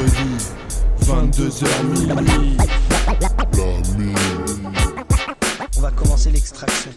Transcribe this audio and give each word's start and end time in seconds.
mercredi, 0.00 0.30
22h 1.02 1.84
minuit. 1.84 2.56
On 5.76 5.80
va 5.80 5.90
commencer 5.90 6.30
l'extraction. 6.30 6.90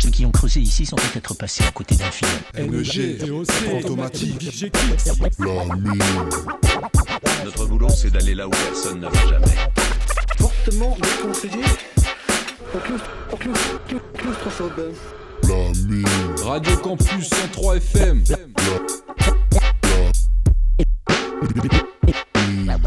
Ceux 0.00 0.10
qui 0.10 0.26
ont 0.26 0.30
creusé 0.30 0.60
ici 0.60 0.86
sont 0.86 0.96
peut-être 0.96 1.34
passés 1.34 1.64
à 1.64 1.70
côté 1.70 1.94
d'un 1.94 2.10
film. 2.10 2.30
NG, 2.56 3.30
automatique. 3.76 4.62
Notre 7.44 7.66
boulot, 7.66 7.88
c'est 7.90 8.10
d'aller 8.10 8.34
là 8.34 8.46
où 8.46 8.50
personne 8.50 9.00
ne 9.00 9.06
va 9.06 9.26
jamais. 9.28 9.46
Fortement 10.38 10.96
déconseillé. 11.00 11.64
Close, 13.38 13.58
claustrophobe. 14.14 14.92
Radio 16.44 16.76
Campus 16.78 17.28
103 17.28 17.76
FM. 17.76 18.24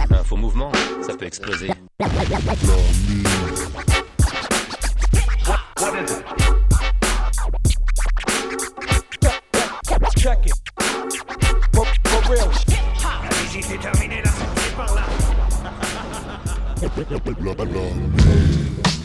Un 0.09 0.23
faux 0.23 0.35
mouvement, 0.35 0.71
ça 1.01 1.15
peut 1.15 1.25
exploser. 1.25 1.69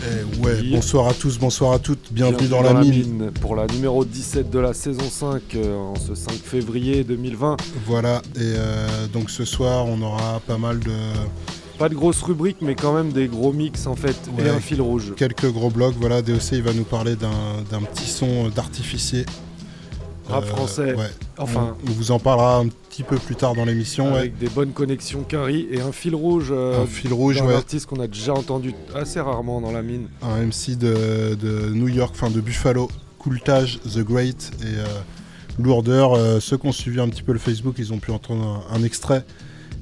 Eh 0.07 0.45
ouais, 0.45 0.63
bonsoir 0.71 1.09
à 1.09 1.15
tous, 1.15 1.39
bonsoir 1.39 1.73
à 1.73 1.79
toutes, 1.79 2.13
bienvenue, 2.13 2.49
dans, 2.49 2.63
la, 2.63 2.75
mine. 2.75 3.33
pour 3.41 3.57
la 3.57 3.67
numéro 3.67 4.05
17 4.05 4.51
de 4.51 4.59
la 4.59 4.73
saison 4.73 5.09
5 5.09 5.43
euh, 5.57 5.75
en 5.77 5.95
ce 5.97 6.15
5 6.15 6.33
février 6.35 7.03
2020. 7.03 7.57
Voilà, 7.87 8.23
et 8.37 8.41
euh, 8.41 9.07
donc 9.13 9.31
ce 9.31 9.45
soir 9.45 9.87
on 9.87 10.01
aura 10.03 10.41
pas 10.47 10.59
mal 10.59 10.79
de. 10.79 10.93
Pas 11.79 11.89
de 11.89 11.95
grosses 11.95 12.23
rubriques 12.23 12.59
mais 12.63 12.75
quand 12.75 12.95
même 12.95 13.13
des 13.13 13.27
gros 13.27 13.53
mix 13.53 13.87
en 13.87 13.97
fait 13.97 14.17
et 14.39 14.49
un 14.49 14.61
fil 14.61 14.81
rouge. 14.81 15.13
Quelques 15.17 15.51
gros 15.51 15.71
blocs, 15.71 15.97
voilà, 15.99 16.23
DOC 16.23 16.53
il 16.53 16.63
va 16.63 16.73
nous 16.73 16.85
parler 16.85 17.17
d'un 17.17 17.31
d'un 17.71 17.83
petit 17.83 18.09
son 18.09 18.49
d'artificier. 18.49 19.27
Rap 20.29 20.45
Euh, 20.45 20.47
français. 20.47 20.95
Ouais, 20.95 21.07
Enfin, 21.39 21.77
on, 21.87 21.91
on 21.91 21.93
vous 21.95 22.11
en 22.11 22.19
parlera 22.19 22.59
un 22.59 22.69
petit 22.69 23.03
peu 23.03 23.17
plus 23.17 23.37
tard 23.37 23.55
dans 23.55 23.65
l'émission, 23.65 24.13
ouais. 24.13 24.19
avec 24.21 24.39
des 24.39 24.49
bonnes 24.49 24.73
connexions 24.73 25.23
carry 25.23 25.67
et 25.71 25.81
un 25.81 25.93
fil 25.93 26.15
rouge 26.15 26.49
euh, 26.51 26.83
Un 26.83 26.87
fil 26.87 27.13
rouge, 27.13 27.41
ouais. 27.43 27.55
artiste 27.55 27.87
qu'on 27.87 28.01
a 28.01 28.07
déjà 28.07 28.33
entendu 28.33 28.75
assez 28.95 29.21
rarement 29.21 29.61
dans 29.61 29.73
la 29.73 29.83
mine. 29.83 30.09
un 30.23 30.43
MC 30.47 30.77
de, 30.79 31.35
de 31.35 31.71
New 31.75 31.89
York, 31.89 32.13
enfin 32.15 32.31
de 32.31 32.41
Buffalo, 32.41 32.89
Coultage, 33.19 33.79
The 33.93 33.99
Great 34.01 34.51
et 34.63 34.67
euh, 34.79 34.85
Lourdeur. 35.59 36.15
Euh, 36.15 36.41
ceux 36.41 36.57
qui 36.59 36.67
ont 36.67 36.73
suivi 36.73 37.01
un 37.01 37.09
petit 37.09 37.23
peu 37.23 37.33
le 37.33 37.39
Facebook, 37.39 37.75
ils 37.79 37.93
ont 37.93 37.99
pu 37.99 38.11
entendre 38.11 38.65
un, 38.71 38.77
un 38.77 38.83
extrait. 38.83 39.25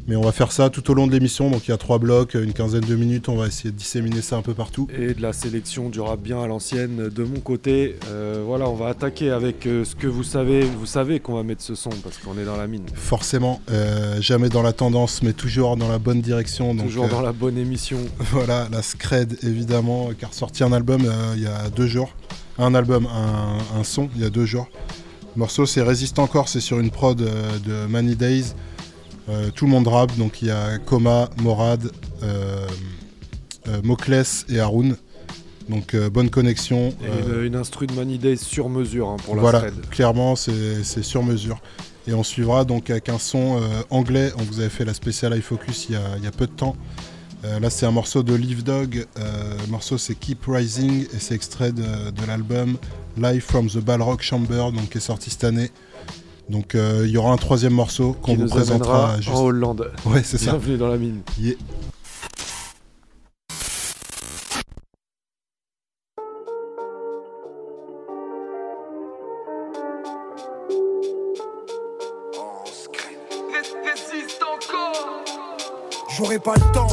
Mais 0.07 0.17
on 0.17 0.21
va 0.21 0.33
faire 0.33 0.53
ça 0.53 0.69
tout 0.69 0.91
au 0.91 0.95
long 0.95 1.07
de 1.07 1.13
l'émission. 1.13 1.51
Donc 1.51 1.67
il 1.67 1.71
y 1.71 1.75
a 1.75 1.79
trois 1.79 1.99
blocs, 1.99 2.35
une 2.35 2.53
quinzaine 2.53 2.85
de 2.85 2.95
minutes. 2.95 3.29
On 3.31 3.37
va 3.37 3.47
essayer 3.47 3.71
de 3.71 3.77
disséminer 3.77 4.21
ça 4.21 4.37
un 4.37 4.43
peu 4.43 4.53
partout. 4.53 4.87
Et 4.99 5.15
de 5.15 5.23
la 5.23 5.33
sélection 5.33 5.89
du 5.89 6.01
rap 6.01 6.21
bien 6.21 6.43
à 6.43 6.47
l'ancienne 6.47 7.09
de 7.09 7.25
mon 7.25 7.41
côté. 7.41 7.97
Euh, 8.09 8.43
voilà, 8.47 8.69
on 8.69 8.75
va 8.75 8.89
attaquer 8.89 9.31
avec 9.31 9.67
euh, 9.67 9.85
ce 9.85 9.95
que 9.95 10.07
vous 10.07 10.23
savez. 10.23 10.61
Vous 10.63 10.85
savez 10.87 11.21
qu'on 11.21 11.35
va 11.35 11.43
mettre 11.43 11.63
ce 11.63 11.75
son 11.75 11.91
parce 12.03 12.19
qu'on 12.19 12.37
est 12.39 12.45
dans 12.45 12.57
la 12.57 12.67
mine. 12.67 12.85
Forcément, 12.95 13.63
euh, 13.71 14.21
jamais 14.21 14.51
dans 14.51 14.63
la 14.63 14.75
tendance, 14.75 15.23
mais 15.23 15.33
toujours 15.33 15.77
dans 15.79 15.89
la 15.89 15.99
bonne 15.99 16.21
direction. 16.21 16.75
Donc, 16.75 16.87
Toujours 16.87 17.09
dans 17.09 17.23
la 17.23 17.33
bonne 17.33 17.57
émission. 17.57 17.99
Voilà, 18.35 18.69
la 18.73 18.83
Scred 18.83 19.39
évidemment, 19.45 20.11
qui 20.19 20.25
a 20.25 20.29
ressorti 20.29 20.65
un 20.65 20.73
album 20.73 21.03
il 21.37 21.43
y 21.43 21.47
a 21.47 21.71
deux 21.71 21.87
jours. 21.87 22.11
Un 22.59 22.75
album, 22.75 23.07
un, 23.07 23.59
un 23.79 23.85
son 23.85 24.09
il 24.17 24.23
y 24.23 24.25
a 24.25 24.31
deux 24.31 24.45
jours. 24.45 24.69
Le 25.37 25.41
morceau 25.41 25.67
c'est 25.67 25.83
Résiste 25.83 26.19
encore, 26.19 26.49
c'est 26.49 26.61
sur 26.61 26.81
une 26.81 26.91
prod 26.91 27.17
de 27.17 27.87
Many 27.87 28.17
Days. 28.17 28.55
Euh, 29.29 29.51
tout 29.51 29.65
le 29.65 29.71
monde 29.71 29.89
rappe, 29.89 30.17
donc 30.17 30.43
il 30.43 30.49
y 30.49 30.51
a 30.51 30.79
Koma, 30.79 31.31
Morad, 31.43 31.91
euh, 32.23 32.67
euh, 33.69 33.81
Mokles 33.83 34.45
et 34.49 34.61
Haroun. 34.61 34.97
Donc 35.71 35.97
bonne 35.97 36.29
connexion. 36.29 36.93
Et 37.03 37.27
une, 37.27 37.45
une 37.47 37.57
instru 37.57 37.87
de 37.87 37.95
Money 37.95 38.37
sur 38.37 38.69
mesure 38.69 39.09
hein, 39.09 39.17
pour 39.25 39.35
la 39.35 39.41
voilà, 39.41 39.61
thread. 39.61 39.89
clairement 39.89 40.37
c'est 40.37 41.03
sur 41.03 41.23
mesure. 41.23 41.59
Et 42.07 42.13
on 42.13 42.23
suivra 42.23 42.67
donc 42.67 42.91
avec 42.91 43.09
un 43.09 43.19
son 43.19 43.59
anglais. 43.89 44.31
On 44.39 44.43
vous 44.43 44.61
avait 44.61 44.69
fait 44.69 44.85
la 44.85 44.93
spéciale 44.93 45.35
iFocus 45.39 45.87
il 45.89 45.93
y 45.93 45.97
a, 45.97 46.19
il 46.19 46.25
y 46.25 46.27
a 46.27 46.33
peu 46.33 46.47
de 46.47 46.53
temps. 46.53 46.77
Là 47.43 47.71
c'est 47.71 47.87
un 47.87 47.93
morceau 47.93 48.23
de 48.23 48.35
Live 48.35 48.63
Dog. 48.63 49.07
Le 49.17 49.71
morceau 49.71 49.97
c'est 49.97 50.15
Keep 50.15 50.45
Rising 50.49 51.07
et 51.15 51.19
c'est 51.19 51.35
extrait 51.35 51.73
de, 51.73 52.11
de 52.11 52.27
l'album 52.27 52.77
Live 53.17 53.41
from 53.41 53.71
the 53.71 53.79
Balrock 53.79 54.21
Chamber 54.21 54.67
donc 54.71 54.91
qui 54.91 54.99
est 54.99 55.01
sorti 55.01 55.31
cette 55.31 55.45
année. 55.45 55.71
Donc 56.49 56.75
euh, 56.75 57.03
il 57.07 57.11
y 57.11 57.17
aura 57.17 57.33
un 57.33 57.37
troisième 57.37 57.73
morceau 57.73 58.17
qu'on 58.21 58.35
vous 58.37 58.47
présentera 58.47 59.17
juste. 59.21 59.31
en 59.35 59.45
Hollande. 59.45 59.91
Ouais 60.07 60.23
c'est 60.23 60.39
ça. 60.39 60.53
Bienvenue 60.53 60.77
dans 60.77 60.89
la 60.89 60.97
mine. 60.99 61.21
Yeah. 61.41 61.55
J'aurais 76.17 76.39
pas 76.39 76.55
le 76.55 76.73
temps 76.73 76.87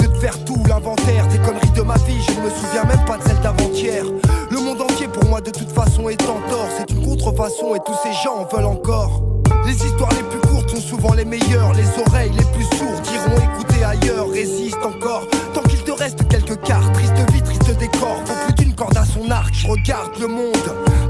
de 0.00 0.06
te 0.06 0.18
faire 0.18 0.44
tout 0.44 0.62
l'inventaire 0.68 1.26
des 1.28 1.38
conneries 1.38 1.70
de 1.74 1.82
ma 1.82 1.94
vie. 1.98 2.20
Je 2.26 2.32
ne 2.32 2.44
me 2.44 2.50
souviens 2.50 2.84
même 2.84 3.04
pas 3.06 3.16
de 3.16 3.22
celle 3.22 3.40
d'avant-hier. 3.40 4.04
Le 4.50 4.60
monde 4.60 4.80
entier 4.82 5.08
pour 5.08 5.24
moi 5.24 5.40
de 5.40 5.50
toute 5.50 5.70
façon 5.72 6.08
est 6.10 6.20
en 6.22 6.38
tort. 6.50 6.68
C'est 6.78 6.89
et 7.20 7.80
tous 7.84 7.94
ces 8.02 8.12
gens 8.24 8.38
en 8.38 8.44
veulent 8.44 8.64
encore. 8.64 9.22
Les 9.66 9.74
histoires 9.74 10.10
les 10.12 10.22
plus 10.22 10.40
courtes 10.48 10.70
sont 10.70 10.80
souvent 10.80 11.12
les 11.12 11.26
meilleures. 11.26 11.74
Les 11.74 11.86
oreilles 12.06 12.30
les 12.30 12.44
plus 12.44 12.64
sourdes 12.78 13.02
diront 13.02 13.36
écouter 13.36 13.84
ailleurs. 13.84 14.30
Résiste 14.30 14.78
encore. 14.82 15.26
Tant 15.52 15.60
qu'il 15.62 15.82
te 15.82 15.92
reste 15.92 16.26
quelques 16.28 16.60
cartes. 16.62 16.92
Triste 16.94 17.30
vie, 17.32 17.42
triste 17.42 17.78
décor. 17.78 18.16
Faut 18.24 18.46
plus 18.46 18.64
d'une 18.64 18.74
corde 18.74 18.96
à 18.96 19.04
son 19.04 19.30
arc. 19.30 19.52
Je 19.52 19.66
regarde 19.68 20.18
le 20.18 20.28
monde 20.28 20.56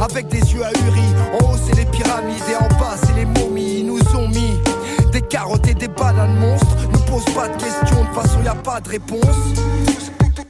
avec 0.01 0.27
des 0.29 0.41
yeux 0.53 0.65
ahuris. 0.65 1.15
En 1.41 1.53
haut 1.53 1.59
c'est 1.65 1.77
les 1.77 1.87
pyramides 1.87 2.43
et 2.51 2.57
en 2.57 2.69
bas 2.81 2.97
c'est 3.05 3.15
les 3.15 3.27
momies. 3.27 3.81
Ils 3.81 3.87
nous 3.87 4.17
ont 4.17 4.29
mis 4.29 4.59
des 5.13 5.23
carottes 5.23 5.69
et 5.69 5.75
des 5.75 5.89
bananes 5.89 6.37
monstres. 6.39 6.89
Ne 6.93 6.99
pose 7.09 7.25
pas 7.35 7.49
de 7.49 7.57
questions, 7.63 8.05
de 8.05 8.21
façon 8.21 8.43
y 8.45 8.49
a 8.49 8.55
pas 8.57 8.81
de 8.81 8.89
réponse. 8.89 9.21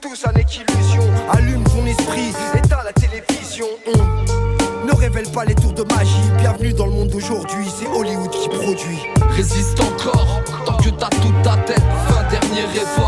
Tout, 0.01 0.17
ça 0.17 0.33
n'est 0.33 0.45
qu'illusion. 0.45 1.03
Allume 1.31 1.65
ton 1.65 1.85
esprit, 1.85 2.33
éteins 2.55 2.83
la 2.83 2.93
télévision. 2.95 3.67
Révèle 5.13 5.33
pas 5.33 5.45
les 5.45 5.55
tours 5.55 5.73
de 5.73 5.83
magie. 5.83 6.31
Bienvenue 6.39 6.73
dans 6.73 6.87
le 6.87 6.93
monde 6.93 7.09
d'aujourd'hui, 7.09 7.67
c'est 7.69 7.87
Hollywood 7.87 8.31
qui 8.31 8.49
produit. 8.49 8.99
Résiste 9.31 9.81
encore, 9.81 10.43
tant 10.65 10.77
que 10.77 10.91
t'as 10.91 11.09
toute 11.09 11.43
ta 11.43 11.57
tête, 11.67 11.83
fin 12.09 12.23
dernier 12.31 12.63
effort. 12.77 13.00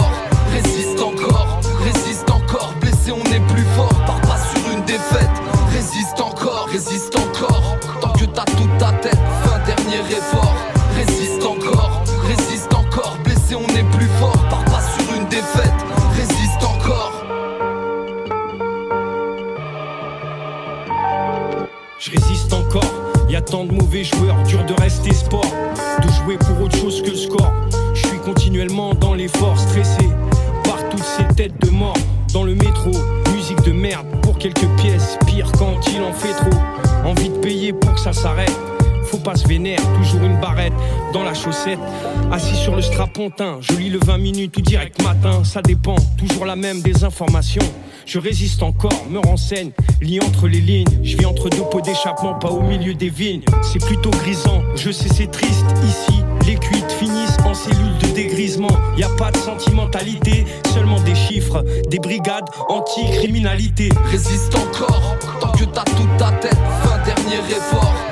Je 43.61 43.77
lis 43.77 43.89
le 43.89 44.01
20 44.05 44.19
minutes 44.19 44.57
ou 44.57 44.61
direct 44.63 45.01
matin, 45.03 45.45
ça 45.45 45.63
dépend. 45.63 45.95
Toujours 46.19 46.45
la 46.45 46.57
même 46.57 46.81
des 46.83 47.05
informations. 47.05 47.63
Je 48.05 48.19
résiste 48.19 48.65
encore, 48.65 49.07
me 49.11 49.21
renseigne, 49.21 49.71
lis 50.01 50.21
entre 50.21 50.49
les 50.49 50.61
lignes. 50.61 50.89
Je 51.05 51.17
vis 51.17 51.27
entre 51.27 51.49
deux 51.49 51.63
pots 51.71 51.81
d'échappement, 51.81 52.35
pas 52.35 52.51
au 52.51 52.63
milieu 52.63 52.95
des 52.95 53.11
vignes. 53.11 53.43
C'est 53.63 53.85
plutôt 53.85 54.11
grisant, 54.11 54.63
je 54.75 54.91
sais 54.91 55.09
c'est 55.09 55.31
triste. 55.31 55.65
Ici, 55.87 56.21
les 56.47 56.57
cuites 56.57 56.93
finissent 56.99 57.39
en 57.45 57.55
cellules 57.55 57.99
de 58.03 58.09
dégrisement. 58.09 58.77
Y 58.97 59.05
a 59.05 59.11
pas 59.11 59.31
de 59.31 59.37
sentimentalité, 59.37 60.45
seulement 60.75 61.01
des 61.01 61.15
chiffres, 61.15 61.65
des 61.89 62.01
brigades 62.01 62.49
anti-criminalité. 62.69 63.91
Résiste 64.11 64.55
encore, 64.57 65.17
tant 65.41 65.53
que 65.53 65.65
t'as 65.65 65.85
toute 65.85 66.17
ta 66.19 66.33
tête, 66.33 66.59
fin 66.83 66.99
dernier 67.05 67.39
effort. 67.51 68.12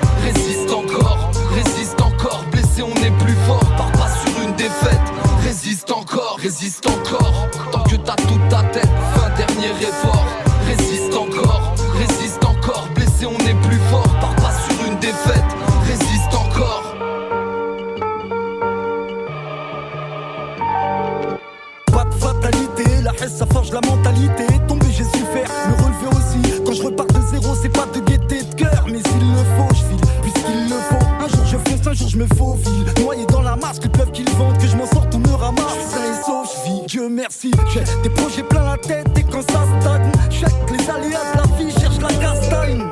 Merci. 37.57 37.79
J'ai 37.87 38.03
des 38.03 38.11
projets 38.11 38.43
plein 38.43 38.65
la 38.65 38.77
tête, 38.77 39.07
et 39.17 39.23
quand 39.23 39.43
ça 39.43 39.65
stagne, 39.81 40.13
check 40.31 40.53
les 40.71 40.91
aléas 40.91 41.33
de 41.33 41.39
la 41.39 41.57
vie, 41.57 41.73
cherche 41.81 41.99
la 42.01 42.09
castagne. 42.09 42.83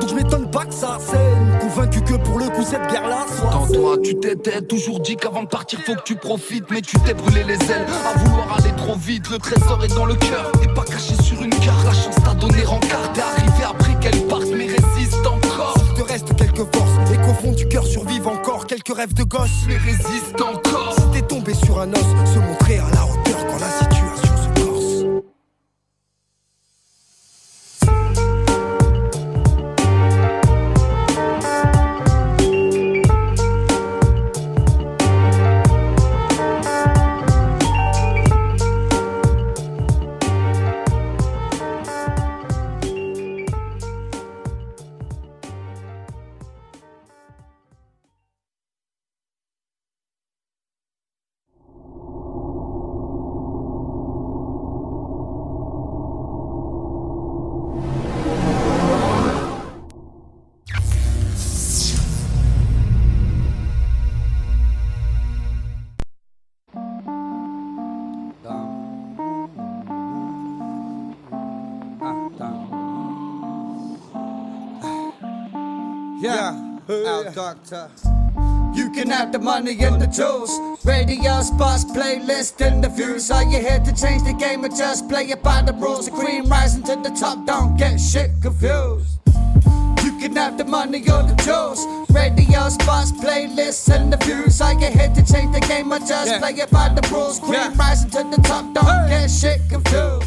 Donc 0.00 0.08
je 0.08 0.14
m'étonne 0.14 0.50
pas 0.50 0.64
que 0.64 0.74
ça 0.74 0.98
scène. 0.98 1.58
Convaincu 1.60 2.00
que 2.02 2.14
pour 2.14 2.38
le 2.38 2.46
coup, 2.46 2.62
cette 2.62 2.86
guerre-là 2.90 3.26
soit. 3.36 3.50
Dans 3.50 3.66
toi, 3.66 3.96
tu 4.02 4.18
t'étais 4.18 4.62
toujours 4.62 5.00
dit 5.00 5.16
qu'avant 5.16 5.42
de 5.42 5.48
partir, 5.48 5.80
faut 5.84 5.94
que 5.94 6.02
tu 6.02 6.16
profites. 6.16 6.70
Mais 6.70 6.80
tu 6.80 6.98
t'es 7.00 7.14
brûlé 7.14 7.44
les 7.44 7.54
ailes 7.70 7.86
à 8.06 8.18
vouloir 8.18 8.58
aller 8.58 8.74
trop 8.76 8.96
vite. 8.96 9.28
Le 9.30 9.38
trésor 9.38 9.84
est 9.84 9.94
dans 9.94 10.06
le 10.06 10.14
cœur, 10.14 10.50
et 10.62 10.68
pas 10.68 10.84
caché 10.84 11.14
sur 11.22 11.42
une 11.42 11.50
carte. 11.50 11.84
La 11.84 11.92
chance 11.92 12.16
t'a 12.24 12.34
donné 12.34 12.62
rencard, 12.64 13.12
t'es 13.12 13.20
arrivé 13.20 13.64
après 13.68 13.94
qu'elle 14.00 14.26
parte, 14.26 14.46
mais 14.56 14.66
résiste 14.66 15.26
encore. 15.26 15.74
Il 15.88 16.02
te 16.02 16.08
reste 16.08 16.36
quelques 16.36 16.74
forces, 16.74 17.12
et 17.12 17.16
qu'au 17.16 17.34
fond 17.34 17.52
du 17.52 17.68
cœur 17.68 17.84
survivent 17.86 18.28
encore 18.28 18.66
quelques 18.66 18.94
rêves 18.94 19.14
de 19.14 19.24
gosse. 19.24 19.50
Mais 19.66 19.76
résiste 19.76 20.40
encore. 20.40 20.94
Si 20.96 21.02
t'es 21.12 21.22
tombé 21.22 21.54
sur 21.54 21.80
un 21.80 21.92
os, 21.92 22.00
se 22.32 22.38
montrer 22.38 22.57
Doctor. 77.34 77.90
You 78.74 78.90
can 78.90 79.10
have 79.10 79.32
the 79.32 79.38
money 79.38 79.76
and 79.82 80.00
the 80.00 80.06
tools. 80.06 80.50
Radio 80.84 81.40
spots, 81.42 81.84
playlist, 81.84 82.60
and 82.64 82.82
the 82.82 82.88
views. 82.88 83.30
Are 83.30 83.42
you 83.44 83.58
here 83.58 83.80
to 83.80 83.92
change 83.94 84.22
the 84.24 84.32
game 84.38 84.64
or 84.64 84.68
just 84.68 85.08
play 85.08 85.24
it 85.24 85.42
by 85.42 85.62
the 85.62 85.72
rules? 85.72 86.06
The 86.06 86.12
cream 86.12 86.46
rising 86.46 86.82
to 86.84 86.96
the 86.96 87.10
top, 87.10 87.44
don't 87.46 87.76
get 87.76 87.98
shit 87.98 88.30
confused. 88.40 89.18
You 90.04 90.18
can 90.18 90.36
have 90.36 90.58
the 90.58 90.64
money 90.64 91.00
or 91.00 91.22
the 91.22 91.34
tools. 91.44 91.84
Radio 92.10 92.68
spots, 92.68 93.12
playlists, 93.12 93.88
and 93.94 94.12
the 94.12 94.16
views. 94.18 94.60
Are 94.60 94.74
you 94.74 94.88
here 94.88 95.12
to 95.14 95.32
change 95.32 95.52
the 95.54 95.60
game 95.66 95.92
or 95.92 95.98
just 95.98 96.26
Yeah. 96.30 96.38
play 96.38 96.52
it 96.52 96.70
by 96.70 96.88
the 96.88 97.06
rules? 97.12 97.40
Cream 97.40 97.54
Yeah. 97.54 97.72
rising 97.76 98.10
to 98.10 98.24
the 98.24 98.40
top, 98.42 98.64
don't 98.74 99.08
get 99.08 99.30
shit 99.30 99.60
confused. 99.68 100.24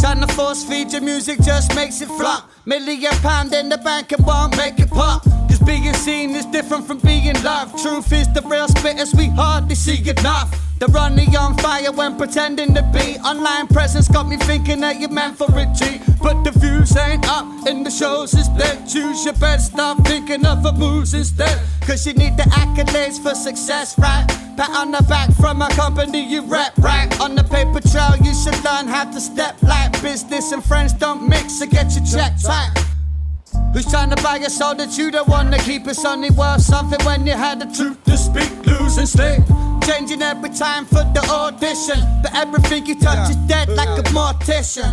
Trying 0.00 0.20
to 0.20 0.28
force 0.28 0.64
feed 0.64 0.92
your 0.92 1.02
music 1.02 1.40
just 1.42 1.74
makes 1.74 2.00
it 2.00 2.08
flop. 2.08 2.44
Million 2.64 3.12
pound 3.22 3.52
in 3.52 3.68
the 3.68 3.78
bank 3.78 4.12
and 4.12 4.24
won't 4.24 4.56
make 4.56 4.78
it 4.78 4.90
pop. 4.90 5.26
Cause 5.50 5.58
being 5.66 5.92
seen 5.94 6.30
is 6.30 6.46
different 6.46 6.86
from 6.86 6.98
being 7.00 7.34
loved. 7.42 7.76
Truth 7.82 8.12
is 8.12 8.32
the 8.32 8.42
real 8.42 8.68
spitters, 8.68 9.12
we 9.16 9.26
hardly 9.26 9.74
see 9.74 9.98
enough. 10.08 10.48
They're 10.78 10.96
on 10.96 11.56
fire 11.58 11.90
when 11.92 12.16
pretending 12.16 12.72
to 12.74 12.82
be. 12.94 13.18
Online 13.18 13.66
presence 13.66 14.06
got 14.08 14.28
me 14.28 14.36
thinking 14.36 14.80
that 14.80 15.00
you're 15.00 15.10
meant 15.10 15.36
for 15.36 15.46
a 15.58 15.66
G. 15.74 16.00
But 16.22 16.44
the 16.44 16.52
views 16.52 16.96
ain't 16.96 17.28
up 17.28 17.44
and 17.66 17.84
the 17.84 17.90
shows 17.90 18.32
is 18.34 18.48
dead. 18.50 18.88
Choose 18.88 19.24
your 19.24 19.34
best, 19.34 19.72
stop 19.72 20.06
thinking 20.06 20.46
of 20.46 20.64
a 20.64 20.72
moves 20.72 21.14
instead. 21.14 21.60
Cause 21.82 22.06
you 22.06 22.14
need 22.14 22.36
the 22.36 22.44
accolades 22.44 23.20
for 23.20 23.34
success, 23.34 23.98
right? 23.98 24.26
Pat 24.56 24.70
on 24.70 24.92
the 24.92 25.02
back 25.08 25.32
from 25.32 25.62
a 25.62 25.68
company 25.70 26.22
you 26.22 26.42
rep, 26.42 26.78
right? 26.78 27.08
On 27.20 27.34
the 27.34 27.44
paper 27.44 27.80
trail, 27.80 28.16
you 28.22 28.32
should 28.34 28.56
learn 28.64 28.86
how 28.86 29.10
to 29.10 29.20
step 29.20 29.60
like 29.62 29.90
business 30.00 30.52
and 30.52 30.62
friends 30.62 30.92
don't 30.92 31.28
mix, 31.28 31.58
so 31.58 31.66
get 31.66 31.92
your 31.92 32.04
check 32.04 32.32
tight. 32.40 32.89
Who's 33.72 33.86
trying 33.86 34.10
to 34.10 34.22
buy 34.22 34.36
your 34.36 34.50
soul 34.50 34.74
that 34.76 34.98
you 34.98 35.10
don't 35.10 35.28
wanna 35.28 35.58
keep? 35.58 35.86
It's 35.86 36.04
only 36.04 36.30
worth 36.30 36.62
something 36.62 37.04
when 37.06 37.26
you 37.26 37.34
had 37.34 37.60
the 37.60 37.66
truth 37.66 38.02
to 38.04 38.16
speak, 38.16 38.50
lose 38.66 38.98
and 38.98 39.08
sleep. 39.08 39.42
Changing 39.84 40.22
every 40.22 40.50
time 40.50 40.84
for 40.84 41.04
the 41.14 41.24
audition, 41.30 42.00
but 42.22 42.34
everything 42.34 42.86
you 42.86 42.98
touch 42.98 43.30
is 43.30 43.36
dead 43.46 43.68
like 43.68 43.88
a 43.98 44.02
mortician. 44.10 44.92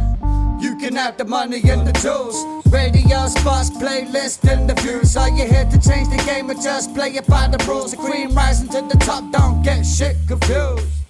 You 0.61 0.77
can 0.77 0.95
have 0.95 1.17
the 1.17 1.25
money 1.25 1.61
and 1.69 1.87
the 1.87 1.93
tools. 1.93 2.37
Radio 2.71 3.27
spots, 3.27 3.69
playlist, 3.69 4.47
and 4.49 4.69
the 4.69 4.75
views. 4.81 5.17
Are 5.17 5.29
you 5.29 5.45
here 5.45 5.65
to 5.65 5.79
change 5.79 6.09
the 6.09 6.23
game 6.25 6.49
or 6.49 6.55
just 6.55 6.93
play 6.93 7.09
it 7.09 7.27
by 7.27 7.47
the 7.47 7.63
rules? 7.65 7.91
The 7.91 7.97
cream 7.97 8.35
rising 8.35 8.69
to 8.69 8.81
the 8.81 8.97
top, 9.03 9.31
don't 9.31 9.63
get 9.63 9.83
shit 9.83 10.15
confused. 10.27 11.06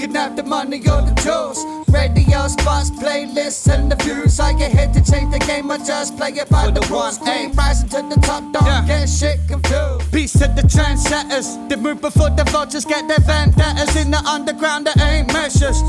Can 0.00 0.14
have 0.14 0.34
the 0.34 0.42
money 0.42 0.78
or 0.78 1.02
the 1.02 1.12
tools. 1.20 1.62
Radio 1.92 2.48
spots, 2.48 2.90
playlists, 2.90 3.70
and 3.70 3.92
the 3.92 3.96
views. 3.96 4.40
Are 4.40 4.50
you 4.52 4.64
hit 4.64 4.94
to 4.94 5.04
change 5.04 5.30
the 5.30 5.38
game 5.40 5.70
I 5.70 5.76
just 5.76 6.16
play 6.16 6.30
it 6.30 6.48
by 6.48 6.70
the 6.70 6.80
rules? 6.88 7.20
Aim 7.28 7.52
rising 7.52 7.90
to 7.90 8.00
the 8.08 8.18
top, 8.22 8.42
don't 8.50 8.86
get 8.86 9.06
shit 9.10 9.38
confused. 9.46 10.10
Peace 10.10 10.32
to 10.32 10.48
the 10.56 10.62
trendsetters. 10.62 11.68
They 11.68 11.76
move 11.76 12.00
before 12.00 12.30
the 12.30 12.44
vultures 12.44 12.86
get 12.86 13.08
their 13.08 13.18
vendettas. 13.18 13.94
In 13.94 14.10
the 14.10 14.24
underground, 14.24 14.86
there 14.86 14.94
ain't 15.06 15.34
measures. 15.34 15.82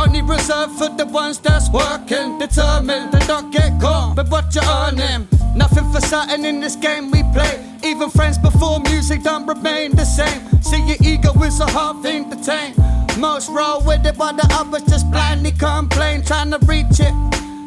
Only 0.00 0.22
reserved 0.22 0.78
for 0.78 0.88
the 0.88 1.04
ones 1.04 1.38
that's 1.38 1.68
working, 1.68 2.38
determined 2.38 3.12
to 3.12 3.18
not 3.28 3.52
get 3.52 3.78
caught. 3.82 4.16
But 4.16 4.30
what 4.30 4.54
you 4.54 4.62
earning? 4.62 5.28
Nothing 5.54 5.92
for 5.92 6.00
certain 6.00 6.46
in 6.46 6.60
this 6.60 6.76
game 6.76 7.10
we 7.10 7.22
play. 7.34 7.62
Even 7.84 8.08
friends 8.08 8.38
before 8.38 8.80
music 8.80 9.24
don't 9.24 9.46
remain 9.46 9.94
the 9.94 10.06
same. 10.06 10.40
See, 10.62 10.80
your 10.86 10.96
ego 11.04 11.34
is 11.42 11.60
a 11.60 11.66
hard 11.66 12.02
thing 12.02 12.30
to 12.30 12.36
tame. 12.42 12.74
Most 13.18 13.48
roll 13.50 13.80
with 13.80 14.06
it 14.06 14.16
while 14.16 14.32
the 14.32 14.46
others 14.52 14.82
just 14.82 15.10
blindly 15.10 15.50
complain, 15.50 16.22
trying 16.22 16.52
to 16.52 16.58
reach 16.66 17.00
it. 17.00 17.12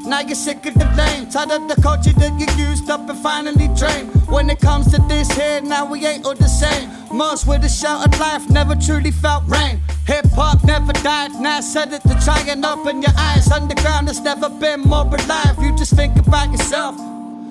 Now 0.07 0.21
you're 0.21 0.35
sick 0.35 0.65
of 0.65 0.75
the 0.75 0.85
lane, 0.97 1.29
tired 1.29 1.51
of 1.51 1.67
the 1.67 1.75
culture 1.81 2.13
that 2.13 2.39
you 2.39 2.47
used 2.65 2.89
up 2.89 3.09
and 3.09 3.19
finally 3.19 3.67
drained. 3.75 4.09
When 4.27 4.49
it 4.49 4.61
comes 4.61 4.89
to 4.91 5.01
this 5.09 5.29
here, 5.31 5.59
now 5.61 5.85
we 5.85 6.05
ain't 6.05 6.25
all 6.25 6.35
the 6.35 6.47
same. 6.47 6.89
Most 7.11 7.47
with 7.47 7.65
a 7.65 7.69
sheltered 7.69 8.17
life 8.17 8.49
never 8.49 8.75
truly 8.75 9.11
felt 9.11 9.43
rain. 9.47 9.81
Hip 10.07 10.25
hop 10.31 10.63
never 10.63 10.93
died, 10.93 11.31
now 11.41 11.59
said 11.59 11.91
it 11.91 12.01
to 12.03 12.15
try 12.23 12.39
and 12.47 12.65
open 12.65 13.01
your 13.01 13.13
eyes. 13.17 13.51
Underground 13.51 14.07
has 14.07 14.21
never 14.21 14.49
been 14.49 14.79
more 14.81 15.05
alive. 15.05 15.55
You 15.59 15.75
just 15.77 15.95
think 15.95 16.15
about 16.15 16.49
yourself. 16.51 16.95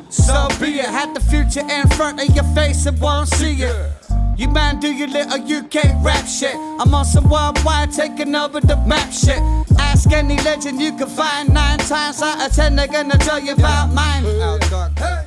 So 0.08 0.48
be 0.58 0.80
it, 0.80 0.86
had 0.86 1.14
the 1.14 1.20
future 1.20 1.60
in 1.60 1.86
front 1.90 2.18
of 2.20 2.34
your 2.34 2.48
face 2.54 2.86
and 2.86 2.98
won't 2.98 3.28
see 3.28 3.62
it. 3.62 3.99
You 4.40 4.48
mind 4.48 4.80
do 4.80 4.90
your 4.90 5.08
little 5.08 5.34
UK 5.34 6.02
rap 6.02 6.26
shit. 6.26 6.54
I'm 6.54 6.94
on 6.94 7.04
some 7.04 7.28
worldwide 7.28 7.92
taking 7.92 8.34
over 8.34 8.58
the 8.58 8.76
map 8.86 9.12
shit. 9.12 9.38
Ask 9.78 10.10
any 10.12 10.38
legend 10.38 10.80
you 10.80 10.96
can 10.96 11.08
find. 11.08 11.52
Nine 11.52 11.76
times 11.80 12.22
out 12.22 12.46
of 12.46 12.56
ten, 12.56 12.74
they're 12.74 12.86
gonna 12.86 13.18
tell 13.18 13.38
you 13.38 13.52
about 13.52 13.92
mine. 13.92 14.22
Oh, 14.24 14.58
hey. 14.96 15.26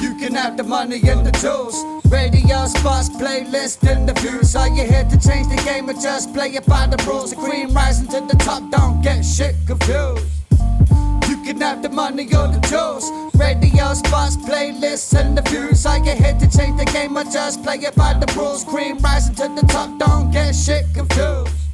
You 0.00 0.14
can 0.14 0.32
have 0.36 0.56
the 0.56 0.62
money 0.62 1.00
and 1.08 1.26
the 1.26 1.32
tools. 1.32 1.74
Radio 2.08 2.66
spots, 2.66 3.08
playlist, 3.08 3.82
and 3.90 4.08
the 4.08 4.12
views. 4.20 4.54
Are 4.54 4.68
you 4.68 4.84
here 4.84 5.08
to 5.10 5.18
change 5.18 5.48
the 5.48 5.60
game 5.64 5.90
or 5.90 5.94
just 5.94 6.32
play 6.32 6.50
it 6.50 6.64
by 6.66 6.86
the 6.86 7.02
rules? 7.08 7.30
The 7.30 7.36
cream 7.36 7.74
rising 7.74 8.06
to 8.10 8.20
the 8.20 8.36
top, 8.36 8.62
don't 8.70 9.02
get 9.02 9.24
shit 9.24 9.56
confused. 9.66 10.39
Can 11.50 11.60
have 11.62 11.82
the 11.82 11.88
money 11.88 12.26
or 12.26 12.46
the 12.46 12.60
tools. 12.60 13.10
Radio 13.34 13.92
spots, 13.94 14.36
playlists, 14.36 15.18
and 15.18 15.36
the 15.36 15.42
views. 15.42 15.84
I 15.84 15.98
get 15.98 16.16
hit 16.16 16.38
to 16.38 16.48
change 16.56 16.78
the 16.78 16.84
game 16.84 17.16
I 17.16 17.24
just 17.24 17.64
play 17.64 17.74
it 17.74 17.96
by 17.96 18.14
the 18.14 18.32
rules? 18.38 18.62
Cream 18.62 18.98
rising 18.98 19.34
to 19.34 19.48
the 19.60 19.66
top, 19.66 19.98
don't 19.98 20.30
get 20.30 20.54
shit 20.54 20.86
confused. 20.94 21.69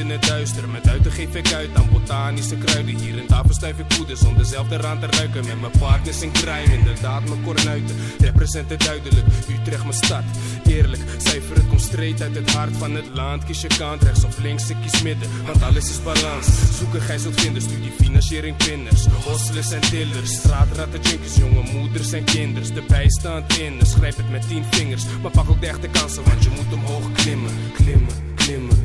In 0.00 0.10
het 0.10 0.26
duister. 0.26 0.68
Met 0.68 0.88
uiten 0.88 1.12
geef 1.12 1.34
ik 1.34 1.52
uit 1.52 1.70
aan 1.74 1.88
botanische 1.92 2.56
kruiden. 2.56 2.96
Hier 2.96 3.18
en 3.18 3.26
daar 3.26 3.44
verstuif 3.46 3.78
ik 3.78 3.86
poeders 3.86 4.22
om 4.24 4.36
dezelfde 4.36 4.76
raan 4.76 5.00
te 5.00 5.06
ruiken. 5.06 5.46
Met 5.46 5.60
mijn 5.60 5.72
partners 5.78 6.22
in 6.22 6.32
crime, 6.32 6.74
inderdaad 6.78 7.28
mijn 7.28 7.42
kornuiten. 7.42 7.96
Representen 8.18 8.78
duidelijk, 8.78 9.26
Utrecht 9.48 9.82
mijn 9.82 9.94
stad. 9.94 10.22
Eerlijk, 10.64 11.02
cijfer 11.16 11.56
het 11.56 11.68
komt 11.68 11.80
streed 11.80 12.22
uit 12.22 12.34
het 12.34 12.50
hart 12.52 12.76
van 12.76 12.94
het 12.94 13.08
land. 13.12 13.44
Kies 13.44 13.60
je 13.60 13.68
kant, 13.78 14.02
rechts 14.02 14.24
of 14.24 14.38
links, 14.38 14.70
ik 14.70 14.76
kies 14.82 15.02
midden. 15.02 15.28
Want 15.46 15.62
alles 15.62 15.90
is 15.90 16.02
balans. 16.02 16.46
Zoeken 16.78 17.00
gij 17.00 17.18
zult 17.18 17.40
vinden, 17.40 17.62
studie 17.62 17.92
financiering 18.02 18.56
pinners. 18.56 19.06
Hostlers 19.24 19.70
en 19.70 19.80
dillers, 19.90 20.36
straatratten 20.36 21.00
junkies, 21.00 21.36
jonge 21.36 21.62
moeders 21.72 22.12
en 22.12 22.24
kinders. 22.24 22.72
De 22.72 22.82
bijstand 22.88 23.58
in, 23.58 23.78
schrijf 23.82 24.16
het 24.16 24.30
met 24.30 24.48
tien 24.48 24.64
vingers. 24.70 25.04
Maar 25.22 25.30
pak 25.30 25.50
ook 25.50 25.60
de 25.60 25.66
echte 25.66 25.88
kansen, 25.88 26.24
want 26.24 26.42
je 26.44 26.50
moet 26.50 26.72
omhoog. 26.72 27.12
Klimmen, 27.12 27.52
klimmen, 27.74 28.14
klimmen, 28.34 28.79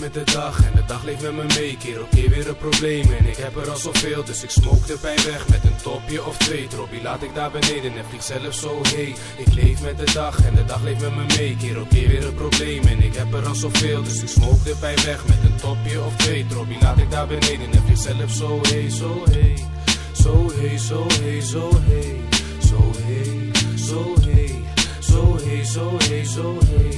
met 0.00 0.14
de 0.14 0.32
dag 0.32 0.64
en 0.64 0.72
de 0.74 0.84
dag 0.86 1.04
leeft 1.04 1.22
met 1.22 1.32
me 1.32 1.44
mee. 1.56 1.76
Keer 1.76 2.02
op 2.02 2.10
keer 2.10 2.30
weer 2.30 2.48
een 2.48 2.56
probleem 2.56 3.12
en 3.12 3.26
ik 3.26 3.36
heb 3.36 3.56
er 3.56 3.70
al 3.70 3.76
zoveel. 3.76 4.24
Dus 4.24 4.42
ik 4.42 4.50
smoke 4.50 4.86
de 4.86 4.98
pijn 5.00 5.22
weg 5.24 5.48
met 5.48 5.64
een 5.64 5.76
topje 5.82 6.24
of 6.24 6.36
twee. 6.36 6.66
Troppie 6.66 7.02
laat 7.02 7.22
ik 7.22 7.34
daar 7.34 7.50
beneden 7.50 7.96
en 7.96 8.04
vlieg 8.08 8.22
zelf 8.22 8.54
zo 8.54 8.80
heen. 8.82 9.14
Ik 9.36 9.52
leef 9.54 9.82
met 9.82 9.98
de 9.98 10.12
dag 10.12 10.44
en 10.44 10.54
de 10.54 10.64
dag 10.64 10.82
leeft 10.82 11.00
met 11.00 11.14
me 11.14 11.24
mee. 11.36 11.56
Keer 11.56 11.80
op 11.80 11.88
keer 11.88 12.08
weer 12.08 12.26
een 12.26 12.34
probleem 12.34 12.82
en 12.82 13.02
ik 13.02 13.14
heb 13.14 13.34
er 13.34 13.46
al 13.46 13.54
zoveel. 13.54 14.02
Dus 14.02 14.22
ik 14.22 14.28
smoke 14.28 14.62
de 14.64 14.76
pijn 14.80 15.04
weg 15.04 15.26
met 15.26 15.38
een 15.42 15.56
topje 15.56 16.04
of 16.04 16.16
twee. 16.16 16.46
Troppie 16.46 16.80
laat 16.80 16.98
ik 16.98 17.10
daar 17.10 17.26
beneden 17.26 17.72
en 17.72 17.82
vlieg 17.84 17.98
zelf 17.98 18.30
zo 18.30 18.60
heen, 18.62 18.90
zo 18.90 19.24
heen. 19.30 19.68
Zo 20.12 20.50
heen, 20.54 20.78
zo 20.78 21.06
heen, 21.22 21.42
zo 21.42 21.70
heen. 21.88 22.28
Zo 22.68 22.92
heen, 23.06 23.52
zo 23.78 24.14
heen. 24.20 24.64
Zo 25.00 25.36
heen, 25.44 25.64
zo 25.64 25.96
heen, 25.98 26.26
zo 26.26 26.58
heen. 26.66 26.89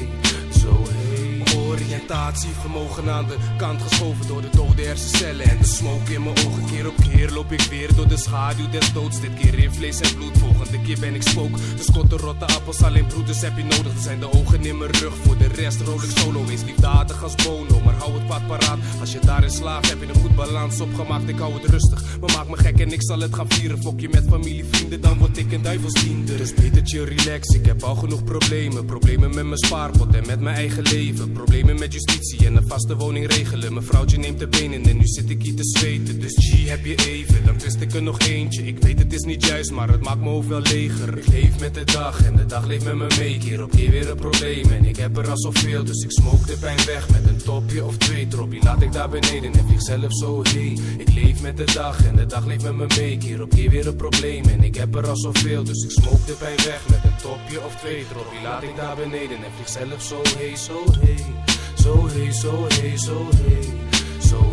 Zo 2.08 2.14
heen. 2.14 2.22
Oriëntatie, 2.22 2.50
vermogen 2.60 3.10
aan 3.10 3.26
de 3.26 3.36
kant 3.56 3.82
geschoven 3.82 4.26
door 4.26 4.40
de 4.40 4.48
dode 4.56 4.82
hersencellen 4.82 5.50
en 5.50 5.58
de 5.58 5.64
smoke 5.64 6.12
in 6.12 6.22
mijn 6.22 6.36
ogen. 6.46 6.64
Keer 6.64 6.88
op 6.88 6.94
keer 7.10 7.30
loop 7.30 7.52
ik 7.52 7.60
weer 7.60 7.94
door 7.94 8.08
de 8.08 8.16
schaduw 8.16 8.68
des 8.70 8.92
doods. 8.92 9.20
Dit 9.20 9.34
keer 9.34 9.58
in 9.58 9.72
vlees 9.72 10.00
en 10.00 10.14
bloed, 10.14 10.38
volgende 10.38 10.80
keer 10.80 10.98
ben 11.00 11.14
ik 11.14 11.22
spook. 11.22 11.56
Dus 11.76 11.90
kotten, 11.92 12.18
rotte 12.18 12.46
appels, 12.46 12.82
alleen 12.82 13.06
broeders 13.06 13.40
heb 13.40 13.56
je 13.56 13.62
nodig. 13.62 13.94
Dat 13.94 14.02
zijn 14.02 14.20
de 14.20 14.32
ogen 14.32 14.64
in 14.64 14.78
mijn 14.78 14.90
rug, 14.90 15.14
voor 15.22 15.38
de 15.38 15.46
rest 15.46 15.80
rol 15.80 16.02
ik 16.02 16.10
solo. 16.14 16.44
Wees 16.44 16.62
liefdadig 16.62 17.22
als 17.22 17.34
Bono, 17.34 17.80
maar 17.84 17.94
hou 17.94 18.12
het 18.14 18.26
pad 18.26 18.46
paraat. 18.46 18.78
Als 19.00 19.12
je 19.12 19.18
daarin 19.20 19.50
slaagt, 19.50 19.88
heb 19.88 20.00
je 20.00 20.06
een 20.06 20.20
goed 20.20 20.34
balans 20.34 20.80
opgemaakt. 20.80 21.28
Ik 21.28 21.38
hou 21.38 21.52
het 21.54 21.64
rustig, 21.64 22.18
maar 22.20 22.32
maak 22.36 22.48
me 22.48 22.56
gek 22.56 22.80
en 22.80 22.92
ik 22.92 23.02
zal 23.02 23.20
het 23.20 23.34
gaan 23.34 23.50
vieren. 23.50 23.82
Fok 23.82 24.00
je 24.00 24.08
met 24.08 24.24
familie, 24.28 24.64
vrienden, 24.70 25.00
dan 25.00 25.18
word 25.18 25.38
ik 25.38 25.52
een 25.52 25.62
duivelsdiender. 25.62 26.36
Dus 26.36 26.54
betertje 26.54 27.04
relax, 27.04 27.48
ik 27.48 27.66
heb 27.66 27.82
al 27.82 27.94
genoeg 27.94 28.24
problemen. 28.24 28.84
Problemen 28.84 29.34
met 29.34 29.44
mijn 29.44 29.58
spaarpot 29.58 30.14
en 30.14 30.26
met 30.26 30.40
mijn 30.40 30.56
eigen 30.56 30.82
leven. 30.82 31.32
Problemen 31.32 31.78
met 31.78 31.91
en 31.92 32.56
een 32.56 32.68
vaste 32.68 32.96
woning 32.96 33.26
regelen. 33.26 33.72
Mijn 33.72 33.84
vrouwtje 33.86 34.18
neemt 34.18 34.38
de 34.38 34.46
benen 34.46 34.82
en 34.82 34.96
nu 34.96 35.06
zit 35.06 35.30
ik 35.30 35.42
hier 35.42 35.54
te 35.54 35.64
zweten. 35.64 36.20
Dus 36.20 36.34
G 36.36 36.68
heb 36.68 36.84
je 36.84 36.94
even, 36.94 37.44
dan 37.44 37.56
twist 37.56 37.80
ik 37.80 37.94
er 37.94 38.02
nog 38.02 38.18
eentje. 38.18 38.66
Ik 38.66 38.78
weet 38.78 38.98
het 38.98 39.12
is 39.12 39.22
niet 39.22 39.46
juist, 39.46 39.70
maar 39.70 39.88
het 39.88 40.00
maakt 40.00 40.20
me 40.20 40.28
hoofd 40.28 40.48
wel 40.48 40.60
leger. 40.60 41.18
Ik 41.18 41.26
leef 41.26 41.60
met 41.60 41.74
de 41.74 41.84
dag 41.84 42.24
en 42.24 42.36
de 42.36 42.46
dag 42.46 42.66
leeft 42.66 42.84
met 42.84 42.94
me 42.94 43.06
mee. 43.18 43.38
Keer 43.38 43.62
op 43.62 43.70
keer 43.70 43.90
weer 43.90 44.10
een 44.10 44.16
probleem 44.16 44.70
en 44.70 44.84
ik 44.84 44.96
heb 44.96 45.16
er 45.16 45.30
al 45.30 45.38
zoveel. 45.38 45.84
Dus 45.84 46.02
ik 46.02 46.10
smoke 46.10 46.46
de 46.46 46.56
pijn 46.60 46.84
weg 46.86 47.10
met 47.10 47.26
een 47.26 47.42
topje 47.42 47.84
of 47.84 47.96
twee. 47.96 48.28
Troppie 48.28 48.62
laat 48.62 48.82
ik 48.82 48.92
daar 48.92 49.08
beneden 49.08 49.52
en 49.52 49.66
vlieg 49.66 49.82
zelf 49.82 50.12
zo 50.12 50.42
heen. 50.42 50.78
Ik 50.98 51.14
leef 51.14 51.42
met 51.42 51.56
de 51.56 51.72
dag 51.74 52.06
en 52.06 52.16
de 52.16 52.26
dag 52.26 52.46
leeft 52.46 52.62
met 52.62 52.76
me 52.76 52.86
mee. 52.96 53.18
Keer 53.18 53.42
op 53.42 53.50
keer 53.50 53.70
weer 53.70 53.86
een 53.86 53.96
probleem 53.96 54.44
en 54.44 54.62
ik 54.62 54.74
heb 54.74 54.94
er 54.94 55.08
al 55.08 55.16
zoveel. 55.16 55.64
Dus 55.64 55.84
ik 55.84 55.90
smoke 55.90 56.24
de 56.26 56.32
pijn 56.32 56.56
weg 56.56 56.88
met 56.88 57.00
een 57.04 57.16
topje 57.22 57.64
of 57.64 57.76
twee. 57.76 58.04
Troppie 58.08 58.42
laat 58.42 58.62
ik 58.62 58.76
daar 58.76 58.96
beneden 58.96 59.36
en 59.36 59.52
vlieg 59.56 59.68
zelf 59.68 60.02
zo 60.02 60.20
heen, 60.38 60.56
zo 60.56 60.84
heen. 61.00 61.51
Hey, 61.84 61.90
hey, 61.90 62.30
hey, 62.30 62.68
hey, 62.70 62.96
hey, 62.96 63.26
hey, 63.42 63.66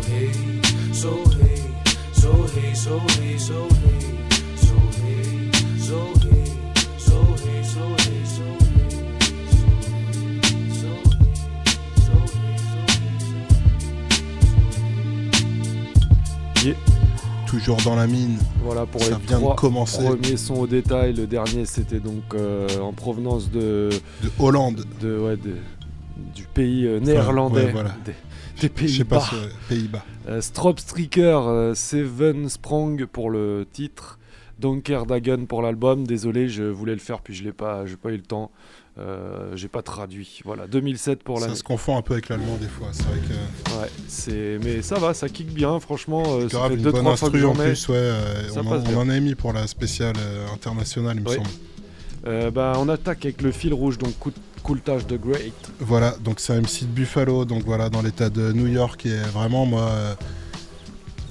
hey, 0.00 0.10
hey, 0.10 0.30
hey, 0.30 0.30
hey, 0.30 0.30
hey, 0.30 0.70
Yeah. 16.64 16.74
Toujours 17.46 17.78
dans 17.84 17.96
la 17.96 18.06
mine. 18.06 18.38
Voilà 18.62 18.86
pour 18.86 19.02
Ça 19.02 19.10
les 19.10 19.16
vient 19.26 19.38
de 19.38 19.42
trois 19.42 19.56
commencer. 19.56 20.02
premiers 20.04 20.36
sons 20.36 20.56
au 20.60 20.66
détail. 20.66 21.14
Le 21.14 21.26
dernier, 21.26 21.64
c'était 21.64 22.00
donc 22.00 22.22
euh, 22.34 22.68
en 22.80 22.92
provenance 22.92 23.50
de, 23.50 23.90
De 24.22 24.30
Hollande. 24.38 24.84
de, 25.00 25.18
ouais, 25.18 25.36
de- 25.36 25.56
du 26.34 26.44
pays 26.44 26.86
euh, 26.86 27.00
néerlandais, 27.00 27.64
ouais, 27.66 27.72
voilà. 27.72 27.94
des, 28.60 28.68
Pays-Bas. 28.68 29.24
Pays-Bas. 29.68 30.04
Euh, 30.28 30.40
Striker, 30.40 31.40
euh, 31.46 31.74
Seven 31.74 32.48
Sprang 32.48 33.06
pour 33.06 33.30
le 33.30 33.66
titre, 33.72 34.18
Donker 34.58 35.06
Dagen 35.08 35.46
pour 35.46 35.62
l'album. 35.62 36.06
Désolé, 36.06 36.48
je 36.48 36.64
voulais 36.64 36.92
le 36.92 36.98
faire 37.00 37.20
puis 37.20 37.34
je 37.34 37.42
l'ai 37.44 37.52
pas, 37.52 37.84
pas 38.02 38.10
eu 38.10 38.16
le 38.16 38.22
temps. 38.22 38.50
Euh, 38.98 39.56
j'ai 39.56 39.68
pas 39.68 39.80
traduit. 39.80 40.40
Voilà, 40.44 40.66
2007 40.66 41.22
pour 41.22 41.38
Ça 41.38 41.46
l'année. 41.46 41.56
se 41.56 41.62
confond 41.62 41.96
un 41.96 42.02
peu 42.02 42.12
avec 42.14 42.28
l'allemand 42.28 42.56
des 42.60 42.66
fois. 42.68 42.88
C'est 42.92 43.04
vrai 43.04 43.18
que. 43.20 43.74
Ouais, 43.80 43.88
c'est 44.08 44.58
mais 44.62 44.82
ça 44.82 44.98
va, 44.98 45.14
ça 45.14 45.28
kick 45.30 45.54
bien. 45.54 45.80
Franchement, 45.80 46.22
euh, 46.26 46.48
ça 46.50 46.58
Grave, 46.58 46.70
fait 46.72 46.76
une 46.76 46.82
deux 46.82 46.90
bonne 46.92 47.00
trois 47.04 47.16
fois 47.16 47.30
que 47.30 47.42
en 47.44 47.54
plus, 47.54 47.88
ouais. 47.88 47.96
euh, 47.96 48.48
Ça 48.50 48.60
on, 48.62 48.66
en, 48.68 48.82
on 49.06 49.08
a 49.08 49.20
mis 49.20 49.34
pour 49.34 49.54
la 49.54 49.66
spéciale 49.68 50.16
internationale, 50.52 51.16
il 51.16 51.22
me 51.22 51.28
Oui. 51.30 51.36
semble. 51.36 52.52
Bah, 52.52 52.74
on 52.76 52.88
attaque 52.90 53.24
avec 53.24 53.40
le 53.40 53.50
fil 53.52 53.72
rouge, 53.72 53.96
donc 53.96 54.18
coup- 54.18 54.32
Voilà, 55.80 56.14
donc 56.22 56.40
c'est 56.40 56.52
un 56.52 56.60
MC 56.60 56.84
Buffalo, 56.86 57.44
donc 57.44 57.64
voilà, 57.64 57.88
dans 57.88 58.02
l'état 58.02 58.30
de 58.30 58.52
New 58.52 58.66
York, 58.66 59.04
et 59.06 59.16
vraiment, 59.32 59.66
moi, 59.66 59.82
euh, 59.82 60.14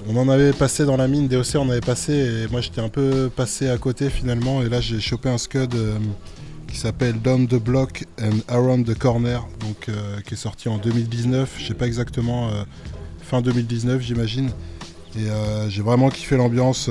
on 0.08 0.17
en 0.17 0.29
avait 0.29 0.53
passé 0.53 0.86
dans 0.86 0.98
la 0.98 1.08
mine, 1.08 1.27
DOC 1.27 1.55
on 1.55 1.69
avait 1.69 1.81
passé, 1.81 2.13
et 2.13 2.48
moi 2.51 2.62
j'étais 2.62 2.81
un 2.81 2.89
peu 2.89 3.29
passé 3.34 3.69
à 3.69 3.77
côté 3.77 4.10
finalement, 4.10 4.62
et 4.62 4.69
là 4.69 4.81
j'ai 4.81 5.00
chopé 5.00 5.29
un 5.29 5.38
scud 5.38 5.74
euh, 5.75 5.98
qui 6.67 6.77
s'appelle 6.77 7.19
Down 7.22 7.48
the 7.48 7.55
Block 7.55 8.05
and 8.22 8.39
Around 8.48 8.86
the 8.86 8.98
Corner, 8.98 9.46
donc 9.60 9.89
euh, 9.89 10.19
qui 10.22 10.34
est 10.36 10.38
sorti 10.38 10.69
en 10.69 10.77
2019, 10.77 11.55
je 11.58 11.67
sais 11.67 11.74
pas 11.74 11.88
exactement, 11.88 12.50
fin 13.22 13.41
2019 13.41 14.01
j'imagine, 14.01 14.50
et 15.17 15.27
j'ai 15.69 15.81
vraiment 15.81 16.10
kiffé 16.10 16.38
l'ambiance. 16.38 16.89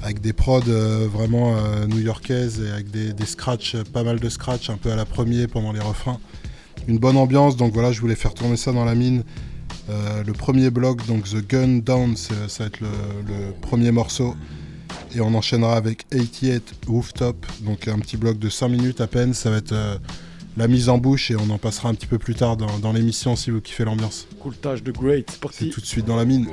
Euh, 0.00 0.04
avec 0.04 0.20
des 0.20 0.32
prods 0.32 0.60
euh, 0.68 1.06
vraiment 1.10 1.56
euh, 1.56 1.86
new-yorkaises 1.86 2.60
et 2.60 2.70
avec 2.70 2.90
des, 2.90 3.12
des 3.12 3.26
scratchs, 3.26 3.76
pas 3.92 4.02
mal 4.02 4.18
de 4.20 4.28
scratchs 4.28 4.70
un 4.70 4.76
peu 4.76 4.90
à 4.92 4.96
la 4.96 5.04
premier 5.04 5.46
pendant 5.46 5.72
les 5.72 5.80
refrains. 5.80 6.18
Une 6.88 6.98
bonne 6.98 7.16
ambiance, 7.16 7.56
donc 7.56 7.72
voilà, 7.72 7.92
je 7.92 8.00
voulais 8.00 8.14
faire 8.14 8.34
tourner 8.34 8.56
ça 8.56 8.72
dans 8.72 8.84
la 8.84 8.94
mine. 8.94 9.22
Euh, 9.90 10.22
le 10.24 10.32
premier 10.32 10.70
bloc, 10.70 11.06
donc 11.06 11.24
The 11.24 11.46
Gun 11.46 11.78
Down, 11.84 12.16
c'est- 12.16 12.48
ça 12.48 12.64
va 12.64 12.68
être 12.68 12.80
le, 12.80 12.88
le 13.26 13.52
premier 13.60 13.90
morceau. 13.90 14.34
Et 15.14 15.20
on 15.20 15.34
enchaînera 15.34 15.76
avec 15.76 16.08
88 16.10 16.72
Rooftop, 16.86 17.44
donc 17.62 17.88
un 17.88 17.98
petit 17.98 18.16
bloc 18.16 18.38
de 18.38 18.48
5 18.48 18.68
minutes 18.68 19.00
à 19.00 19.06
peine. 19.06 19.34
Ça 19.34 19.50
va 19.50 19.56
être 19.56 19.72
euh, 19.72 19.96
la 20.56 20.68
mise 20.68 20.88
en 20.88 20.98
bouche 20.98 21.30
et 21.30 21.36
on 21.36 21.50
en 21.50 21.58
passera 21.58 21.88
un 21.88 21.94
petit 21.94 22.06
peu 22.06 22.18
plus 22.18 22.34
tard 22.34 22.56
dans, 22.56 22.78
dans 22.78 22.92
l'émission 22.92 23.34
si 23.36 23.50
vous 23.50 23.60
kiffez 23.60 23.84
l'ambiance. 23.84 24.26
Coultage 24.40 24.82
de 24.82 24.92
Great, 24.92 25.26
c'est 25.28 25.34
C'est 25.34 25.40
parti. 25.40 25.70
tout 25.70 25.80
de 25.80 25.86
suite 25.86 26.06
dans 26.06 26.16
la 26.16 26.24
mine. 26.24 26.46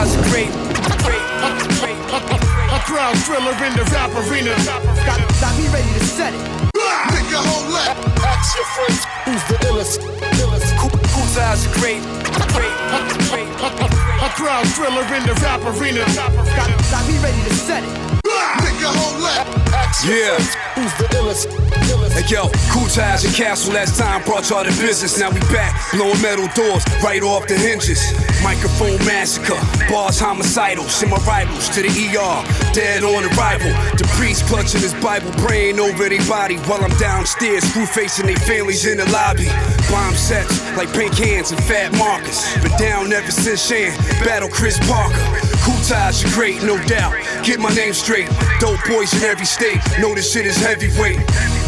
Sounds 0.00 0.16
great. 0.32 0.48
great, 1.04 1.20
great. 1.76 1.98
A 2.72 2.80
crowd 2.88 3.14
thriller 3.18 3.52
in 3.52 3.76
the 3.76 3.84
rap 3.92 4.08
arena. 4.16 4.56
Got, 5.04 5.20
got 5.42 5.58
me 5.58 5.68
ready 5.68 5.92
to 5.92 6.04
set 6.06 6.32
it. 6.32 6.40
Nigga, 6.72 7.36
hold 7.36 7.74
up. 7.74 7.98
Ask 8.24 8.56
your 8.56 8.64
friends 8.64 9.04
who's 9.26 9.44
the 9.48 9.56
illest. 9.66 10.00
illest. 10.40 10.78
Cool, 10.78 10.88
cool 11.12 11.26
sounds 11.26 11.66
great. 11.76 12.00
Great, 12.56 12.72
great. 13.28 13.48
A 14.24 14.30
crowd 14.40 14.66
thriller 14.68 15.04
in 15.14 15.26
the 15.26 15.34
rap 15.42 15.60
arena. 15.64 16.06
Got, 16.14 16.32
got 16.90 17.06
me 17.06 17.18
ready 17.18 17.42
to 17.42 17.54
set 17.54 17.84
it. 17.84 18.19
Nigga, 18.62 18.88
hold 18.92 19.22
up. 19.24 19.60
Yeah. 20.06 20.38
who's 20.80 20.94
the 20.96 21.04
illest. 21.16 21.46
illest. 21.92 22.12
Hey 22.12 22.24
Yo, 22.28 22.48
Kool 22.72 22.88
Taj 22.88 23.24
and 23.24 23.34
castle 23.34 23.74
last 23.74 23.98
time 23.98 24.22
brought 24.24 24.48
y'all 24.50 24.64
to 24.64 24.70
business. 24.80 25.18
Now 25.18 25.30
we 25.30 25.40
back, 25.52 25.74
blowing 25.92 26.20
metal 26.22 26.48
doors 26.54 26.84
right 27.02 27.22
off 27.22 27.46
the 27.46 27.56
hinges. 27.56 28.00
Microphone 28.42 28.98
massacre, 29.04 29.60
bars 29.90 30.18
homicidal. 30.18 30.84
Send 30.84 31.10
my 31.10 31.18
rivals 31.26 31.68
to 31.70 31.82
the 31.82 31.88
ER, 31.88 32.40
dead 32.72 33.04
on 33.04 33.24
arrival. 33.36 33.70
The 33.96 34.08
priest 34.16 34.46
clutching 34.46 34.80
his 34.80 34.94
Bible, 34.94 35.30
praying 35.44 35.78
over 35.78 36.08
their 36.08 36.26
body 36.26 36.56
while 36.64 36.82
I'm 36.82 36.96
downstairs, 36.98 37.64
screw 37.64 37.86
facing 37.86 38.26
their 38.26 38.36
families 38.36 38.86
in 38.86 38.98
the 38.98 39.08
lobby. 39.10 39.46
Bomb 39.90 40.14
sets 40.14 40.60
like 40.76 40.92
pink 40.92 41.14
hands 41.14 41.52
and 41.52 41.62
fat 41.64 41.92
markers. 41.98 42.40
Been 42.62 42.76
down 42.78 43.12
ever 43.12 43.30
since 43.30 43.66
Shan, 43.66 43.96
battle 44.24 44.48
Kris 44.48 44.78
Parker. 44.88 45.50
Kool 45.62 45.76
Taj 45.84 46.24
are 46.24 46.34
great, 46.34 46.62
no 46.62 46.78
doubt. 46.86 47.14
Get 47.44 47.60
my 47.60 47.72
name 47.74 47.92
straight. 47.92 48.19
Dope 48.58 48.80
boys 48.88 49.12
in 49.14 49.22
every 49.22 49.46
state. 49.46 49.80
Know 50.00 50.14
this 50.14 50.32
shit 50.32 50.46
is 50.46 50.56
heavyweight. 50.56 51.18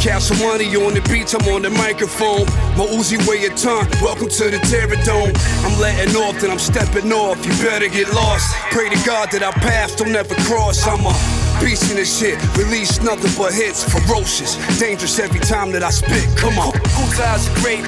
Castle 0.00 0.36
money 0.44 0.66
on 0.76 0.94
the 0.94 1.00
beats, 1.08 1.34
I'm 1.34 1.46
on 1.54 1.62
the 1.62 1.70
microphone. 1.70 2.46
My 2.76 2.86
Uzi 2.90 3.16
weigh 3.28 3.46
a 3.46 3.50
ton. 3.54 3.86
Welcome 4.02 4.28
to 4.28 4.50
the 4.50 4.58
Terror 4.66 4.98
Dome. 5.04 5.32
I'm 5.64 5.78
letting 5.80 6.16
off, 6.16 6.40
then 6.40 6.50
I'm 6.50 6.58
stepping 6.58 7.12
off. 7.12 7.44
You 7.46 7.52
better 7.62 7.88
get 7.88 8.12
lost. 8.12 8.54
Pray 8.70 8.88
to 8.88 8.98
God 9.06 9.30
that 9.32 9.42
our 9.42 9.52
paths 9.52 9.94
don't 9.94 10.14
ever 10.14 10.34
cross. 10.46 10.86
I'm 10.86 11.06
a 11.06 11.14
beast 11.62 11.90
in 11.90 11.96
this 11.96 12.18
shit. 12.18 12.36
Release 12.56 13.00
nothing 13.02 13.30
but 13.38 13.52
hits. 13.52 13.84
Ferocious, 13.84 14.56
dangerous 14.78 15.18
every 15.18 15.40
time 15.40 15.70
that 15.72 15.82
I 15.82 15.90
spit. 15.90 16.26
Come 16.36 16.58
on. 16.58 16.72
Kool 16.72 17.08
Taj 17.14 17.48
are. 17.48 17.54
Great, 17.62 17.84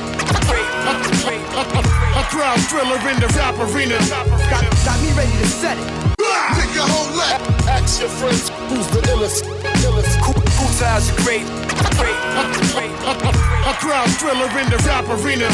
great. 0.46 1.40
A 2.14 2.22
crowd 2.30 2.60
thriller 2.70 3.00
in 3.10 3.20
the 3.20 3.28
rap 3.36 3.58
arena. 3.58 3.98
Got, 4.50 4.64
got 4.84 5.02
me 5.02 5.10
ready 5.12 5.32
to 5.32 5.46
set 5.46 5.76
it. 5.78 6.13
Take 6.56 6.74
your 6.74 6.86
whole 6.86 7.16
lap. 7.16 7.40
Ask 7.68 8.00
your 8.00 8.10
friends 8.10 8.48
who's 8.68 8.86
the 8.88 9.00
illest. 9.12 9.44
illest. 9.84 10.20
Cool, 10.22 10.34
Kool 10.34 10.72
Taj 10.78 11.10
are 11.10 11.22
great. 11.22 11.46
Great, 11.98 12.18
great. 12.72 12.92
A 13.66 13.74
crowd 13.80 14.10
thriller 14.18 14.50
in 14.58 14.70
the 14.70 14.82
rap 14.86 15.08
arena. 15.08 15.48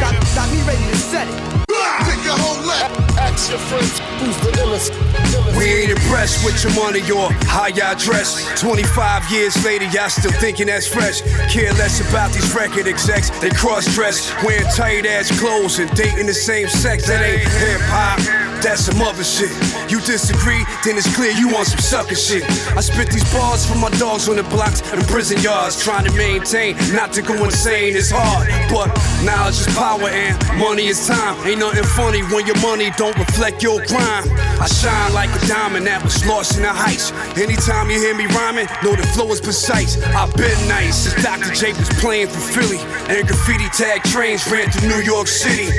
Got, 0.00 0.14
got 0.34 0.50
me 0.52 0.60
ready 0.62 0.84
to 0.90 0.96
set 0.96 1.28
it. 1.28 1.63
Take 2.06 2.24
your 2.24 2.38
whole 2.38 2.62
lap. 2.66 2.90
Ask 3.18 3.50
your 3.50 3.58
friends 3.58 3.98
who's 4.20 4.36
the 4.44 4.50
illest. 4.62 4.90
illest. 4.90 5.58
We 5.58 5.66
ain't 5.66 5.90
impressed 5.90 6.44
with 6.44 6.62
your 6.62 6.74
money 6.74 7.00
or 7.10 7.30
how 7.46 7.66
y'all 7.66 7.94
dress. 7.94 8.44
25 8.60 9.30
years 9.30 9.54
later, 9.64 9.86
y'all 9.86 10.08
still 10.08 10.32
thinking 10.32 10.66
that's 10.66 10.86
fresh. 10.86 11.22
Care 11.52 11.72
less 11.74 12.00
about 12.08 12.32
these 12.32 12.54
record 12.54 12.86
execs. 12.86 13.30
They 13.40 13.50
cross 13.50 13.86
dress, 13.94 14.32
wearing 14.42 14.66
tight 14.74 15.06
ass 15.06 15.30
clothes 15.38 15.78
and 15.78 15.90
dating 15.96 16.26
the 16.26 16.34
same 16.34 16.68
sex. 16.68 17.06
That 17.06 17.22
ain't 17.22 17.40
hip 17.40 17.80
hop. 17.84 18.44
That's 18.64 18.86
some 18.86 19.02
other 19.02 19.22
shit. 19.22 19.52
You 19.92 20.00
disagree, 20.00 20.64
then 20.84 20.96
it's 20.96 21.14
clear 21.14 21.32
you 21.32 21.52
want 21.52 21.68
some 21.68 21.80
sucker 21.80 22.14
shit. 22.14 22.44
I 22.72 22.80
spit 22.80 23.10
these 23.10 23.30
bars 23.30 23.66
for 23.66 23.76
my 23.76 23.90
dogs 24.00 24.26
on 24.26 24.36
the 24.36 24.42
blocks 24.44 24.80
and 24.90 25.04
prison 25.04 25.38
yards, 25.42 25.84
trying 25.84 26.06
to 26.06 26.12
maintain, 26.12 26.74
not 26.94 27.12
to 27.12 27.20
go 27.20 27.44
insane. 27.44 27.94
It's 27.94 28.10
hard, 28.10 28.48
but 28.72 28.88
knowledge 29.22 29.60
is 29.60 29.68
power 29.76 30.08
and 30.08 30.32
money 30.58 30.86
is 30.86 31.06
time. 31.06 31.36
Ain't 31.46 31.60
nothing 31.64 31.84
funny 31.96 32.20
when 32.28 32.46
your 32.46 32.60
money 32.60 32.90
don't 32.98 33.16
reflect 33.16 33.62
your 33.62 33.80
crime. 33.86 34.24
I 34.60 34.68
shine 34.68 35.14
like 35.14 35.30
a 35.32 35.40
diamond 35.46 35.86
that 35.86 36.04
was 36.04 36.20
lost 36.26 36.56
in 36.56 36.62
the 36.62 36.72
heights. 36.72 37.08
Anytime 37.40 37.88
you 37.88 37.96
hear 37.96 38.14
me 38.14 38.26
rhyming, 38.36 38.68
know 38.84 38.92
the 38.92 39.06
flow 39.16 39.32
is 39.32 39.40
precise. 39.40 39.96
I've 40.12 40.34
been 40.36 40.60
nice 40.68 41.08
since 41.08 41.16
Dr. 41.24 41.54
J 41.56 41.72
was 41.72 41.88
playing 42.04 42.28
for 42.28 42.40
Philly, 42.52 42.80
and 43.08 43.24
graffiti 43.26 43.68
tag 43.72 44.04
trains 44.04 44.44
ran 44.52 44.68
through 44.68 44.92
New 44.92 45.02
York 45.08 45.26
City. 45.26 45.72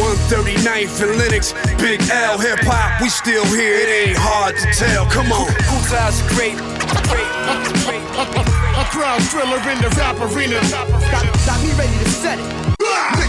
139th 0.00 0.96
and 1.04 1.12
Lenox, 1.20 1.52
Big 1.76 2.00
L 2.08 2.38
hip 2.38 2.64
hop, 2.64 3.02
we 3.02 3.08
still 3.12 3.44
here. 3.52 3.74
It 3.74 4.08
ain't 4.08 4.18
hard 4.18 4.56
to 4.56 4.66
tell. 4.72 5.04
Come 5.12 5.28
on, 5.28 5.52
great. 6.32 6.56
Great, 7.12 7.28
great. 7.84 8.04
A 8.80 8.84
crowd 8.88 9.20
thriller 9.28 9.60
in 9.68 9.78
the 9.84 9.92
rap 10.00 10.16
arena. 10.24 10.56
Got, 10.72 10.88
got 11.44 11.58
me 11.60 11.72
ready 11.76 11.92
to 12.00 12.08
set 12.08 12.38
it. 12.38 12.77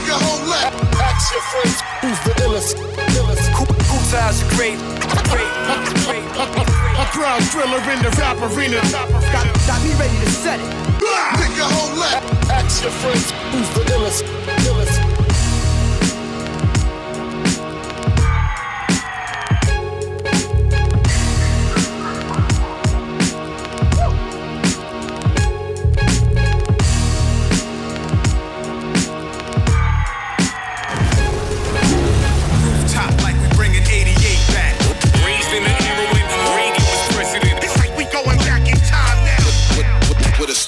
Your 0.06 0.18
whole 0.18 0.46
lap. 0.50 0.74
Ask 0.98 1.32
your 1.32 1.42
friends 1.54 1.78
who's 2.02 2.20
the 2.26 2.34
illest. 2.44 2.76
illest. 3.18 3.46
Cool, 3.54 3.68
Kool 3.90 4.04
Taj 4.10 4.42
are 4.42 4.50
great. 4.58 4.80
Great, 5.30 5.52
great. 6.06 6.26
A 6.98 7.06
crowd 7.14 7.44
thriller 7.52 7.82
in 7.94 8.02
the 8.02 8.10
rap 8.18 8.38
arena. 8.42 8.82
Got, 8.92 9.10
got 9.68 9.80
me 9.84 9.94
ready 10.02 10.18
to 10.26 10.30
set 10.30 10.60
it. 10.60 10.70
Your 11.56 11.70
whole 11.70 12.00
lap. 12.00 12.24
Ask 12.50 12.84
your 12.84 12.92
friends 12.92 13.32
who's 13.52 13.70
the 13.76 13.82
illest. 13.94 14.24
illest. 14.66 15.09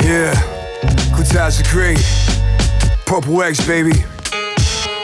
Yeah, 0.03 0.33
good 1.15 1.27
times 1.27 1.59
are 1.59 1.71
great. 1.71 1.99
Purple 3.05 3.41
X, 3.43 3.65
baby. 3.65 3.91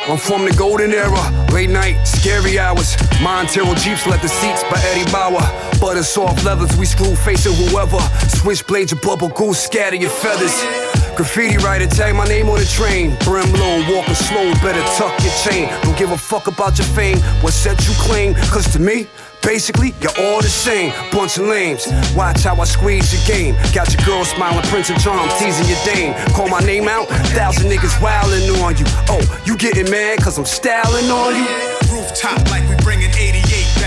I'm 0.07 0.17
from 0.17 0.45
the 0.45 0.55
golden 0.57 0.91
era, 0.91 1.47
late 1.51 1.69
night, 1.69 2.03
scary 2.03 2.57
hours. 2.57 2.97
Montero 3.21 3.75
Jeeps 3.75 4.07
let 4.07 4.21
the 4.21 4.27
seats 4.27 4.63
by 4.63 4.81
Eddie 4.85 5.11
Bauer. 5.11 5.39
Butter 5.79 6.03
soft 6.03 6.43
leathers, 6.43 6.75
we 6.77 6.85
screw 6.85 7.15
facing 7.15 7.53
whoever. 7.53 7.99
Switchblades 8.27 8.91
of 8.91 9.01
bubble 9.01 9.29
goose, 9.29 9.59
scatter 9.59 9.95
your 9.95 10.09
feathers. 10.09 10.78
Graffiti 11.19 11.57
writer, 11.57 11.85
tag 11.85 12.15
my 12.15 12.23
name 12.23 12.47
on 12.47 12.59
the 12.59 12.65
train. 12.65 13.13
Brim 13.25 13.51
low, 13.51 13.83
walking 13.93 14.15
slow, 14.15 14.53
better 14.63 14.79
tuck 14.95 15.11
your 15.19 15.33
chain. 15.43 15.67
Don't 15.83 15.97
give 15.97 16.11
a 16.11 16.17
fuck 16.17 16.47
about 16.47 16.77
your 16.77 16.87
fame, 16.95 17.17
what 17.43 17.51
set 17.51 17.75
you 17.85 17.93
claim. 17.99 18.35
Cause 18.55 18.71
to 18.71 18.79
me, 18.79 19.05
Basically, 19.41 19.93
you're 19.99 20.15
all 20.19 20.41
the 20.41 20.49
same, 20.49 20.93
bunch 21.11 21.37
of 21.37 21.47
lames. 21.47 21.87
Watch 22.15 22.43
how 22.43 22.55
I 22.55 22.65
squeeze 22.65 23.11
your 23.11 23.23
game. 23.27 23.55
Got 23.73 23.91
your 23.93 24.05
girl 24.05 24.23
smiling, 24.23 24.63
Prince 24.67 24.89
and 24.91 25.01
Charm, 25.01 25.29
teasing 25.39 25.67
your 25.67 25.79
dame. 25.83 26.13
Call 26.33 26.47
my 26.49 26.59
name 26.59 26.87
out, 26.87 27.07
thousand 27.35 27.69
niggas 27.69 27.99
wildin' 27.99 28.61
on 28.63 28.77
you. 28.77 28.85
Oh, 29.07 29.23
you 29.45 29.57
getting 29.57 29.89
mad 29.89 30.19
cause 30.21 30.37
I'm 30.37 30.45
styling 30.45 31.09
on 31.09 31.35
you? 31.35 31.47
Rooftop 31.91 32.49
like 32.49 32.67
we 32.69 32.75
bringing 32.83 33.09
88 33.11 33.78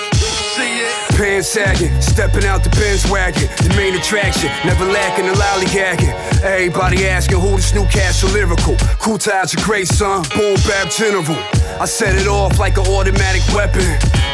See 0.56 0.80
it. 0.80 1.16
Pants 1.16 1.48
sagging, 1.48 2.00
stepping 2.00 2.44
out 2.44 2.62
the 2.64 2.70
Benz 2.70 3.08
wagon. 3.10 3.48
The 3.62 3.74
main 3.76 3.94
attraction, 3.94 4.50
never 4.64 4.84
lacking 4.84 5.26
the 5.26 5.32
lollygagging. 5.32 6.42
Everybody 6.42 7.06
asking 7.06 7.40
who 7.40 7.56
this 7.56 7.74
new 7.74 7.84
Castle 7.86 8.30
lyrical. 8.30 8.76
Kool 9.00 9.18
Taj 9.18 9.54
are 9.56 9.64
great, 9.64 9.88
son. 9.88 10.24
Boom 10.34 10.56
bap 10.66 10.90
general. 10.90 11.36
I 11.80 11.86
set 11.86 12.14
it 12.14 12.28
off 12.28 12.58
like 12.58 12.78
an 12.78 12.86
automatic 12.86 13.42
weapon. 13.54 13.82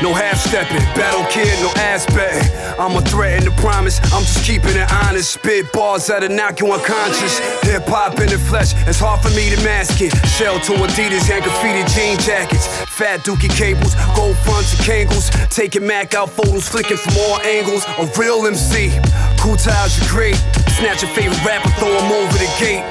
No 0.03 0.14
half 0.14 0.38
stepping, 0.38 0.81
battle 0.96 1.24
kid, 1.31 1.53
no 1.61 1.72
ass 1.81 2.07
betting. 2.07 2.48
I'm 2.79 2.96
a 2.96 3.03
threat 3.03 3.40
and 3.40 3.48
a 3.48 3.57
promise, 3.61 4.00
I'm 4.12 4.22
just 4.22 4.44
keeping 4.44 4.76
it 4.76 4.90
honest. 4.92 5.33
Spit 5.33 5.72
bars 5.72 6.07
that'll 6.07 6.29
knock 6.29 6.61
you 6.61 6.72
unconscious. 6.72 7.38
Hip 7.64 7.85
hop 7.87 8.20
in 8.20 8.29
the 8.29 8.38
flesh, 8.38 8.72
it's 8.87 8.98
hard 8.98 9.20
for 9.20 9.31
me 9.31 9.50
to 9.50 9.57
mask 9.64 10.00
it. 10.00 10.12
Shell 10.29 10.61
to 10.61 10.72
Adidas 10.85 11.31
and 11.31 11.44
graffiti 11.44 11.85
jean 11.92 12.18
jackets. 12.18 12.66
Fat 12.96 13.20
dookie 13.20 13.53
cables, 13.53 13.94
gold 14.16 14.37
fronts 14.38 14.72
and. 14.85 15.31
Taking 15.48 15.87
Mac 15.87 16.14
out 16.14 16.31
photos, 16.31 16.68
flicking 16.68 16.96
from 16.96 17.16
all 17.18 17.40
angles. 17.40 17.85
A 17.98 18.07
real 18.18 18.46
MC. 18.46 18.92
Kool 19.38 19.57
Taj 19.57 20.00
are 20.00 20.09
great. 20.09 20.37
Snatch 20.76 21.03
your 21.03 21.11
favorite 21.12 21.44
rapper, 21.44 21.70
throw 21.81 21.92
him 21.92 22.12
over 22.12 22.37
the 22.37 22.48
gate. 22.61 22.85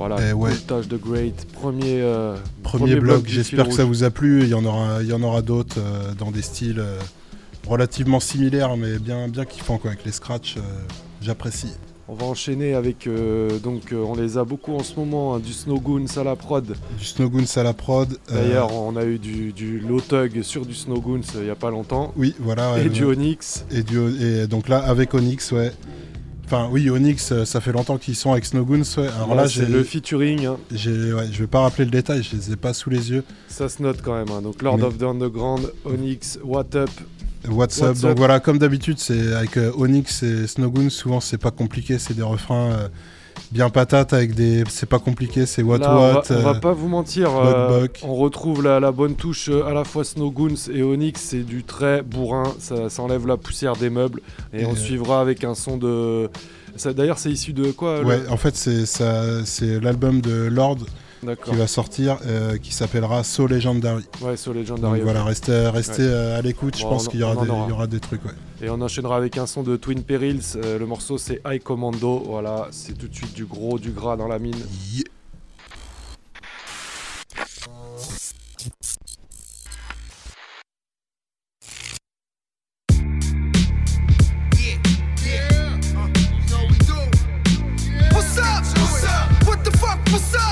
Voilà, 0.00 0.16
Eh 0.30 0.32
ouais. 0.32 0.48
Voltage 0.52 0.88
de 0.88 0.96
Great, 0.96 1.46
premier, 1.52 2.00
euh, 2.00 2.34
Premier, 2.62 2.98
j'espère 3.26 3.68
que 3.68 3.74
ça 3.74 3.84
vous 3.84 4.02
a 4.02 4.08
plu. 4.08 4.44
Il 4.44 4.48
y 4.48 4.54
en 4.54 4.64
aura, 4.64 5.02
il 5.02 5.08
y 5.08 5.12
en 5.12 5.22
aura 5.22 5.42
d'autres 5.42 5.76
euh, 5.78 6.14
dans 6.18 6.30
des 6.30 6.40
styles 6.40 6.78
euh, 6.80 6.98
relativement 7.68 8.18
similaires, 8.18 8.78
mais 8.78 8.98
bien, 8.98 9.28
bien 9.28 9.44
kiffants 9.44 9.76
quoi, 9.76 9.90
avec 9.90 10.06
les 10.06 10.12
scratchs. 10.12 10.56
euh, 10.56 10.60
J'apprécie. 11.20 11.74
On 12.08 12.14
va 12.14 12.24
enchaîner 12.24 12.72
avec. 12.72 13.06
donc, 13.62 13.92
on 13.94 14.14
les 14.16 14.38
a 14.38 14.44
beaucoup 14.44 14.74
en 14.74 14.82
ce 14.82 14.96
moment. 14.98 15.34
hein, 15.34 15.38
du 15.38 15.52
Snowgoons 15.52 16.06
à 16.16 16.24
la 16.24 16.34
prod. 16.34 16.74
Du 16.98 17.04
Snowgoons 17.04 17.44
à 17.56 17.62
la 17.62 17.74
prod. 17.74 18.16
D'ailleurs, 18.32 18.72
on 18.74 18.96
a 18.96 19.04
eu 19.04 19.18
du, 19.18 19.52
du 19.52 19.80
Low 19.80 20.00
Tug 20.00 20.40
sur 20.42 20.64
du 20.64 20.74
Snowgoons 20.74 21.20
il 21.34 21.42
n'y 21.42 21.50
a 21.50 21.54
pas 21.54 21.70
longtemps. 21.70 22.12
Oui, 22.16 22.34
voilà. 22.40 22.78
Et 22.78 22.84
ouais, 22.84 22.88
du. 22.88 23.04
Onyx. 23.04 23.66
Et, 23.70 23.82
du, 23.82 23.98
et 24.18 24.46
donc 24.46 24.68
là, 24.70 24.78
avec 24.78 25.12
Onyx, 25.12 25.52
ouais. 25.52 25.72
Enfin, 26.52 26.68
oui, 26.72 26.90
Onyx, 26.90 27.30
euh, 27.30 27.44
ça 27.44 27.60
fait 27.60 27.70
longtemps 27.70 27.96
qu'ils 27.96 28.16
sont 28.16 28.32
avec 28.32 28.44
Snowgoons, 28.44 28.82
ouais. 28.98 29.06
Alors 29.14 29.36
Là, 29.36 29.42
là, 29.44 29.48
c'est 29.48 29.68
le 29.68 29.84
featuring. 29.84 30.46
hein. 30.46 30.56
ouais, 30.72 30.76
je 31.30 31.38
vais 31.38 31.46
pas 31.46 31.60
rappeler 31.60 31.84
le 31.84 31.92
détail, 31.92 32.24
je 32.24 32.34
les 32.36 32.52
ai 32.52 32.56
pas 32.56 32.74
sous 32.74 32.90
les 32.90 33.12
yeux. 33.12 33.22
Ça 33.46 33.68
se 33.68 33.80
note 33.80 34.02
quand 34.02 34.14
même. 34.16 34.28
hein. 34.36 34.42
Donc, 34.42 34.60
Lord 34.60 34.78
Mais- 34.78 34.82
of 34.84 34.98
the 34.98 35.04
Underground, 35.04 35.70
Onyx, 35.84 36.40
What 36.42 36.74
Up? 36.74 36.90
What's, 37.48 37.80
up 37.80 37.96
Donc 38.00 38.18
voilà, 38.18 38.40
comme 38.40 38.58
d'habitude, 38.58 38.98
c'est 38.98 39.32
avec 39.32 39.56
euh, 39.58 39.70
Onyx 39.78 40.24
et 40.24 40.48
Snowgoons, 40.48 40.90
souvent 40.90 41.20
c'est 41.20 41.38
pas 41.38 41.52
compliqué, 41.52 41.98
c'est 42.00 42.14
des 42.14 42.22
refrains 42.22 42.72
euh, 42.72 42.88
bien 43.52 43.68
patates 43.70 44.12
avec 44.12 44.34
des. 44.34 44.64
C'est 44.68 44.88
pas 44.88 44.98
compliqué, 44.98 45.46
c'est 45.46 45.62
what 45.62 45.78
Là, 45.78 45.92
on 45.92 45.98
what. 45.98 46.12
va, 46.22 46.22
on 46.30 46.42
va 46.42 46.50
euh, 46.50 46.54
pas 46.60 46.72
vous 46.72 46.88
mentir, 46.88 47.30
euh, 47.36 47.86
on 48.02 48.14
retrouve 48.14 48.62
la, 48.62 48.80
la 48.80 48.92
bonne 48.92 49.14
touche 49.16 49.48
euh, 49.48 49.64
à 49.66 49.72
la 49.72 49.84
fois 49.84 50.04
Snowgoons 50.04 50.68
et 50.72 50.82
Onyx, 50.82 51.20
c'est 51.20 51.42
du 51.42 51.64
très 51.64 52.02
bourrin, 52.02 52.44
ça, 52.58 52.88
ça 52.88 53.02
enlève 53.02 53.26
la 53.26 53.36
poussière 53.36 53.74
des 53.76 53.90
meubles 53.90 54.20
et, 54.52 54.62
Et, 54.62 54.66
on 54.66 54.72
euh, 54.72 54.76
suivra 54.76 55.20
avec 55.20 55.44
un 55.44 55.54
son 55.54 55.76
de... 55.76 56.28
D'ailleurs 56.94 57.18
c'est 57.18 57.30
issu 57.30 57.52
de 57.52 57.72
quoi 57.72 58.00
le- 58.00 58.06
Ouais, 58.06 58.20
en 58.30 58.36
fait, 58.36 58.54
c'est 58.56 59.80
l'album 59.80 60.20
de 60.20 60.44
Lord. 60.44 60.78
Qui 61.44 61.54
va 61.54 61.66
sortir, 61.66 62.18
euh, 62.26 62.56
qui 62.56 62.72
s'appellera 62.72 63.24
So 63.24 63.46
Legendary. 63.46 64.04
Ouais, 64.20 64.36
So 64.36 64.52
Legendary, 64.52 64.98
Donc 64.98 65.04
voilà, 65.04 65.24
restez, 65.24 65.68
restez 65.68 66.02
Ouais. 66.02 66.08
euh, 66.08 66.38
à 66.38 66.42
l'écoute. 66.42 66.76
Je 66.76 66.82
pense 66.84 67.08
qu'il 67.08 67.20
y 67.20 67.22
y 67.22 67.24
aura 67.24 67.86
des 67.86 68.00
trucs. 68.00 68.24
Ouais. 68.24 68.32
Et 68.62 68.70
on 68.70 68.80
enchaînera 68.80 69.16
avec 69.16 69.38
un 69.38 69.46
son 69.46 69.62
de 69.62 69.76
Twin 69.76 70.02
Perils, 70.02 70.42
euh, 70.56 70.78
le 70.78 70.86
morceau 70.86 71.18
c'est 71.18 71.40
High 71.46 71.62
Commando, 71.62 72.22
voilà, 72.26 72.68
c'est 72.70 72.96
tout 72.96 73.08
de 73.08 73.14
suite 73.14 73.34
du 73.34 73.44
gros, 73.46 73.78
du 73.78 73.90
gras 73.90 74.16
dans 74.16 74.28
la 74.28 74.38
mine. 74.38 74.54
What's 88.12 88.36
up? 88.38 88.64
What's 88.76 89.04
up? 89.04 89.46
What 89.46 89.64
the 89.64 89.70
fuck? 89.78 89.98
What's 90.12 90.34
up? 90.34 90.34
What's 90.34 90.34
up? 90.34 90.49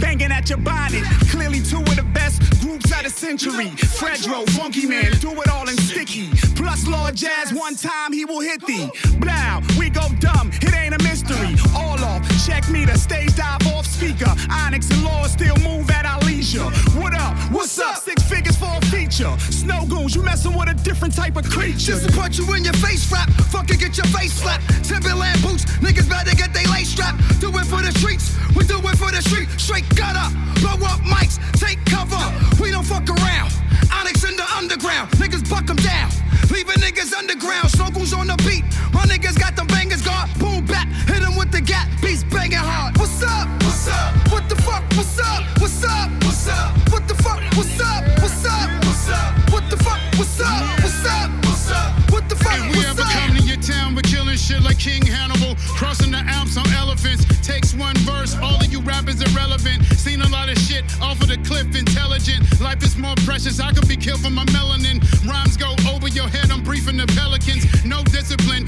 Banging 0.00 0.32
at 0.32 0.48
your 0.48 0.58
bonnet. 0.58 1.04
Clearly 1.30 1.60
two 1.60 1.78
of 1.78 1.96
the 1.96 2.06
best 2.12 2.40
groups 2.60 2.92
out 2.92 3.06
of 3.06 3.12
the 3.12 3.18
century. 3.18 3.66
Fredro, 3.98 4.48
Funky 4.50 4.86
Man, 4.86 5.12
do 5.20 5.30
it 5.40 5.48
all 5.48 5.68
in 5.68 5.76
sticky. 5.76 6.28
Plus 6.56 6.86
Lord 6.86 7.14
Jazz, 7.14 7.52
one 7.52 7.76
time 7.76 8.12
he 8.12 8.24
will 8.24 8.40
hit 8.40 8.64
thee. 8.66 8.90
Blow, 9.18 9.60
we 9.78 9.90
go 9.90 10.08
dumb, 10.18 10.50
it 10.62 10.74
ain't 10.74 10.94
a 10.94 11.02
mystery. 11.02 11.54
All 11.74 11.98
off, 12.02 12.22
check 12.46 12.68
me 12.70 12.84
the 12.84 12.96
stage 12.96 13.34
dive 13.36 13.66
off 13.68 13.86
speaker. 13.86 14.32
Onyx 14.50 14.90
and 14.90 15.04
Law 15.04 15.24
still 15.26 15.56
move 15.56 15.90
at 15.90 16.06
our 16.06 16.20
leisure. 16.20 16.64
What 16.96 17.14
up? 17.14 17.36
What's 17.52 17.78
up? 17.78 17.96
Six 17.98 18.22
figures 18.22 18.56
for 18.56 18.70
a 18.70 18.80
feature. 18.86 19.32
Snowgoons, 19.52 20.14
you 20.14 20.22
messing 20.22 20.56
with 20.56 20.68
a 20.68 20.74
different 20.74 21.14
type 21.14 21.36
of 21.36 21.44
creature. 21.48 21.92
Just 21.92 22.08
to 22.08 22.12
punch 22.16 22.38
you 22.38 22.46
in 22.54 22.64
your 22.64 22.74
face 22.74 23.10
rap, 23.12 23.28
fucking 23.52 23.78
get 23.78 23.96
your 23.96 24.06
face 24.06 24.32
slapped. 24.32 24.64
Timberland 24.84 25.42
boots, 25.42 25.64
niggas 25.84 26.08
better 26.08 26.34
get 26.34 26.54
they 26.54 26.64
lace 26.66 26.88
strap. 26.88 27.14
Do 27.40 27.48
it 27.50 27.66
for 27.66 27.82
the 27.82 27.92
streets, 27.98 28.36
we 28.56 28.64
do 28.64 28.78
it 28.78 28.96
for 28.96 29.10
the 29.10 29.20
street. 29.22 29.48
Straight 29.58 29.88
gutter, 29.94 30.28
blow 30.60 30.80
up 30.86 31.00
mics, 31.00 31.36
take 31.58 31.84
cover. 31.84 32.20
We 32.62 32.70
don't 32.70 32.86
fuck 32.86 33.08
around. 33.08 33.52
Onyx 33.92 34.24
in 34.24 34.36
the 34.36 34.46
underground, 34.56 35.10
niggas 35.20 35.48
buck 35.50 35.68
'em 35.68 35.76
down. 35.76 36.10
Leaving 36.50 36.80
niggas 36.82 37.12
underground, 37.12 37.68
snorkels 37.70 38.16
on 38.16 38.26
the 38.26 38.36
beat. 38.48 38.64
My 38.92 39.04
niggas 39.06 39.38
got 39.38 39.54
them 39.56 39.66
bangers 39.66 40.02
boom 40.38 40.64
back, 40.66 40.88
hit 41.06 41.22
'em 41.22 41.36
with 41.36 41.50
the 41.50 41.60
gap, 41.60 41.88
beats 42.02 42.24
banging 42.24 42.58
hard. 42.58 42.96
What's 42.98 43.22
up? 43.22 43.48
What's 43.62 43.88
up? 43.88 44.14
What 44.32 44.48
the 44.48 44.56
fuck? 44.56 44.82
What's 44.96 45.18
up? 45.18 45.42
What's 45.60 45.84
up? 45.84 46.10
What's 46.24 46.48
up? 46.48 46.90
What 46.90 47.08
the 47.08 47.14
fuck? 47.14 47.40
What's 47.56 47.80
up? 47.80 48.04
What's 48.20 48.44
up? 48.46 48.68
What's 48.84 49.08
up? 49.08 49.50
What 49.52 49.70
the 49.70 49.76
fuck? 49.76 50.00
What's 50.16 50.40
up? 50.40 50.80
What's 50.82 51.06
up? 51.06 51.30
What's 51.44 51.70
up? 51.70 52.10
What 52.10 52.28
the 52.28 52.36
fuck? 52.36 52.54
If 52.54 52.62
we 52.72 52.78
What's 52.78 52.88
ever 52.90 53.02
up? 53.02 53.10
come 53.12 53.36
to 53.36 53.42
your 53.42 53.56
town, 53.56 53.94
we're 53.94 54.02
killing 54.02 54.36
shit 54.36 54.62
like 54.62 54.78
King 54.78 55.04
Hannibal. 55.06 55.56
Crossing 55.78 56.10
the 56.12 56.18
Alps 56.18 56.56
on 56.56 56.66
elephants. 56.74 57.24
Takes 57.46 57.74
one 57.74 57.96
verse, 57.98 58.36
all 58.36 58.56
of 58.56 58.70
you 58.72 58.80
rappers 58.80 59.20
irrelevant. 59.20 59.82
Seen 59.98 60.20
a 60.22 60.28
lot 60.28 60.48
of 60.48 60.58
shit 60.58 60.84
off 61.00 61.20
of 61.20 61.28
the 61.28 61.38
cliff, 61.38 61.74
intelligent. 61.74 62.60
Life 62.60 62.82
is 62.82 62.96
more 62.96 63.14
precious, 63.24 63.58
I 63.60 63.72
could 63.72 63.88
be 63.88 63.96
killed 63.96 64.20
for 64.20 64.30
my 64.30 64.44
melanin. 64.46 65.00
Rhymes 65.28 65.56
go 65.56 65.74
over 65.92 66.08
your 66.08 66.28
head, 66.28 66.50
I'm 66.50 66.62
briefing 66.62 66.96
the 66.96 67.06
pelicans. 67.06 67.64
No 67.84 68.02
discipline, 68.04 68.66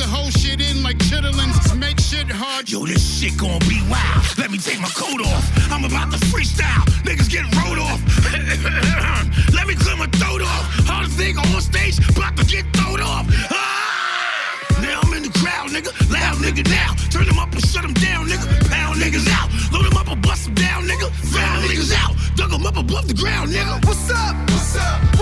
the 0.00 0.06
type 0.06 0.10
to 0.10 0.16
hold 0.16 0.32
shit 0.32 0.60
in 0.60 0.82
like 0.82 0.98
chitlins. 0.98 1.76
Make 1.78 2.00
shit 2.00 2.30
hard. 2.30 2.70
Yo, 2.70 2.86
this 2.86 3.02
shit 3.02 3.36
gon' 3.36 3.58
be 3.68 3.80
wild. 3.88 4.38
Let 4.38 4.50
me 4.50 4.58
take 4.58 4.80
my 4.80 4.88
coat 4.88 5.20
off. 5.26 5.44
I'm 5.70 5.84
about 5.84 6.10
to 6.12 6.18
freestyle. 6.28 6.84
Niggas 7.04 7.28
get 7.30 7.44
rolled 7.56 7.78
off. 7.78 8.00
Let 9.54 9.66
me 9.66 9.74
clear 9.74 9.96
my 9.96 10.06
throat 10.18 10.42
off. 10.42 10.64
Hardest 10.86 11.16
thing 11.16 11.36
on 11.38 11.60
stage, 11.60 11.98
about 12.16 12.36
to 12.36 12.44
get 12.44 12.64
thrown 12.76 13.00
off. 13.00 13.26
Ah! 13.50 14.80
Now 14.80 15.00
I'm 15.02 15.12
in 15.14 15.22
the 15.22 15.34
crowd, 15.38 15.70
nigga. 15.70 15.92
Loud 16.10 16.36
nigga 16.38 16.68
now. 16.68 16.94
Turn 17.10 17.26
them 17.26 17.38
up 17.38 17.52
and 17.52 17.64
shut 17.64 17.82
them 17.82 17.94
down, 17.94 18.26
nigga. 18.26 18.46
Pound 18.68 19.00
niggas 19.00 19.28
out. 19.28 19.48
Load 19.72 19.84
them 19.84 19.96
up 19.96 20.08
and 20.08 20.22
bust 20.22 20.44
them 20.46 20.54
down, 20.54 20.84
nigga. 20.84 21.10
Found 21.34 21.64
niggas 21.64 21.92
out. 21.94 22.14
Dug 22.36 22.50
them 22.50 22.66
up 22.66 22.76
above 22.76 23.08
the 23.08 23.14
ground, 23.14 23.50
nigga. 23.50 23.84
What's 23.86 24.10
up? 24.10 24.36
What's 24.50 24.76
up? 24.76 25.19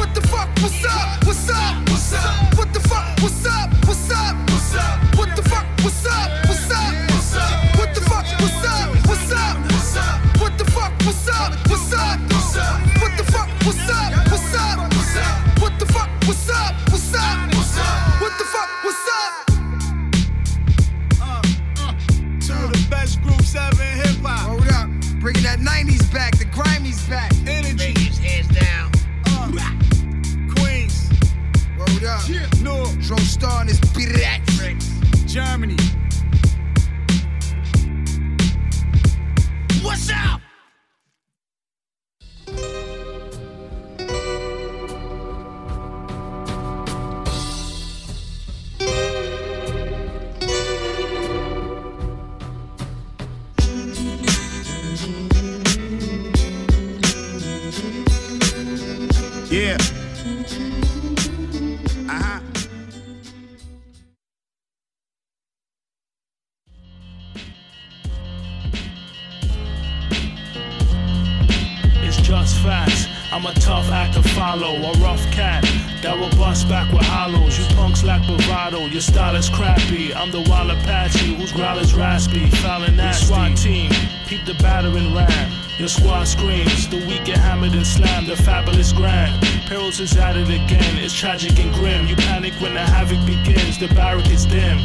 Is 90.01 90.17
at 90.17 90.37
it 90.37 90.49
again, 90.49 90.97
it's 90.99 91.13
tragic 91.13 91.59
and 91.59 91.75
grim. 91.75 92.07
You 92.07 92.15
panic 92.15 92.55
when 92.61 92.75
the 92.75 92.81
havoc 92.81 93.19
begins, 93.27 93.79
the 93.79 93.89
barrack 93.89 94.31
is 94.31 94.47
dim. 94.47 94.79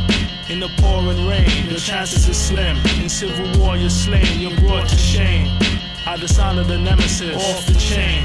in 0.49 0.60
the 0.60 0.69
pouring 0.82 1.28
rain. 1.28 1.69
Your 1.69 1.78
chances 1.78 2.28
are 2.28 2.34
slim. 2.34 2.78
In 2.99 3.10
civil 3.10 3.45
war, 3.60 3.78
you're 3.78 3.91
slain, 3.91 4.39
you're 4.39 4.58
brought 4.62 4.89
to 4.89 4.97
shame. 4.97 5.47
I 6.08 6.17
dishonor 6.17 6.63
the 6.63 6.80
nemesis, 6.80 7.36
off 7.36 7.67
the 7.67 7.78
chain. 7.78 8.23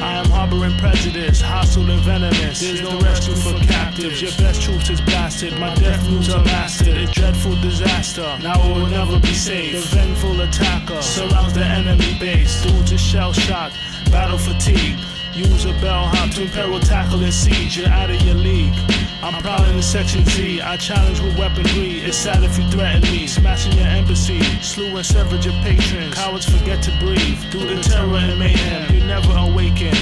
I 0.00 0.20
am 0.20 0.26
harboring 0.30 0.76
prejudice, 0.78 1.42
hostile 1.42 1.90
and 1.90 2.00
venomous. 2.00 2.60
There's 2.60 2.80
no 2.80 2.98
rescue 3.00 3.34
for 3.34 3.52
captives. 3.66 4.22
Your 4.22 4.32
best 4.38 4.62
troops 4.62 4.88
is 4.88 5.02
blasted. 5.02 5.58
My 5.60 5.74
death 5.74 6.08
moves 6.08 6.32
are 6.32 6.42
mastered. 6.44 6.96
A 6.96 7.06
dreadful 7.12 7.56
disaster. 7.60 8.38
Now 8.42 8.54
it 8.54 8.74
will 8.74 8.88
never 8.88 9.20
be 9.20 9.34
safe. 9.34 9.72
The 9.72 9.96
vengeful 9.96 10.40
attacker 10.40 11.02
surrounds 11.02 11.52
the 11.52 11.64
enemy 11.64 12.16
base. 12.18 12.62
Dudes 12.62 12.90
are 12.90 12.96
shell 12.96 13.34
shot, 13.34 13.72
battle 14.10 14.38
fatigue. 14.38 14.98
Use 15.34 15.64
a 15.64 15.72
bellhop 15.80 16.30
to 16.32 16.42
imperil 16.42 16.78
tackle 16.78 17.24
and 17.24 17.32
siege. 17.32 17.78
You're 17.78 17.88
out 17.88 18.10
of 18.10 18.20
your 18.20 18.34
league. 18.34 18.74
I'm 19.22 19.40
prowling 19.40 19.76
in 19.76 19.82
Section 19.82 20.26
Z. 20.26 20.60
I 20.60 20.76
challenge 20.76 21.20
with 21.20 21.38
weaponry. 21.38 22.00
It's 22.00 22.18
sad 22.18 22.44
if 22.44 22.58
you 22.58 22.68
threaten 22.68 23.00
me. 23.10 23.26
Smashing 23.26 23.72
your 23.72 23.86
embassy. 23.86 24.42
Slew 24.60 24.94
and 24.94 25.06
severed 25.06 25.42
your 25.42 25.54
patrons. 25.62 26.14
Cowards 26.14 26.44
forget 26.44 26.82
to 26.82 26.90
breathe. 26.98 27.38
Through 27.50 27.76
the 27.76 27.82
terror 27.82 28.18
and 28.18 28.38
mayhem, 28.38 28.94
you 28.94 29.06
never 29.06 29.32
awaken. 29.34 29.96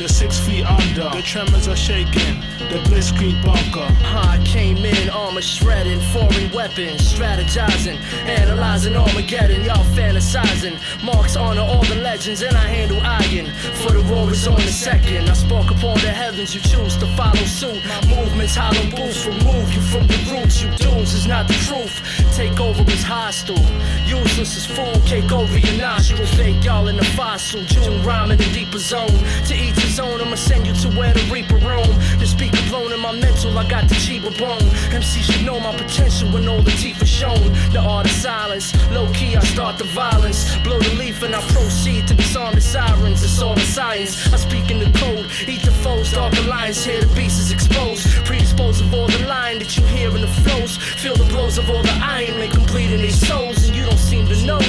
You're 0.00 0.08
six 0.08 0.38
feet 0.38 0.64
under. 0.64 1.10
The 1.14 1.20
tremors 1.20 1.68
are 1.68 1.76
shaking. 1.76 2.40
The 2.72 2.80
blitzkrieg 2.88 3.36
bunker. 3.44 3.86
I 4.00 4.42
came 4.46 4.78
in 4.78 5.10
armor 5.10 5.42
shredding, 5.42 6.00
foreign 6.00 6.50
weapons, 6.52 7.02
strategizing, 7.12 8.00
analyzing 8.24 8.96
Armageddon. 8.96 9.62
Y'all 9.62 9.84
fantasizing. 9.92 10.80
Marks 11.04 11.36
honor 11.36 11.60
all 11.60 11.84
the 11.84 11.96
legends, 11.96 12.40
and 12.40 12.56
I 12.56 12.66
handle 12.66 12.98
iron. 13.02 13.52
For 13.82 13.92
the 13.92 14.02
war 14.10 14.30
is 14.30 14.48
on 14.48 14.56
the 14.56 14.72
second. 14.72 15.28
I 15.28 15.34
spark 15.34 15.70
upon 15.70 15.98
the 15.98 16.08
heavens, 16.08 16.54
you 16.54 16.62
choose 16.62 16.96
to 16.96 17.06
follow 17.14 17.44
suit. 17.44 17.84
Movements, 18.08 18.56
hollow 18.56 18.88
boosts, 18.96 19.26
remove 19.26 19.68
you 19.74 19.82
from 19.82 20.06
the 20.06 20.16
roots. 20.32 20.62
You 20.62 20.70
dudes 20.78 21.12
is 21.12 21.26
not 21.26 21.46
the 21.46 21.60
truth. 21.68 21.92
Take 22.34 22.58
over 22.58 22.90
is 22.90 23.02
hostile. 23.02 23.60
Useless 24.06 24.56
as 24.56 24.64
fool, 24.64 24.98
cake 25.04 25.30
over 25.30 25.58
your 25.58 25.76
nostrils. 25.76 26.32
Fake 26.32 26.64
y'all 26.64 26.88
in 26.88 26.96
the 26.96 27.04
fossil. 27.04 27.62
June 27.64 28.02
rhyme 28.02 28.30
in 28.30 28.38
the 28.38 28.50
deeper 28.54 28.78
zone. 28.78 29.20
To 29.44 29.54
each 29.54 29.89
own, 29.98 30.20
I'ma 30.20 30.36
send 30.36 30.66
you 30.66 30.74
to 30.74 30.88
where 30.96 31.12
the 31.12 31.22
reaper 31.32 31.56
roam. 31.56 31.88
The 32.18 32.26
speaker 32.26 32.60
blown 32.68 32.92
in 32.92 33.00
my 33.00 33.12
mental, 33.12 33.56
I 33.58 33.66
got 33.68 33.88
the 33.88 33.94
cheaper 33.94 34.30
bone. 34.38 34.62
MC 34.92 35.22
should 35.22 35.44
know 35.44 35.58
my 35.58 35.74
potential 35.76 36.28
when 36.30 36.46
all 36.48 36.62
the 36.62 36.70
teeth 36.72 37.02
are 37.02 37.06
shown. 37.06 37.42
The 37.72 37.80
art 37.80 38.06
of 38.06 38.12
silence, 38.12 38.74
low 38.90 39.10
key, 39.12 39.36
I 39.36 39.40
start 39.40 39.78
the 39.78 39.84
violence. 39.84 40.56
Blow 40.58 40.78
the 40.78 40.94
leaf 40.94 41.22
and 41.22 41.34
I 41.34 41.40
proceed 41.48 42.06
to 42.08 42.14
disarm 42.14 42.54
the 42.54 42.60
sirens. 42.60 43.22
It's 43.22 43.40
all 43.40 43.54
the 43.54 43.60
science. 43.60 44.32
I 44.32 44.36
speak 44.36 44.70
in 44.70 44.78
the 44.78 44.90
code, 44.98 45.26
eat 45.48 45.62
the 45.62 45.72
foes, 45.82 46.12
dark 46.12 46.36
alliance. 46.38 46.84
Here 46.84 47.00
the 47.00 47.12
beast 47.14 47.40
is 47.40 47.50
exposed. 47.50 48.06
Predispose 48.24 48.80
of 48.80 48.92
all 48.94 49.08
the 49.08 49.26
line 49.26 49.58
that 49.58 49.76
you 49.76 49.84
hear 49.86 50.14
in 50.14 50.20
the 50.20 50.34
flows. 50.44 50.76
Feel 50.76 51.16
the 51.16 51.24
blows 51.24 51.58
of 51.58 51.68
all 51.70 51.82
the 51.82 51.98
iron, 52.02 52.38
them 52.38 52.64
bleed 52.66 52.90
in 52.92 53.00
their 53.00 53.10
souls, 53.10 53.66
and 53.66 53.74
you 53.74 53.84
don't 53.84 53.98
seem 53.98 54.26
to 54.26 54.46
know. 54.46 54.60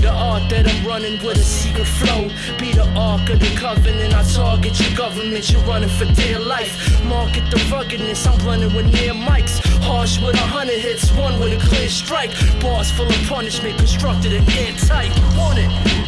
The 0.00 0.10
art 0.10 0.48
that 0.50 0.66
I'm 0.68 0.86
running 0.86 1.22
with 1.24 1.38
a 1.38 1.42
secret 1.42 1.86
flow. 1.86 2.28
Be 2.58 2.72
the 2.72 2.86
ark 2.96 3.28
of 3.30 3.40
the 3.40 3.52
covenant. 3.56 4.14
I 4.14 4.22
target 4.22 4.78
your 4.78 4.96
government. 4.96 5.50
You're 5.50 5.62
running 5.62 5.88
for 5.88 6.04
dear 6.14 6.38
life. 6.38 6.72
Market 7.04 7.50
the 7.50 7.58
ruggedness. 7.70 8.26
I'm 8.26 8.38
blending 8.38 8.72
with 8.74 8.86
near 8.86 9.12
mics. 9.12 9.58
Harsh 9.82 10.22
with 10.22 10.36
a 10.36 10.46
hundred 10.46 10.78
hits. 10.78 11.10
One 11.12 11.40
with 11.40 11.52
a 11.52 11.66
clear 11.66 11.88
strike. 11.88 12.30
Bars 12.60 12.90
full 12.92 13.08
of 13.08 13.26
punishment. 13.26 13.76
Constructed 13.78 14.32
and 14.34 14.48
airtight. 14.50 15.10
Want 15.36 15.58
it. 15.58 15.98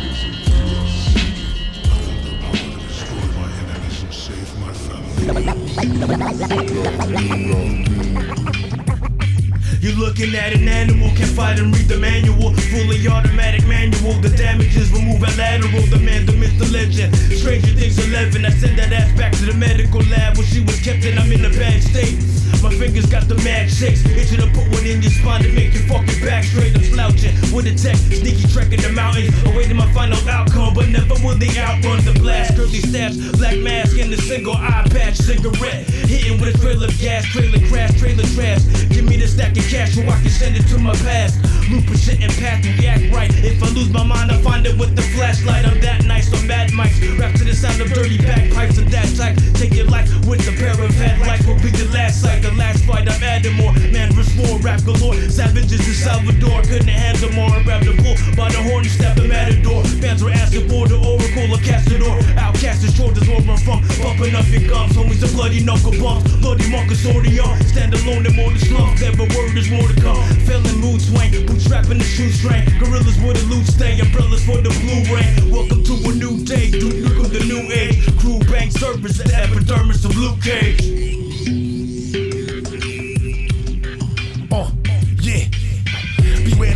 You're 9.81 9.97
looking 9.97 10.35
at 10.35 10.53
an 10.53 10.69
animal, 10.69 11.09
can't 11.17 11.31
fight 11.31 11.59
and 11.59 11.75
read 11.75 11.89
the 11.89 11.97
manual. 11.97 12.53
Fully 12.53 13.09
automatic 13.09 13.67
manual, 13.67 14.13
the 14.21 14.29
damages 14.29 14.93
remove 14.93 15.25
at 15.25 15.35
lateral. 15.39 15.81
The 15.87 15.99
man, 15.99 16.27
the 16.27 16.33
myth, 16.33 16.59
the 16.59 16.67
legend. 16.67 17.17
Stranger 17.17 17.73
Things 17.73 17.97
11, 17.99 18.45
I 18.45 18.51
send 18.51 18.79
that 18.79 18.93
ass 18.93 19.17
back 19.17 19.33
to 19.33 19.47
the 19.47 19.55
medical 19.55 20.03
lab 20.03 20.37
where 20.37 20.47
she 20.47 20.61
was 20.61 20.79
kept 20.83 21.03
and 21.07 21.19
I'm 21.19 21.33
in 21.33 21.47
a 21.47 21.51
bad 21.57 21.83
state. 21.83 22.30
My 22.63 22.69
fingers 22.77 23.07
got 23.07 23.27
the 23.27 23.37
mad 23.37 23.71
shakes, 23.71 24.05
itching 24.05 24.41
to 24.41 24.47
put 24.53 24.69
one 24.69 24.85
in 24.85 25.01
your 25.01 25.11
spine 25.11 25.43
to 25.43 25.53
make 25.53 25.73
your 25.73 25.83
fucking 25.89 26.21
back 26.21 26.45
straight. 26.45 26.77
I'm 26.77 26.85
slouching 26.85 27.33
with 27.57 27.67
a 27.67 27.75
tech, 27.75 27.97
sneaky 27.97 28.45
trek 28.53 28.73
in 28.73 28.81
the 28.81 28.93
mountains, 28.93 29.33
awaiting 29.49 29.77
my 29.77 29.91
final 29.93 30.21
outcome, 30.29 30.75
but 30.75 30.89
never 30.89 31.15
will 31.25 31.37
they 31.41 31.49
outrun 31.57 32.05
the 32.05 32.13
blast. 32.21 32.57
Curly 32.57 32.85
stabs, 32.85 33.17
black 33.39 33.57
mask, 33.59 33.99
and 33.99 34.13
a 34.13 34.21
single 34.21 34.53
eye 34.53 34.85
patch 34.91 35.17
cigarette. 35.17 35.89
Hitting 36.05 36.39
with 36.41 36.55
a 36.55 36.59
trail 36.59 36.85
of 36.85 36.93
gas, 36.99 37.25
trailer 37.33 37.65
crash, 37.69 37.97
trailer 37.99 38.29
trash. 38.37 38.61
Give 38.93 39.09
me 39.09 39.17
the 39.17 39.27
stack 39.27 39.57
of 39.57 39.65
cash 39.65 39.95
so 39.95 40.03
I 40.03 40.21
can 40.21 40.29
send 40.29 40.57
it 40.57 40.69
to 40.69 40.79
my 40.79 40.93
past. 41.01 41.41
Looping 41.73 41.97
shit 41.97 42.21
and 42.21 42.33
path 42.37 42.61
to 42.63 42.69
react 42.77 43.09
right. 43.15 43.31
If 43.41 43.63
I 43.63 43.69
lose 43.73 43.89
my 43.89 44.05
mind, 44.05 44.31
I 44.31 44.37
find 44.43 44.67
it 44.67 44.77
with 44.77 44.97
the 44.97 45.03
flashlight. 45.17 45.65
I'm 45.65 45.81
that 45.81 46.05
nice 46.05 46.29
on 46.37 46.47
mad 46.47 46.71
mics. 46.71 47.01
Rap 47.19 47.33
to 47.37 47.45
the 47.45 47.55
sound 47.55 47.81
of 47.81 47.89
dirty 47.93 48.19
bagpipes 48.19 48.77
of 48.77 48.91
that 48.91 49.09
type. 49.17 49.39
Take 49.55 49.73
your 49.73 49.87
life 49.87 50.11
with 50.27 50.47
a 50.47 50.53
pair 50.61 50.77
of 50.77 50.91
headlights. 51.01 51.47
Will 51.47 51.57
be 51.63 51.71
the 51.71 51.89
last 51.95 52.21
sight, 52.21 52.45
the 52.51 52.59
last 52.59 52.85
fight. 52.85 53.09
I'm 53.09 53.23
adding 53.23 53.55
more. 53.55 53.73
Man, 53.93 54.11
rich 54.15 54.35
more 54.37 54.59
rap 54.59 54.83
galore. 54.85 55.15
Savages 55.31 55.87
in 55.87 55.95
Salvador 55.95 56.63
couldn't 56.63 56.89
handle 56.89 57.31
more. 57.33 57.51
I 57.51 57.63
grabbed 57.63 57.87
the 57.87 57.95
bull 58.03 58.17
by 58.37 58.51
the 58.51 58.63
horn 58.63 58.85
and 58.85 58.91
stabbed 58.91 59.19
the 59.19 59.29
matador. 59.29 59.85
Fans 60.03 60.23
were 60.23 60.31
asking 60.31 60.69
for 60.69 60.89
the 60.89 60.99
oracle 60.99 61.55
of 61.55 61.61
Castador. 61.61 62.17
Outcast 62.37 62.83
the 62.83 62.91
shoulders 62.93 63.27
where 63.29 63.39
I'm 63.39 63.59
from. 63.59 63.83
Bumping 64.03 64.35
up 64.35 64.47
your 64.51 64.67
gums, 64.69 64.97
homies, 64.97 65.21
the 65.21 65.29
bloody 65.35 65.63
knuckle 65.63 65.95
bumps. 65.99 66.33
Bloody 66.37 66.69
Marcus 66.71 67.05
Orion. 67.07 67.55
Stand 67.67 67.95
alone 67.95 68.27
in 68.27 68.35
more 68.35 68.51
the 68.53 68.59
slums. 68.59 69.03
Every 69.03 69.27
word 69.37 69.57
is 69.57 69.71
more 69.71 69.87
to 69.87 69.97
come. 70.01 70.23
Feeling 70.47 70.81
mood 70.81 71.01
swing, 71.01 71.31
bootstrapping 71.47 71.99
the 71.99 72.09
shoestring. 72.09 72.65
Gorillas 72.79 73.19
with 73.21 73.43
a 73.43 73.47
loot 73.47 73.67
stay, 73.67 73.99
umbrellas 74.01 74.45
for 74.45 74.59
the 74.59 74.73
blue 74.83 75.03
rain. 75.15 75.51
Welcome 75.51 75.85
to 75.85 75.95
a 76.09 76.13
new 76.15 76.45
day, 76.45 76.71
dude. 76.71 77.05
Look 77.07 77.27
of 77.27 77.31
the 77.33 77.45
new 77.45 77.63
age. 77.71 78.01
Crew 78.19 78.39
bank 78.51 78.73
service, 78.73 79.19
the 79.19 79.35
epidermis 79.35 80.05
of 80.05 80.17
Luke 80.17 80.41
Cage. 80.43 81.30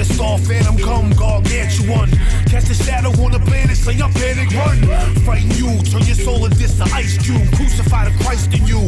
The 0.07 0.15
star 0.15 0.39
phantom 0.39 0.77
come, 0.79 1.11
gargantuan. 1.13 2.11
Cast 2.47 2.71
a 2.71 2.75
shadow 2.75 3.11
on 3.23 3.33
the 3.33 3.41
planet, 3.41 3.77
say 3.77 4.01
up 4.01 4.13
panic, 4.13 4.51
run. 4.53 4.79
Frighten 5.25 5.51
you, 5.53 5.81
turn 5.83 6.03
your 6.05 6.17
soul 6.17 6.45
into 6.45 6.59
this 6.59 6.77
to 6.79 6.85
ice 6.95 7.19
cube. 7.19 7.47
Crucify 7.55 8.09
the 8.09 8.25
Christ 8.25 8.53
in 8.55 8.67
you, 8.67 8.83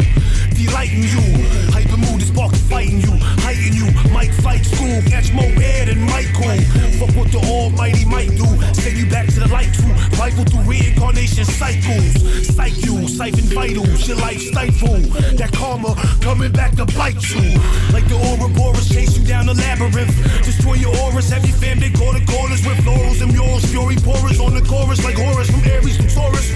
delighting 0.55 1.05
you. 1.05 1.25
Hyper 1.73 1.97
mood 1.97 2.23
is 2.23 2.29
spark 2.29 2.55
fighting 2.55 3.01
you, 3.01 3.13
heighten 3.45 3.73
you. 3.73 3.89
Mike 4.11 4.33
flight 4.43 4.65
school, 4.65 5.01
catch 5.09 5.33
more 5.33 5.51
air 5.63 5.87
than 5.87 6.01
Michael. 6.07 6.57
Fuck 6.99 7.17
what 7.17 7.33
the 7.33 7.41
Almighty 7.49 8.05
might 8.05 8.31
do. 8.31 8.47
Send 8.75 8.97
you 8.99 9.07
back 9.07 9.27
to 9.29 9.41
the 9.41 9.49
light 9.49 9.73
too. 9.75 9.93
Rifle 10.19 10.45
through 10.45 10.65
reincarnation 10.69 11.45
cycles. 11.45 12.47
Psych 12.55 12.77
you, 12.85 13.09
siphon 13.09 13.49
vitals, 13.55 14.09
your 14.09 14.19
life 14.19 14.41
stifle. 14.41 15.01
That 15.37 15.53
karma 15.53 15.95
coming 16.21 16.53
back 16.53 16.77
to 16.77 16.87
bite 16.97 17.23
you. 17.31 17.59
Like 17.93 18.07
the 18.09 18.17
Ouroboros 18.17 18.89
chase 18.89 19.19
you 19.19 19.25
down 19.25 19.47
the 19.47 19.55
labyrinth. 19.55 20.17
Destroy 20.45 20.75
your 20.75 20.95
have 21.14 21.47
your 21.47 21.57
fam, 21.57 21.79
they 21.81 21.90
call 21.90 22.12
the 22.12 22.25
corners 22.27 22.64
with 22.66 22.79
florals 22.79 23.23
and 23.23 23.33
murals. 23.33 23.64
Fury 23.66 23.97
pourers 23.97 24.40
on 24.40 24.55
the 24.55 24.61
chorus 24.61 25.05
like 25.05 25.16
Horus 25.16 25.51
from 25.51 25.62
Aries 25.64 25.97
to 25.99 26.09
Taurus. 26.14 26.47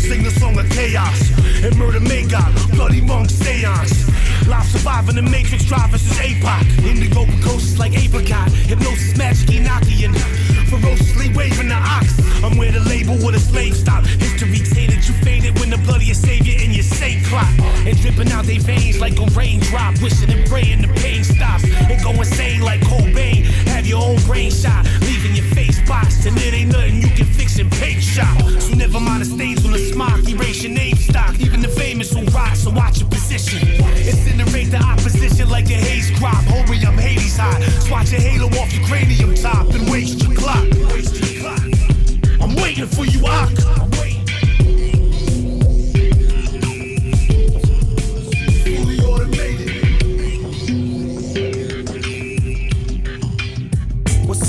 Sing 0.00 0.22
the 0.22 0.30
song 0.30 0.58
of 0.58 0.68
chaos 0.70 1.30
and 1.62 1.76
murder 1.76 2.00
Magog, 2.00 2.52
bloody 2.72 3.00
monk 3.00 3.30
seance. 3.30 4.08
Live 4.46 4.66
surviving 4.66 5.16
the 5.16 5.22
matrix 5.22 5.64
drivers 5.64 6.04
is 6.04 6.18
APOC. 6.18 6.86
Indigo 6.86 7.26
ghosts 7.44 7.78
like 7.78 7.92
apricot. 7.96 8.50
Hypnosis 8.50 9.16
magic 9.16 9.48
Enochian. 9.50 10.14
Ferociously 10.68 11.32
waving 11.34 11.68
the 11.68 11.74
ox. 11.74 12.18
I'm 12.42 12.56
where 12.56 12.72
the 12.72 12.80
label 12.80 13.14
with 13.16 13.34
a 13.34 13.40
slave 13.40 13.76
stop. 13.76 14.04
History 14.04 14.60
you 15.06 15.14
faded 15.22 15.58
when 15.60 15.70
the 15.70 15.78
bloodiest 15.78 16.22
savior 16.22 16.56
in 16.58 16.72
your 16.72 16.82
saint 16.82 17.24
clock. 17.26 17.52
And 17.86 17.96
dripping 18.00 18.32
out 18.32 18.44
their 18.46 18.60
veins 18.60 18.98
like 19.00 19.18
a 19.18 19.26
raindrop. 19.36 20.00
Wishing 20.00 20.30
and 20.30 20.46
praying 20.48 20.82
the 20.82 20.88
pain 21.00 21.22
stops. 21.22 21.64
And 21.64 22.02
go 22.02 22.10
insane 22.12 22.62
like 22.62 22.80
Cobain. 22.80 23.44
Have 23.68 23.86
your 23.86 24.02
own 24.02 24.16
brain 24.22 24.50
shot. 24.50 24.84
Leaving 25.02 25.36
your 25.36 25.44
face 25.54 25.78
boxed. 25.86 26.26
And 26.26 26.36
it 26.38 26.54
ain't 26.54 26.72
nothing 26.72 27.02
you 27.02 27.08
can 27.08 27.26
fix 27.26 27.58
in 27.58 27.70
paint 27.70 28.02
shop. 28.02 28.36
So 28.60 28.74
never 28.74 28.98
mind 28.98 29.22
the 29.22 29.26
stains 29.26 29.64
on 29.64 29.72
the 29.72 29.78
smock. 29.78 30.26
Erase 30.28 30.62
your 30.62 30.72
name 30.72 30.96
stock. 30.96 31.38
Even 31.38 31.60
the 31.60 31.68
famous 31.68 32.14
will 32.14 32.24
rot. 32.26 32.56
So 32.56 32.70
watch 32.70 33.00
your 33.00 33.08
position. 33.08 33.60
Incinerate 34.08 34.70
the 34.70 34.82
opposition 34.82 35.48
like 35.50 35.66
a 35.70 35.78
haze 35.78 36.10
crop. 36.18 36.42
Hurry, 36.44 36.78
I'm 36.86 36.98
Hades 36.98 37.36
hot. 37.36 37.62
Swatch 37.82 38.10
your 38.12 38.20
halo 38.20 38.46
off 38.58 38.72
your 38.72 38.86
cranium 38.86 39.34
top 39.34 39.68
and 39.74 39.90
waste 39.90 40.22
your 40.22 40.34
clock. 40.34 40.66
I'm 42.40 42.54
waiting 42.56 42.86
for 42.86 43.04
you, 43.04 43.26
Ock. 43.26 43.97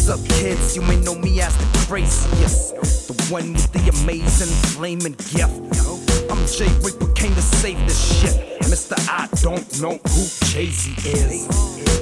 What's 0.10 0.24
up, 0.24 0.39
kids? 0.39 0.76
You 0.76 0.82
may 0.82 1.00
know 1.02 1.13
me 1.13 1.39
as 1.39 1.56
the 1.56 1.86
craziest, 1.86 3.08
the 3.08 3.32
one 3.32 3.54
with 3.54 3.72
the 3.74 4.02
amazing 4.02 4.48
flaming 4.72 5.13
gift. 5.13 6.32
I'm 6.32 6.48
Jay 6.48 6.74
with 6.82 6.98
came 7.13 7.36
to 7.36 7.41
save 7.43 7.78
this 7.86 8.19
shit. 8.19 8.60
Mr. 8.62 8.98
I 9.08 9.28
don't 9.43 9.69
know 9.80 10.00
who 10.10 10.48
Jay-Z 10.48 10.95
is. 11.08 11.48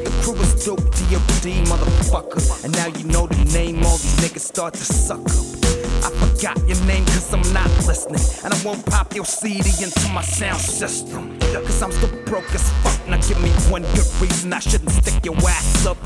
The 0.06 0.22
crew 0.24 0.36
is 0.36 0.66
dope, 0.66 0.80
D.O.D. 0.80 1.64
motherfucker. 1.64 2.64
And 2.64 2.74
now 2.78 2.88
you 2.88 3.04
know 3.12 3.28
the 3.28 3.44
name, 3.52 3.84
all 3.84 3.98
these 3.98 4.16
niggas 4.22 4.40
start 4.40 4.76
to 4.76 4.86
suck 4.86 5.20
up. 5.20 5.67
I 6.08 6.10
forgot 6.12 6.58
your 6.66 6.80
name 6.86 7.04
cause 7.08 7.34
I'm 7.34 7.42
not 7.52 7.68
listening. 7.86 8.24
And 8.46 8.54
I 8.54 8.64
won't 8.64 8.86
pop 8.86 9.14
your 9.14 9.26
CD 9.26 9.68
into 9.84 10.08
my 10.14 10.22
sound 10.22 10.62
system. 10.62 11.38
Cause 11.40 11.82
I'm 11.82 11.92
still 11.92 12.24
broke 12.24 12.50
as 12.56 12.64
fuck. 12.82 12.96
Now 13.10 13.18
give 13.28 13.42
me 13.42 13.50
one 13.68 13.82
good 13.82 14.08
reason 14.22 14.54
I 14.54 14.60
shouldn't 14.60 14.92
stick 14.92 15.26
your 15.26 15.36
ass 15.36 15.86
up. 15.86 15.98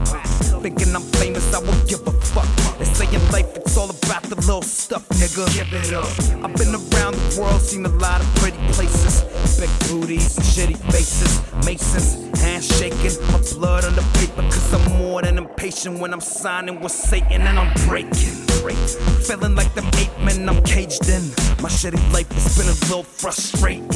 Thinking 0.63 0.95
I'm 0.95 1.03
famous, 1.21 1.53
I 1.53 1.59
won't 1.59 1.87
give 1.87 2.01
a 2.07 2.11
fuck. 2.33 2.47
They 2.79 2.85
say 2.85 3.13
in 3.13 3.21
life 3.31 3.55
it's 3.55 3.77
all 3.77 3.91
about 3.91 4.23
the 4.23 4.37
little 4.37 4.63
stuff, 4.63 5.07
nigga. 5.09 5.45
Give 5.53 5.71
it 5.71 5.93
up. 5.93 6.09
I've 6.43 6.55
been 6.57 6.73
around 6.73 7.13
the 7.13 7.39
world, 7.39 7.61
seen 7.61 7.85
a 7.85 7.89
lot 7.89 8.21
of 8.21 8.35
pretty 8.37 8.57
places. 8.73 9.21
Big 9.59 9.69
booties, 9.87 10.35
and 10.35 10.45
shitty 10.47 10.77
faces, 10.91 11.41
masons, 11.63 12.39
handshaking. 12.41 13.21
My 13.31 13.39
blood 13.53 13.85
on 13.85 13.93
the 13.93 14.05
paper, 14.17 14.41
cause 14.49 14.73
I'm 14.73 14.97
more 14.97 15.21
than 15.21 15.37
impatient 15.37 15.99
when 15.99 16.11
I'm 16.11 16.21
signing 16.21 16.79
with 16.79 16.91
Satan 16.91 17.41
and 17.41 17.59
I'm 17.59 17.71
breaking. 17.87 18.50
Feeling 18.61 19.55
like 19.55 19.73
them 19.73 19.87
ape 19.97 20.15
men 20.19 20.47
I'm 20.47 20.61
caged 20.61 21.09
in. 21.09 21.23
My 21.63 21.69
shitty 21.69 22.13
life 22.13 22.31
has 22.31 22.57
been 22.57 22.67
a 22.67 22.77
little 22.85 23.01
frustrating. 23.01 23.89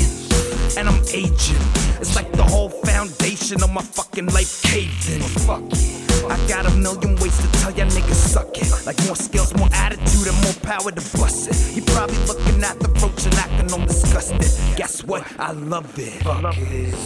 And 0.75 0.89
I'm 0.89 1.03
aging. 1.13 1.61
It's 2.01 2.15
like 2.15 2.31
the 2.31 2.43
whole 2.43 2.69
foundation 2.69 3.61
of 3.61 3.71
my 3.71 3.83
fucking 3.83 4.25
life 4.27 4.63
caved 4.63 5.07
in. 5.09 5.21
Fuck 5.21 5.61
I 6.31 6.37
got 6.47 6.65
a 6.65 6.71
million 6.77 7.15
ways 7.17 7.37
to 7.37 7.47
tell 7.59 7.71
ya 7.71 7.85
niggas 7.85 8.15
suck 8.15 8.57
it. 8.57 8.65
Like 8.87 8.97
more 9.05 9.15
skills, 9.15 9.53
more 9.55 9.69
attitude, 9.71 10.27
and 10.27 10.41
more 10.41 10.57
power 10.63 10.89
to 10.89 11.17
bust 11.17 11.49
it. 11.49 11.75
You 11.75 11.83
probably 11.83 12.17
looking 12.25 12.63
at 12.63 12.79
the 12.79 12.89
roach 12.97 13.25
and 13.25 13.35
acting 13.65 13.79
all 13.79 13.87
disgusted. 13.87 14.77
Guess 14.77 15.03
what? 15.03 15.25
I 15.39 15.51
love 15.51 15.93
it. 15.97 16.23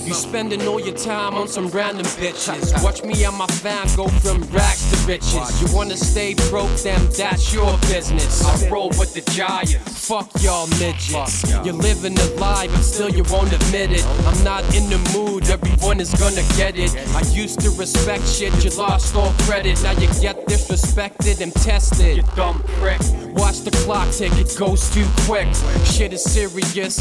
You 0.08 0.14
spending 0.14 0.68
all 0.68 0.80
your 0.80 0.96
time 0.96 1.36
on 1.36 1.48
some 1.48 1.68
random 1.70 2.06
bitches. 2.06 2.84
Watch 2.84 3.04
me 3.04 3.24
and 3.24 3.38
my 3.38 3.48
fam 3.48 3.88
go 3.96 4.08
from 4.08 4.42
rags 4.52 4.92
to 4.92 5.08
riches. 5.08 5.62
You 5.62 5.76
wanna 5.76 5.98
stay 5.98 6.34
broke, 6.50 6.72
then 6.78 7.00
that's 7.18 7.54
your 7.54 7.78
business. 7.90 8.44
I 8.46 8.70
roll 8.70 8.90
with 8.90 9.14
the 9.14 9.22
giants. 9.32 10.08
Fuck 10.08 10.30
y'all 10.42 10.68
midgets. 10.80 11.44
You're 11.64 11.74
living 11.74 12.18
a 12.18 12.26
lie, 12.40 12.68
but 12.68 12.82
still 12.82 13.10
you 13.10 13.24
won't 13.30 13.54
admit 13.54 13.92
it. 13.92 14.06
I'm 14.26 14.44
not 14.44 14.64
in 14.76 14.90
the 14.90 15.00
mood, 15.14 15.50
everyone 15.50 16.00
is 16.00 16.14
gonna 16.14 16.44
get 16.58 16.78
it. 16.78 16.96
I 17.16 17.22
used 17.32 17.60
to 17.62 17.70
respect 17.72 18.28
shit, 18.28 18.52
you 18.64 18.72
lost 18.72 19.16
all 19.16 19.32
credit. 19.46 19.82
Now 19.84 19.92
you 19.92 20.08
get 20.22 20.46
disrespected 20.48 21.42
and 21.42 21.54
tested. 21.54 22.18
You 22.18 22.24
dumb 22.36 22.64
prick. 22.80 23.00
Watch 23.36 23.62
the 23.62 23.72
clock 23.86 24.12
tick, 24.12 24.34
it 24.34 24.56
goes 24.58 24.90
too 24.90 25.06
quick. 25.26 25.48
Shit 25.86 26.14
is 26.14 26.24
serious, 26.24 26.49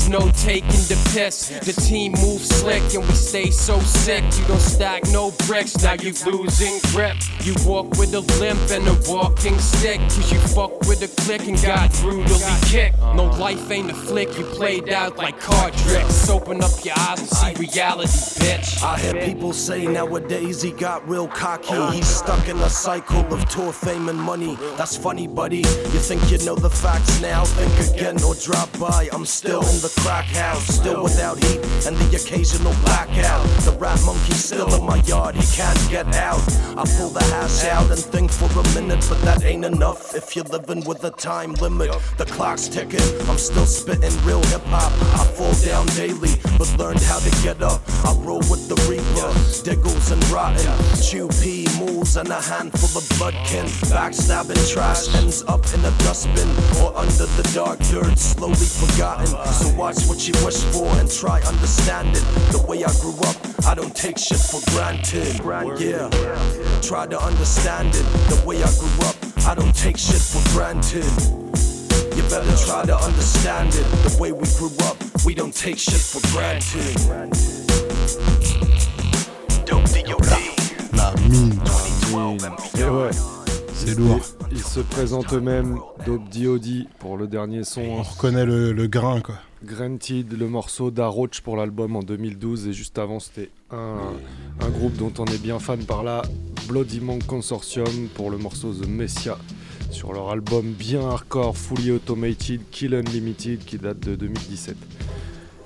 no 0.08 0.30
taking 0.32 0.84
the 0.88 1.10
piss. 1.14 1.48
The 1.48 1.72
team 1.72 2.12
moves 2.12 2.48
slick 2.48 2.82
and 2.94 3.06
we 3.06 3.14
stay 3.14 3.50
so 3.50 3.78
sick. 3.80 4.24
You 4.38 4.44
don't 4.46 4.60
stack 4.60 5.04
no 5.10 5.32
bricks, 5.46 5.82
now 5.82 5.94
you 5.94 6.12
losing 6.26 6.78
grip. 6.92 7.16
You 7.40 7.54
walk 7.64 7.90
with 7.98 8.14
a 8.14 8.20
limp 8.40 8.60
and 8.70 8.86
a 8.86 8.96
walking 9.10 9.58
stick. 9.58 10.00
Cause 10.00 10.32
you 10.32 10.38
fuck 10.40 10.80
with 10.80 11.02
a 11.02 11.22
click 11.22 11.46
and 11.48 11.60
got 11.62 11.92
brutally 12.00 12.40
kicked. 12.62 12.98
No 12.98 13.24
life 13.24 13.70
ain't 13.70 13.90
a 13.90 13.94
flick, 13.94 14.36
you 14.38 14.44
played 14.44 14.90
out 14.90 15.16
like 15.16 15.38
card 15.40 15.72
tricks. 15.74 16.28
Open 16.28 16.62
up 16.62 16.84
your 16.84 16.94
eyes 16.98 17.20
and 17.20 17.28
see 17.28 17.54
reality, 17.54 18.08
bitch. 18.40 18.82
I 18.82 18.98
hear 18.98 19.14
people 19.24 19.52
say 19.52 19.86
nowadays 19.86 20.62
he 20.62 20.72
got 20.72 21.08
real 21.08 21.28
cocky. 21.28 21.74
Uh. 21.74 21.90
He's 21.90 22.06
stuck 22.06 22.48
in 22.48 22.58
a 22.58 22.70
cycle 22.70 23.24
of 23.32 23.48
tour 23.48 23.72
fame 23.72 24.08
and 24.08 24.18
money. 24.18 24.56
That's 24.76 24.96
funny, 24.96 25.26
buddy. 25.26 25.58
You 25.58 26.00
think 26.08 26.30
you 26.30 26.38
know 26.44 26.54
the 26.54 26.70
facts 26.70 27.20
now? 27.20 27.44
Think 27.44 27.94
again 27.94 28.22
or 28.22 28.34
drop 28.34 28.70
by. 28.78 29.08
I'm 29.12 29.26
still 29.38 29.60
in 29.60 29.80
the 29.82 29.92
crack 30.00 30.24
house, 30.24 30.66
still 30.66 31.04
without 31.04 31.38
heat 31.44 31.60
and 31.86 31.96
the 31.96 32.16
occasional 32.16 32.74
blackout. 32.82 33.46
The 33.62 33.70
rat 33.78 34.00
monkey 34.04 34.32
still 34.32 34.74
in 34.74 34.84
my 34.84 34.96
yard, 35.02 35.36
he 35.36 35.46
can't 35.56 35.78
get 35.88 36.06
out. 36.16 36.42
I 36.76 36.84
pull 36.96 37.10
the 37.10 37.22
hash 37.32 37.64
out 37.66 37.88
and 37.90 38.00
think 38.00 38.32
for 38.32 38.50
a 38.50 38.64
minute, 38.74 39.04
but 39.08 39.20
that 39.22 39.44
ain't 39.44 39.64
enough 39.64 40.16
if 40.16 40.34
you're 40.34 40.44
living 40.46 40.84
with 40.84 41.04
a 41.04 41.10
time 41.10 41.52
limit. 41.54 41.90
The 42.16 42.24
clock's 42.24 42.66
ticking, 42.68 43.08
I'm 43.28 43.38
still 43.38 43.66
spitting 43.66 44.12
real 44.24 44.42
hip 44.46 44.64
hop. 44.66 44.92
I 45.20 45.24
fall 45.36 45.54
down 45.64 45.86
daily, 45.94 46.34
but 46.58 46.68
learned 46.76 47.02
how 47.02 47.20
to 47.20 47.30
get 47.42 47.62
up. 47.62 47.80
I 48.04 48.14
roll 48.18 48.42
with 48.50 48.68
the 48.68 48.76
reaper, 48.90 49.30
diggles 49.62 50.10
and 50.10 50.22
rotten. 50.30 50.66
Chew 51.00 51.28
pea, 51.40 51.68
moles, 51.78 52.16
and 52.16 52.28
a 52.28 52.40
handful 52.40 52.90
of 52.98 53.06
bloodkin. 53.14 53.66
Backstabbing 53.86 54.62
trash 54.72 55.14
ends 55.14 55.44
up 55.46 55.62
in 55.74 55.80
a 55.84 55.92
dustbin 56.02 56.50
or 56.82 56.96
under 56.96 57.26
the 57.38 57.48
dark 57.54 57.78
dirt, 57.90 58.18
slowly 58.18 58.66
forgotten. 58.66 59.27
So 59.28 59.74
watch 59.76 60.06
what 60.08 60.26
you 60.26 60.34
wish 60.44 60.62
for 60.72 60.86
and 60.98 61.10
try 61.10 61.40
understand 61.42 62.16
it. 62.16 62.24
The 62.52 62.64
way 62.66 62.84
I 62.84 62.92
grew 63.00 63.16
up, 63.28 63.36
I 63.66 63.74
don't 63.74 63.94
take 63.94 64.18
shit 64.18 64.38
for 64.38 64.60
granted. 64.70 65.38
Yeah, 65.80 66.08
try 66.80 67.06
to 67.06 67.20
understand 67.20 67.94
it. 67.94 68.06
The 68.30 68.42
way 68.46 68.62
I 68.62 68.70
grew 68.78 69.06
up, 69.06 69.16
I 69.46 69.54
don't 69.54 69.74
take 69.74 69.98
shit 69.98 70.20
for 70.20 70.42
granted. 70.54 71.04
You 72.16 72.22
better 72.24 72.56
try 72.64 72.84
to 72.86 72.96
understand 72.96 73.74
it. 73.74 73.84
The 74.08 74.16
way 74.20 74.32
we 74.32 74.46
grew 74.56 74.72
up, 74.86 74.96
we 75.24 75.34
don't 75.34 75.54
take 75.54 75.78
shit 75.78 76.00
for 76.00 76.20
granted. 76.32 76.96
Dope 79.66 79.88
La 80.94 81.12
mine. 81.28 81.60
Et 82.78 82.88
ouais. 82.88 83.37
C'est 83.78 83.96
lourd. 83.96 84.20
Ils 84.50 84.62
se 84.62 84.80
présentent 84.80 85.32
eux-mêmes, 85.32 85.78
Dope 86.04 86.28
D.O.D. 86.30 86.86
pour 86.98 87.16
le 87.16 87.26
dernier 87.26 87.62
son. 87.64 87.80
On 87.82 88.02
reconnaît 88.02 88.44
le, 88.44 88.72
le 88.72 88.86
grain, 88.88 89.20
quoi. 89.20 89.36
Granted, 89.64 90.32
le 90.38 90.48
morceau 90.48 90.90
d'Aroach 90.90 91.40
pour 91.42 91.56
l'album 91.56 91.96
en 91.96 92.02
2012 92.02 92.68
et 92.68 92.72
juste 92.72 92.98
avant 92.98 93.18
c'était 93.18 93.50
un, 93.72 93.96
un 94.60 94.68
groupe 94.68 94.96
dont 94.96 95.12
on 95.18 95.24
est 95.26 95.42
bien 95.42 95.58
fan 95.58 95.80
par 95.84 96.04
là, 96.04 96.22
Bloody 96.68 97.00
Monk 97.00 97.26
Consortium 97.26 98.08
pour 98.14 98.30
le 98.30 98.38
morceau 98.38 98.72
The 98.72 98.86
Messia 98.86 99.36
sur 99.90 100.12
leur 100.12 100.30
album 100.30 100.72
bien 100.72 101.00
hardcore 101.08 101.56
Fully 101.56 101.90
Automated 101.90 102.60
Kill 102.70 102.94
Unlimited 102.94 103.64
qui 103.64 103.78
date 103.78 104.00
de 104.00 104.14
2017. 104.14 104.76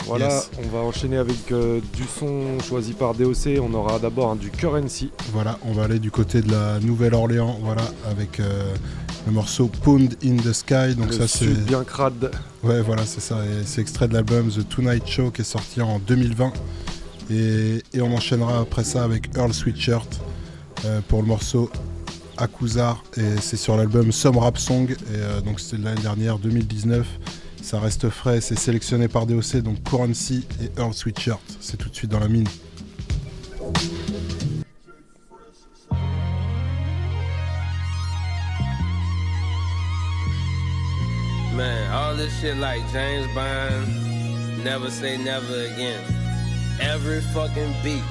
Voilà, 0.07 0.29
Yes. 0.29 0.51
on 0.59 0.69
va 0.77 0.83
enchaîner 0.83 1.17
avec 1.17 1.51
euh, 1.53 1.81
du 1.95 2.03
son 2.05 2.59
choisi 2.61 2.93
par 2.93 3.15
DOC. 3.15 3.59
On 3.62 3.73
aura 3.75 3.99
d'abord 3.99 4.31
un 4.31 4.37
du 4.37 4.51
Currency. 4.51 5.11
Voilà, 5.33 5.59
on 5.65 5.73
va 5.73 5.85
aller 5.85 5.99
du 5.99 6.11
côté 6.11 6.43
de 6.43 6.51
la 6.51 6.81
Nouvelle-Orléans, 6.81 7.59
voilà, 7.62 7.83
avec 8.11 8.41
euh, 8.41 8.75
le 9.27 9.33
morceau 9.33 9.69
Pound 9.69 10.17
in 10.25 10.37
the 10.37 10.53
Sky. 10.53 10.95
Donc 10.97 11.09
Le 11.09 11.12
ça 11.12 11.29
c'est 11.29 11.47
bien 11.65 11.85
crade. 11.85 12.31
Ouais, 12.62 12.83
voilà, 12.83 13.07
c'est 13.07 13.21
ça. 13.21 13.38
C'est 13.65 13.81
extrait 13.81 14.09
de 14.09 14.15
l'album 14.15 14.49
The 14.51 14.69
Tonight 14.69 15.07
Show 15.07 15.31
qui 15.31 15.43
est 15.43 15.45
sorti 15.45 15.81
en 15.81 15.99
2020. 16.01 16.53
Et, 17.31 17.83
et 17.95 18.01
on 18.03 18.12
enchaînera 18.15 18.61
après 18.61 18.85
ça 18.85 19.05
avec 19.05 19.35
Earl 19.37 19.55
Sweatshirt 19.55 20.21
euh, 20.85 21.01
pour 21.09 21.23
le 21.23 21.29
morceau 21.29 21.71
Akuzar. 22.37 23.03
Et 23.17 23.41
c'est 23.41 23.57
sur 23.57 23.77
l'album 23.77 24.11
Some 24.12 24.37
Rap 24.38 24.59
Song. 24.59 24.91
Et 24.91 25.43
donc 25.45 25.61
c'était 25.61 25.77
de 25.79 25.85
l'année 25.85 26.03
dernière, 26.03 26.38
2019. 26.38 27.07
Ça 27.62 27.79
reste 27.79 28.11
frais, 28.11 28.40
c'est 28.40 28.59
sélectionné 28.59 29.07
par 29.09 29.25
DOC, 29.25 29.59
donc 29.59 29.83
Currency 29.85 30.44
et 30.61 30.79
Earl 30.79 30.92
Sweatshirt. 30.92 31.40
C'est 31.61 31.77
tout 31.77 31.88
de 31.88 31.94
suite 31.94 32.11
dans 32.11 32.18
la 32.18 32.29
mine. 32.29 32.48
Man, 41.55 41.90
all 41.92 42.16
this 42.16 42.33
shit 42.40 42.57
like 42.57 42.83
James 42.92 43.29
Bond, 43.35 44.64
never 44.64 44.90
say 44.90 45.16
never 45.16 45.66
again. 45.72 46.01
Every 46.81 47.20
fucking 47.33 47.72
beat. 47.85 48.03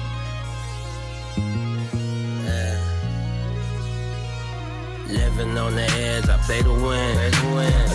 Living 5.12 5.58
on 5.58 5.74
the 5.74 5.82
edge, 5.82 6.28
I 6.28 6.38
play 6.38 6.62
to 6.62 6.72
win. 6.72 7.18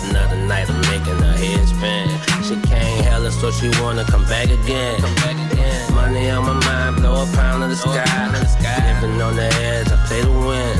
Another 0.08 0.36
night, 0.46 0.70
I'm 0.70 0.80
making 0.82 1.18
her 1.18 1.36
head 1.36 1.66
spin. 1.66 2.08
She 2.44 2.54
can't 2.68 3.04
hell 3.04 3.26
it, 3.26 3.32
so 3.32 3.50
she 3.50 3.68
wanna 3.82 4.04
come 4.04 4.24
back 4.24 4.48
again. 4.48 5.02
Money 5.94 6.30
on 6.30 6.44
my 6.44 6.54
mind, 6.64 6.96
blow 6.96 7.22
a 7.22 7.26
pound 7.34 7.64
of 7.64 7.70
the 7.70 7.76
sky. 7.76 8.04
Living 8.94 9.20
on 9.20 9.34
the 9.34 9.48
edge, 9.66 9.90
I 9.90 9.96
play 10.06 10.22
to 10.22 10.30
win. 10.30 10.78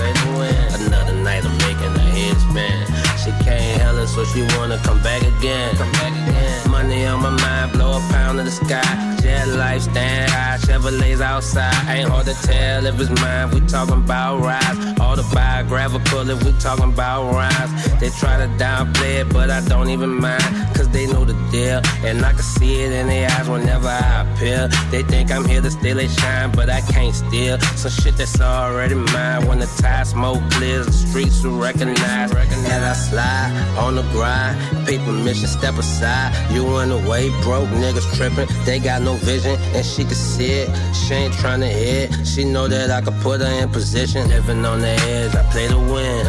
Another 0.80 1.14
night, 1.14 1.44
I'm 1.44 1.58
making 1.58 1.92
her 1.98 2.10
head 2.16 2.36
spin. 2.40 2.87
She 3.28 3.44
can't 3.44 3.82
hell 3.82 3.98
it, 3.98 4.06
so 4.06 4.24
she 4.24 4.40
wanna 4.56 4.78
come 4.78 5.02
back 5.02 5.20
again. 5.20 5.76
Come 5.76 5.92
back 5.92 6.12
again. 6.12 6.70
Money 6.70 7.04
on 7.04 7.20
my 7.20 7.28
mind, 7.28 7.72
blow 7.72 7.98
a 7.98 8.00
pound 8.10 8.38
in 8.38 8.46
the 8.46 8.50
sky. 8.50 9.18
Jet 9.20 9.48
life, 9.48 9.82
stand 9.82 10.30
high, 10.30 10.56
Chevrolets 10.56 11.20
outside. 11.20 11.74
Ain't 11.90 12.08
hard 12.08 12.24
to 12.24 12.34
tell 12.42 12.86
if 12.86 12.98
it's 12.98 13.10
mine. 13.20 13.50
We 13.50 13.60
talking 13.66 13.96
about 13.96 14.40
rides. 14.40 14.78
All 14.98 15.14
the 15.14 15.22
autobiographical 15.22 16.30
if 16.30 16.42
we 16.42 16.52
talking 16.52 16.90
about 16.90 17.30
rhymes. 17.34 18.00
They 18.00 18.08
try 18.08 18.38
to 18.38 18.48
downplay 18.56 19.20
it, 19.20 19.28
but 19.28 19.50
I 19.50 19.60
don't 19.60 19.90
even 19.90 20.14
mind, 20.14 20.42
cause 20.74 20.88
they 20.88 21.06
know 21.06 21.26
the 21.26 21.34
deal. 21.52 21.82
And 22.08 22.24
I 22.24 22.32
can 22.32 22.42
see 22.42 22.80
it 22.80 22.92
in 22.92 23.08
their 23.08 23.30
eyes 23.30 23.46
whenever 23.46 23.88
I 23.88 24.24
appear. 24.24 24.68
They 24.90 25.02
think 25.02 25.30
I'm 25.30 25.44
here 25.44 25.60
to 25.60 25.70
steal 25.70 25.96
they 25.96 26.08
shine, 26.08 26.50
but 26.52 26.70
I 26.70 26.80
can't 26.80 27.14
steal. 27.14 27.58
Some 27.76 27.90
shit 27.90 28.16
that's 28.16 28.40
already 28.40 28.94
mine. 28.94 29.46
When 29.46 29.58
the 29.58 29.66
tide 29.82 30.06
smoke 30.06 30.40
clears, 30.52 30.86
the 30.86 30.92
streets 30.92 31.44
will 31.44 31.58
recognize. 31.58 32.32
As 32.78 32.84
I 32.84 32.92
slide 33.18 33.50
on 33.76 33.96
the 33.96 34.02
grind. 34.14 34.54
Paper 34.86 35.12
mission, 35.12 35.48
step 35.48 35.76
aside. 35.76 36.30
You 36.52 36.62
in 36.78 36.88
the 36.90 36.98
way, 37.10 37.30
broke 37.42 37.68
niggas 37.82 38.08
tripping. 38.16 38.48
They 38.64 38.78
got 38.78 39.02
no 39.02 39.14
vision, 39.14 39.56
and 39.74 39.84
she 39.84 40.02
can 40.04 40.14
see 40.14 40.52
it. 40.62 40.68
She 40.94 41.14
ain't 41.14 41.34
trying 41.34 41.60
to 41.60 41.72
hit. 41.82 42.26
She 42.26 42.44
know 42.44 42.68
that 42.68 42.90
I 42.90 43.00
could 43.00 43.18
put 43.20 43.40
her 43.40 43.52
in 43.62 43.68
position. 43.70 44.28
Living 44.28 44.64
on 44.64 44.80
the 44.80 44.94
edge, 45.16 45.34
I 45.34 45.42
play 45.52 45.66
to 45.68 45.78
win. 45.78 46.26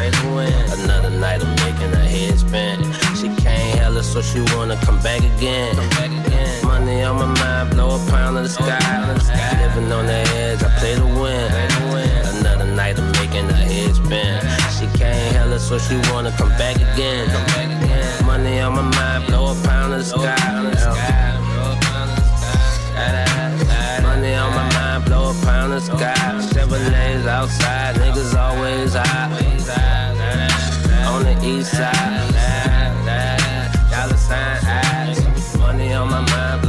Another 0.80 1.12
night, 1.12 1.42
I'm 1.46 1.56
making 1.66 1.92
her 1.98 2.08
head 2.16 2.40
spin. 2.40 2.78
She 3.20 3.28
can't 3.44 3.80
hell 3.80 3.94
her, 3.94 4.04
so 4.04 4.22
she 4.22 4.40
wanna 4.56 4.78
come 4.88 5.00
back 5.02 5.22
again. 5.34 5.76
Money 6.64 7.04
on 7.04 7.16
my 7.24 7.30
mind, 7.42 7.72
blow 7.72 7.90
a 7.98 8.00
pound 8.10 8.38
of 8.38 8.44
the 8.44 8.50
sky. 8.50 8.80
Living 9.62 9.92
on 9.92 10.06
the 10.06 10.22
edge, 10.44 10.64
I 10.64 10.70
play 10.80 10.96
to 10.96 11.08
win. 11.22 11.48
Another 12.40 12.70
night, 12.82 12.98
I'm 13.00 13.12
making 13.22 13.48
her 13.50 13.64
head 13.72 13.96
spin. 13.96 14.59
She 14.80 14.88
can't 14.98 15.36
hell 15.36 15.50
her, 15.50 15.60
so 15.60 15.78
she 15.78 15.98
wanna 16.10 16.32
come 16.38 16.48
back 16.58 16.78
again. 16.78 17.28
Money 18.26 18.62
on 18.62 18.76
my 18.76 18.82
mind, 18.82 19.28
blow 19.28 19.52
a 19.52 19.56
pound 19.68 19.92
of 19.94 20.00
the 20.00 20.06
sky. 20.06 20.36
Money 24.02 24.34
on 24.36 24.56
my 24.56 24.74
mind, 24.74 25.04
blow 25.04 25.32
a 25.32 25.34
pound 25.44 25.74
of 25.74 25.86
the 25.86 25.98
sky. 25.98 26.16
Chevrolets 26.54 27.28
outside, 27.28 27.96
niggas 27.96 28.34
always 28.34 28.94
high. 28.94 29.30
On 31.12 31.24
the 31.26 31.36
east 31.46 31.72
side, 31.72 32.32
dollar 33.92 34.16
sign 34.16 34.66
eyes. 34.66 35.58
Money 35.58 35.92
on 35.92 36.10
my 36.10 36.22
mind, 36.22 36.62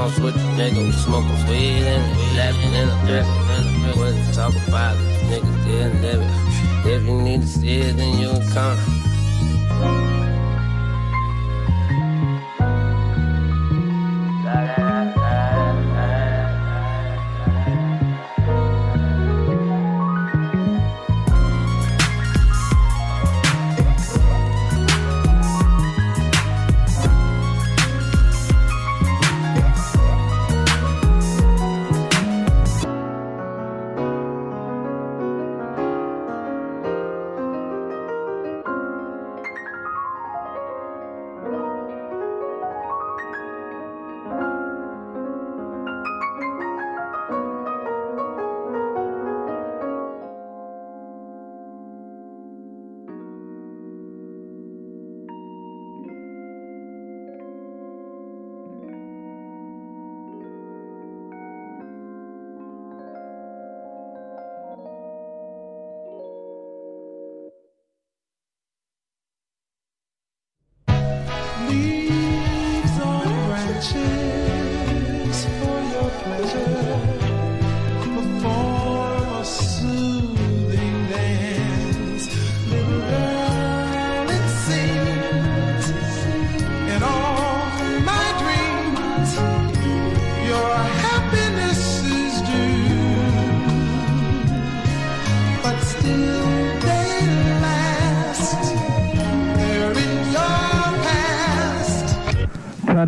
Is 0.00 0.06
on 0.06 0.12
switch, 0.12 0.34
nigga. 0.56 0.86
We 0.86 0.92
smoking 0.92 1.46
weed 1.46 1.84
and 1.84 2.16
we 2.16 2.24
laughing 2.38 2.72
in 2.72 2.88
the 2.88 2.94
drip. 3.06 3.26
Wouldn't 3.98 4.34
talk 4.34 4.54
about 4.66 4.96
niggas 5.28 5.64
didn't 5.64 6.00
live 6.00 6.22
it. 6.22 6.30
If 6.86 7.02
you 7.04 7.20
need 7.20 7.42
to 7.42 7.46
see 7.46 7.80
it, 7.80 7.96
then 7.96 8.18
you 8.18 8.30
come. 8.54 8.78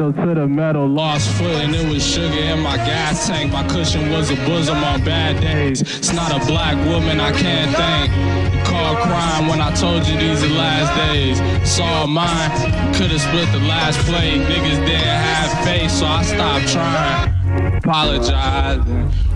Pedal 0.02 0.26
to 0.26 0.34
the 0.34 0.48
metal, 0.48 0.88
lost 0.88 1.30
foot, 1.38 1.54
and 1.62 1.72
it 1.76 1.88
was 1.88 2.04
sugar 2.04 2.34
in 2.34 2.58
my 2.58 2.76
gas 2.76 3.28
tank. 3.28 3.52
My 3.52 3.62
cushion 3.68 4.10
was 4.10 4.30
a 4.30 4.34
bosom 4.34 4.82
on 4.82 5.04
bad 5.04 5.40
days. 5.40 5.80
It's 5.80 6.12
not 6.12 6.32
a 6.32 6.44
black 6.44 6.74
woman, 6.88 7.20
I 7.20 7.30
can't 7.30 7.72
thank. 7.76 8.10
You 8.52 8.64
called 8.64 8.98
crime 8.98 9.46
when 9.46 9.60
I 9.60 9.72
told 9.76 10.04
you 10.08 10.18
these 10.18 10.42
are 10.42 10.48
last 10.48 10.92
days. 11.12 11.38
Saw 11.70 12.06
mine, 12.06 12.50
could've 12.94 13.20
split 13.20 13.46
the 13.52 13.60
last 13.60 14.00
plate. 14.00 14.40
Niggas 14.40 14.84
didn't 14.84 15.06
have 15.06 15.64
faith, 15.64 15.92
so 15.92 16.06
I 16.06 16.22
stopped 16.24 16.68
trying. 16.72 17.71
Apologize. 17.82 18.78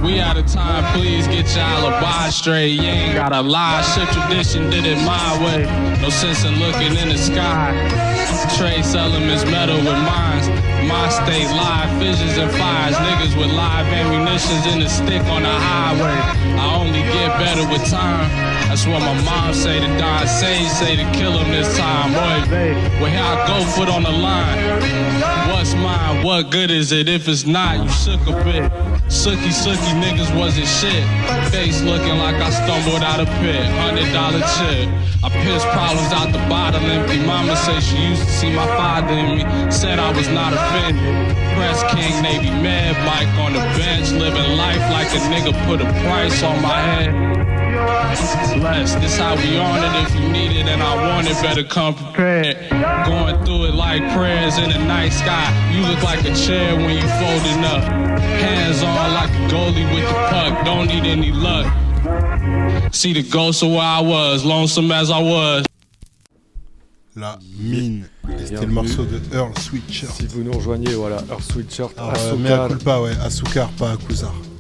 We 0.01 0.20
out 0.20 0.36
of 0.36 0.47
time, 0.47 0.84
please 0.94 1.26
get 1.26 1.51
your 1.57 1.64
alibi 1.64 2.30
straight. 2.30 2.78
You 2.78 2.82
ain't 2.82 3.14
gotta 3.16 3.42
lie, 3.42 3.82
shit 3.82 4.07
tradition 4.14 4.70
did 4.70 4.86
it 4.86 5.03
my 5.03 5.34
way. 5.42 5.66
No 6.01 6.11
sense 6.11 6.44
in 6.44 6.55
looking 6.61 6.94
in 6.94 7.09
the 7.09 7.18
sky. 7.18 7.74
Trace 8.57 8.94
elements 8.94 9.44
metal 9.47 9.78
with 9.78 9.99
mines. 10.07 10.47
My 10.86 11.09
state 11.09 11.51
live 11.51 11.90
fissions 11.99 12.38
and 12.38 12.51
fires. 12.53 12.94
Niggas 12.94 13.36
with 13.36 13.51
live 13.51 13.86
ammunitions 13.88 14.64
in 14.72 14.78
the 14.78 14.88
stick 14.88 15.24
on 15.24 15.42
the 15.42 15.51
highway. 15.51 16.14
I 16.55 16.76
only 16.78 17.03
get 17.03 17.36
better 17.42 17.66
with 17.68 17.84
time. 17.90 18.30
That's 18.68 18.86
what 18.86 19.01
my 19.01 19.14
mom 19.24 19.55
say 19.55 19.80
to 19.80 19.86
Don 19.99 20.26
Sage 20.28 20.68
say 20.68 20.94
to 20.97 21.05
kill 21.18 21.32
him 21.38 21.51
this 21.51 21.76
time. 21.76 22.12
Boy, 22.12 22.49
well 23.01 23.11
here 23.11 23.20
I 23.20 23.47
go, 23.49 23.64
foot 23.72 23.88
on 23.88 24.05
the 24.05 24.12
line. 24.12 25.16
What's 25.51 25.74
mine? 25.74 26.24
What 26.24 26.51
good 26.51 26.70
is 26.70 26.92
it 26.92 27.09
if 27.09 27.28
it's 27.28 27.47
not? 27.47 27.82
You 27.82 27.88
shook 27.88 28.20
a 28.26 28.36
bit. 28.45 28.70
Sookie, 29.09 29.55
sookie 29.55 29.95
niggas 30.03 30.34
wasn't 30.37 30.66
shit. 30.66 31.05
Face 31.51 31.80
looking 31.82 32.18
like 32.18 32.37
I 32.37 32.51
stumbled 32.51 33.03
out 33.03 33.20
a 33.20 33.26
pit. 33.41 33.64
Hundred 33.82 34.12
dollar 34.12 34.41
chip. 34.57 34.89
I 35.22 35.28
pissed 35.30 35.66
problems 35.68 36.12
out 36.12 36.32
the 36.32 36.43
bottle 36.49 36.80
empty. 36.80 37.18
Mama 37.24 37.57
said 37.57 37.80
she 37.80 37.97
used 37.97 38.22
to 38.22 38.30
see 38.30 38.53
my 38.53 38.66
father 38.76 39.12
in 39.12 39.39
me. 39.39 39.70
Said 39.70 39.99
I 39.99 40.11
was 40.12 40.28
not 40.28 40.53
offended. 40.53 41.37
Press 41.55 41.82
King 41.95 42.22
Navy 42.22 42.51
Mad 42.51 42.95
Mike 43.07 43.32
on 43.39 43.53
the 43.53 43.64
bench. 43.78 44.11
Living 44.12 44.57
life 44.57 44.84
like 44.91 45.09
a 45.14 45.20
nigga 45.32 45.53
put 45.66 45.80
a 45.80 45.89
price 46.05 46.43
on 46.43 46.61
my 46.62 46.80
head. 46.80 47.36
Blessed, 48.61 49.01
this 49.01 49.18
how 49.18 49.37
we 49.37 49.59
on 49.59 49.85
it. 49.85 50.09
If 50.09 50.14
you 50.14 50.29
need 50.29 50.53
it 50.57 50.66
and 50.66 50.83
I 50.83 50.95
want 51.09 51.29
it, 51.29 51.41
better 51.43 51.62
come 51.62 51.95
prepared. 51.95 52.70
Going 53.07 53.45
through 53.45 53.66
it 53.66 53.74
like 53.74 54.03
prayers 54.12 54.59
in 54.59 54.70
the 54.70 54.79
night 54.79 55.12
sky. 55.12 55.47
You 55.72 55.83
look 55.83 56.03
like 56.03 56.24
a 56.24 56.35
chair 56.35 56.74
when 56.74 56.97
you 56.97 57.09
folding 57.20 57.64
up. 57.64 57.85
Hands 57.85 58.83
on 58.83 59.14
like 59.14 59.31
a 59.31 59.53
goalie 59.53 59.87
with 59.95 60.09
the 60.09 60.14
puck. 60.31 60.64
Don't 60.64 60.87
need 60.87 61.05
any 61.05 61.33
luck. 61.33 61.66
See 62.93 63.12
the 63.12 63.22
ghost 63.22 63.62
of 63.62 63.70
where 63.70 63.81
I 63.81 64.01
was, 64.01 64.45
lonesome 64.45 64.91
as 64.91 65.11
I 65.11 65.20
was. 65.20 65.64
La 67.14 67.39
mine. 67.59 68.09
C'était 68.45 68.66
le 68.66 68.72
morceau 68.72 69.05
de 69.05 69.20
Earl 69.35 69.53
Sweatshirt. 69.59 70.12
Si 70.12 70.27
vous 70.27 70.43
nous 70.43 70.53
rejoignez, 70.53 70.95
voilà, 70.95 71.16
Earth 71.31 71.53
Sweatshirt, 71.53 71.93
euh, 71.99 72.37
mais 72.39 72.53
à 72.53 72.68
culpa, 72.68 73.01
ouais, 73.01 73.12
à 73.24 73.31
Soukar, 73.31 73.68
pas 73.70 73.93
à 73.93 73.97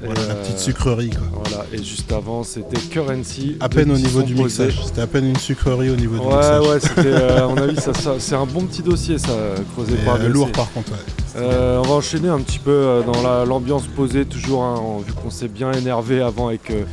Et, 0.02 0.06
Voilà, 0.06 0.20
la 0.26 0.34
euh, 0.34 0.42
petite 0.42 0.58
sucrerie, 0.58 1.08
quoi. 1.10 1.40
Voilà, 1.44 1.64
et 1.72 1.78
juste 1.82 2.12
avant, 2.12 2.42
c'était 2.42 2.78
Currency. 2.90 3.56
À 3.60 3.68
peine 3.70 3.90
au 3.90 3.96
niveau 3.96 4.22
du 4.22 4.34
posés. 4.34 4.64
mixage. 4.66 4.84
C'était 4.84 5.00
à 5.00 5.06
peine 5.06 5.26
une 5.26 5.36
sucrerie 5.38 5.88
au 5.88 5.96
niveau 5.96 6.16
du 6.18 6.20
Ouais, 6.26 6.34
mixage. 6.36 6.66
ouais, 6.68 6.80
c'était, 6.80 7.06
euh, 7.06 7.44
à 7.44 7.48
mon 7.48 7.56
avis, 7.56 7.76
ça, 7.76 7.94
ça- 7.94 8.16
c'est 8.18 8.34
un 8.34 8.44
bon 8.44 8.66
petit 8.66 8.82
dossier, 8.82 9.16
ça, 9.18 9.28
creusé 9.74 9.92
Mais, 9.98 10.04
par 10.04 10.16
euh, 10.16 10.28
lourd, 10.28 10.52
par 10.52 10.70
contre, 10.72 10.92
ouais. 10.92 10.98
Euh, 11.38 11.78
on 11.78 11.88
va 11.88 11.94
enchaîner 11.94 12.28
un 12.28 12.40
petit 12.40 12.58
peu 12.58 12.70
euh, 12.70 13.02
dans 13.02 13.22
la- 13.22 13.44
l'ambiance 13.46 13.86
posée, 13.86 14.26
toujours, 14.26 14.64
hein, 14.64 14.78
vu 15.06 15.12
qu'on 15.14 15.30
s'est 15.30 15.48
bien 15.48 15.72
énervé 15.72 16.20
avant 16.20 16.48
avec, 16.48 16.70
euh, 16.70 16.84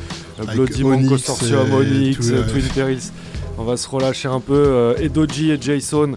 Bloody 0.54 0.84
Monk 0.84 1.06
Consortium, 1.08 1.68
et 1.72 1.76
Onyx, 1.76 2.30
euh, 2.30 2.42
ouais. 2.42 2.48
Twin 2.52 2.64
Perils. 2.76 3.00
On 3.58 3.64
va 3.66 3.76
se 3.78 3.88
relâcher 3.88 4.30
un 4.30 4.40
peu. 4.40 4.54
euh, 4.56 4.96
et 5.00 5.10
Doji 5.10 5.52
et 5.52 5.58
Jason. 5.62 6.14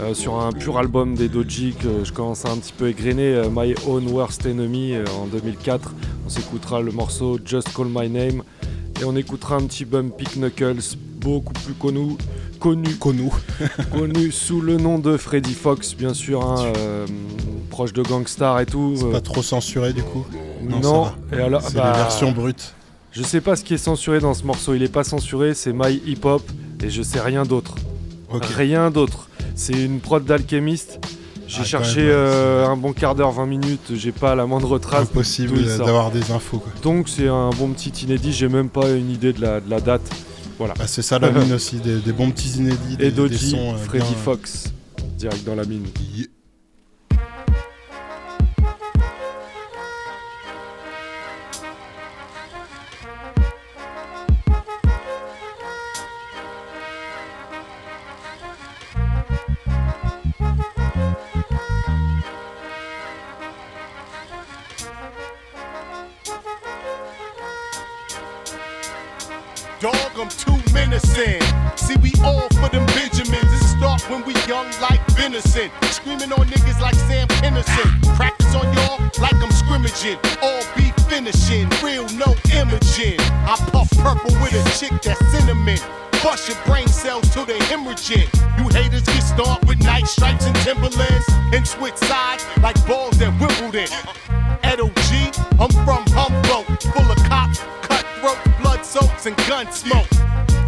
Euh, 0.00 0.14
sur 0.14 0.40
un 0.40 0.52
pur 0.52 0.78
album 0.78 1.14
des 1.14 1.28
Doji 1.28 1.74
que 1.74 2.04
je 2.04 2.12
commence 2.12 2.44
à 2.44 2.50
un 2.50 2.56
petit 2.56 2.72
peu 2.72 2.88
égrener, 2.88 3.34
euh, 3.34 3.48
My 3.54 3.74
Own 3.86 4.06
Worst 4.08 4.46
Enemy 4.46 4.94
euh, 4.94 5.04
en 5.20 5.26
2004. 5.26 5.94
On 6.26 6.28
s'écoutera 6.28 6.80
le 6.80 6.92
morceau 6.92 7.38
Just 7.44 7.72
Call 7.74 7.86
My 7.88 8.08
Name 8.08 8.42
et 9.00 9.04
on 9.04 9.16
écoutera 9.16 9.56
un 9.56 9.62
petit 9.66 9.84
Bumpy 9.84 10.24
Knuckles, 10.36 10.96
beaucoup 11.20 11.52
plus 11.52 11.74
connu, 11.74 12.16
connu, 12.58 12.94
connu, 12.96 13.30
connu 13.92 14.30
sous 14.32 14.60
le 14.60 14.76
nom 14.76 14.98
de 14.98 15.16
Freddy 15.16 15.54
Fox, 15.54 15.94
bien 15.94 16.14
sûr. 16.14 16.42
hein, 16.44 16.72
euh, 16.76 17.06
proche 17.70 17.92
de 17.92 18.02
Gangstar 18.02 18.60
et 18.60 18.66
tout. 18.66 18.94
C'est 18.96 19.10
pas 19.10 19.20
trop 19.20 19.42
censuré 19.42 19.92
du 19.92 20.02
coup? 20.02 20.26
Non, 20.62 21.10
et 21.32 21.36
alors, 21.40 21.62
C'est 21.62 21.74
bah, 21.74 21.92
les 21.92 21.98
versions 21.98 22.32
brutes. 22.32 22.74
Je 23.12 23.22
sais 23.22 23.40
pas 23.40 23.56
ce 23.56 23.64
qui 23.64 23.74
est 23.74 23.78
censuré 23.78 24.20
dans 24.20 24.34
ce 24.34 24.44
morceau, 24.44 24.74
il 24.74 24.82
est 24.82 24.92
pas 24.92 25.02
censuré, 25.02 25.54
c'est 25.54 25.72
My 25.72 26.00
Hip 26.06 26.24
Hop 26.24 26.42
et 26.82 26.90
je 26.90 27.02
sais 27.02 27.20
rien 27.20 27.44
d'autre. 27.44 27.74
Rien 28.30 28.90
d'autre. 28.90 29.29
C'est 29.62 29.74
une 29.74 30.00
prod 30.00 30.24
d'alchimiste. 30.24 30.98
J'ai 31.46 31.58
Ah, 31.60 31.64
cherché 31.64 32.00
même, 32.00 32.10
euh, 32.12 32.66
un 32.66 32.76
bon 32.78 32.94
quart 32.94 33.14
d'heure, 33.14 33.30
20 33.32 33.44
minutes, 33.44 33.92
j'ai 33.94 34.10
pas 34.12 34.34
la 34.34 34.46
moindre 34.46 34.78
trace. 34.78 35.02
Impossible 35.02 35.62
d'avoir 35.78 36.10
des 36.10 36.30
infos 36.30 36.60
quoi. 36.60 36.72
Donc 36.82 37.10
c'est 37.10 37.28
un 37.28 37.50
bon 37.50 37.68
petit 37.68 37.90
inédit, 38.06 38.32
j'ai 38.32 38.48
même 38.48 38.70
pas 38.70 38.88
une 38.88 39.10
idée 39.10 39.34
de 39.34 39.42
la, 39.42 39.60
de 39.60 39.68
la 39.68 39.80
date. 39.82 40.00
Voilà. 40.58 40.72
Bah, 40.78 40.86
c'est 40.86 41.02
ça 41.02 41.18
la 41.18 41.30
mine 41.30 41.52
aussi, 41.54 41.76
des, 41.76 41.96
des 41.96 42.12
bons 42.12 42.30
petits 42.30 42.56
inédits, 42.58 42.96
des, 42.96 43.06
Et 43.08 43.10
des 43.10 43.36
sons. 43.36 43.74
euh, 43.74 43.76
Freddy 43.76 44.04
bien- 44.06 44.16
Fox, 44.24 44.72
direct 45.18 45.44
dans 45.44 45.56
la 45.56 45.64
mine. 45.64 45.84
I'm 70.20 70.28
too 70.28 70.60
menacing. 70.74 71.40
See, 71.76 71.96
we 71.96 72.12
all 72.22 72.46
for 72.60 72.68
them 72.68 72.84
Benjamins. 72.92 73.50
It 73.56 73.64
start 73.64 74.02
when 74.10 74.22
we 74.26 74.34
young 74.46 74.66
like 74.82 75.00
venison. 75.16 75.70
Screaming 75.84 76.30
on 76.32 76.46
niggas 76.46 76.78
like 76.78 76.94
Sam 76.94 77.26
Kinison. 77.40 78.16
Practice 78.16 78.54
on 78.54 78.70
y'all 78.74 79.00
like 79.18 79.36
I'm 79.36 79.50
scrimmaging. 79.50 80.18
All 80.42 80.60
be 80.76 80.92
finishing. 81.08 81.70
Real, 81.82 82.04
no 82.20 82.36
imaging. 82.52 83.18
I 83.48 83.56
puff 83.72 83.90
purple 83.96 84.32
with 84.42 84.52
a 84.52 84.62
chick 84.78 84.92
that's 85.00 85.24
cinnamon. 85.32 85.78
Bust 86.22 86.48
your 86.48 86.58
brain 86.66 86.86
cells 86.86 87.32
till 87.32 87.46
they 87.46 87.58
hemorrhaging. 87.72 88.28
You 88.58 88.68
haters 88.76 89.04
get 89.04 89.22
stomped 89.22 89.66
with 89.66 89.82
night 89.82 90.06
stripes 90.06 90.44
and 90.44 90.56
Timberlands. 90.56 91.26
And 91.54 91.66
switch 91.66 91.96
sides 91.96 92.44
like 92.60 92.76
balls 92.86 93.16
that 93.20 93.32
Wimbledon. 93.40 93.88
Edo 94.70 94.90
G, 95.08 95.32
I'm 95.58 95.70
from. 95.86 96.04
Soaks, 99.20 99.26
and 99.26 99.36
gun 99.48 99.70
smoke. 99.72 100.08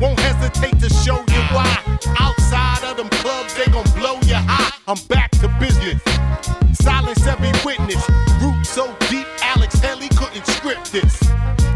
Won't 0.00 0.18
hesitate 0.20 0.78
to 0.80 0.88
show 0.90 1.16
you 1.18 1.42
why. 1.53 1.78
Outside 2.18 2.84
of 2.84 2.96
them 2.96 3.09
clubs, 3.20 3.55
they 3.55 3.70
gon' 3.70 3.84
blow 3.96 4.14
you 4.24 4.34
high. 4.34 4.72
I'm 4.88 4.98
back 5.09 5.30
to 5.42 5.48
business. 5.61 6.00
Silence 6.74 7.26
every 7.26 7.53
witness. 7.64 8.03
Root 8.40 8.64
so 8.66 8.94
deep, 9.09 9.26
Alex 9.42 9.78
Haley 9.80 10.09
couldn't 10.11 10.46
script 10.46 10.92
this. 10.92 11.18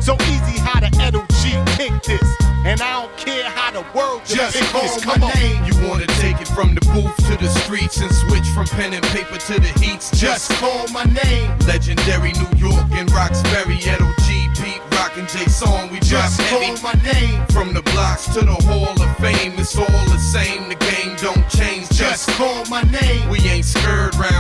So 0.00 0.14
easy 0.14 0.58
how 0.60 0.80
the 0.80 0.90
Edo 1.06 1.24
G 1.42 1.54
kick 1.76 2.02
this. 2.02 2.22
And 2.64 2.80
I 2.80 3.02
don't 3.02 3.16
care 3.16 3.48
how 3.48 3.70
the 3.70 3.84
world 3.96 4.22
Just 4.26 4.58
call 4.72 4.82
this. 4.82 5.06
my 5.06 5.14
on. 5.14 5.32
name. 5.34 5.64
You 5.64 5.88
wanna 5.88 6.06
take 6.18 6.40
it 6.40 6.48
from 6.48 6.74
the 6.74 6.80
booth 6.92 7.16
to 7.28 7.36
the 7.36 7.48
streets 7.48 7.98
and 8.00 8.10
switch 8.12 8.46
from 8.54 8.66
pen 8.66 8.92
and 8.92 9.04
paper 9.06 9.38
to 9.38 9.60
the 9.60 9.70
heats. 9.80 10.10
Just 10.18 10.50
call 10.52 10.88
my 10.88 11.04
name. 11.04 11.56
Legendary 11.66 12.32
New 12.32 12.50
York 12.58 12.85
Heavy. 16.58 16.80
call 16.80 16.92
my 16.92 17.02
name. 17.02 17.46
From 17.48 17.72
the 17.72 17.82
blocks 17.82 18.26
to 18.34 18.40
the 18.40 18.54
Hall 18.54 19.00
of 19.02 19.16
Fame, 19.18 19.54
it's 19.58 19.76
all 19.76 19.86
the 19.86 20.18
same. 20.18 20.68
The 20.68 20.74
game 20.74 21.16
don't 21.16 21.48
change. 21.48 21.88
Just 21.90 22.28
call 22.30 22.64
my 22.66 22.82
name. 22.82 23.28
We 23.28 23.38
ain't 23.40 23.64
scared 23.64 24.14
round 24.16 24.35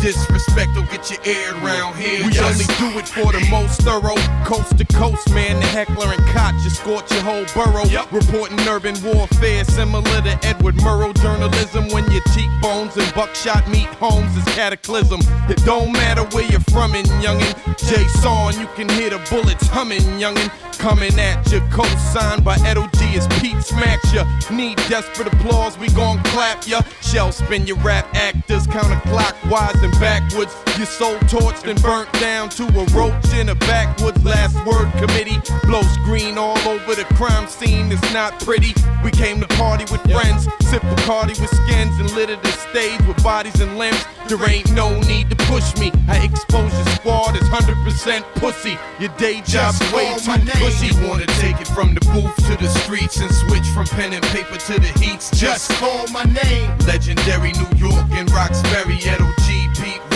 disrespect 0.00 0.74
will 0.74 0.82
get 0.84 1.10
you 1.10 1.18
aired 1.24 1.56
round 1.62 1.96
here. 1.96 2.26
We 2.26 2.38
only 2.40 2.64
do 2.78 2.98
it 2.98 3.08
for 3.08 3.32
the 3.32 3.46
most 3.50 3.82
thorough. 3.82 4.16
Coast 4.44 4.78
to 4.78 4.84
coast, 4.84 5.30
man. 5.32 5.60
The 5.60 5.66
Heckler 5.66 6.12
and 6.12 6.24
Koch 6.28 6.54
just 6.62 6.80
scorch 6.80 7.10
your 7.12 7.22
whole 7.22 7.44
borough. 7.54 7.88
Reporting 8.10 8.58
urban 8.68 8.96
warfare, 9.02 9.64
similar 9.64 10.22
to 10.22 10.38
Edward 10.42 10.76
Murrow 10.76 11.14
journalism. 11.20 11.88
When 11.88 12.10
your 12.10 12.22
cheekbones 12.34 12.96
and 12.96 13.12
buckshot 13.14 13.68
meet 13.68 13.88
homes 14.00 14.36
is 14.36 14.44
cataclysm. 14.54 15.20
It 15.48 15.64
don't 15.64 15.92
matter 15.92 16.24
where 16.34 16.44
you're 16.50 16.60
from, 16.72 16.94
in 16.94 17.04
youngin'. 17.20 17.54
Jason, 17.78 18.60
you 18.60 18.68
can 18.74 18.88
hear 18.88 19.10
the 19.10 19.18
bullets 19.30 19.66
humming, 19.68 20.02
youngin'. 20.20 20.50
Coming 20.78 21.18
at 21.18 21.50
you, 21.50 21.60
co-signed 21.72 22.44
by 22.44 22.56
Edo 22.58 22.86
G 22.94 23.16
as 23.16 23.26
Pete 23.40 23.60
smacks 23.64 24.12
ya. 24.14 24.24
Need 24.48 24.76
desperate 24.88 25.26
applause, 25.26 25.76
we 25.76 25.88
gon' 25.88 26.22
clap 26.24 26.68
ya. 26.68 26.82
Shell 27.02 27.32
spin 27.32 27.66
your 27.66 27.78
rap 27.78 28.06
actors 28.14 28.68
counterclockwise 28.68 29.82
and 29.88 30.00
backwards. 30.00 30.54
Your 30.76 30.86
soul 30.86 31.16
torched 31.30 31.68
and 31.68 31.80
burnt 31.82 32.12
down 32.14 32.48
to 32.50 32.64
a 32.64 32.84
roach 32.94 33.32
in 33.34 33.48
a 33.48 33.54
backwoods. 33.54 34.22
Last 34.24 34.54
word 34.64 34.90
committee 34.92 35.40
blows 35.64 35.96
green 36.04 36.38
all 36.38 36.58
over 36.68 36.94
the 36.94 37.04
crime 37.14 37.48
scene. 37.48 37.90
It's 37.90 38.12
not 38.12 38.38
pretty. 38.40 38.74
We 39.02 39.10
came 39.10 39.40
to 39.40 39.48
party 39.48 39.84
with 39.90 40.02
friends, 40.10 40.44
sip 40.68 40.82
Bacardi 40.82 41.38
with 41.40 41.50
skins 41.50 41.98
and 41.98 42.10
litter 42.12 42.36
the 42.36 42.52
stage 42.70 43.00
with 43.06 43.22
bodies 43.22 43.60
and 43.60 43.78
limbs. 43.78 44.04
There 44.28 44.38
ain't 44.48 44.70
no 44.72 45.00
need 45.00 45.30
to 45.30 45.36
push 45.46 45.74
me. 45.76 45.90
I 46.06 46.22
expose 46.24 46.72
your 46.72 46.86
squad 46.96 47.36
as 47.36 47.48
100% 47.48 48.22
pussy. 48.34 48.76
Your 49.00 49.10
day 49.16 49.40
job's 49.46 49.78
Just 49.78 49.92
way 49.94 50.14
too 50.18 50.38
pushy. 50.60 51.08
Wanna 51.08 51.26
take 51.40 51.60
it 51.60 51.68
from 51.68 51.94
the 51.94 52.00
booth 52.12 52.36
to 52.48 52.56
the 52.62 52.68
streets 52.68 53.20
and 53.20 53.32
switch 53.32 53.66
from 53.74 53.86
pen 53.86 54.12
and 54.12 54.24
paper 54.26 54.58
to 54.58 54.74
the 54.78 54.92
heats. 55.00 55.30
Just 55.30 55.70
call 55.72 56.06
my 56.08 56.24
name. 56.24 56.70
Legendary 56.86 57.52
New 57.52 57.88
York 57.88 58.06
and 58.12 58.30
Roxbury, 58.30 58.96
Edo 58.96 59.28
G, 59.46 59.68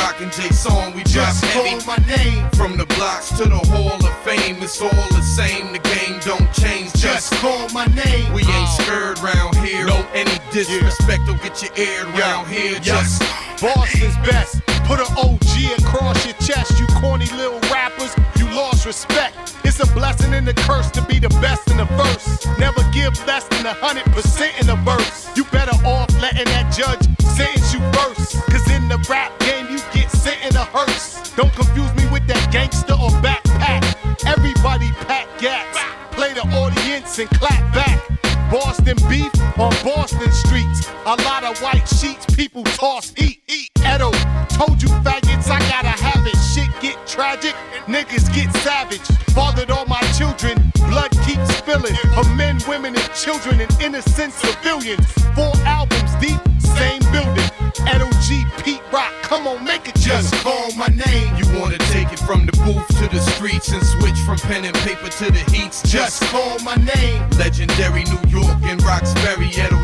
Pete 0.02 0.20
Rock 0.20 0.32
J 0.32 0.48
Song. 0.50 0.94
We 0.94 1.02
Just 1.04 1.44
call 1.52 1.80
my 1.86 1.96
name. 2.06 2.48
From 2.50 2.76
the 2.76 2.86
blocks 2.96 3.28
to 3.38 3.44
the 3.44 3.58
Hall 3.70 3.94
of 3.94 4.18
Fame, 4.24 4.56
it's 4.62 4.80
all 4.80 4.90
the 4.90 5.22
same. 5.22 5.72
The 5.72 5.78
game 5.78 6.20
don't 6.20 6.52
change. 6.52 6.92
Just 6.94 7.32
call 7.34 7.68
my 7.70 7.86
name. 7.86 8.32
We 8.32 8.42
ain't 8.42 8.50
uh, 8.50 8.82
scared 8.82 9.18
round 9.20 9.56
here. 9.58 9.86
No, 9.86 10.06
any 10.14 10.38
disrespect 10.50 11.26
will 11.26 11.34
get 11.36 11.62
you 11.62 11.68
aired 11.76 12.06
round 12.18 12.48
here. 12.48 12.78
Just 12.80 13.20
Boston's 13.60 14.16
best. 14.28 14.71
Put 14.86 15.00
an 15.00 15.10
OG 15.16 15.78
across 15.78 16.24
your 16.26 16.34
chest, 16.34 16.78
you 16.78 16.86
corny 17.00 17.26
little 17.36 17.60
rappers. 17.70 18.14
You 18.36 18.46
lost 18.54 18.84
respect. 18.86 19.36
It's 19.64 19.80
a 19.80 19.86
blessing 19.94 20.34
and 20.34 20.46
a 20.48 20.54
curse 20.54 20.90
to 20.92 21.02
be 21.02 21.18
the 21.18 21.28
best 21.40 21.70
in 21.70 21.76
the 21.78 21.84
verse. 21.84 22.46
Never 22.58 22.82
give 22.92 23.14
less 23.26 23.46
than 23.48 23.66
a 23.66 23.74
hundred 23.74 24.04
percent 24.12 24.52
in 24.60 24.68
a 24.68 24.76
verse. 24.76 25.30
You 25.36 25.44
better 25.44 25.76
off 25.86 26.10
letting 26.20 26.44
that 26.46 26.72
judge 26.74 27.02
sentence 27.36 27.72
you 27.72 27.80
first. 27.92 28.42
Cause 28.50 28.68
in 28.70 28.88
the 28.88 28.98
rap 29.08 29.38
game, 29.40 29.66
you 29.70 29.78
get 29.92 30.10
sent 30.10 30.38
in 30.44 30.56
a 30.56 30.64
hearse. 30.64 31.32
Don't 31.36 31.52
confuse 31.54 31.92
me 31.94 32.04
with 32.12 32.26
that 32.26 32.52
gangster 32.52 32.94
or 32.94 33.10
backpack. 33.22 33.82
Everybody 34.26 34.90
pack 35.06 35.26
gats. 35.38 35.78
Play 36.12 36.34
the 36.34 36.42
audience 36.42 37.18
and 37.18 37.30
clap 37.30 37.74
back. 37.74 37.98
Boston 38.50 38.96
beef 39.08 39.32
on 39.58 39.72
Boston 39.82 40.30
streets. 40.32 40.88
A 41.06 41.16
lot 41.24 41.44
of 41.44 41.58
white 41.62 41.88
sheets, 41.88 42.26
people 42.34 42.62
toss 42.64 43.14
heat. 43.16 43.41
Told 44.66 44.80
you 44.80 44.88
faggots, 45.02 45.50
I 45.50 45.58
gotta 45.68 45.88
have 45.88 46.24
it. 46.24 46.36
Shit 46.36 46.70
get 46.80 47.04
tragic, 47.04 47.52
niggas 47.86 48.32
get 48.32 48.48
savage. 48.62 49.02
Fathered 49.34 49.72
all 49.72 49.86
my 49.86 50.00
children, 50.16 50.70
blood 50.86 51.10
keeps 51.26 51.52
spilling. 51.56 51.96
Of 52.16 52.30
men, 52.36 52.60
women, 52.68 52.94
and 52.94 53.12
children, 53.12 53.60
and 53.60 53.72
innocent 53.80 54.32
civilians. 54.32 55.04
Four 55.34 55.52
albums 55.66 56.14
deep, 56.20 56.38
same 56.60 57.02
building. 57.10 57.50
Edo 57.90 58.08
G, 58.22 58.44
Pete 58.62 58.82
Rock, 58.92 59.10
come 59.22 59.48
on, 59.48 59.64
make 59.64 59.88
it 59.88 59.96
just 59.96 60.32
call 60.44 60.70
my 60.76 60.86
name. 60.86 61.34
You 61.34 61.58
wanna 61.58 61.78
take 61.90 62.12
it 62.12 62.20
from 62.20 62.46
the 62.46 62.52
booth 62.62 62.86
to 63.00 63.08
the 63.08 63.18
streets 63.34 63.72
and 63.72 63.84
switch 63.84 64.18
from 64.24 64.38
pen 64.38 64.64
and 64.64 64.76
paper 64.86 65.08
to 65.08 65.32
the 65.32 65.42
heats. 65.50 65.82
Just 65.90 66.22
call 66.30 66.56
my 66.60 66.76
name. 66.76 67.28
Legendary 67.30 68.04
New 68.04 68.22
York 68.38 68.62
and 68.62 68.80
Roxbury, 68.84 69.48
Edo 69.48 69.81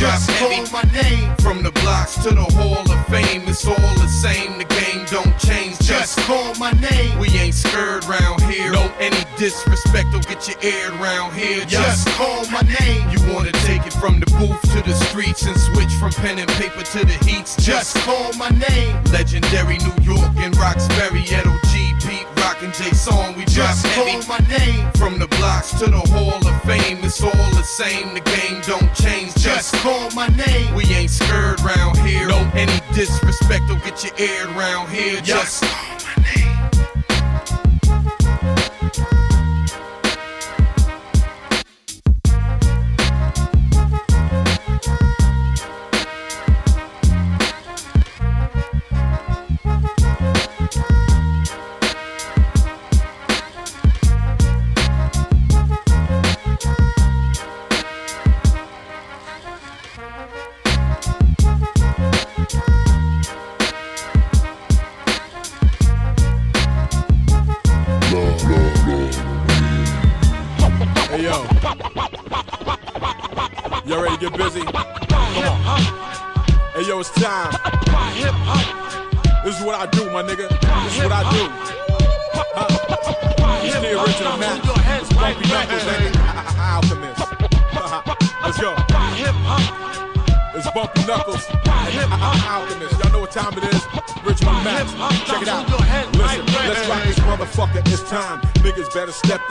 Just 0.00 0.30
call 0.38 0.64
my 0.72 0.82
name. 0.94 1.36
From 1.42 1.62
the 1.62 1.70
blocks 1.72 2.14
to 2.22 2.30
the 2.30 2.42
Hall 2.56 2.90
of 2.90 3.06
Fame, 3.08 3.42
it's 3.46 3.66
all 3.66 3.74
the 3.74 4.08
same. 4.08 4.56
The 4.56 4.64
game 4.64 5.04
don't 5.10 5.38
change. 5.38 5.78
Just 5.80 6.18
call 6.20 6.54
my 6.54 6.72
name. 6.72 7.18
We 7.18 7.28
ain't 7.50 7.56
scared 7.56 8.04
round 8.04 8.40
here. 8.42 8.70
No, 8.70 8.82
any 9.00 9.24
disrespect 9.36 10.12
will 10.12 10.20
get 10.20 10.46
you 10.46 10.54
aired 10.62 10.94
round 11.00 11.34
here. 11.34 11.64
Just 11.64 12.06
call 12.10 12.46
my 12.46 12.62
name. 12.62 13.10
You 13.10 13.18
wanna 13.34 13.50
take 13.66 13.84
it 13.86 13.92
from 13.94 14.20
the 14.20 14.26
booth 14.38 14.62
to 14.72 14.80
the 14.88 14.94
streets 14.94 15.42
and 15.46 15.56
switch 15.58 15.92
from 15.98 16.12
pen 16.12 16.38
and 16.38 16.48
paper 16.62 16.82
to 16.82 17.00
the 17.04 17.18
heats. 17.26 17.56
Just 17.56 17.96
call 18.06 18.32
my 18.34 18.50
name. 18.50 19.02
Legendary 19.10 19.78
New 19.78 20.14
York 20.14 20.30
and 20.36 20.56
Roxbury, 20.56 21.22
Edo 21.22 21.54
G, 21.72 21.92
Pete 22.06 22.26
Rock 22.36 22.62
and 22.62 22.72
J 22.74 22.90
Song. 22.92 23.34
We 23.34 23.44
drop 23.46 23.74
Just 23.74 23.86
heavy. 23.86 24.12
call 24.12 24.38
my 24.38 24.42
name. 24.46 24.92
From 24.92 25.18
the 25.18 25.26
blocks 25.38 25.70
to 25.80 25.86
the 25.86 26.02
Hall 26.14 26.38
of 26.46 26.62
Fame, 26.62 26.98
it's 27.02 27.20
all 27.20 27.50
the 27.58 27.64
same. 27.64 28.14
The 28.14 28.20
game 28.20 28.60
don't 28.62 28.94
change. 28.94 29.34
Just 29.34 29.74
call 29.82 30.08
my 30.12 30.28
name. 30.28 30.72
We 30.74 30.84
ain't 30.94 31.10
scared 31.10 31.60
round 31.62 31.98
here. 32.06 32.28
No, 32.28 32.38
any 32.54 32.78
disrespect 32.94 33.66
will 33.68 33.82
get 33.86 34.04
you 34.04 34.12
aired 34.18 34.50
round 34.50 34.88
here. 34.90 35.20
Just 35.20 35.64
Come 35.64 36.49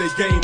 step 0.07 0.15
game 0.15 0.38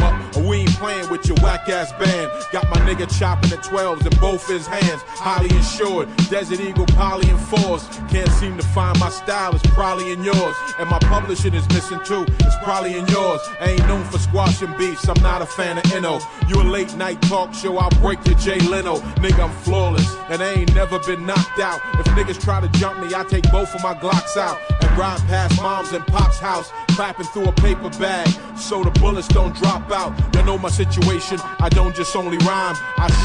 chopping 3.17 3.51
at 3.53 3.63
12s 3.63 4.05
in 4.05 4.19
both 4.19 4.47
his 4.47 4.67
hands. 4.67 5.01
Highly 5.07 5.55
insured. 5.55 6.09
Desert 6.29 6.59
Eagle, 6.59 6.85
poly 6.87 7.29
and 7.29 7.39
fours. 7.39 7.87
Can't 8.09 8.29
seem 8.29 8.57
to 8.57 8.63
find 8.67 8.99
my 8.99 9.09
style. 9.09 9.55
It's 9.55 9.65
probably 9.67 10.11
in 10.11 10.23
yours. 10.23 10.55
And 10.79 10.89
my 10.89 10.99
publishing 10.99 11.53
is 11.53 11.67
missing 11.69 11.99
too. 12.03 12.25
It's 12.39 12.55
probably 12.63 12.97
in 12.97 13.07
yours. 13.07 13.41
I 13.59 13.71
ain't 13.71 13.87
known 13.87 14.03
for 14.03 14.19
squashing 14.19 14.75
beats. 14.77 15.07
I'm 15.07 15.21
not 15.21 15.41
a 15.41 15.45
fan 15.45 15.77
of 15.77 15.83
Inno. 15.85 16.21
You 16.49 16.61
a 16.61 16.63
late 16.63 16.95
night 16.95 17.21
talk 17.23 17.53
show. 17.53 17.77
I'll 17.77 17.89
break 18.01 18.25
your 18.27 18.37
Jay 18.37 18.59
Leno. 18.59 18.97
Nigga, 19.23 19.45
I'm 19.45 19.55
flawless. 19.63 20.15
And 20.29 20.41
I 20.41 20.53
ain't 20.53 20.75
never 20.75 20.99
been 20.99 21.25
knocked 21.25 21.59
out. 21.59 21.79
If 21.99 22.05
niggas 22.07 22.41
try 22.43 22.59
to 22.61 22.67
jump 22.79 22.99
me, 22.99 23.13
I 23.15 23.23
take 23.23 23.49
both 23.51 23.73
of 23.73 23.81
my 23.81 23.95
Glocks 23.95 24.37
out. 24.37 24.59
And 24.81 24.97
ride 24.97 25.19
past 25.27 25.61
mom's 25.61 25.91
and 25.93 26.05
pop's 26.07 26.39
house. 26.39 26.71
Clapping 26.89 27.25
through 27.27 27.45
a 27.45 27.51
paper 27.53 27.89
bag. 27.91 28.27
So 28.57 28.83
the 28.83 28.91
bullets 28.99 29.27
don't 29.27 29.55
drop 29.55 29.89
out. 29.91 30.13
You 30.35 30.43
know 30.43 30.57
my 30.57 30.69
situation. 30.69 31.39
I 31.59 31.69
don't 31.69 31.95
just 31.95 32.15
only 32.15 32.37
rhyme. 32.39 32.75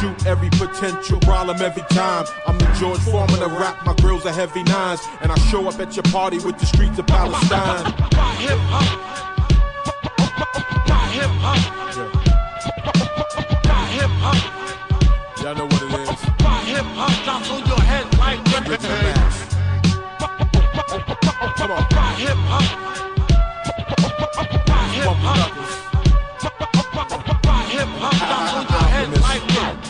Shoot 0.01 0.27
every 0.27 0.51
potential 0.51 1.19
problem 1.21 1.61
every 1.61 1.83
time. 1.91 2.27
I'm 2.47 2.59
the 2.59 2.67
George 2.79 3.01
Foreman 3.01 3.43
of 3.43 3.53
rap. 3.53 3.85
My 3.85 3.95
grills 3.95 4.27
are 4.27 4.33
heavy 4.33 4.63
nines. 4.63 5.01
And 5.23 5.31
I 5.33 5.39
show 5.51 5.69
up 5.69 5.79
at 5.81 5.97
your 5.97 6.03
party 6.05 6.39
with 6.39 6.59
the 6.59 6.67
streets 6.67 6.99
of 6.99 7.07
Palestine. 7.07 7.95
Y'all 15.43 15.55
know 15.55 15.65
what 15.65 15.83
it 15.83 15.93
is. 16.01 16.21
Hip 16.71 16.87
hop 16.95 17.25
drops 17.25 17.51
on 17.51 17.67
your 17.67 17.81
head 17.81 18.07
like 18.19 18.45
Max. 18.45 19.55
Come 21.57 21.71
on. 21.71 21.83
Hip 22.17 22.37
hop. 22.37 22.91
Bumpy 25.05 25.25
Knuckles. 25.25 25.70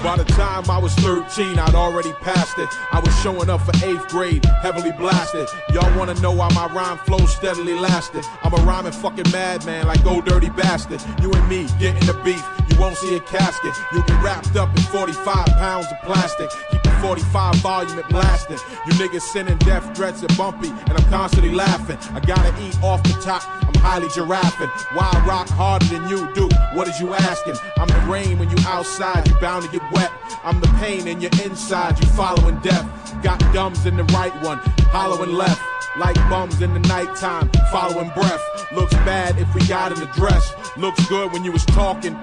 By 0.02 0.16
the 0.16 0.24
time 0.24 0.64
I 0.70 0.78
was 0.78 0.94
13, 0.94 1.58
I'd 1.58 1.74
already 1.74 2.12
passed 2.14 2.58
it. 2.58 2.68
I 2.90 3.00
was 3.00 3.14
showing 3.20 3.50
up 3.50 3.60
for 3.60 3.76
eighth 3.84 4.08
grade, 4.08 4.44
heavily 4.62 4.92
blasted. 4.92 5.46
Y'all 5.74 5.94
wanna 5.98 6.14
know 6.20 6.32
why 6.32 6.48
my 6.54 6.66
rhyme 6.68 6.96
flow 6.98 7.26
steadily 7.26 7.78
lasted? 7.78 8.24
I'm 8.42 8.54
a 8.54 8.62
rhyming 8.64 8.92
fucking 8.92 9.30
madman, 9.30 9.86
like 9.86 10.04
Old 10.06 10.24
Dirty 10.24 10.48
Bastard. 10.48 11.02
You 11.20 11.30
and 11.32 11.46
me 11.50 11.66
getting 11.78 12.06
the 12.06 12.14
beef, 12.24 12.42
you 12.70 12.80
won't 12.80 12.96
see 12.96 13.14
a 13.14 13.20
casket. 13.20 13.74
You'll 13.92 14.04
be 14.04 14.14
wrapped 14.14 14.56
up 14.56 14.74
in 14.74 14.82
45 14.84 15.46
pounds 15.46 15.86
of 15.92 16.00
plastic. 16.02 16.48
Keep 16.70 16.82
the 16.82 16.90
45 17.02 17.56
volume 17.56 17.98
it 17.98 18.08
blasting. 18.08 18.58
You 18.86 18.94
niggas 18.94 19.20
sending 19.20 19.58
death 19.58 19.94
threats 19.94 20.22
at 20.22 20.34
Bumpy, 20.36 20.70
and 20.70 20.92
I'm 20.92 21.10
constantly 21.10 21.54
laughing. 21.54 21.98
I 22.14 22.20
gotta 22.20 22.54
eat 22.64 22.82
off 22.82 23.02
the 23.02 23.20
top, 23.20 23.42
highly 23.80 24.08
giraffing. 24.08 24.70
Why 24.94 25.10
I 25.12 25.26
rock 25.26 25.48
harder 25.48 25.86
than 25.86 26.08
you 26.08 26.32
do? 26.32 26.48
What 26.74 26.88
is 26.88 27.00
you 27.00 27.14
asking? 27.14 27.56
I'm 27.76 27.88
the 27.88 28.00
rain 28.10 28.38
when 28.38 28.50
you 28.50 28.56
outside, 28.66 29.26
you 29.28 29.34
bound 29.40 29.64
to 29.64 29.70
get 29.70 29.82
wet. 29.92 30.12
I'm 30.44 30.60
the 30.60 30.68
pain 30.78 31.08
in 31.08 31.20
your 31.20 31.30
inside, 31.44 31.98
you 32.00 32.06
following 32.10 32.58
death. 32.60 32.86
Got 33.22 33.40
dumbs 33.52 33.86
in 33.86 33.96
the 33.96 34.04
right 34.04 34.34
one, 34.42 34.58
hollowing 34.92 35.32
left. 35.32 35.60
Like 35.98 36.14
bums 36.30 36.62
in 36.62 36.72
the 36.72 36.78
nighttime, 36.80 37.50
following 37.72 38.10
breath. 38.10 38.40
Looks 38.72 38.94
bad 39.04 39.38
if 39.38 39.52
we 39.54 39.66
got 39.66 39.96
an 39.96 40.02
address. 40.02 40.54
Looks 40.76 41.04
good 41.08 41.32
when 41.32 41.42
you 41.44 41.50
was 41.50 41.64
talking, 41.66 42.16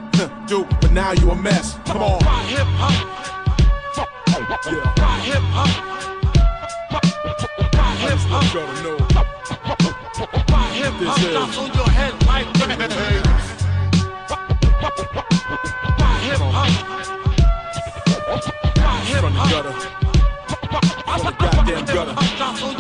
dude, 0.48 0.70
but 0.80 0.92
now 0.94 1.12
you 1.12 1.30
a 1.32 1.36
mess. 1.36 1.78
Come 1.86 2.02
on. 2.02 2.22
Hip 2.46 2.66
hop. 2.80 3.28
Yeah. 4.66 5.20
Hip 5.22 5.44
hop. 5.52 5.98
I 7.80 8.42
just 8.44 8.56
want 8.56 9.07
y'all 10.88 11.00
to 11.00 11.06
know. 11.06 11.12
Hip 11.12 11.18
This 11.18 11.32
drops 11.32 11.58
on 11.58 11.74
your 11.74 11.90
head 11.90 12.14
like 12.28 12.48
From 19.18 19.34
the 19.34 19.40
gutter. 19.50 19.72
From 21.06 21.22
the 21.26 21.32
goddamn 21.40 21.86
gutter. 21.86 22.77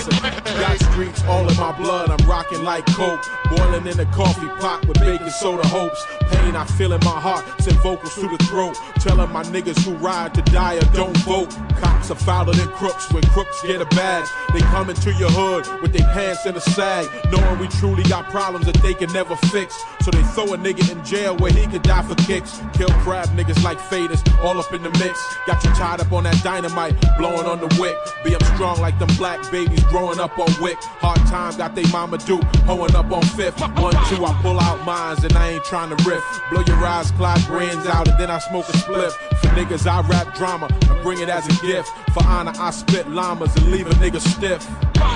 Listen, 0.00 0.22
got 0.22 0.80
streets 0.80 1.22
all 1.24 1.46
in 1.46 1.56
my 1.58 1.72
blood. 1.72 2.10
I'm 2.10 2.26
rocking 2.26 2.64
like 2.64 2.86
coke, 2.86 3.20
boiling 3.50 3.86
in 3.86 4.00
a 4.00 4.06
coffee 4.06 4.48
pot 4.60 4.86
with 4.86 4.98
baking 5.00 5.28
soda 5.28 5.66
hopes. 5.68 6.02
Pain 6.30 6.56
I 6.56 6.64
feel 6.64 6.94
in 6.94 7.00
my 7.04 7.20
heart, 7.20 7.44
send 7.60 7.76
vocals 7.80 8.14
to 8.14 8.22
the 8.22 8.38
throat. 8.44 8.78
Telling 8.96 9.30
my 9.30 9.42
niggas 9.44 9.78
who 9.84 9.92
ride 9.96 10.32
to 10.34 10.42
die 10.42 10.76
or 10.76 10.84
don't 10.94 11.16
vote. 11.18 11.50
Cops 11.80 12.10
are 12.10 12.14
fouler 12.14 12.54
than 12.54 12.68
crooks 12.68 13.12
when 13.12 13.22
crooks 13.24 13.60
get 13.62 13.82
a 13.82 13.84
badge. 13.96 14.26
They 14.54 14.60
come 14.60 14.88
into 14.88 15.12
your 15.12 15.30
hood 15.30 15.66
with 15.82 15.92
their 15.92 16.06
pants 16.14 16.46
in 16.46 16.56
a 16.56 16.60
sag, 16.60 17.06
knowing 17.30 17.58
we 17.58 17.68
truly 17.68 18.02
got 18.04 18.24
problems 18.30 18.66
that 18.66 18.76
they 18.76 18.94
can 18.94 19.12
never 19.12 19.36
fix. 19.52 19.84
So 20.00 20.10
they 20.10 20.22
throw 20.32 20.54
a 20.54 20.56
nigga 20.56 20.90
in 20.90 21.04
jail 21.04 21.36
where 21.36 21.52
he 21.52 21.66
could 21.66 21.82
die 21.82 22.02
for 22.02 22.14
kicks. 22.14 22.62
Kill 22.72 22.88
crab 23.04 23.28
niggas 23.36 23.62
like 23.62 23.78
faders, 23.78 24.22
all 24.42 24.58
up 24.58 24.72
in 24.72 24.82
the 24.82 24.90
mix. 24.98 25.20
Got 25.46 25.62
you 25.62 25.70
tied 25.74 26.00
up 26.00 26.10
on 26.10 26.24
that 26.24 26.42
dynamite, 26.42 26.96
blowing 27.18 27.44
on 27.44 27.60
the 27.60 27.68
wick. 27.78 27.96
Be 28.24 28.34
up 28.34 28.42
strong 28.54 28.80
like 28.80 28.98
them 28.98 29.10
black 29.16 29.38
babies 29.50 29.84
growing 29.90 30.20
up 30.20 30.38
on 30.38 30.48
wick. 30.62 30.78
Hard 31.02 31.18
time 31.26 31.56
got 31.56 31.74
they 31.74 31.84
mama 31.90 32.18
do, 32.18 32.38
hoeing 32.64 32.94
up 32.94 33.10
on 33.12 33.22
fifth. 33.22 33.60
One, 33.60 33.92
two, 34.08 34.24
I 34.24 34.38
pull 34.40 34.58
out 34.58 34.84
mines 34.86 35.24
and 35.24 35.32
I 35.34 35.50
ain't 35.50 35.64
trying 35.64 35.94
to 35.94 36.08
riff. 36.08 36.24
Blow 36.50 36.62
your 36.62 36.76
eyes, 36.84 37.10
clock 37.12 37.44
brains 37.46 37.86
out, 37.86 38.08
and 38.08 38.18
then 38.18 38.30
I 38.30 38.38
smoke 38.38 38.68
a 38.68 38.72
spliff. 38.72 39.12
For 39.40 39.48
niggas, 39.48 39.86
I 39.86 40.06
rap 40.08 40.34
drama 40.34 40.68
and 40.88 41.02
bring 41.02 41.20
it 41.20 41.28
as 41.28 41.46
a 41.46 41.66
gift. 41.66 41.90
For 42.14 42.24
honor, 42.24 42.52
I 42.58 42.70
spit 42.70 43.08
llamas 43.08 43.54
and 43.56 43.70
leave 43.70 43.86
a 43.86 43.94
nigga 43.94 44.20
stiff. 44.20 44.66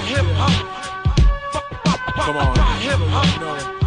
Hip 0.09 0.27
hop. 0.37 0.85
Come 2.17 2.37
on. 2.37 3.84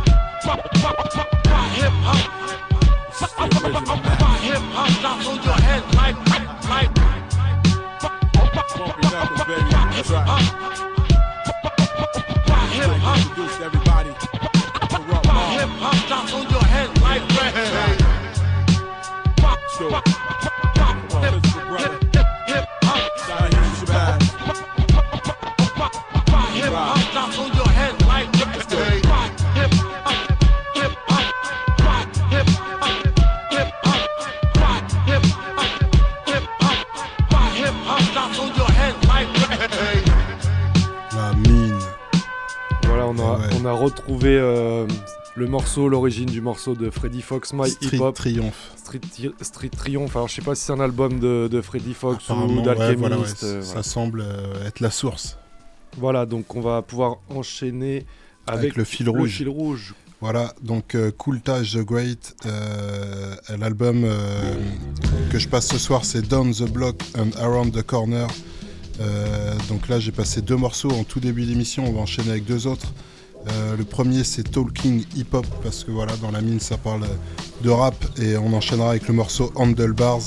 Morceau, 45.77 45.89
l'origine 45.89 46.25
du 46.25 46.41
morceau 46.41 46.73
de 46.73 46.89
Freddy 46.89 47.21
Fox, 47.21 47.53
My 47.53 47.69
Street 47.69 47.97
Hip 47.97 48.01
Hop. 48.01 48.15
Triomphe. 48.15 48.71
Street, 48.77 49.01
Street 49.41 49.69
Triomphe. 49.69 50.15
Alors, 50.15 50.27
je 50.27 50.35
sais 50.35 50.41
pas 50.41 50.55
si 50.55 50.63
c'est 50.63 50.73
un 50.73 50.79
album 50.79 51.19
de, 51.19 51.47
de 51.51 51.61
Freddy 51.61 51.93
Fox 51.93 52.29
ou 52.29 52.33
ouais, 52.33 52.63
d'Alchemist. 52.63 52.97
voilà, 52.99 53.17
ouais, 53.19 53.25
euh, 53.43 53.61
ça 53.61 53.83
semble 53.83 54.21
euh, 54.21 54.65
être 54.65 54.79
la 54.79 54.89
source. 54.89 55.37
Voilà, 55.97 56.25
donc 56.25 56.55
on 56.55 56.61
va 56.61 56.81
pouvoir 56.81 57.17
enchaîner 57.29 58.05
avec, 58.47 58.59
Avec 58.59 58.75
le 58.75 58.83
fil 58.85 59.07
rouge. 59.07 59.37
fil 59.37 59.49
rouge. 59.49 59.93
Voilà, 60.19 60.55
donc 60.63 60.95
euh, 60.95 61.11
Cool 61.15 61.41
Taj 61.41 61.75
The 61.75 61.85
Great, 61.85 62.35
euh, 62.47 63.35
l'album 63.55 64.01
euh, 64.03 64.55
que 65.29 65.37
je 65.37 65.47
passe 65.47 65.67
ce 65.67 65.77
soir 65.77 66.05
c'est 66.05 66.27
Down 66.27 66.51
the 66.51 66.63
Block 66.63 67.03
and 67.15 67.29
Around 67.39 67.71
the 67.71 67.83
Corner. 67.83 68.27
Donc 69.69 69.89
là 69.89 69.99
j'ai 69.99 70.11
passé 70.11 70.41
deux 70.41 70.55
morceaux 70.55 70.89
en 70.89 71.03
tout 71.03 71.19
début 71.19 71.45
d'émission, 71.45 71.85
on 71.85 71.91
va 71.93 71.99
enchaîner 71.99 72.31
avec 72.31 72.45
deux 72.45 72.65
autres. 72.65 72.93
Euh, 73.47 73.77
le 73.77 73.83
premier 73.83 74.23
c'est 74.23 74.43
Talking 74.43 75.05
Hip 75.15 75.33
Hop 75.33 75.45
parce 75.63 75.83
que 75.83 75.91
voilà 75.91 76.15
dans 76.17 76.31
la 76.31 76.41
mine 76.41 76.59
ça 76.59 76.77
parle 76.77 77.05
de 77.61 77.69
rap 77.69 77.95
et 78.21 78.35
on 78.37 78.53
enchaînera 78.53 78.91
avec 78.91 79.07
le 79.07 79.13
morceau 79.13 79.51
Handlebars. 79.55 80.21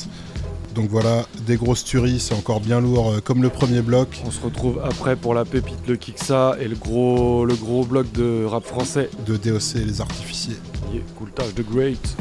Donc 0.75 0.89
voilà, 0.89 1.27
des 1.47 1.57
grosses 1.57 1.85
tueries, 1.85 2.21
c'est 2.21 2.35
encore 2.35 2.61
bien 2.61 2.81
lourd 2.81 3.11
euh, 3.11 3.21
comme 3.21 3.43
le 3.43 3.49
premier 3.49 3.83
bloc. 3.83 4.23
On 4.25 4.31
se 4.31 4.41
retrouve 4.41 4.81
après 4.85 5.17
pour 5.17 5.35
la 5.35 5.45
pépite, 5.45 5.81
le 5.89 5.97
Kiksa 5.97 6.57
et 6.61 6.69
le 6.69 6.77
gros, 6.77 7.45
le 7.45 7.55
gros 7.55 7.85
bloc 7.85 8.11
de 8.13 8.45
rap 8.45 8.65
français. 8.65 9.11
De 9.27 9.37
DOC 9.37 9.77
et 9.77 9.85
les 9.85 10.01
artificiers. 10.01 10.57
Yeah, 10.93 11.03
cool 11.17 11.31
tâche 11.33 11.55
de 11.55 11.63
Great. 11.63 12.17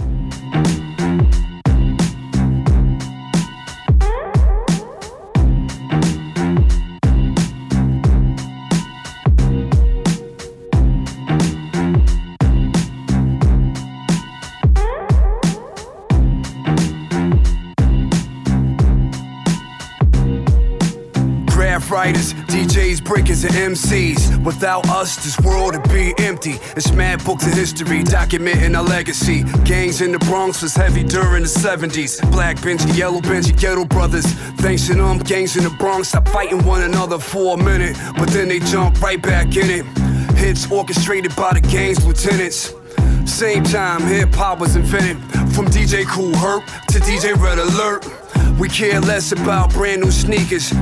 Writers, 22.10 22.34
DJs, 22.34 23.04
breakers, 23.04 23.44
and 23.44 23.54
MCs. 23.54 24.44
Without 24.44 24.90
us, 24.90 25.16
this 25.18 25.40
world 25.42 25.78
would 25.78 25.90
be 25.90 26.12
empty. 26.18 26.56
It's 26.76 26.92
mad 26.92 27.24
books 27.24 27.46
of 27.46 27.54
history 27.54 28.02
documenting 28.02 28.76
our 28.76 28.82
legacy. 28.82 29.44
Gangs 29.64 30.02
in 30.02 30.14
the 30.14 30.18
Bronx 30.18 30.64
was 30.64 30.74
heavy 30.74 31.04
during 31.04 31.44
the 31.44 31.48
70s. 31.48 32.20
Black 32.32 32.58
Benji, 32.58 32.98
Yellow 32.98 33.20
Benji, 33.20 33.56
Ghetto 33.56 33.86
Brothers. 33.86 34.26
Thanks 34.58 34.88
to 34.88 34.96
them, 34.96 35.06
um, 35.06 35.18
gangs 35.20 35.56
in 35.56 35.64
the 35.64 35.70
Bronx 35.70 36.08
stopped 36.08 36.30
fighting 36.30 36.66
one 36.66 36.82
another 36.82 37.20
for 37.20 37.60
a 37.60 37.64
minute, 37.64 37.96
but 38.18 38.28
then 38.30 38.48
they 38.48 38.58
jump 38.58 39.00
right 39.04 39.22
back 39.22 39.56
in 39.56 39.70
it. 39.70 39.86
Hits 40.36 40.72
orchestrated 40.72 41.36
by 41.36 41.54
the 41.54 41.62
gang's 41.62 42.04
lieutenants. 42.04 42.74
Same 43.28 43.64
time 43.64 44.02
hip 44.02 44.34
hop 44.34 44.58
was 44.58 44.76
invented. 44.76 45.18
From 45.54 45.68
DJ 45.68 46.08
Kool 46.08 46.36
Herc 46.38 46.66
to 46.88 47.00
DJ 47.02 47.40
Red 47.40 47.60
Alert. 47.60 48.04
We 48.60 48.68
care 48.68 49.00
less 49.00 49.32
about 49.32 49.72
brand 49.72 50.02
new 50.02 50.12
sneakers. 50.12 50.74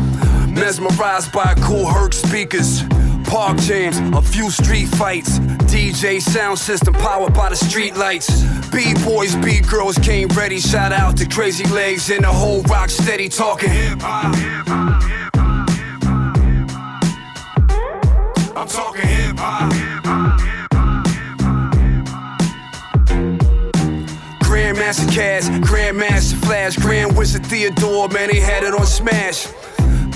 Mesmerized 0.58 1.32
by 1.32 1.53
Kool 1.62 1.86
Herc 1.86 2.14
speakers. 2.14 2.82
Park 3.26 3.58
jams, 3.60 3.99
a 4.16 4.22
few 4.22 4.49
street 4.49 4.88
fights. 4.88 5.38
DJ 5.70 6.20
sound 6.20 6.58
system 6.58 6.93
powered 6.95 7.34
by 7.34 7.49
the 7.49 7.55
street 7.55 7.95
lights. 7.95 8.41
B 8.72 8.93
boys, 9.05 9.36
B 9.36 9.60
girls 9.60 9.97
came 9.99 10.28
ready. 10.30 10.60
Shout 10.60 10.91
out 10.91 11.16
to 11.18 11.28
Crazy 11.28 11.66
Legs 11.66 12.10
and 12.10 12.24
the 12.24 12.32
whole 12.32 12.64
rock 12.64 12.89
steady 12.89 13.30
talking. 13.30 13.70
Hip 13.70 14.01
hop, 14.01 14.36
hip 14.36 14.68
hop, 14.68 15.03
hip 15.03 15.36
hop, 15.36 15.70
hip 16.39 16.72
hop. 16.72 18.58
I'm 18.58 18.68
talking 18.68 19.08
hip 19.08 19.38
hop, 19.38 19.72
hip 19.74 20.05
hop, 20.05 20.39
hip 20.41 20.68
Grandmaster 24.39 25.08
Caz, 25.12 25.49
Grandmaster 25.62 26.36
Flash, 26.45 26.78
Grand 26.78 27.16
Wizard 27.16 27.45
Theodore, 27.45 28.08
man, 28.10 28.30
they 28.30 28.39
had 28.39 28.64
it 28.64 28.74
on 28.74 28.86
Smash. 28.88 29.47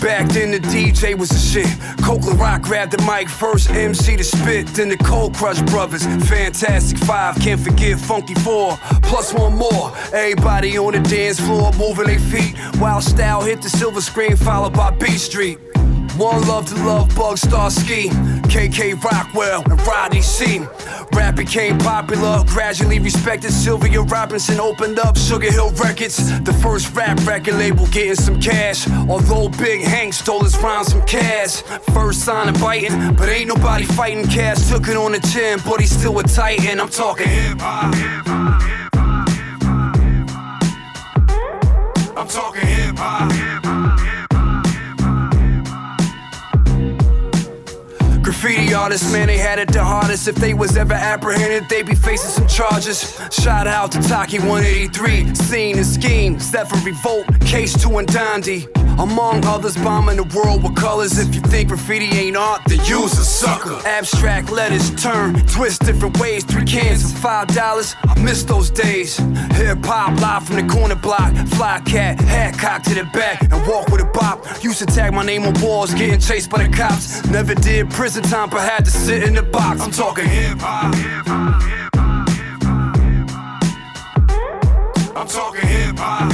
Back 0.02 0.30
then 0.30 0.50
the 0.50 0.60
DJ 0.60 1.16
was 1.16 1.30
the 1.30 1.38
shit. 1.38 1.68
Coke 2.04 2.26
Rock 2.40 2.64
grabbed 2.64 2.92
the 2.92 3.02
mic 3.06 3.30
first, 3.30 3.70
MC 3.70 4.18
to 4.18 4.24
spit, 4.24 4.66
then 4.68 4.90
the 4.90 4.98
Cold 4.98 5.36
Crush 5.36 5.62
Brothers. 5.62 6.04
Fantastic 6.28 6.98
Five, 6.98 7.36
can't 7.36 7.62
forget 7.62 8.00
Funky 8.00 8.34
Four. 8.34 8.78
Plus 9.04 9.32
one 9.32 9.56
more. 9.56 9.96
Everybody 10.12 10.78
on 10.80 10.94
the 10.94 11.00
dance 11.02 11.40
floor 11.40 11.72
moving 11.74 12.08
their 12.08 12.20
feet. 12.20 12.56
Wild 12.80 13.04
style 13.04 13.42
hit 13.42 13.62
the 13.62 13.70
silver 13.70 14.02
screen, 14.02 14.36
followed 14.36 14.74
by 14.74 14.90
Beat 14.90 15.20
Street. 15.20 15.60
One 16.18 16.46
love 16.48 16.68
to 16.68 16.76
Lovebug 16.76 17.40
Starski, 17.40 18.10
KK 18.44 19.02
Rockwell, 19.02 19.64
and 19.64 19.82
Rodney 19.88 20.22
C. 20.22 20.60
Rap 21.14 21.36
became 21.36 21.78
popular, 21.80 22.44
gradually 22.48 23.00
respected. 23.00 23.52
Sylvia 23.52 24.02
Robinson 24.02 24.60
opened 24.60 25.00
up 25.00 25.18
Sugar 25.18 25.50
Hill 25.52 25.72
Records, 25.72 26.18
the 26.42 26.54
first 26.54 26.94
rap 26.94 27.18
record 27.26 27.56
label 27.56 27.88
getting 27.88 28.16
some 28.16 28.40
cash. 28.40 28.90
Although 29.10 29.50
Big 29.50 29.82
Hank 29.82 30.14
stole 30.14 30.44
his 30.44 30.58
rhymes 30.58 30.92
from 30.92 31.02
Caz. 31.04 31.64
First 31.94 32.26
sign 32.26 32.50
of 32.50 32.60
biting, 32.60 33.16
but 33.16 33.30
ain't 33.30 33.48
nobody 33.48 33.86
fighting 33.86 34.26
Caz. 34.26 34.70
Took 34.70 34.90
it 34.90 34.98
on 34.98 35.14
the 35.14 35.20
chin, 35.20 35.60
but 35.66 35.80
he's 35.80 35.98
still 35.98 36.20
a 36.20 36.24
titan. 36.24 36.80
I'm 36.80 36.90
talking 36.90 37.28
hip 37.28 37.58
hop. 37.60 37.96
I'm 42.18 42.28
talking 42.28 42.68
hip 42.68 42.96
hop, 42.98 43.32
Graffiti 48.42 48.74
artists, 48.74 49.14
man, 49.14 49.28
they 49.28 49.38
had 49.38 49.60
it 49.60 49.72
the 49.72 49.84
hardest. 49.84 50.28
If 50.28 50.34
they 50.34 50.56
was 50.56 50.76
ever 50.76 50.96
apprehended, 50.96 51.70
they'd 51.70 51.86
be 51.86 51.94
facing 51.94 52.32
some 52.32 52.48
charges. 52.48 53.22
Shout 53.32 53.68
out 53.68 53.92
to 53.92 54.02
Taki 54.02 54.40
183, 54.40 55.36
Seen 55.36 55.78
and 55.78 55.86
Skeme, 55.86 56.42
Step 56.42 56.68
for 56.68 56.78
Revolt, 56.78 57.28
Case 57.42 57.80
2 57.80 58.00
and 58.00 58.08
Dondi. 58.08 58.81
Among 59.02 59.44
others, 59.46 59.76
bombing 59.78 60.18
the 60.18 60.24
world 60.38 60.62
with 60.62 60.76
colors. 60.76 61.18
If 61.18 61.34
you 61.34 61.42
think 61.42 61.70
graffiti 61.70 62.06
ain't 62.06 62.38
art, 62.38 62.62
then 62.68 62.78
you's 62.86 63.14
a 63.18 63.26
sucker. 63.26 63.82
Abstract 63.84 64.52
letters 64.52 64.92
turn, 65.02 65.34
twist 65.48 65.82
different 65.82 66.20
ways. 66.20 66.44
Three 66.44 66.66
cans 66.66 67.12
for 67.12 67.18
five 67.18 67.48
dollars. 67.48 67.96
I 68.04 68.20
miss 68.20 68.44
those 68.44 68.70
days. 68.70 69.18
Hip 69.58 69.84
hop 69.84 70.22
live 70.22 70.46
from 70.46 70.58
the 70.58 70.68
corner 70.72 70.94
block. 70.94 71.34
Fly 71.56 71.82
cat, 71.84 72.22
hat 72.22 72.60
cocked 72.60 72.86
to 72.90 72.94
the 72.94 73.06
back, 73.06 73.42
and 73.42 73.68
walk 73.68 73.88
with 73.90 74.02
a 74.02 74.12
bop. 74.14 74.46
Used 74.64 74.78
to 74.80 74.86
tag 74.86 75.14
my 75.14 75.26
name 75.26 75.46
on 75.46 75.60
walls, 75.62 75.92
getting 75.96 76.20
chased 76.20 76.52
by 76.52 76.62
the 76.68 76.70
cops. 76.72 77.26
Never 77.26 77.56
did 77.56 77.90
prison 77.90 78.22
time, 78.22 78.52
but 78.52 78.60
had 78.60 78.86
to 78.86 78.92
sit 78.92 79.24
in 79.24 79.34
the 79.34 79.42
box. 79.42 79.82
I'm 79.82 79.90
talking 79.90 80.26
hip 80.26 80.60
hop, 80.60 80.94
hip 80.94 81.26
hop. 81.26 81.62
I'm 85.18 85.28
talking 85.28 85.68
hip 85.68 85.98
hop, 85.98 86.32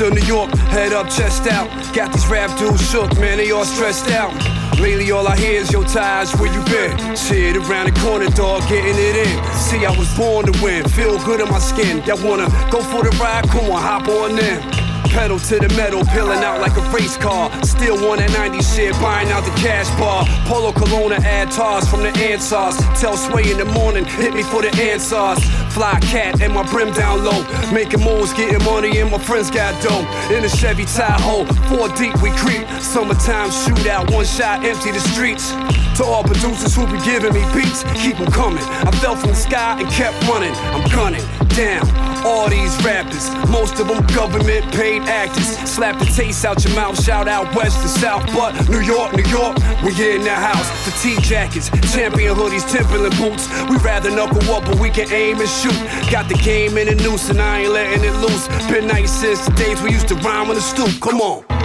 of 0.00 0.14
New 0.14 0.22
York, 0.22 0.50
head 0.70 0.92
up, 0.92 1.08
chest 1.08 1.46
out. 1.46 1.68
Got 1.94 2.12
these 2.12 2.26
rap 2.26 2.56
dudes 2.58 2.82
shook, 2.90 3.12
man, 3.18 3.38
they 3.38 3.50
all 3.50 3.64
stressed 3.64 4.10
out. 4.10 4.32
Lately, 4.80 5.10
all 5.12 5.28
I 5.28 5.36
hear 5.36 5.60
is 5.60 5.70
your 5.70 5.84
ties, 5.84 6.34
where 6.36 6.52
you 6.52 6.64
been? 6.64 7.16
Shit 7.16 7.56
around 7.56 7.92
the 7.92 8.00
corner, 8.00 8.26
dog, 8.30 8.62
getting 8.68 8.96
it 8.96 9.16
in. 9.16 9.44
See, 9.54 9.84
I 9.84 9.96
was 9.96 10.12
born 10.16 10.46
to 10.46 10.64
win, 10.64 10.88
feel 10.88 11.22
good 11.24 11.40
in 11.40 11.48
my 11.48 11.58
skin. 11.58 12.02
Y'all 12.04 12.22
wanna 12.26 12.48
go 12.70 12.82
for 12.82 13.02
the 13.04 13.16
ride? 13.20 13.48
Come 13.50 13.70
on, 13.70 13.80
hop 13.82 14.08
on 14.08 14.38
in. 14.38 14.83
Pedal 15.14 15.38
to 15.38 15.60
the 15.60 15.68
metal, 15.76 16.04
peeling 16.06 16.42
out 16.42 16.60
like 16.60 16.76
a 16.76 16.82
race 16.90 17.16
car. 17.16 17.46
Still 17.62 17.96
one 18.08 18.18
at 18.18 18.30
90 18.32 18.60
shit, 18.62 18.92
buying 19.00 19.30
out 19.30 19.44
the 19.44 19.54
cash 19.62 19.88
bar. 19.98 20.26
Polo 20.46 20.72
Corona 20.72 21.14
ad 21.22 21.52
tars 21.52 21.88
from 21.88 22.02
the 22.02 22.10
Ansars. 22.18 22.76
Tell 23.00 23.16
Sway 23.16 23.50
in 23.52 23.58
the 23.58 23.64
morning, 23.64 24.04
hit 24.04 24.34
me 24.34 24.42
for 24.42 24.60
the 24.60 24.74
answers. 24.82 25.38
Fly 25.72 26.00
cat 26.00 26.40
and 26.42 26.52
my 26.52 26.68
brim 26.68 26.92
down 26.94 27.24
low. 27.24 27.46
Making 27.72 28.02
moves, 28.02 28.32
getting 28.34 28.62
money, 28.64 28.98
and 28.98 29.10
my 29.10 29.18
friends 29.18 29.50
got 29.52 29.70
dough. 29.82 30.04
In 30.34 30.44
a 30.44 30.48
Chevy 30.48 30.84
Tahoe, 30.84 31.44
four 31.70 31.88
deep 31.94 32.20
we 32.20 32.30
creep. 32.34 32.66
Summertime 32.82 33.50
shootout, 33.50 34.12
one 34.12 34.24
shot, 34.24 34.64
empty 34.64 34.90
the 34.90 35.00
streets. 35.14 35.52
To 35.98 36.04
all 36.04 36.24
producers 36.24 36.74
who 36.74 36.86
be 36.86 36.98
giving 37.04 37.32
me 37.32 37.44
beats, 37.54 37.84
keep 38.02 38.14
keep 38.14 38.20
'em 38.20 38.30
coming. 38.32 38.64
I 38.64 38.90
fell 39.00 39.16
from 39.16 39.30
the 39.30 39.36
sky 39.36 39.80
and 39.80 39.88
kept 39.90 40.16
running. 40.28 40.54
I'm 40.74 40.88
gunning 40.90 41.43
down 41.56 42.04
all 42.24 42.48
these 42.48 42.74
rappers. 42.84 43.30
Most 43.50 43.78
of 43.78 43.88
them 43.88 44.04
government 44.08 44.64
paid 44.72 45.02
actors. 45.02 45.56
Slap 45.68 45.98
the 45.98 46.06
taste 46.06 46.44
out 46.44 46.64
your 46.64 46.74
mouth, 46.74 47.02
shout 47.02 47.28
out 47.28 47.54
west 47.54 47.82
to 47.82 47.88
south. 47.88 48.26
But 48.32 48.68
New 48.68 48.80
York, 48.80 49.14
New 49.14 49.28
York, 49.30 49.56
we 49.82 49.90
in 50.14 50.22
the 50.22 50.34
house. 50.34 50.68
Fatigue 50.84 51.22
jackets, 51.22 51.68
champion 51.92 52.34
hoodies, 52.34 52.68
Timberland 52.70 53.16
boots. 53.16 53.48
We 53.68 53.76
rather 53.78 54.10
knuckle 54.10 54.42
up, 54.52 54.64
but 54.64 54.78
we 54.80 54.90
can 54.90 55.12
aim 55.12 55.40
and 55.40 55.48
shoot. 55.48 55.78
Got 56.10 56.28
the 56.28 56.38
game 56.42 56.78
in 56.78 56.88
a 56.88 56.94
noose, 56.94 57.30
and 57.30 57.40
I 57.40 57.60
ain't 57.60 57.72
letting 57.72 58.04
it 58.04 58.16
loose. 58.16 58.48
Been 58.70 58.86
nice 58.86 59.12
since 59.12 59.44
the 59.44 59.52
days 59.52 59.80
we 59.82 59.92
used 59.92 60.08
to 60.08 60.14
rhyme 60.16 60.48
on 60.48 60.54
the 60.54 60.60
stoop. 60.60 61.00
Come 61.00 61.20
on. 61.20 61.63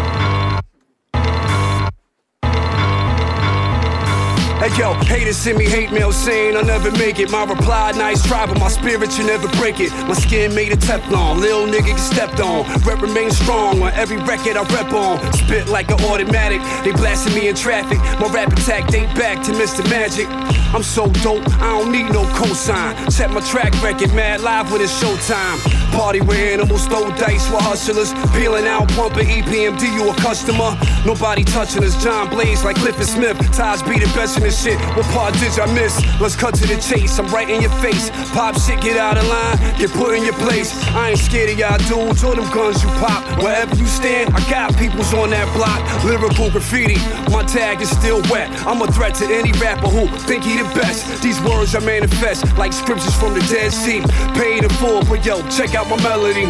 Hey 4.70 4.82
yo, 4.82 4.94
haters 4.94 5.38
send 5.38 5.58
me 5.58 5.66
hate 5.66 5.92
mail 5.92 6.12
saying 6.12 6.56
I'll 6.56 6.64
never 6.64 6.92
make 6.92 7.20
it. 7.20 7.32
My 7.32 7.44
reply, 7.44 7.92
nice 7.94 8.26
try, 8.26 8.46
but 8.46 8.60
my 8.60 8.68
spirit 8.68 9.18
you 9.18 9.26
never 9.26 9.48
break 9.58 9.80
it. 9.80 9.92
My 10.08 10.14
skin 10.14 10.54
made 10.54 10.72
of 10.72 10.80
Teflon, 10.80 11.40
lil 11.40 11.66
nigga 11.66 11.88
get 11.88 12.00
stepped 12.00 12.40
on. 12.40 12.66
Rep 12.84 13.02
remain 13.02 13.32
strong 13.32 13.82
on 13.82 13.92
every 13.94 14.18
record 14.18 14.58
I 14.58 14.64
rep 14.76 14.94
on. 14.94 15.34
Spit 15.34 15.70
like 15.70 15.90
an 15.90 16.00
automatic, 16.06 16.62
they 16.84 16.92
blasting 16.92 17.34
me 17.34 17.48
in 17.48 17.56
traffic. 17.56 17.98
My 18.20 18.32
rap 18.32 18.54
attack 18.54 18.88
date 18.90 19.14
back 19.16 19.44
to 19.46 19.54
Mr. 19.54 19.84
Magic. 19.90 20.28
I'm 20.72 20.84
so 20.84 21.08
dope, 21.24 21.48
I 21.60 21.80
don't 21.80 21.92
need 21.92 22.12
no 22.14 22.24
cosign. 22.38 22.94
Check 23.18 23.32
my 23.32 23.42
track 23.42 23.74
record, 23.82 24.14
mad 24.14 24.42
live 24.42 24.72
when 24.72 24.82
it's 24.82 24.94
showtime. 25.02 25.58
Party 25.94 26.22
with 26.22 26.38
animals, 26.38 26.86
throw 26.86 27.10
dice 27.18 27.50
with 27.50 27.62
hustlers. 27.62 28.14
Peeling 28.34 28.68
out, 28.68 28.88
pumping 28.90 29.28
EPMD, 29.28 29.92
you 29.96 30.12
a 30.12 30.14
customer. 30.16 30.78
Nobody 31.08 31.44
touching 31.44 31.84
us. 31.84 32.02
John 32.04 32.30
Blaze 32.30 32.64
like 32.64 32.76
Clifford 32.76 33.08
Smith. 33.08 33.38
Ties 33.52 33.82
be 33.82 33.98
the 33.98 34.06
best 34.14 34.38
in 34.38 34.44
this 34.44 34.59
shit. 34.60 34.80
What 34.96 35.06
part 35.16 35.34
did 35.36 35.58
I 35.60 35.72
miss? 35.74 35.96
Let's 36.20 36.36
cut 36.36 36.54
to 36.56 36.68
the 36.68 36.76
chase. 36.82 37.18
I'm 37.18 37.28
right 37.28 37.50
in 37.50 37.62
your 37.62 37.72
face. 37.80 38.10
Pop 38.36 38.60
shit, 38.60 38.82
get 38.82 38.98
out 38.98 39.18
of 39.18 39.26
line, 39.28 39.58
get 39.80 39.92
put 39.92 40.16
in 40.16 40.24
your 40.24 40.34
place. 40.34 40.76
I 40.92 41.12
ain't 41.12 41.20
scared 41.20 41.50
of 41.52 41.58
y'all 41.58 41.78
dudes 41.88 42.24
or 42.24 42.36
them 42.36 42.50
guns 42.52 42.84
you 42.84 42.90
pop. 43.00 43.24
Wherever 43.42 43.74
you 43.76 43.86
stand, 43.86 44.34
I 44.36 44.42
got 44.50 44.76
peoples 44.76 45.14
on 45.14 45.30
that 45.30 45.48
block. 45.56 45.80
Lyrical 46.04 46.52
graffiti, 46.52 47.00
my 47.32 47.44
tag 47.44 47.82
is 47.82 47.90
still 47.90 48.22
wet. 48.30 48.50
I'm 48.68 48.82
a 48.82 48.92
threat 48.92 49.16
to 49.16 49.26
any 49.26 49.52
rapper 49.54 49.88
who 49.88 50.08
think 50.28 50.44
he 50.44 50.58
the 50.58 50.68
best. 50.76 51.24
These 51.24 51.40
words 51.42 51.76
I 51.76 51.80
manifest 51.80 52.58
like 52.58 52.74
scriptures 52.74 53.16
from 53.16 53.34
the 53.34 53.42
Dead 53.48 53.72
Sea. 53.72 54.02
Paid 54.36 54.64
in 54.64 54.70
full, 54.82 55.04
but 55.06 55.26
yo, 55.26 55.42
check 55.50 55.76
out 55.76 55.88
my 55.88 56.02
melody. 56.04 56.46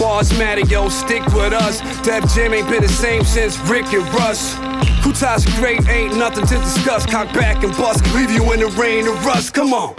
Bars 0.00 0.36
matter, 0.38 0.66
yo, 0.66 0.88
stick 0.88 1.24
with 1.26 1.52
us. 1.52 1.80
Def 2.02 2.34
Jam 2.34 2.54
ain't 2.54 2.68
been 2.68 2.82
the 2.82 2.88
same 2.88 3.24
since 3.24 3.58
Rick 3.70 3.92
and 3.92 4.06
Russ. 4.14 4.71
Kutas 5.02 5.46
great, 5.58 5.86
ain't 5.88 6.16
nothing 6.16 6.46
to 6.46 6.54
discuss. 6.54 7.06
Cock 7.06 7.32
back 7.32 7.62
and 7.64 7.76
bust, 7.76 8.02
leave 8.14 8.30
you 8.30 8.52
in 8.52 8.60
the 8.60 8.68
rain 8.80 9.06
and 9.06 9.24
rust. 9.24 9.54
Come 9.54 9.72
on. 9.72 9.94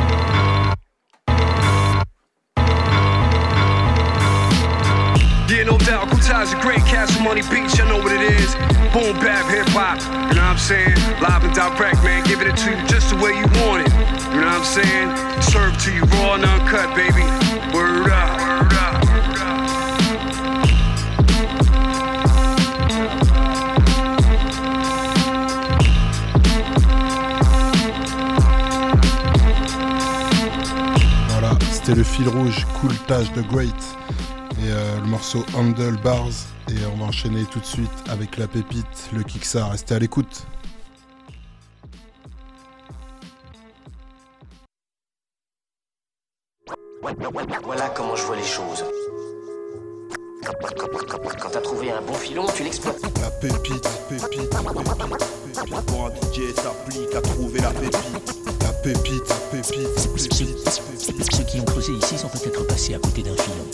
Yeah, 5.50 5.66
no 5.66 5.78
doubt, 5.78 6.08
Kutas 6.10 6.58
a 6.58 6.62
great 6.62 6.80
Castle 6.80 7.22
Money 7.22 7.42
Beach, 7.44 7.80
I 7.80 7.88
know 7.88 7.98
what 7.98 8.12
it 8.12 8.22
is. 8.22 8.56
Boom, 8.94 9.14
bap, 9.22 9.46
hip 9.50 9.68
hop, 9.70 9.98
you 10.30 10.36
know 10.36 10.42
what 10.42 10.54
I'm 10.54 10.58
saying? 10.58 10.96
Live 11.22 11.44
and 11.44 11.54
direct, 11.54 12.04
man, 12.04 12.24
giving 12.26 12.48
it 12.48 12.58
to 12.58 12.72
you 12.72 12.78
just 12.88 13.10
the 13.10 13.18
way 13.18 13.38
you 13.38 13.46
want 13.66 13.86
it. 13.86 13.94
You 14.34 14.42
know 14.42 14.54
what 14.54 14.62
I'm 14.62 14.66
saying? 14.66 15.08
Served 15.42 15.80
to 15.82 15.94
you 15.94 16.04
raw 16.22 16.36
and 16.36 16.46
uncut, 16.46 16.96
baby. 16.96 17.26
Word 17.74 18.10
up, 18.10 18.23
c'était 31.84 31.98
le 31.98 32.04
fil 32.04 32.30
rouge 32.30 32.66
Cool 32.80 32.96
Tage 33.08 33.34
de 33.34 33.42
Great 33.42 33.76
et 34.52 34.70
euh, 34.70 35.00
le 35.02 35.08
morceau 35.08 35.44
Handle 35.54 35.98
Bars. 36.02 36.30
Et 36.70 36.86
on 36.94 36.98
va 36.98 37.06
enchaîner 37.06 37.44
tout 37.46 37.60
de 37.60 37.66
suite 37.66 37.90
avec 38.10 38.38
la 38.38 38.48
pépite, 38.48 39.10
le 39.14 39.22
Kiksa. 39.24 39.68
Restez 39.68 39.96
à 39.96 40.00
l'écoute. 40.00 40.46
Voilà 47.66 47.90
comment 47.90 48.16
je 48.16 48.24
vois 48.24 48.38
les 48.38 48.44
choses. 48.44 48.86
Quand 50.46 51.50
t'as 51.50 51.62
trouvé 51.62 51.92
un 51.92 52.02
bon 52.02 52.14
filon, 52.14 52.46
tu 52.56 52.64
l'exploites. 52.64 53.02
La 53.20 53.30
pépite, 53.30 53.90
pépite, 54.08 54.30
pépite, 54.30 54.50
pépite. 55.54 55.86
Pour 55.88 56.06
un 56.06 56.12
DJ 56.12 56.54
s'applique 56.56 57.16
à 57.16 57.22
trouver 57.22 57.60
la 57.60 57.72
pépite. 57.72 58.53
Pépite, 58.84 59.24
pépite, 59.52 60.10
pépite, 60.12 61.32
Ceux 61.32 61.44
qui 61.46 61.60
ont 61.60 61.66
creusé 61.66 61.94
ici 61.94 62.18
sont 62.18 62.28
peut-être 62.28 62.66
passés 62.68 62.94
à 62.94 63.00
côté 63.00 63.24
d'un 63.24 63.34
filon. 63.36 63.66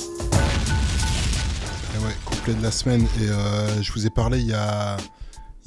Et 1.95 2.05
ouais, 2.05 2.13
complet 2.25 2.53
de 2.53 2.61
la 2.61 2.71
semaine. 2.71 3.07
Et 3.21 3.27
euh, 3.29 3.81
je 3.81 3.91
vous 3.91 4.05
ai 4.05 4.09
parlé 4.11 4.39
il 4.39 4.47
y 4.47 4.53
a, 4.53 4.97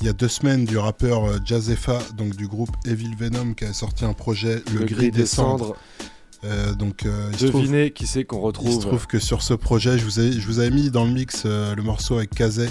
il 0.01 0.07
y 0.07 0.09
a 0.09 0.13
deux 0.13 0.29
semaines 0.29 0.65
du 0.65 0.79
rappeur 0.79 1.25
euh, 1.25 1.39
Jazefa, 1.45 1.99
donc 2.17 2.37
du 2.37 2.47
groupe 2.47 2.71
Evil 2.85 3.15
Venom, 3.19 3.55
qui 3.55 3.65
a 3.65 3.73
sorti 3.73 4.05
un 4.05 4.13
projet, 4.13 4.63
Le, 4.73 4.85
Gris 4.85 5.11
des 5.11 5.27
Cendres. 5.27 5.75
Euh, 6.45 6.73
donc, 6.75 7.05
euh, 7.07 7.29
il 7.33 7.39
se 7.39 7.47
trouve- 7.47 7.63
Devinez 7.63 7.91
qui 7.93 8.07
c'est 8.07 8.25
qu'on 8.25 8.37
Il 8.39 8.43
se 8.43 8.47
retrouve. 8.47 8.79
trouve 8.87 9.07
que 9.07 9.19
sur 9.19 9.43
ce 9.43 9.55
projet, 9.55 9.99
je 9.99 10.05
vous, 10.05 10.21
ai, 10.21 10.33
je 10.33 10.47
vous 10.47 10.59
avais 10.61 10.71
mis 10.71 10.91
dans 10.91 11.05
le 11.05 11.11
mix 11.13 11.43
euh, 11.47 11.75
le 11.75 11.83
morceau 11.83 12.17
avec 12.19 12.31
Kazé, 12.31 12.69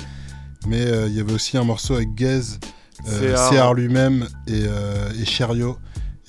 mais 0.67 0.81
euh, 0.85 1.07
il 1.07 1.15
y 1.15 1.19
avait 1.19 1.33
aussi 1.33 1.57
un 1.57 1.63
morceau 1.63 1.95
avec 1.95 2.13
Gaze, 2.15 2.59
euh, 3.09 3.35
CR. 3.49 3.73
Lui-même 3.73 4.27
et, 4.47 4.63
euh, 4.65 5.09
et 5.19 5.25
Cherio. 5.25 5.77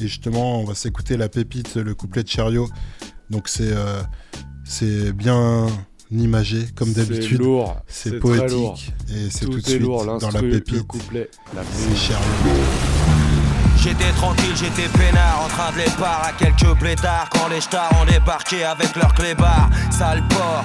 Et 0.02 0.08
justement, 0.08 0.60
on 0.60 0.64
va 0.64 0.74
s'écouter 0.74 1.16
la 1.16 1.28
pépite, 1.28 1.76
le 1.76 1.94
couplet 1.94 2.22
de 2.24 2.28
Cherio. 2.28 2.68
Donc 3.30 3.48
c'est 3.48 3.70
euh, 3.72 4.02
c'est 4.64 5.12
bien 5.12 5.66
imagé, 6.10 6.66
comme 6.74 6.88
C'est 6.92 7.08
d'habitude. 7.08 7.38
lourd, 7.40 7.76
C'est 7.86 8.10
c'est 8.10 8.18
très 8.20 8.48
lourd. 8.48 8.72
poétique. 8.74 8.92
Et 9.10 9.30
c'est 9.30 9.46
Tout 9.46 9.52
tout 9.52 9.60
de 9.60 9.66
suite 9.66 9.80
lourd, 9.80 10.04
dans 10.04 10.16
la 10.16 10.18
l'instru, 10.20 10.50
le 10.50 10.60
pépite. 10.60 10.86
couplet, 10.86 11.30
la 11.54 11.62
C'est 11.72 11.96
Cherio. 11.96 12.22
J'étais 13.82 14.12
tranquille, 14.12 14.54
j'étais 14.56 14.88
peinard, 14.96 15.42
en 15.44 15.48
train 15.48 15.72
de 15.72 15.78
les 15.78 15.90
barres 15.98 16.24
à 16.28 16.32
quelques 16.32 16.78
blédards 16.78 17.28
Quand 17.30 17.48
les 17.48 17.60
stars 17.60 17.90
ont 18.00 18.04
débarqué 18.04 18.62
avec 18.62 18.94
leurs 18.94 19.12
clébards 19.14 19.70
Sale 19.90 20.22
porc, 20.28 20.64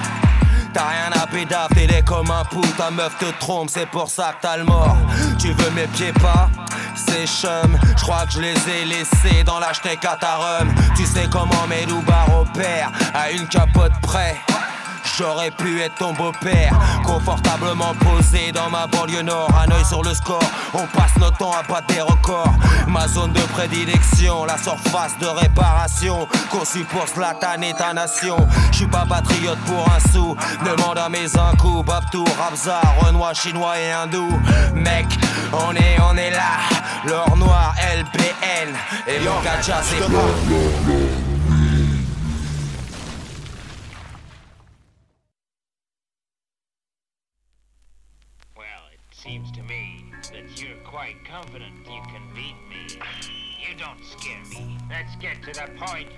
t'as 0.72 0.88
rien 0.88 1.22
à 1.22 1.26
pédave, 1.26 1.68
t'es 1.74 2.02
comme 2.02 2.30
un 2.30 2.44
pou 2.44 2.60
Ta 2.76 2.90
meuf 2.90 3.16
te 3.18 3.26
trompe, 3.38 3.70
c'est 3.70 3.88
pour 3.88 4.08
ça 4.08 4.34
que 4.34 4.42
t'as 4.42 4.56
le 4.56 4.64
mort. 4.64 4.96
Tu 5.38 5.52
veux 5.52 5.70
mes 5.70 5.86
pieds 5.88 6.12
pas? 6.12 6.48
C'est 6.94 7.26
chum, 7.26 7.78
je 7.96 8.02
crois 8.02 8.26
que 8.26 8.32
je 8.32 8.40
les 8.40 8.54
ai 8.68 8.84
laissés 8.84 9.44
dans 9.44 9.58
l'acheté 9.58 9.96
Catarum 9.96 10.68
Tu 10.96 11.04
sais 11.06 11.28
comment 11.30 11.66
mes 11.68 11.86
loupards 11.86 12.40
opèrent, 12.40 12.90
à 13.14 13.30
une 13.30 13.46
capote 13.46 13.92
près 14.02 14.36
J'aurais 15.18 15.50
pu 15.50 15.80
être 15.80 15.96
ton 15.96 16.12
beau-père, 16.12 16.78
confortablement 17.04 17.92
posé 17.94 18.52
dans 18.52 18.70
ma 18.70 18.86
banlieue 18.86 19.22
nord, 19.22 19.50
un 19.60 19.68
œil 19.72 19.84
sur 19.84 20.04
le 20.04 20.14
score. 20.14 20.38
On 20.72 20.86
passe 20.96 21.16
notre 21.18 21.38
temps 21.38 21.50
à 21.50 21.64
battre 21.64 21.88
des 21.88 22.00
records. 22.00 22.52
Ma 22.86 23.08
zone 23.08 23.32
de 23.32 23.40
prédilection, 23.40 24.44
la 24.44 24.56
surface 24.56 25.18
de 25.18 25.26
réparation, 25.26 26.28
conçue 26.52 26.84
pour 26.84 27.04
Zlatan 27.08 27.60
et 27.62 27.74
ta 27.74 27.92
nation. 27.92 28.36
Je 28.70 28.76
suis 28.76 28.86
pas 28.86 29.06
patriote 29.08 29.58
pour 29.66 29.84
un 29.92 30.12
sou, 30.12 30.36
demande 30.64 30.98
à 30.98 31.08
mes 31.08 31.36
incous, 31.36 31.84
Babtou, 31.84 32.24
Rabza, 32.38 32.80
Renoir, 33.00 33.34
chinois 33.34 33.76
et 33.76 33.90
hindou. 33.90 34.28
Mec, 34.72 35.06
on 35.52 35.74
est, 35.74 35.98
on 36.00 36.16
est 36.16 36.30
là, 36.30 36.60
l'or 37.04 37.36
noir, 37.36 37.74
LBN, 37.92 38.72
et 39.08 39.18
mon 39.18 39.40
gacha 39.42 39.82
c'est 39.82 39.98
seems 49.28 49.50
to 49.52 49.62
me 49.64 50.04
that 50.32 50.58
you're 50.58 50.78
quite 50.84 51.16
confident 51.22 51.74
you 51.84 52.00
can 52.08 52.22
beat 52.34 52.56
me. 52.70 52.98
You 53.60 53.76
don't 53.76 54.02
scare 54.02 54.42
me. 54.48 54.78
Let's 54.88 55.16
get 55.16 55.42
to 55.42 55.52
the 55.52 55.68
point. 55.76 56.08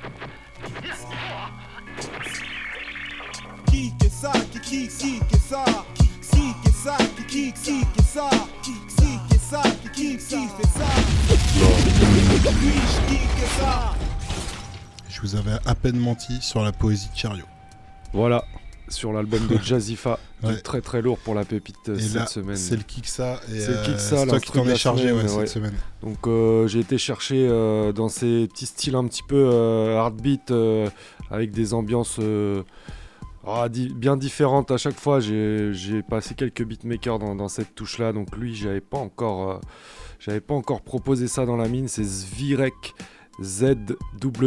Je 15.08 15.20
vous 15.20 15.34
avais 15.34 15.58
à 15.66 15.74
peine 15.74 15.96
menti 15.96 16.40
sur 16.40 16.62
la 16.62 16.70
poésie 16.70 17.08
de 17.12 17.18
Chariot. 17.18 17.44
Voilà 18.12 18.44
sur 18.90 19.12
l'album 19.12 19.46
de 19.46 19.56
Ouais. 20.42 20.54
est 20.54 20.62
très 20.62 20.80
très 20.80 21.02
lourd 21.02 21.18
pour 21.18 21.34
la 21.34 21.44
pépite 21.44 21.76
euh, 21.90 21.96
Et 21.96 22.00
cette 22.00 22.14
là, 22.14 22.26
semaine. 22.26 22.56
c'est 22.56 22.76
le 22.76 22.82
Kiksa, 22.82 23.40
et, 23.52 23.60
C'est 23.60 23.72
le 23.72 24.20
euh, 24.20 24.26
toi 24.26 24.40
qui 24.40 24.52
t'en 24.52 24.66
es 24.66 24.74
chargé, 24.74 25.08
semaine, 25.08 25.26
ouais, 25.26 25.28
cette 25.28 25.48
semaine. 25.48 25.74
Donc 26.02 26.26
euh, 26.26 26.66
j'ai 26.66 26.80
été 26.80 26.96
chercher 26.96 27.46
euh, 27.46 27.92
dans 27.92 28.08
ces 28.08 28.48
petits 28.50 28.64
styles 28.64 28.94
un 28.94 29.06
petit 29.06 29.22
peu 29.22 29.50
hard 29.98 30.18
beat, 30.20 30.50
euh, 30.50 30.88
avec 31.30 31.50
des 31.50 31.74
ambiances 31.74 32.18
ah, 33.46 33.68
di- 33.68 33.92
bien 33.92 34.16
différentes 34.16 34.70
à 34.70 34.78
chaque 34.78 34.98
fois. 34.98 35.20
J'ai 35.20 36.02
passé 36.08 36.34
quelques 36.34 36.64
beatmakers 36.64 37.18
dans, 37.18 37.34
dans 37.34 37.48
cette 37.48 37.74
touche-là, 37.74 38.14
donc 38.14 38.34
lui 38.34 38.54
j'avais 38.54 38.80
pas 38.80 38.96
encore, 38.98 39.60
j'avais 40.20 40.40
pas 40.40 40.54
encore 40.54 40.80
proposé 40.80 41.28
ça 41.28 41.44
dans 41.44 41.56
la 41.58 41.68
mine. 41.68 41.86
C'est 41.86 42.02
Zvirek, 42.04 42.94
Z-W-I-R-E-K. 43.42 44.38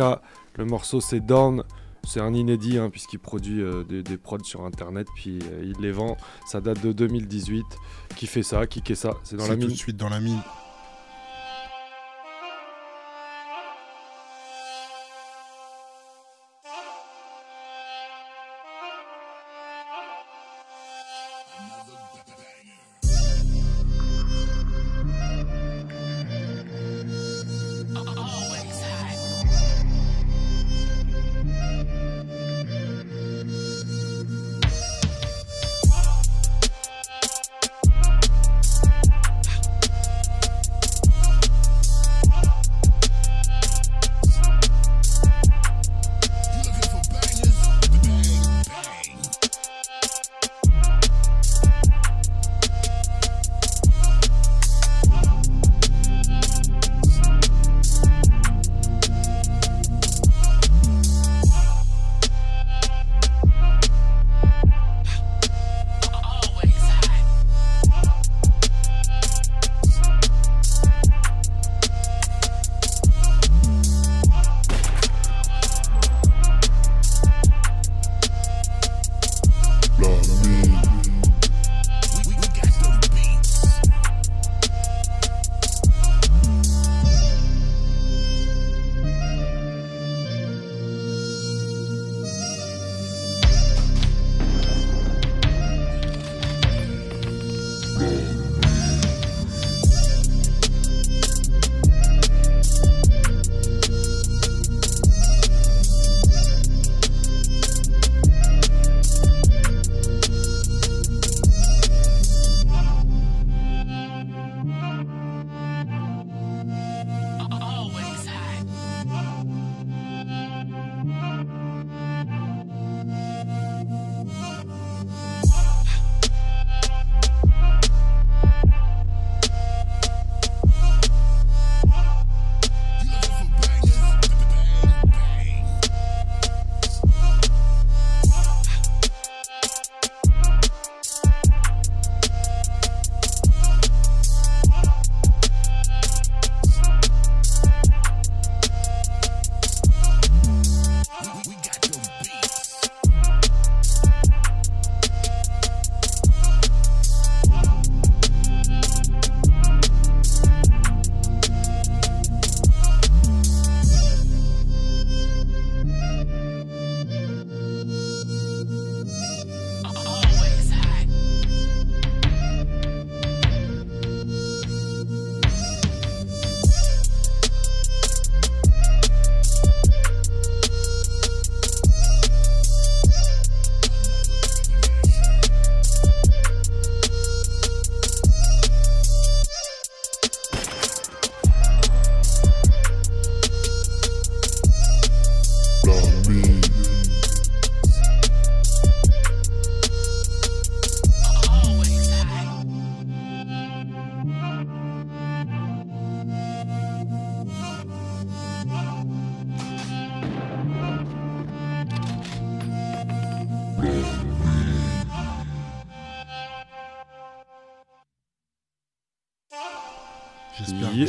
E 0.00 0.16
Le 0.56 0.64
morceau 0.64 1.02
c'est 1.02 1.20
Down. 1.20 1.62
C'est 2.04 2.20
un 2.20 2.34
inédit 2.34 2.78
hein, 2.78 2.90
puisqu'il 2.90 3.18
produit 3.20 3.60
euh, 3.62 3.84
des, 3.84 4.02
des 4.02 4.16
prods 4.16 4.42
sur 4.44 4.64
internet 4.64 5.06
puis 5.14 5.38
euh, 5.52 5.62
il 5.64 5.80
les 5.80 5.92
vend. 5.92 6.16
Ça 6.46 6.60
date 6.60 6.82
de 6.82 6.92
2018. 6.92 7.64
Qui 8.16 8.26
fait 8.26 8.42
ça? 8.42 8.66
Qui 8.66 8.82
fait 8.84 8.94
ça? 8.94 9.14
C'est 9.22 9.36
dans 9.36 9.44
la 9.44 9.50
C'est 9.50 9.54
tout 9.56 9.66
mine. 9.66 9.70
de 9.70 9.78
suite 9.78 9.96
dans 9.96 10.08
la 10.08 10.20
mine. 10.20 10.40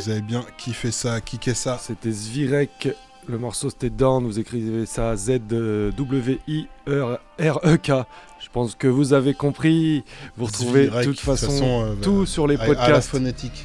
Vous 0.04 0.10
avez 0.10 0.20
bien 0.22 0.44
kiffé 0.58 0.90
ça, 0.90 1.20
kické 1.20 1.54
ça. 1.54 1.78
C'était 1.80 2.10
Zvirek, 2.10 2.88
le 3.26 3.38
morceau 3.38 3.70
c'était 3.70 3.90
Down, 3.90 4.24
vous 4.26 4.38
écrivez 4.38 4.84
ça 4.86 5.16
Z-W-I-R-E-K. 5.16 5.52
Je 8.40 8.48
pense 8.52 8.74
que 8.74 8.86
vous 8.86 9.12
avez 9.14 9.32
compris. 9.34 10.04
Vous 10.36 10.44
retrouvez 10.46 10.88
de 10.88 11.02
toute 11.04 11.20
façon, 11.20 11.84
euh, 11.84 11.94
tout 12.02 12.26
sur 12.26 12.46
les 12.46 12.56
à- 12.56 12.62
à 12.62 12.68
la 12.68 12.74
podcasts. 12.74 13.08
phonétique. 13.08 13.64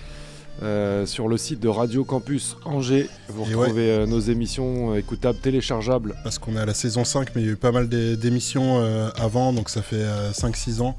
Euh, 0.61 1.05
sur 1.05 1.29
le 1.29 1.37
site 1.37 1.61
de 1.61 1.69
Radio 1.69 2.03
Campus 2.03 2.57
Angers, 2.65 3.09
vous 3.29 3.49
Et 3.49 3.53
retrouvez 3.55 3.91
euh, 3.91 4.05
nos 4.05 4.19
émissions 4.19 4.93
écoutables, 4.95 5.39
téléchargeables. 5.39 6.15
Parce 6.21 6.37
qu'on 6.37 6.57
est 6.57 6.59
à 6.59 6.65
la 6.65 6.73
saison 6.73 7.05
5, 7.05 7.29
mais 7.33 7.41
il 7.43 7.45
y 7.45 7.49
a 7.49 7.53
eu 7.53 7.55
pas 7.55 7.71
mal 7.71 7.87
d'é- 7.87 8.17
d'émissions 8.17 8.81
avant, 9.15 9.53
donc 9.53 9.69
ça 9.69 9.81
fait 9.81 10.03
5-6 10.33 10.81
ans. 10.81 10.95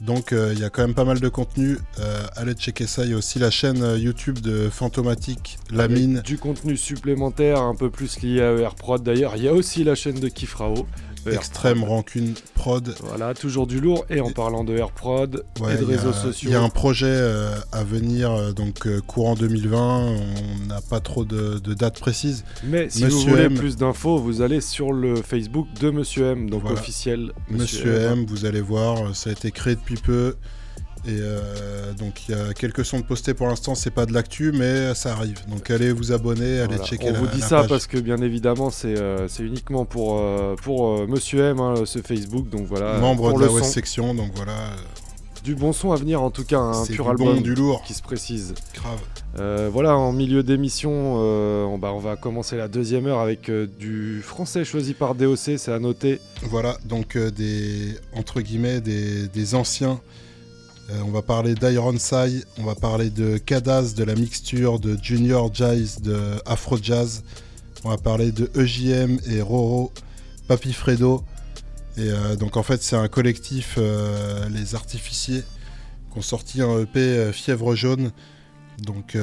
Donc 0.00 0.32
euh, 0.32 0.52
il 0.54 0.60
y 0.60 0.64
a 0.64 0.70
quand 0.70 0.82
même 0.82 0.94
pas 0.94 1.04
mal 1.04 1.20
de 1.20 1.28
contenu. 1.28 1.78
Euh, 1.98 2.26
allez 2.36 2.54
checker 2.54 2.86
ça. 2.86 3.04
Il 3.04 3.10
y 3.10 3.14
a 3.14 3.16
aussi 3.16 3.38
la 3.38 3.50
chaîne 3.50 3.82
euh, 3.82 3.98
YouTube 3.98 4.38
de 4.40 4.68
Fantomatique, 4.68 5.58
La 5.70 5.88
Mine. 5.88 6.22
Du 6.24 6.38
contenu 6.38 6.76
supplémentaire, 6.76 7.60
un 7.60 7.74
peu 7.74 7.90
plus 7.90 8.20
lié 8.20 8.40
à 8.40 8.52
ER 8.52 8.74
Prod. 8.76 9.02
D'ailleurs, 9.02 9.36
il 9.36 9.42
y 9.42 9.48
a 9.48 9.54
aussi 9.54 9.84
la 9.84 9.94
chaîne 9.94 10.20
de 10.20 10.28
Kifrao. 10.28 10.86
Extrême. 11.26 11.84
Rancune 11.84 12.34
Prod. 12.54 12.94
Voilà, 13.02 13.34
toujours 13.34 13.66
du 13.66 13.80
lourd. 13.80 14.04
Et 14.10 14.20
en 14.20 14.30
parlant 14.30 14.64
de 14.64 14.76
ER 14.76 14.86
Prod 14.94 15.44
Ouais, 15.60 15.74
et 15.74 15.78
de 15.78 15.84
a- 15.84 15.86
réseaux 15.88 16.12
sociaux. 16.12 16.48
Il 16.50 16.52
y 16.52 16.56
a 16.56 16.62
un 16.62 16.68
projet 16.68 17.06
euh, 17.08 17.54
à 17.72 17.84
venir, 17.84 18.30
euh, 18.32 18.52
donc 18.52 18.86
euh, 18.86 19.00
courant 19.00 19.34
2020. 19.34 20.06
On 20.06 20.66
n'a 20.66 20.80
pas 20.80 21.00
trop 21.00 21.24
de, 21.24 21.58
de 21.58 21.74
dates 21.74 22.00
précises. 22.00 22.44
Mais 22.64 22.88
si 22.90 23.04
Monsieur 23.04 23.18
vous 23.18 23.28
voulez 23.30 23.42
M, 23.44 23.54
plus 23.54 23.76
d'infos, 23.76 24.18
vous 24.18 24.42
allez 24.42 24.60
sur 24.60 24.92
le 24.92 25.16
Facebook 25.16 25.66
de 25.80 25.90
Monsieur 25.90 26.26
M, 26.32 26.50
donc 26.50 26.62
Voilà. 26.62 26.78
officiel. 26.80 27.32
Monsieur 27.50 27.94
M, 28.02 28.24
vous 28.28 28.44
allez 28.44 28.60
voir, 28.60 29.14
ça 29.14 29.30
a 29.30 29.32
été 29.32 29.50
créé 29.50 29.74
depuis 29.74 29.96
peu. 29.96 30.36
Et 31.08 31.20
euh, 31.22 31.94
donc 31.94 32.28
il 32.28 32.36
y 32.36 32.38
a 32.38 32.52
quelques 32.52 32.84
sons 32.84 32.98
de 33.00 33.04
postés 33.04 33.32
pour 33.32 33.46
l'instant, 33.46 33.74
c'est 33.74 33.90
pas 33.90 34.04
de 34.04 34.12
l'actu, 34.12 34.52
mais 34.52 34.94
ça 34.94 35.12
arrive. 35.12 35.38
Donc 35.48 35.70
allez 35.70 35.90
vous 35.90 36.12
abonner, 36.12 36.60
allez 36.60 36.76
Voilà. 36.76 36.84
checker 36.84 37.08
On 37.08 37.12
la 37.14 37.18
vous 37.20 37.26
dit 37.28 37.40
la 37.40 37.46
ça 37.46 37.60
page. 37.60 37.68
parce 37.70 37.86
que 37.86 37.96
bien 37.96 38.18
évidemment 38.18 38.68
c'est 38.68 38.94
euh, 38.98 39.26
uniquement 39.38 39.86
pour, 39.86 40.18
euh, 40.18 40.54
pour 40.62 41.08
Monsieur 41.08 41.40
M, 41.44 41.60
hein, 41.60 41.74
ce 41.86 42.00
Facebook. 42.00 42.50
Donc 42.50 42.66
voilà. 42.66 42.98
Membre 42.98 43.32
de 43.38 43.46
la 43.46 43.50
West. 43.50 43.72
Section, 43.72 44.14
donc 44.14 44.32
voilà. 44.34 44.52
Du 45.44 45.54
bon 45.54 45.72
son 45.72 45.92
à 45.92 45.96
venir 45.96 46.20
en 46.20 46.30
tout 46.30 46.44
cas, 46.44 46.58
un 46.58 46.84
pur 46.84 47.04
du 47.04 47.10
album 47.10 47.36
bon, 47.36 47.40
du 47.40 47.54
lourd. 47.54 47.82
qui 47.86 47.94
se 47.94 48.02
précise. 48.02 48.52
Grave. 48.74 49.00
Voilà, 49.72 49.96
en 49.96 50.12
milieu 50.12 50.42
d'émission, 50.42 50.90
on, 51.14 51.78
bah, 51.78 51.92
on 51.94 52.00
va 52.00 52.16
commencer 52.16 52.56
la 52.58 52.68
deuxième 52.68 53.06
heure 53.06 53.20
avec 53.20 53.50
du 53.50 54.20
français 54.20 54.64
choisi 54.66 54.92
par 54.92 55.14
DOC, 55.14 55.38
c'est 55.56 55.72
à 55.72 55.78
noter. 55.78 56.20
Voilà, 56.42 56.76
donc 56.84 57.16
des 57.16 57.96
entre 58.14 58.42
guillemets 58.42 58.82
des, 58.82 59.26
des 59.28 59.54
anciens. 59.54 60.00
Euh, 60.90 61.02
on 61.04 61.10
va 61.10 61.20
parler 61.20 61.54
d'Ironside, 61.54 62.46
on 62.58 62.64
va 62.64 62.74
parler 62.74 63.10
de 63.10 63.36
Kadaz, 63.36 63.94
de 63.94 64.04
la 64.04 64.14
mixture 64.14 64.78
de 64.78 64.96
Junior 65.02 65.54
Jazz, 65.54 66.00
de 66.00 66.18
Afro 66.46 66.78
Jazz. 66.80 67.24
On 67.84 67.90
va 67.90 67.98
parler 67.98 68.32
de 68.32 68.50
EJM 68.54 69.18
et 69.26 69.42
Roro, 69.42 69.92
Papi 70.46 70.72
Fredo. 70.72 71.24
Et 71.98 72.10
euh, 72.10 72.36
donc 72.36 72.56
en 72.56 72.62
fait 72.62 72.82
c'est 72.82 72.96
un 72.96 73.08
collectif, 73.08 73.74
euh, 73.76 74.48
les 74.48 74.74
artificiers, 74.74 75.42
qui 76.10 76.18
ont 76.18 76.22
sorti 76.22 76.62
un 76.62 76.80
EP 76.80 77.32
Fièvre 77.32 77.74
Jaune, 77.74 78.10
donc 78.78 79.18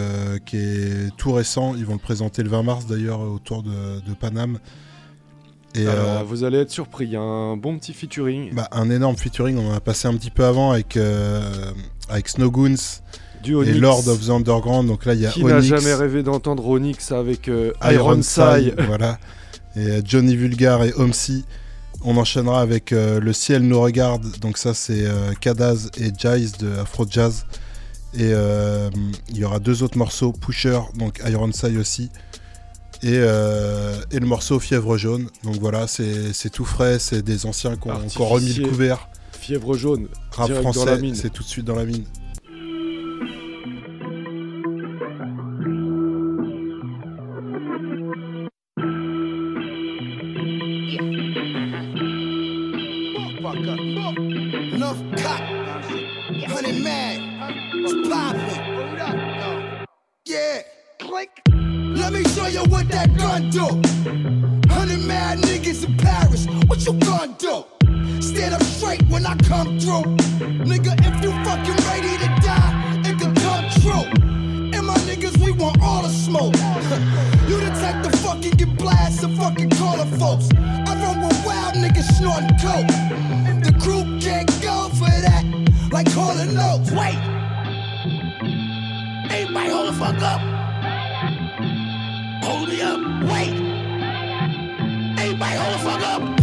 qui 0.45 0.57
est 0.57 1.18
tout 1.18 1.32
récent. 1.32 1.74
Ils 1.76 1.86
vont 1.86 1.93
le 1.93 1.99
présenter 1.99 2.43
le 2.43 2.49
20 2.49 2.61
mars 2.61 2.86
d'ailleurs 2.86 3.22
autour 3.22 3.63
de, 3.63 4.01
de 4.01 4.13
Paname. 4.13 4.59
Et, 5.76 5.88
Alors, 5.88 6.19
euh, 6.19 6.23
vous 6.23 6.43
allez 6.43 6.59
être 6.59 6.71
surpris, 6.71 7.05
il 7.05 7.11
y 7.11 7.15
a 7.15 7.21
un 7.21 7.57
bon 7.57 7.78
petit 7.78 7.93
featuring. 7.93 8.53
bah, 8.53 8.67
un 8.71 8.89
énorme 8.89 9.17
featuring, 9.17 9.57
on 9.57 9.71
en 9.71 9.73
a 9.73 9.80
passé 9.80 10.07
un 10.07 10.15
petit 10.15 10.32
peu 10.32 10.45
avant 10.45 10.71
avec, 10.71 10.95
euh, 10.95 11.71
avec 12.09 12.30
Snowgoons 12.30 12.76
Du 13.43 13.61
et. 13.61 13.73
Lord 13.73 14.07
of 14.07 14.26
the 14.26 14.30
Underground. 14.30 14.88
Donc 14.88 15.05
là, 15.05 15.13
il 15.13 15.21
y 15.21 15.26
a 15.26 15.32
Qui 15.32 15.43
n'a 15.43 15.61
jamais 15.61 15.93
rêvé 15.93 16.23
d'entendre 16.23 16.65
Onyx 16.65 17.11
avec 17.11 17.49
euh, 17.49 17.73
Ironside, 17.84 18.43
Ironside 18.43 18.76
voilà, 18.88 19.19
et 19.76 19.80
euh, 19.80 20.01
Johnny 20.03 20.36
Vulgar 20.36 20.84
et 20.84 20.93
Homsi. 20.93 21.45
On 22.07 22.17
enchaînera 22.17 22.61
avec 22.61 22.91
euh, 22.91 23.19
Le 23.19 23.34
ciel 23.34 23.63
nous 23.63 23.82
regarde. 23.82 24.38
Donc 24.39 24.59
ça, 24.59 24.76
c'est 24.76 25.05
euh, 25.05 25.34
Kadaz 25.41 25.89
et 25.97 26.11
Jazz 26.15 26.51
de 26.59 26.78
Afro 26.78 27.05
Jazz. 27.09 27.47
Et 28.13 28.32
euh, 28.32 28.89
il 29.30 29.38
y 29.38 29.43
aura 29.43 29.59
deux 29.59 29.82
autres 29.82 29.97
morceaux, 29.97 30.32
Pusher, 30.32 30.80
donc 30.95 31.19
Ironside 31.28 31.78
aussi. 31.78 32.11
Et, 33.04 33.18
euh, 33.20 33.96
et 34.12 34.20
le 34.20 34.26
morceau 34.26 34.60
Fièvre 34.60 34.98
jaune. 34.98 35.30
Donc 35.43 35.56
voilà, 35.60 35.88
c'est 35.88 36.50
tout 36.52 36.66
frais, 36.66 37.00
c'est 37.00 37.22
des 37.22 37.46
anciens 37.46 37.76
qui 37.76 37.88
ont 37.88 37.91
encore 37.91 38.30
remis 38.30 38.54
le 38.54 38.68
couvert. 38.68 39.10
Fièvre 39.32 39.76
jaune, 39.76 40.08
Rap 40.32 40.52
français, 40.54 41.00
mine. 41.00 41.14
c'est 41.16 41.30
tout 41.30 41.43
de 41.43 41.48
suite 41.48 41.66
dans 41.66 41.76
la 41.76 41.86
mine. 41.86 42.06
Enough 54.74 54.98
cop. 55.16 55.41
Honey 56.50 56.82
mad. 56.82 57.20
It's 57.74 58.10
poppin'. 58.10 59.86
Yeah. 60.26 60.62
Let 62.06 62.14
me 62.14 62.24
show 62.36 62.45
you 62.45 62.60
what 62.66 62.88
that 62.89 63.18
gun 63.18 63.49
do. 63.49 63.66
Hundred 64.72 64.99
mad 65.08 65.39
niggas 65.39 65.84
in 65.84 65.97
Paris. 65.97 66.45
What 66.68 66.86
you 66.86 66.93
gon' 66.99 67.34
do? 67.39 67.66
Stand 68.22 68.53
up 68.53 68.62
straight 68.62 69.01
when 69.10 69.26
I 69.26 69.36
come 69.38 69.80
through. 69.80 70.14
Nigga, 70.70 70.93
if 71.01 71.24
you 71.24 71.32
fucking 71.43 71.82
ready 71.89 72.14
to 72.22 72.30
die, 72.45 73.01
it 73.10 73.18
can 73.18 73.34
come 73.34 73.66
true. 73.82 74.06
And 74.78 74.86
my 74.86 74.93
niggas, 75.10 75.36
we 75.43 75.51
want 75.53 75.82
all 75.82 76.03
the 76.03 76.10
smoke. 76.10 76.53
you 77.49 77.58
the 77.58 77.74
type 77.82 78.03
to 78.03 78.16
fucking 78.20 78.51
get 78.51 78.78
blasted, 78.78 79.36
fucking 79.36 79.72
calling 79.72 80.12
folks. 80.20 80.47
I 80.60 80.93
run 81.01 81.28
with 81.28 81.43
wild 81.43 81.74
niggas 81.74 82.06
snorting 82.20 82.53
coke. 82.62 82.86
The 83.66 83.74
crew 83.82 84.03
can't 84.20 84.45
go 84.62 84.89
for 84.89 85.10
that, 85.10 85.43
like 85.91 86.14
calling 86.14 86.53
notes. 86.53 86.91
Wait, 86.91 87.18
everybody 89.32 89.70
hold 89.72 89.88
the 89.88 89.93
fuck 89.93 90.22
up. 90.22 90.64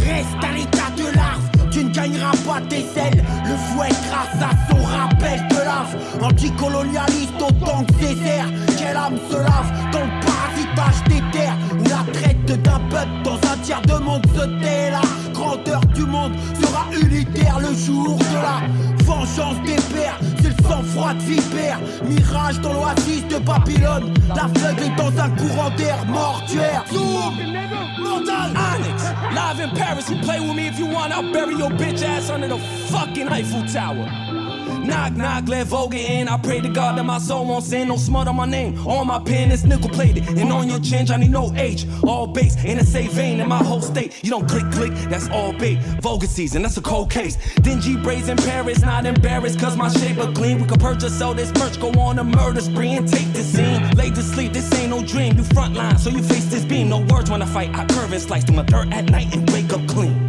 Reste 0.05 0.45
à 0.45 0.53
l'état 0.53 0.91
de 0.97 1.17
larve, 1.17 1.71
tu 1.71 1.85
ne 1.85 1.91
gagneras 1.91 2.33
pas 2.47 2.61
tes 2.69 2.85
ailes. 2.99 3.25
Le 3.45 3.57
fouet 3.57 3.89
grâce 4.09 4.43
à 4.43 4.51
son 4.69 4.83
rappel 4.83 5.41
de 5.49 5.57
lave. 5.57 5.97
Anticolonialiste 6.23 7.41
autant 7.41 7.85
que 7.85 7.95
Césaire. 7.95 8.47
Quelle 8.79 8.97
âme 8.97 9.19
se 9.31 9.37
lave 9.37 9.73
dans 9.93 10.01
le 10.01 10.11
parasitage 10.21 11.05
des 11.09 11.39
terres. 11.39 11.57
Où 11.79 11.85
la 11.85 12.13
traite 12.13 12.63
d'un 12.63 12.81
peuple 12.91 13.23
dans 13.25 13.37
un 13.51 13.57
tiers 13.63 13.83
de 13.83 14.05
monde 14.05 14.27
se 14.35 14.45
tait. 14.63 14.91
La 14.91 15.03
grandeur 15.33 15.81
du 15.95 16.03
monde 16.03 16.33
sera 16.61 16.87
unitaire 17.01 17.59
le 17.61 17.75
jour 17.75 18.19
de 18.19 18.35
la 18.35 19.02
vengeance 19.13 19.61
des 19.65 19.77
pères. 19.95 20.19
C'est 20.41 20.57
le 20.57 20.69
sang-froid 20.69 21.15
de 21.15 21.21
vipère. 21.21 21.79
Mirage 22.05 22.61
dans 22.61 22.73
l'oasis 22.73 23.27
de 23.29 23.39
Babylone. 23.39 24.13
L'aveugle 24.29 24.85
est 24.85 24.97
dans 24.97 25.21
un 25.21 25.31
courant 25.31 25.71
d'air 25.77 26.05
mortuaire. 26.07 26.85
Zoom! 26.93 27.35
Onyx, 28.55 29.03
live 29.35 29.61
in 29.61 29.71
Paris. 29.75 30.05
You 30.09 30.17
play 30.23 30.41
with 30.41 30.55
me 30.55 30.69
if 30.69 30.79
you 30.79 30.87
want. 30.87 31.13
I'll 31.13 31.33
bury 31.33 31.57
your 31.57 31.71
bitch 31.71 32.03
ass 32.03 32.31
under 32.31 32.49
the 32.49 32.59
fucking 32.91 33.29
Eiffel 33.29 33.65
Tower. 33.73 34.07
Knock, 34.83 35.13
knock, 35.13 35.49
let 35.49 35.69
Vogue 35.69 35.95
in. 35.95 36.29
I 36.29 36.37
pray 36.39 36.61
to 36.61 36.69
God 36.69 36.99
that 36.99 37.05
my 37.05 37.19
soul 37.19 37.47
won't 37.47 37.65
sin. 37.65 37.89
No 37.89 37.97
smut 37.97 38.27
on 38.27 38.37
my 38.37 38.47
name. 38.47 38.77
On 38.87 39.07
my 39.07 39.21
pen 39.21 39.53
is 39.53 39.65
nickel 39.65 39.89
plated. 39.91 40.27
And 40.39 40.53
on 40.53 40.69
your 40.69 40.81
chin, 40.81 41.11
I 41.11 41.17
need 41.17 41.31
no 41.31 41.53
H. 41.55 41.87
All 42.05 42.27
base 42.27 42.57
in 42.65 42.79
the 42.79 42.85
same 42.85 43.11
vein 43.11 43.41
in 43.41 43.49
my 43.49 43.63
whole 43.63 43.81
state. 43.81 44.23
You 44.25 44.31
don't 44.31 44.49
click, 44.49 44.71
click, 44.73 44.93
that's 45.09 45.29
all 45.31 45.53
bait. 45.53 45.79
Vogue 46.01 46.25
season, 46.25 46.63
that's 46.63 46.77
a 46.77 46.83
cold 46.83 47.11
case. 47.11 47.37
Dingy 47.57 47.97
braids 47.97 48.29
in 48.29 48.37
Paris, 48.37 48.83
not 48.83 49.07
embarrassed, 49.07 49.59
cause 49.61 49.77
my 49.77 49.89
shape 49.89 50.19
a 50.19 50.33
clean. 50.33 50.61
We 50.61 50.67
could 50.67 50.81
purchase 50.81 51.21
all 51.21 51.35
this 51.35 51.53
merch, 51.55 51.81
go 51.81 51.91
on 52.01 52.19
a 52.19 52.25
murder 52.25 52.61
spree 52.61 52.91
and 52.91 53.09
take 53.09 53.33
the 53.33 53.43
scene. 53.43 53.91
Laid 53.93 54.15
to 54.17 54.23
sleep, 54.23 54.53
this 54.53 54.73
ain't 54.75 54.91
no 54.91 55.03
dream. 55.03 55.37
You 55.37 55.45
front 55.45 55.75
line, 55.75 55.99
so 55.99 56.11
you 56.11 56.23
face 56.23 56.47
this 56.47 56.65
beam. 56.65 56.89
No 56.89 57.01
words 57.01 57.31
when 57.31 57.41
I 57.43 57.47
fight. 57.47 57.71
I 57.75 57.87
curve 57.87 58.13
and 58.13 58.23
slice 58.23 58.45
through 58.45 58.57
my 58.57 58.65
dirt 58.65 58.93
at 58.93 59.11
night 59.11 59.35
and 59.35 59.49
wake 59.51 59.73
up 59.73 59.87
clean. 59.87 60.29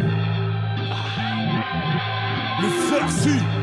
Le 2.62 2.70
Fersi, 2.88 3.63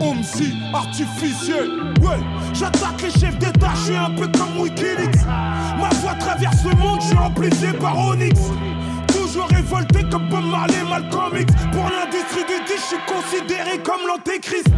Omsi, 0.00 0.54
artificiel. 0.74 1.70
Ouais, 2.00 2.18
j'attaque 2.52 3.02
les 3.02 3.10
chefs 3.10 3.38
d'État, 3.38 3.70
je 3.74 3.84
suis 3.84 3.96
un 3.96 4.10
peu 4.10 4.28
comme 4.28 4.60
Wikileaks. 4.60 5.24
Ma 5.26 5.88
voix 6.00 6.14
traverse 6.14 6.64
le 6.64 6.76
monde, 6.76 7.00
je 7.00 7.08
suis 7.08 7.18
amplifié 7.18 7.72
par 7.72 7.98
Onyx. 7.98 8.40
Toujours 9.08 9.46
révolté 9.48 10.02
comme 10.10 10.28
Bob 10.28 10.44
Marley, 10.50 10.82
Malcolm 10.88 11.40
X. 11.40 11.52
Pour 11.72 11.84
l'industrie 11.84 12.44
du 12.44 12.64
disque, 12.66 12.84
je 12.90 12.96
suis 12.96 13.04
considéré 13.06 13.78
comme 13.82 14.06
l'antéchrist. 14.06 14.68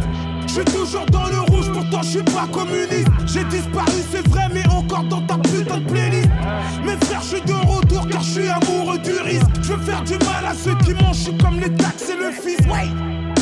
Je 0.47 0.53
suis 0.53 0.65
toujours 0.65 1.05
dans 1.07 1.27
le 1.27 1.41
rouge, 1.41 1.71
pourtant 1.71 2.01
je 2.01 2.09
suis 2.09 2.23
pas 2.23 2.47
communiste. 2.51 3.07
J'ai 3.27 3.43
disparu, 3.45 4.01
c'est 4.11 4.27
vrai, 4.29 4.47
mais 4.51 4.65
encore 4.67 5.03
dans 5.03 5.21
ta 5.21 5.37
putain 5.37 5.79
de 5.79 5.85
playlist. 5.85 6.29
Mes 6.83 6.97
frères, 7.05 7.21
je 7.21 7.35
suis 7.35 7.41
de 7.41 7.53
retour 7.53 8.07
car 8.09 8.21
je 8.21 8.31
suis 8.31 8.49
amoureux 8.49 8.97
du 8.99 9.11
risque. 9.11 9.45
Je 9.61 9.73
veux 9.73 9.83
faire 9.83 10.03
du 10.03 10.13
mal 10.13 10.45
à 10.47 10.53
ceux 10.55 10.75
qui 10.83 10.93
mangent, 10.93 11.17
je 11.17 11.23
suis 11.25 11.37
comme 11.37 11.59
les 11.59 11.73
taxes 11.75 12.09
et 12.09 12.17
le 12.17 12.31
fils. 12.31 12.65
Wait! 12.67 13.38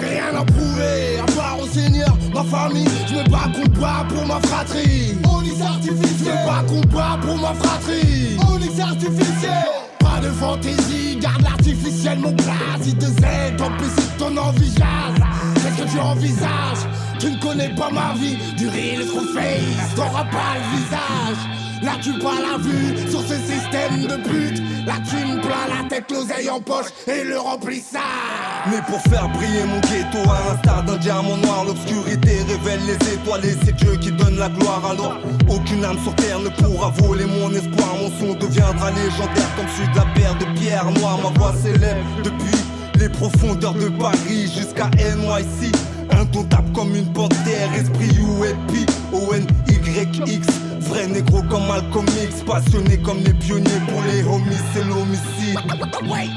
Rien 0.00 0.34
à 0.38 0.44
prouver, 0.44 1.18
à 1.18 1.26
part 1.36 1.58
au 1.60 1.66
Seigneur, 1.66 2.16
ma 2.32 2.44
famille. 2.44 2.86
Je 3.08 3.14
me 3.14 3.28
bats 3.30 3.50
combat 3.54 4.04
pour 4.08 4.26
ma 4.26 4.40
fratrie. 4.40 5.14
On 5.28 5.42
est 5.42 5.60
artificiel. 5.60 6.14
Je 6.18 6.24
me 6.24 6.46
bats 6.46 6.64
combat 6.68 7.18
pour 7.20 7.36
ma 7.36 7.54
fratrie. 7.54 8.36
On 8.48 8.58
est 8.60 8.80
artificiel. 8.80 9.64
Pas 9.98 10.20
de 10.20 10.30
fantaisie, 10.30 11.16
garde 11.20 11.42
l'artificiel 11.42 12.18
mon 12.20 12.32
plat 12.34 12.78
Si 12.80 12.94
deux 12.94 13.16
ailes, 13.24 13.56
tant 13.56 13.70
pis 13.76 13.90
ton 14.18 14.36
envie 14.36 14.72
Qu'est-ce 14.74 15.82
que 15.82 15.90
tu 15.90 15.98
envisages? 15.98 16.86
Tu 17.18 17.30
ne 17.30 17.38
connais 17.40 17.74
pas 17.74 17.90
ma 17.90 18.14
vie, 18.14 18.36
du 18.56 18.68
real 18.68 19.06
trop 19.06 19.20
face, 19.34 19.94
t'auras 19.94 20.24
pas 20.24 20.54
le 20.54 20.76
visage. 20.76 21.65
Là 21.82 21.92
tu 22.02 22.12
pas 22.18 22.40
la 22.40 22.58
vue 22.58 23.10
sur 23.10 23.20
ce 23.20 23.34
système 23.34 24.06
de 24.06 24.16
pute. 24.28 24.62
Là 24.86 24.94
tu 25.08 25.16
me 25.16 25.40
plein 25.40 25.66
la 25.68 25.88
tête, 25.88 26.10
l'oseille 26.10 26.48
en 26.48 26.60
poche 26.60 26.86
et 27.06 27.24
le 27.24 27.38
remplissage. 27.38 28.00
Mais 28.70 28.80
pour 28.88 29.00
faire 29.02 29.28
briller 29.28 29.64
mon 29.64 29.80
ghetto 29.80 30.18
à 30.30 30.48
l'instar 30.48 30.82
d'un 30.84 30.96
diamant 30.96 31.36
noir 31.36 31.64
L'obscurité 31.64 32.38
révèle 32.48 32.80
les 32.86 33.14
étoiles 33.14 33.44
et 33.44 33.56
c'est 33.64 33.76
Dieu 33.76 33.96
qui 34.00 34.10
donne 34.10 34.36
la 34.38 34.48
gloire 34.48 34.82
Alors 34.90 35.18
aucune 35.48 35.84
âme 35.84 35.98
sur 36.02 36.14
terre 36.16 36.40
ne 36.40 36.48
pourra 36.48 36.90
voler 36.90 37.26
mon 37.26 37.50
espoir. 37.52 37.88
Mon 38.00 38.10
son 38.18 38.34
deviendra 38.34 38.90
légendaire 38.90 39.50
comme 39.56 39.68
celui 39.76 39.88
de 39.92 39.96
la 39.96 40.06
paire 40.14 40.34
de 40.38 40.58
pierre 40.58 40.90
noire 40.92 41.18
Ma 41.22 41.38
voix 41.38 41.54
s'élève 41.62 42.02
depuis 42.24 42.58
les 42.98 43.08
profondeurs 43.08 43.74
de 43.74 43.88
Paris 43.90 44.50
jusqu'à 44.54 44.88
NYC 44.96 45.74
Indomptable 46.10 46.72
comme 46.72 46.94
une 46.94 47.12
panthère, 47.12 47.72
esprit 47.74 48.10
UAP, 48.16 48.72
O-N-Y-X 49.12 50.46
Vrai 50.88 51.06
négro 51.08 51.42
comme 51.42 51.66
Malcolm 51.66 52.06
X, 52.22 52.42
passionné 52.46 52.98
comme 52.98 53.18
les 53.18 53.34
pionniers 53.34 53.80
pour 53.88 54.02
les 54.02 54.22
homies, 54.22 54.56
c'est 54.72 54.84
l'homicide. 54.84 55.58
Wait. 56.08 56.30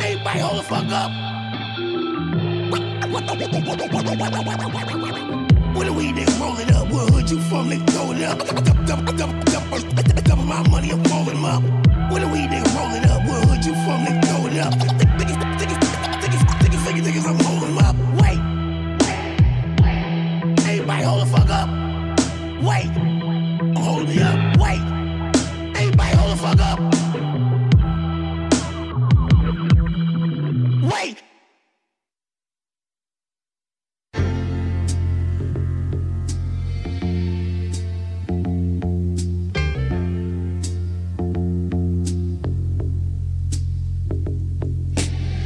Everybody 0.00 0.40
hold 0.40 0.64
fuck 0.64 0.84
up. 0.92 1.10
When 5.74 5.86
the 5.86 5.92
weed 5.92 6.14
niggas 6.14 6.40
rolling 6.40 6.72
up, 6.74 6.90
what 6.90 7.10
hood 7.10 7.30
you 7.30 7.40
from? 7.42 7.68
They 7.68 7.78
throw 7.92 8.12
it 8.12 8.22
up. 8.22 8.38
Double, 8.86 10.44
my 10.44 10.68
money, 10.68 10.90
I'm 10.90 11.02
rolling 11.04 11.44
up. 11.44 11.62
When 12.12 12.22
the 12.22 12.28
weed 12.28 12.50
niggas 12.50 12.74
rolling 12.76 13.04
up, 13.04 13.22
what 13.26 13.44
hood 13.48 13.64
you 13.64 13.74
from? 13.84 14.06
Up. 14.58 14.74
Niggas, 15.18 15.36
niggas, 15.58 15.78
niggas, 16.20 16.42
niggas, 16.62 17.02
niggas, 17.04 17.26
I'm 17.28 17.38
up. 17.78 17.96
Wait. 18.20 18.40
Everybody 20.66 21.02
hold 21.04 21.22
the 21.22 21.26
fuck 21.26 21.48
up. 21.50 21.87
Wait. 22.60 22.90
Hold 23.76 24.08
me 24.08 24.20
up. 24.20 24.56
Wait. 24.58 24.80
Everybody 25.76 26.16
hold 26.16 26.32
the 26.32 26.36
fuck 26.36 26.60
up. 26.60 26.80
Wait. 30.82 31.16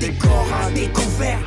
Des 0.00 0.12
corps 0.18 0.70
découvert, 0.74 1.38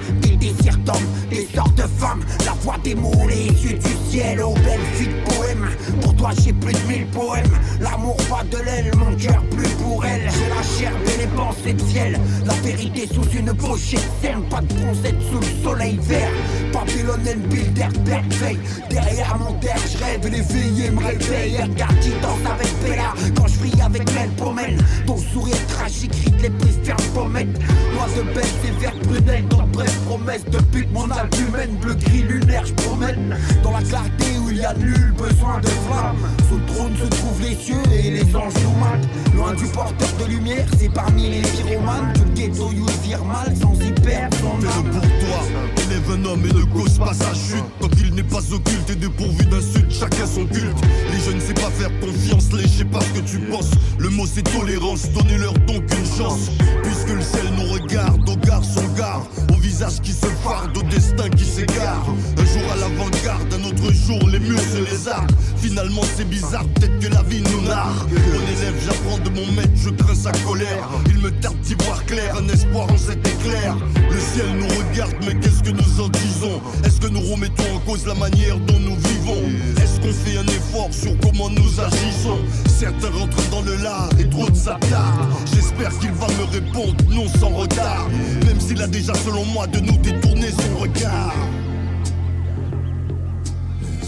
des 1.35 1.47
sortes 1.53 1.75
de 1.75 1.81
femmes, 1.81 2.21
la 2.45 2.53
voix 2.61 2.77
des 2.83 2.95
mots, 2.95 3.11
les 3.27 3.49
du 3.49 3.77
ciel, 4.09 4.41
aux 4.41 4.53
belles 4.53 4.79
filles 4.93 5.07
de 5.07 5.33
poèmes. 5.33 5.69
Pour 6.01 6.15
toi 6.15 6.29
j'ai 6.41 6.53
plus 6.53 6.73
de 6.73 6.87
mille 6.87 7.07
poèmes, 7.07 7.51
l'amour 7.81 8.17
va 8.29 8.43
de 8.43 8.63
l'aile, 8.63 8.91
mon 8.95 9.13
cœur 9.15 9.43
plus 9.51 9.69
pour 9.83 10.05
elle. 10.05 10.29
J'ai 10.31 10.49
la 10.49 10.63
chair 10.63 10.91
et 11.13 11.17
les 11.19 11.27
pensées 11.27 11.73
de 11.73 11.81
ciel, 11.89 12.19
la 12.45 12.53
vérité 12.53 13.07
sous 13.13 13.29
une 13.37 13.53
pochette 13.53 14.09
saine, 14.21 14.43
pas 14.49 14.61
de 14.61 14.73
bronzette 14.75 15.21
sous 15.29 15.39
le 15.39 15.63
soleil 15.63 15.99
vert. 16.03 16.31
Babylone 16.71 17.27
and 17.27 17.49
Bilderberg 17.49 18.33
veille, 18.33 18.59
derrière 18.89 19.37
mon 19.37 19.53
terre, 19.59 19.79
je 19.91 20.03
rêve 20.03 20.31
l'éveillé 20.31 20.91
me 20.91 20.99
réveille. 20.99 21.57
Regarde 21.61 21.99
qui 21.99 22.11
danse 22.21 22.45
avec 22.49 22.67
Bella, 22.81 23.13
quand 23.35 23.47
je 23.47 23.59
brille 23.59 23.81
avec 23.81 24.13
Mel 24.13 24.29
Pommel. 24.37 24.77
Ton 25.05 25.17
sourire 25.17 25.67
tragique, 25.67 26.15
rite 26.15 26.41
les 26.41 26.49
prises 26.49 26.79
ferme 26.83 27.01
pommette. 27.13 27.59
Moi 27.93 28.07
de 28.15 28.21
belle, 28.33 28.43
c'est 28.63 28.79
vert 28.79 28.99
prunelle, 29.01 29.47
dans 29.47 29.67
bref 29.67 29.99
promesse 30.05 30.45
de 30.45 30.59
pute, 30.71 30.91
mon 31.25 31.37
albumène, 31.37 31.75
bleu 31.77 31.93
gris 31.95 32.23
lunaire, 32.23 32.65
je 32.65 32.73
promène. 32.73 33.37
Dans 33.63 33.71
la 33.71 33.81
clarté 33.81 34.25
où 34.43 34.49
il 34.49 34.57
y 34.57 34.65
a 34.65 34.73
nul 34.73 35.13
besoin 35.17 35.59
de 35.59 35.67
flamme. 35.67 36.17
Sous 36.49 36.57
le 36.57 36.65
trône 36.73 36.95
se 36.97 37.05
trouvent 37.05 37.41
les 37.41 37.55
cieux 37.55 37.83
et 37.93 38.11
les 38.11 38.35
anges 38.35 38.53
matent. 38.79 39.07
Loin 39.35 39.53
du 39.53 39.65
porteur 39.65 40.09
de 40.19 40.25
lumière, 40.25 40.67
c'est 40.77 40.91
parmi 40.91 41.29
les 41.29 41.41
pyromanes. 41.41 42.13
Du 42.13 42.41
ghetto, 42.41 42.71
you 42.71 42.85
vire 43.03 43.23
mal 43.23 43.55
sans 43.55 43.73
y 43.75 43.91
perdre 43.91 44.37
son 44.37 44.67
âme. 44.67 44.91
pour 44.91 45.01
toi, 45.01 45.65
élève 45.85 46.11
un 46.11 46.25
homme 46.25 46.45
et 46.45 46.53
ne 46.53 46.63
cause 46.73 46.97
pas 46.97 47.13
sa 47.13 47.33
chute 47.33 47.63
Tant 47.79 47.87
qu'il 47.89 48.13
n'est 48.13 48.23
pas 48.23 48.41
occulte 48.51 48.89
et 48.89 48.95
dépourvu 48.95 49.45
d'insultes, 49.45 49.91
chacun 49.91 50.25
son 50.25 50.45
culte 50.45 50.77
Les 51.11 51.19
jeunes 51.19 51.35
ne 51.35 51.41
savent 51.41 51.53
pas 51.53 51.71
faire 51.71 51.99
confiance, 51.99 52.51
les 52.53 52.63
je 52.63 52.67
sais 52.67 52.85
pas 52.85 53.01
ce 53.01 53.19
que 53.19 53.25
tu 53.25 53.39
penses 53.39 53.71
Le 53.97 54.09
mot 54.09 54.25
c'est 54.25 54.43
tolérance, 54.43 55.09
donnez-leur 55.11 55.53
donc 55.53 55.83
une 55.97 56.17
chance 56.17 56.51
Puisque 56.83 57.09
le 57.09 57.21
ciel 57.21 57.45
nous 57.57 57.71
regarde, 57.73 58.27
aux 58.27 58.37
garçons 58.37 58.87
gare 58.97 59.25
Au 59.53 59.57
visage 59.57 60.01
qui 60.01 60.11
se 60.11 60.27
farde, 60.43 60.75
au 60.77 60.83
destin 60.83 61.14
qui 61.23 61.45
s'égare. 61.45 62.05
Un 62.37 62.45
jour 62.45 62.71
à 62.71 62.75
l'avant-garde, 62.75 63.53
un 63.53 63.63
autre 63.63 63.91
jour 63.93 64.29
les 64.29 64.39
murs 64.39 64.59
et 64.75 64.91
les 64.91 65.07
arbres 65.07 65.33
Finalement 65.65 66.03
c'est 66.15 66.29
bizarre, 66.29 66.63
peut-être 66.75 66.99
que 66.99 67.07
la 67.07 67.23
vie 67.23 67.41
nous 67.41 67.61
narre. 67.67 68.05
Bon 68.07 68.41
élève, 68.55 68.75
j'apprends 68.85 69.17
de 69.17 69.29
mon 69.31 69.51
maître, 69.53 69.73
je 69.75 69.89
crains 69.89 70.13
sa 70.13 70.31
colère. 70.31 70.87
Il 71.07 71.17
me 71.17 71.31
tarde 71.31 71.59
d'y 71.61 71.73
voir 71.83 72.05
clair, 72.05 72.35
un 72.37 72.47
espoir 72.49 72.87
en 72.91 72.97
cet 72.97 73.27
éclair. 73.27 73.75
Le 73.95 74.19
ciel 74.19 74.45
nous 74.59 74.67
regarde, 74.67 75.15
mais 75.25 75.33
qu'est-ce 75.39 75.63
que 75.63 75.71
nous 75.71 76.01
en 76.01 76.09
disons? 76.09 76.61
Est-ce 76.85 77.01
que 77.01 77.07
nous 77.07 77.19
remettons 77.19 77.63
en 77.75 77.79
cause 77.79 78.05
la 78.05 78.13
manière 78.13 78.57
dont 78.59 78.79
nous 78.79 78.95
vivons? 78.95 79.41
Est-ce 79.81 79.99
qu'on 80.01 80.13
fait 80.13 80.37
un 80.37 80.45
effort 80.45 80.89
sur 80.91 81.17
comment 81.19 81.49
nous 81.49 81.79
agissons? 81.79 82.37
Certains 82.67 83.09
rentrent 83.17 83.49
dans 83.49 83.63
le 83.63 83.75
lard 83.77 84.09
et 84.19 84.29
trop 84.29 84.47
de 84.47 84.55
s'attardent 84.55 85.33
J'espère 85.51 85.97
qu'il 85.97 86.11
va 86.11 86.27
me 86.27 86.43
répondre 86.53 87.03
non 87.09 87.27
sans 87.39 87.49
retard. 87.49 88.07
Même 88.45 88.59
s'il 88.59 88.79
a 88.83 88.87
déjà 88.87 89.15
selon 89.15 89.45
moi 89.45 89.65
de 89.65 89.79
nous 89.79 89.97
détourné 89.97 90.51
son 90.51 90.77
regard 90.77 91.33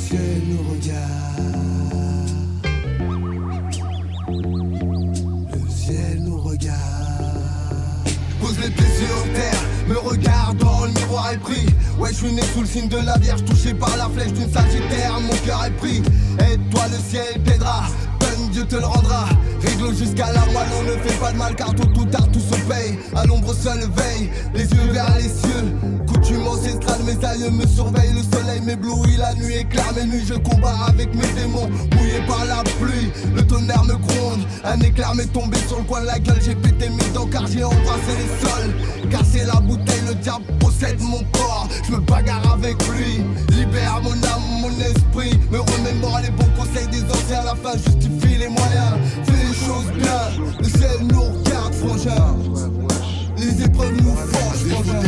ciel 0.07 0.41
nous 0.47 0.63
regarde. 0.71 1.47
Le 5.53 5.69
ciel 5.69 6.19
nous 6.21 6.39
regarde. 6.39 6.77
Pose 8.39 8.57
les 8.59 8.69
pieds 8.69 8.85
sur 8.85 9.33
terre, 9.33 9.61
me 9.87 9.97
regarde 9.97 10.57
dans 10.59 10.85
le 10.85 10.91
miroir 10.91 11.31
est 11.31 11.37
pris. 11.39 11.65
Ouais, 11.99 12.09
je 12.11 12.25
suis 12.25 12.31
né 12.31 12.41
sous 12.53 12.61
le 12.61 12.67
signe 12.67 12.87
de 12.87 12.97
la 12.97 13.17
Vierge, 13.17 13.43
touché 13.43 13.73
par 13.73 13.95
la 13.97 14.07
flèche 14.07 14.31
d'une 14.31 14.49
sagittaire, 14.49 15.19
mon 15.19 15.35
cœur 15.45 15.65
est 15.65 15.71
pris. 15.71 16.01
Aide-toi, 16.39 16.83
le 16.87 16.97
ciel 17.09 17.43
t'aidera. 17.43 17.87
Dieu 18.57 18.65
te 18.65 18.75
le 18.75 18.87
rendra. 18.87 19.25
Réglo 19.61 19.93
jusqu'à 19.93 20.33
la 20.33 20.39
moelle, 20.47 20.67
on 20.79 20.83
ne 20.83 20.97
fait 21.07 21.19
pas 21.19 21.31
de 21.31 21.37
mal 21.37 21.55
car 21.55 21.75
tôt 21.75 21.83
ou 21.95 22.05
tard 22.05 22.27
tout 22.31 22.39
se 22.39 22.59
paye. 22.61 22.97
À 23.15 23.23
l'ombre 23.23 23.53
seul 23.53 23.81
veille, 23.95 24.31
les 24.55 24.63
yeux 24.63 24.91
vers 24.91 25.15
les 25.15 25.29
cieux. 25.29 25.75
Coutume 26.07 26.47
ancestrale, 26.47 27.03
mes 27.05 27.23
aïeux 27.23 27.51
me 27.51 27.67
surveillent. 27.67 28.15
Le 28.15 28.23
soleil 28.35 28.61
m'éblouit, 28.61 29.15
la 29.15 29.35
nuit 29.35 29.57
éclaire 29.57 29.93
mes 29.95 30.05
nuits. 30.05 30.25
Je 30.27 30.33
combats 30.33 30.73
avec 30.87 31.13
mes 31.13 31.27
démons, 31.39 31.69
mouillé 31.69 32.19
par 32.27 32.45
la 32.45 32.63
pluie. 32.79 33.11
Le 33.35 33.45
tonnerre 33.45 33.83
me 33.83 33.93
gronde, 33.93 34.41
un 34.65 34.79
éclair 34.79 35.13
m'est 35.13 35.31
tombé 35.31 35.57
sur 35.67 35.77
le 35.77 35.83
coin 35.83 36.01
de 36.01 36.07
la 36.07 36.17
gueule. 36.17 36.41
J'ai 36.43 36.55
pété 36.55 36.89
mes 36.89 37.13
dents 37.13 37.27
car 37.27 37.45
j'ai 37.45 37.63
embrassé 37.63 38.13
les 38.17 38.47
sols. 38.47 39.11
Cassé 39.11 39.45
la 39.45 39.59
bouteille, 39.59 39.96
le 39.96 39.96
diable 40.17 40.45
possède 40.59 40.99
mon 41.01 41.23
corps. 41.31 41.67
Je 41.85 41.91
me 41.93 41.99
bagarre 41.99 42.53
avec 42.53 42.75
lui, 42.87 43.21
libère 43.55 44.01
mon 44.03 44.11
âme, 44.11 44.61
mon 44.61 44.71
esprit. 44.79 45.39
Me 45.51 45.59
remémore 45.59 46.19
les 46.21 46.31
bons 46.31 46.49
conseils 46.57 46.87
des 46.87 47.03
anciens. 47.03 47.43
La 47.43 47.55
fin 47.55 47.73
justifie 47.77 48.37
les 48.37 48.47
moyens. 48.47 48.93
Fais 49.25 49.45
les 49.47 49.53
choses 49.53 49.91
bien, 49.95 50.45
le 50.59 50.65
ciel 50.65 51.07
nous 51.09 51.21
regarde, 51.21 51.73
frangin. 51.73 52.35
Les 53.37 53.63
épreuves 53.63 54.01
nous 54.01 54.15
forgent, 54.15 54.71
frangin. 54.71 55.01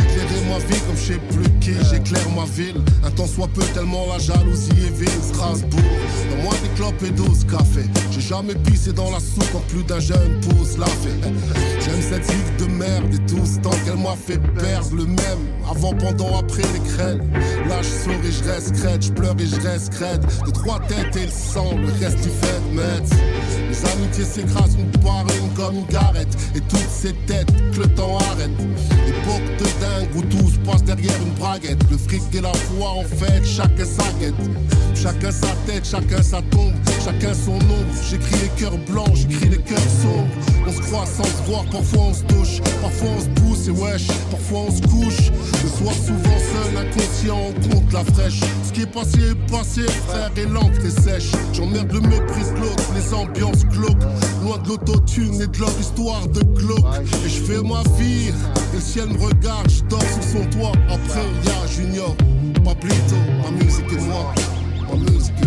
ma 0.48 0.58
vie 0.58 0.80
comme 0.80 0.96
je 0.96 1.12
sais 1.12 1.20
plus 1.30 1.49
J'éclaire 1.62 2.30
ma 2.30 2.44
ville, 2.46 2.80
un 3.04 3.10
temps 3.10 3.26
soit 3.26 3.48
peu 3.48 3.62
tellement 3.74 4.06
la 4.10 4.18
jalousie 4.18 4.70
est 4.70 4.96
vile. 4.98 5.08
Strasbourg, 5.22 5.80
dans 6.30 6.42
moi 6.42 6.54
des 6.62 6.68
clopes 6.70 7.02
et 7.02 7.10
12 7.10 7.44
cafés 7.44 7.88
J'ai 8.10 8.20
jamais 8.20 8.54
pissé 8.54 8.92
dans 8.92 9.10
la 9.10 9.20
soupe 9.20 9.44
quand 9.52 9.66
plus 9.68 9.84
d'un 9.84 10.00
jeune 10.00 10.40
pousse 10.40 10.78
la 10.78 10.86
fait 10.86 11.20
J'aime 11.80 12.00
cette 12.00 12.30
vie 12.30 12.64
de 12.64 12.72
merde 12.72 13.14
et 13.14 13.30
tout 13.30 13.44
ce 13.44 13.58
temps 13.60 13.76
qu'elle 13.84 13.98
m'a 13.98 14.16
fait 14.16 14.38
perdre 14.54 14.96
le 14.96 15.04
même. 15.04 15.50
Avant, 15.70 15.94
pendant, 15.94 16.38
après 16.38 16.62
les 16.62 16.90
crêles 16.90 17.22
Là 17.68 17.80
je 17.82 18.10
et 18.10 18.32
je 18.32 18.44
reste 18.44 18.72
crête, 18.72 19.02
je 19.02 19.12
pleure 19.12 19.36
et 19.38 19.46
je 19.46 19.60
reste 19.60 19.92
crête. 19.92 20.20
De 20.44 20.50
trois 20.50 20.80
têtes 20.80 21.16
et 21.16 21.26
le 21.26 21.30
sang, 21.30 21.76
le 21.76 21.92
reste 22.04 22.22
du 22.22 22.28
fait 22.28 22.60
Le 22.74 23.68
Les 23.68 23.90
amitiés 23.92 24.24
s'écrasent, 24.24 24.76
on 24.78 24.98
parle 24.98 25.26
comme 25.54 25.76
une 25.76 25.86
garette. 25.86 26.36
Et 26.54 26.60
toutes 26.60 26.90
ces 26.90 27.12
têtes 27.26 27.52
que 27.72 27.80
le 27.80 27.88
temps 27.94 28.18
arrête. 28.18 28.50
Époque 29.06 29.58
de 29.58 29.64
dingue 29.80 30.16
où 30.16 30.22
tout 30.22 30.50
se 30.50 30.58
passe 30.58 30.82
derrière 30.82 31.14
une 31.22 31.34
Le 31.52 31.96
fric 31.96 32.22
et 32.32 32.40
la 32.40 32.52
foi, 32.52 32.90
en 32.90 33.02
fait, 33.02 33.44
chacun 33.44 33.84
sa 33.84 34.04
quête. 34.20 34.34
Chacun 34.94 35.32
sa 35.32 35.48
tête, 35.66 35.84
chacun 35.84 36.22
sa 36.22 36.40
tombe, 36.42 36.74
chacun 37.04 37.34
son 37.34 37.54
ombre. 37.54 37.74
J'écris 38.08 38.36
les 38.42 38.62
cœurs 38.62 38.78
blancs, 38.88 39.10
j'écris 39.14 39.48
les 39.48 39.58
cœurs 39.58 39.78
sombres. 39.78 40.28
On 40.68 40.72
se 40.72 40.80
croit 40.80 41.06
sans 41.06 41.24
se 41.24 41.50
voir, 41.50 41.64
parfois 41.64 42.02
on 42.10 42.14
se 42.14 42.22
touche, 42.24 42.60
parfois 42.80 43.08
on 43.16 43.20
se 43.20 43.28
pousse 43.40 43.66
et 43.66 43.70
wesh, 43.70 44.06
parfois 44.30 44.58
on 44.68 44.70
se 44.70 44.82
couche. 44.82 45.30
Le 45.62 45.68
soir 45.68 45.94
souvent 45.94 46.38
seul, 46.38 46.76
inconscient, 46.76 47.38
on 47.48 47.68
compte 47.68 47.92
la 47.92 48.04
fraîche. 48.04 48.40
Ce 48.62 48.72
qui 48.72 48.82
est 48.82 48.92
passé 48.92 49.18
est 49.30 49.50
passé, 49.50 49.82
frère, 50.06 50.30
et 50.36 50.46
l'encre 50.46 50.84
est 50.84 51.00
sèche. 51.00 51.32
J'emmerde 51.52 51.90
le 51.92 52.00
mépris 52.00 52.44
de 52.54 52.60
l'autre, 52.60 52.92
les 52.94 53.14
ambiances 53.14 53.64
glauques. 53.66 54.04
Loin 54.44 54.58
de 54.58 54.68
l'autotune 54.68 55.40
et 55.40 55.46
de 55.46 55.58
leur 55.58 55.72
histoire 55.80 56.28
de 56.28 56.42
glauque. 56.42 56.84
Et 57.24 57.28
je 57.28 57.42
fais 57.42 57.62
ma 57.62 57.82
vie, 57.98 58.28
et 58.28 58.74
le 58.74 58.80
ciel 58.80 59.08
me 59.08 59.18
regarde, 59.18 59.68
je 59.68 59.82
dors 59.84 60.02
sur 60.02 60.22
son 60.22 60.44
toit. 60.50 60.72
Après, 60.90 61.24
Yeah, 61.44 61.66
Junior, 61.66 62.14
Pablito, 62.64 63.18
my 63.42 63.50
music 63.50 63.86
is 63.92 64.06
one, 64.06 64.34
my 64.88 65.10
music 65.10 65.39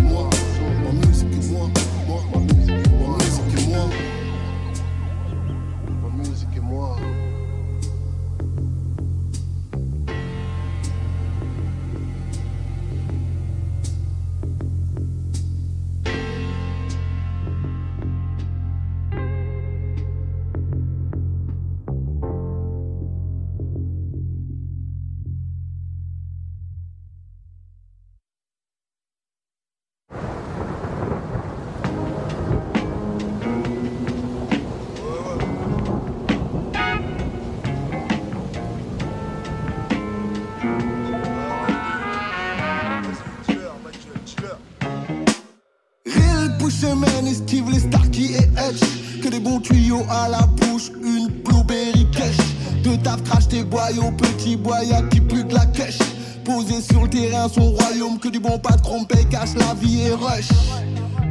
boya 54.83 55.01
qui 55.09 55.21
pue 55.21 55.43
de 55.43 55.53
la 55.53 55.65
cash 55.67 55.97
Posé 56.43 56.81
sur 56.81 57.03
le 57.03 57.09
terrain 57.09 57.47
son 57.49 57.71
royaume 57.71 58.19
Que 58.19 58.29
du 58.29 58.39
bon 58.39 58.59
patron 58.59 59.03
paye 59.05 59.25
cache 59.25 59.55
la 59.55 59.73
vie 59.75 60.01
et 60.01 60.13
rush. 60.13 60.49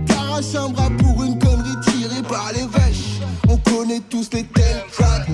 Carache 0.07 0.55
un 0.55 0.71
bras 0.71 0.91
pour 0.99 1.23
une 1.23 1.39
connerie 1.39 1.81
tirée 1.85 2.23
par 2.23 2.51
les 2.55 2.67
vaches. 2.67 3.21
On 3.49 3.57
connaît 3.59 4.01
tous 4.09 4.31
les 4.33 4.45
tels 4.45 4.83
tracks 4.93 5.29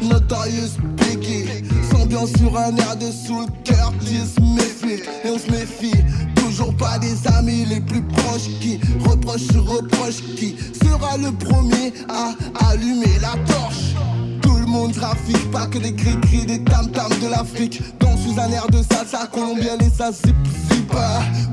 Notorious 0.00 0.78
Biggie 0.96 1.44
S'ambiance 1.90 2.30
sur 2.38 2.56
un 2.56 2.74
air 2.76 2.96
de 2.96 3.10
soul 3.10 3.46
Curtis 3.64 4.40
méfie 4.40 5.02
Et 5.24 5.30
on 5.30 5.38
se 5.38 5.50
méfie 5.50 6.04
Toujours 6.36 6.74
pas 6.76 6.98
des 6.98 7.26
amis 7.26 7.66
les 7.66 7.80
plus 7.80 8.02
proches 8.02 8.48
qui 8.60 8.80
reprochent 9.00 9.48
sur 9.50 9.66
reproche 9.66 10.22
Qui 10.36 10.56
sera 10.82 11.18
le 11.18 11.32
premier 11.32 11.92
à 12.08 12.34
allumer 12.70 13.18
la 13.20 13.36
torche 13.52 13.94
monde 14.68 14.92
trafique, 14.92 15.50
pas 15.50 15.66
que 15.66 15.78
des 15.78 15.94
cris-cris, 15.94 16.46
des 16.46 16.62
tam-tams 16.62 17.18
de 17.20 17.28
l'Afrique. 17.28 17.82
Danse 17.98 18.20
sous 18.20 18.38
un 18.40 18.50
air 18.50 18.66
de 18.68 18.82
salsa 18.82 19.26
colombienne 19.26 19.80
et 19.80 19.90
ça 19.90 20.12
zip 20.12 20.36
zip. 20.70 20.92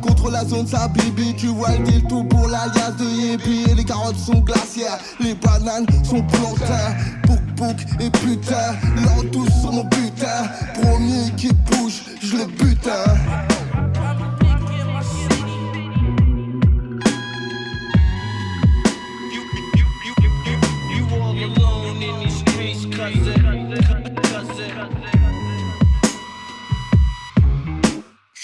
Contre 0.01 0.31
la 0.31 0.45
zone 0.45 0.67
ça 0.67 0.87
bibi, 0.87 1.35
tu 1.35 1.47
vois 1.47 1.71
le 1.71 2.01
tout 2.07 2.23
pour 2.25 2.47
l'alias 2.47 2.91
de 2.97 3.05
Yébi 3.05 3.65
les 3.75 3.83
carottes 3.83 4.17
sont 4.17 4.39
glaciaires, 4.39 4.97
les 5.19 5.33
bananes 5.33 5.85
sont 6.03 6.21
plantains. 6.23 6.95
Pouk 7.23 7.41
pouk 7.55 7.75
et 7.99 8.09
putain, 8.09 8.75
l'an 9.03 9.23
tous 9.31 9.49
sur 9.61 9.71
mon 9.71 9.83
butin. 9.83 10.49
Premier 10.73 11.31
qui 11.37 11.49
bouge, 11.53 12.01
je 12.21 12.37
le 12.37 12.45
butin 12.45 13.54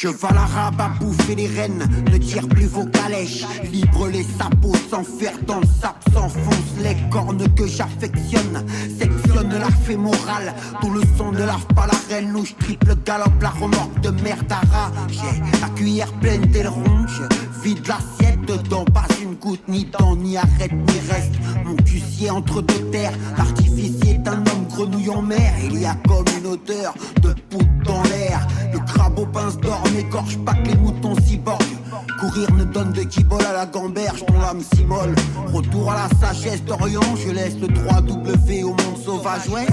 Cheval 0.01 0.35
arabe 0.35 0.81
à 0.81 0.87
bouffer 0.99 1.35
les 1.35 1.45
rênes, 1.45 1.87
ne 2.11 2.17
tire 2.17 2.47
plus 2.47 2.65
vos 2.65 2.87
calèches. 2.87 3.45
Libre 3.71 4.07
les 4.07 4.23
sabots 4.23 4.73
sans 4.89 5.03
faire 5.03 5.37
dans 5.45 5.59
le 5.59 5.67
sap, 5.79 6.03
s'enfonce 6.11 6.73
les 6.81 6.97
cornes 7.11 7.47
que 7.53 7.67
j'affectionne. 7.67 8.65
La 9.33 9.69
fémorale, 9.69 10.53
dont 10.81 10.91
le 10.91 11.01
sang 11.17 11.31
ne 11.31 11.39
lave 11.39 11.65
pas 11.75 11.85
la 11.85 11.97
reine. 12.09 12.35
Où 12.35 12.45
je 12.45 12.53
triple 12.53 12.95
galope 13.05 13.41
la 13.41 13.49
remorque 13.49 13.99
de 14.01 14.09
merde 14.21 14.51
à. 14.51 14.91
J'ai 15.09 15.59
la 15.59 15.67
cuillère 15.69 16.11
pleine 16.13 16.41
d'ailerons, 16.47 17.05
je 17.07 17.23
vide 17.61 17.85
l'assiette 17.87 18.39
dedans, 18.47 18.85
pas 18.85 19.05
une 19.21 19.35
goutte, 19.35 19.61
ni 19.67 19.85
dent, 19.85 20.15
ni 20.15 20.37
arrête, 20.37 20.71
ni 20.71 20.99
reste. 21.11 21.33
Mon 21.65 21.75
cussier 21.75 22.29
entre 22.29 22.61
deux 22.61 22.89
terres, 22.91 23.13
l'artificier 23.37 24.13
est 24.13 24.27
un 24.27 24.39
homme 24.39 24.65
grenouille 24.69 25.09
en 25.09 25.21
mer. 25.21 25.53
Il 25.63 25.79
y 25.79 25.85
a 25.85 25.95
comme 26.07 26.25
une 26.39 26.47
odeur 26.47 26.93
de 27.21 27.33
poudre 27.49 27.83
dans 27.83 28.03
l'air. 28.03 28.47
Le 28.73 28.79
crabe 28.79 29.19
aux 29.19 29.25
pinces 29.25 29.57
d'or 29.57 29.83
n'égorge 29.93 30.37
pas 30.39 30.53
que 30.53 30.69
les 30.69 30.77
moutons 30.77 31.15
cyborgs. 31.25 31.80
Courir 32.19 32.53
ne 32.53 32.63
donne 32.63 32.91
de 32.91 33.01
kibole 33.01 33.45
à 33.45 33.53
la 33.53 33.65
gamberge 33.65 34.25
dont 34.25 34.39
l'âme 34.39 34.61
s'immole. 34.73 35.15
Retour 35.53 35.91
à 35.91 35.95
la 35.95 36.19
sagesse 36.19 36.63
d'Orient, 36.63 37.01
je 37.15 37.31
laisse 37.31 37.57
le 37.59 37.67
3W 37.67 38.63
au 38.63 38.69
monde 38.69 38.97
sauvage, 39.03 39.47
ouais. 39.49 39.65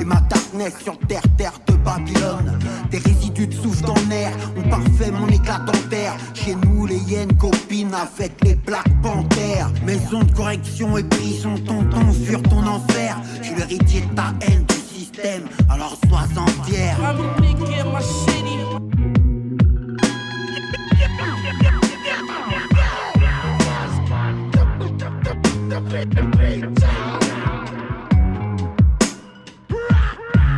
Et 0.00 0.04
ma 0.04 0.20
darkness 0.20 0.74
sur 0.82 0.98
terre, 1.00 1.22
terre 1.36 1.52
de 1.66 1.74
Babylone. 1.74 2.58
Des 2.90 2.98
résidus 2.98 3.48
de 3.48 3.54
souffle 3.54 3.84
dans 3.84 3.94
l'air, 4.08 4.30
on 4.56 4.68
parfait 4.68 5.10
mon 5.10 5.28
éclat 5.28 5.58
dentaire. 5.58 6.16
Chez 6.34 6.54
nous, 6.54 6.86
les 6.86 6.98
hyènes 6.98 7.36
copines 7.36 7.94
avec 7.94 8.32
les 8.44 8.54
Black 8.54 8.88
Panthères. 9.02 9.70
Maison 9.84 10.22
de 10.22 10.32
correction 10.32 10.96
et 10.96 11.04
prison, 11.04 11.54
tonton, 11.66 12.12
furent 12.24 12.42
ton 12.42 12.66
enfer. 12.66 13.18
Je 13.40 13.46
suis 13.46 13.54
l'héritier 13.56 14.00
de 14.02 14.14
ta 14.14 14.32
haine 14.40 14.64
du 14.64 14.98
système, 14.98 15.42
alors 15.68 15.96
sois-en 16.08 16.46
fier. 16.64 16.96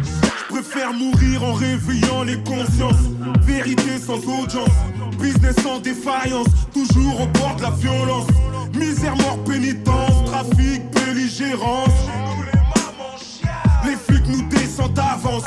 Je 0.03 0.45
préfère 0.49 0.93
mourir 0.95 1.45
en 1.45 1.53
réveillant 1.53 2.23
les 2.25 2.43
consciences. 2.43 3.11
Vérité 3.43 3.99
sans 3.99 4.17
audience, 4.17 4.71
business 5.21 5.57
en 5.67 5.79
défaillance, 5.81 6.47
toujours 6.73 7.21
au 7.21 7.27
bord 7.27 7.55
de 7.57 7.63
la 7.63 7.71
violence. 7.71 8.29
Misère, 8.75 9.15
mort, 9.17 9.39
pénitence, 9.45 10.25
trafic, 10.25 10.83
belligérance. 10.93 11.91
Les 13.85 13.97
flics 13.97 14.29
nous 14.29 14.49
descendent 14.49 14.95
d'avance. 14.95 15.45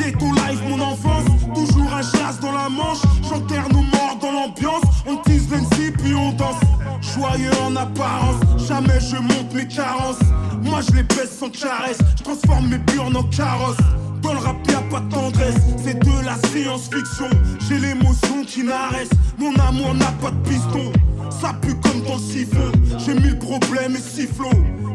Ghetto 0.00 0.32
life, 0.32 0.60
mon 0.66 0.80
enfance, 0.80 1.26
toujours 1.54 1.92
un 1.92 2.02
chasse 2.02 2.40
dans 2.40 2.52
la 2.52 2.68
manche. 2.70 3.02
J'enterre 3.28 3.68
nos 3.68 3.82
morts 3.82 4.16
dans 4.20 4.32
l'ambiance, 4.32 4.82
on 5.06 5.16
tease 5.16 5.50
l'NC 5.50 5.92
puis 5.98 6.14
on 6.14 6.32
danse. 6.32 6.60
Joyeux 7.02 7.50
en 7.66 7.76
apparence, 7.76 8.40
jamais 8.66 8.98
je 9.00 9.16
monte 9.16 9.52
mes 9.54 9.68
carences. 9.68 10.20
Moi 10.62 10.80
je 10.88 10.96
les 10.96 11.02
baisse 11.02 11.38
sans 11.38 11.50
caresse, 11.50 11.98
je 12.16 12.22
transforme 12.22 12.68
mes 12.68 12.78
burnes 12.78 13.16
en 13.16 13.24
carrosses. 13.24 13.76
Dans 14.22 14.32
le 14.32 14.38
rap 14.38 14.56
y'a 14.70 14.80
pas 14.90 15.00
de 15.00 15.08
tendresse, 15.10 15.56
c'est 15.82 15.98
de 15.98 16.24
la 16.24 16.36
science-fiction. 16.48 17.28
J'ai 17.68 17.78
l'émotion 17.78 18.44
qui 18.46 18.64
n'arrête, 18.64 19.10
mon 19.38 19.54
amour 19.56 19.94
n'a 19.94 20.12
pas 20.22 20.30
de 20.30 20.48
piston. 20.48 20.92
Ça 21.30 21.54
pue 21.60 21.74
comme 21.74 22.02
dans 22.02 22.14
le 22.14 22.20
siphon, 22.20 22.72
j'ai 22.98 23.14
mille 23.14 23.38
problèmes 23.38 23.96
et 23.96 24.00
sifflots. 24.00 24.50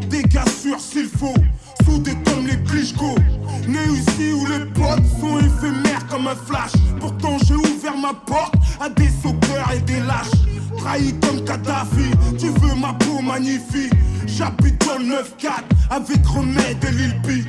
Dégâts 0.10 0.50
sûrs 0.62 0.80
s'il 0.80 1.08
faut, 1.08 1.34
soudés 1.86 2.18
comme 2.26 2.48
les 2.48 2.62
Klitschko. 2.64 3.16
Né 3.68 3.80
ici 3.94 4.34
où 4.34 4.46
les 4.46 4.66
potes 4.66 5.06
sont 5.20 5.38
éphémères 5.40 6.06
comme 6.10 6.28
un 6.28 6.36
flash. 6.36 6.72
Pourtant 7.00 7.38
j'ai 7.46 7.56
ouvert 7.56 7.98
ma 7.98 8.14
porte 8.14 8.56
à 8.80 8.90
des 8.90 9.10
sauveurs 9.22 9.72
et 9.76 9.80
des 9.80 10.00
lâches. 10.00 10.42
Trahi 10.78 11.14
comme 11.22 11.44
Kadhafi, 11.46 12.12
tu 12.38 12.48
veux 12.48 12.76
ma 12.76 12.94
peau 12.94 13.22
magnifique. 13.22 13.94
J'habite 14.28 14.86
dans 14.86 14.98
le 14.98 15.06
9-4 15.06 15.64
avec 15.90 16.26
remède 16.28 16.84
et 16.84 16.92
Lil 16.92 17.22
P. 17.22 17.44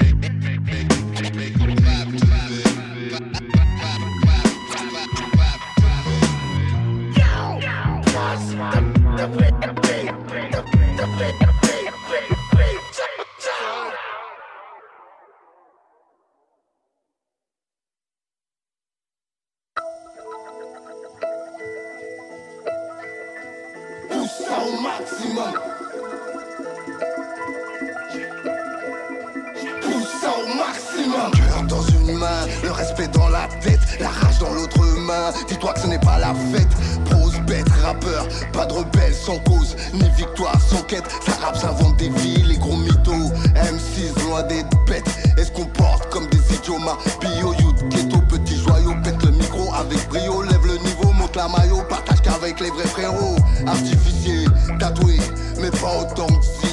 Dis-toi 35.48 35.72
que 35.74 35.80
ce 35.80 35.86
n'est 35.86 35.98
pas 35.98 36.18
la 36.18 36.34
fête. 36.52 36.68
Prose, 37.06 37.38
bête, 37.46 37.68
rappeur, 37.84 38.26
pas 38.52 38.66
de 38.66 38.72
rebelle 38.72 39.14
sans 39.14 39.38
cause, 39.38 39.76
ni 39.92 40.08
victoire 40.10 40.60
sans 40.60 40.82
quête. 40.82 41.04
Ça 41.24 41.32
rappe, 41.44 41.56
ça 41.56 41.70
invente 41.70 41.96
des 41.96 42.08
vies, 42.08 42.42
les 42.42 42.58
gros 42.58 42.76
mythos. 42.76 43.32
M6 43.54 44.24
loin 44.24 44.42
d'être 44.44 44.76
bêtes, 44.86 45.08
est-ce 45.36 45.50
qu'on 45.52 45.66
porte 45.66 46.08
comme 46.10 46.26
des 46.28 46.54
idiomas 46.54 46.96
Bio, 47.20 47.54
youth, 47.54 47.88
ghetto, 47.88 48.18
petit 48.28 48.56
joyau, 48.56 48.94
pète 49.02 49.22
le 49.24 49.32
micro 49.32 49.72
avec 49.74 50.08
brio, 50.08 50.42
lève 50.42 50.66
le 50.66 50.78
niveau, 50.78 51.12
monte 51.12 51.36
la 51.36 51.48
maillot, 51.48 51.82
partage 51.88 52.20
qu'avec 52.22 52.60
les 52.60 52.70
vrais 52.70 52.86
frérots. 52.86 53.36
Artificier, 53.66 54.44
tatoué, 54.78 55.18
mais 55.60 55.70
pas 55.70 56.00
autant 56.00 56.26
que 56.26 56.65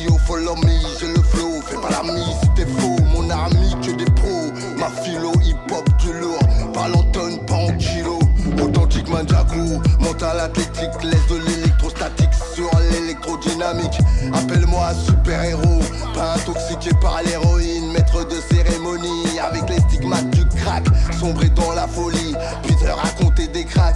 manjaku, 10.24 10.30
mental 10.32 10.40
athlétique, 10.40 11.04
laisse 11.04 11.28
de 11.28 11.38
l'électrostatique 11.48 12.30
sur 12.56 12.70
l'électrodynamique, 12.91 14.00
appelle-moi 14.34 14.94
super-héros, 15.06 15.82
pas 16.14 16.36
intoxiqué 16.36 16.91
par 17.02 17.22
l'héroïne, 17.24 17.91
maître 17.91 18.26
de 18.28 18.36
cérémonie, 18.52 19.40
avec 19.40 19.70
les 19.70 19.80
stigmates 19.80 20.30
du 20.32 20.45
crack, 20.45 20.86
sombré 21.20 21.50
dans 21.50 21.74
la 21.74 21.88
folie, 21.88 22.36
puis 22.64 22.76
te 22.76 22.90
raconter 22.90 23.48
des 23.48 23.66
cracks. 23.66 23.95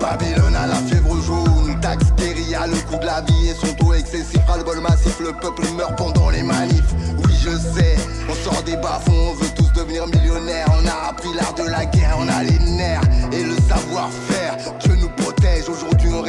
Babylone 0.00 0.54
à 0.54 0.66
la 0.66 0.74
fièvre 0.74 1.16
jaune, 1.22 1.80
taxe 1.80 2.12
guérilla, 2.18 2.66
le 2.66 2.76
coût 2.76 2.98
de 2.98 3.06
la 3.06 3.22
vie 3.22 3.48
et 3.48 3.54
son 3.54 3.72
taux 3.74 3.94
excessif, 3.94 4.40
ras-le-bol 4.46 4.80
massif, 4.80 5.18
le 5.20 5.32
peuple 5.32 5.66
meurt 5.76 5.96
pendant 5.96 6.28
les 6.28 6.42
manifs. 6.42 6.94
Oui, 7.24 7.32
je 7.42 7.50
sais, 7.50 7.96
on 8.28 8.34
sort 8.34 8.62
des 8.64 8.76
bas-fonds, 8.76 9.30
on 9.30 9.34
veut 9.34 9.50
tous 9.56 9.72
devenir 9.72 10.06
millionnaires. 10.06 10.66
On 10.78 10.86
a 10.86 11.08
appris 11.08 11.32
l'art 11.34 11.54
de 11.54 11.62
la 11.62 11.86
guerre, 11.86 12.18
on 12.18 12.28
a 12.28 12.42
les 12.42 12.58
nerfs 12.58 13.00
et 13.32 13.44
le 13.44 13.56
savoir-faire. 13.66 14.58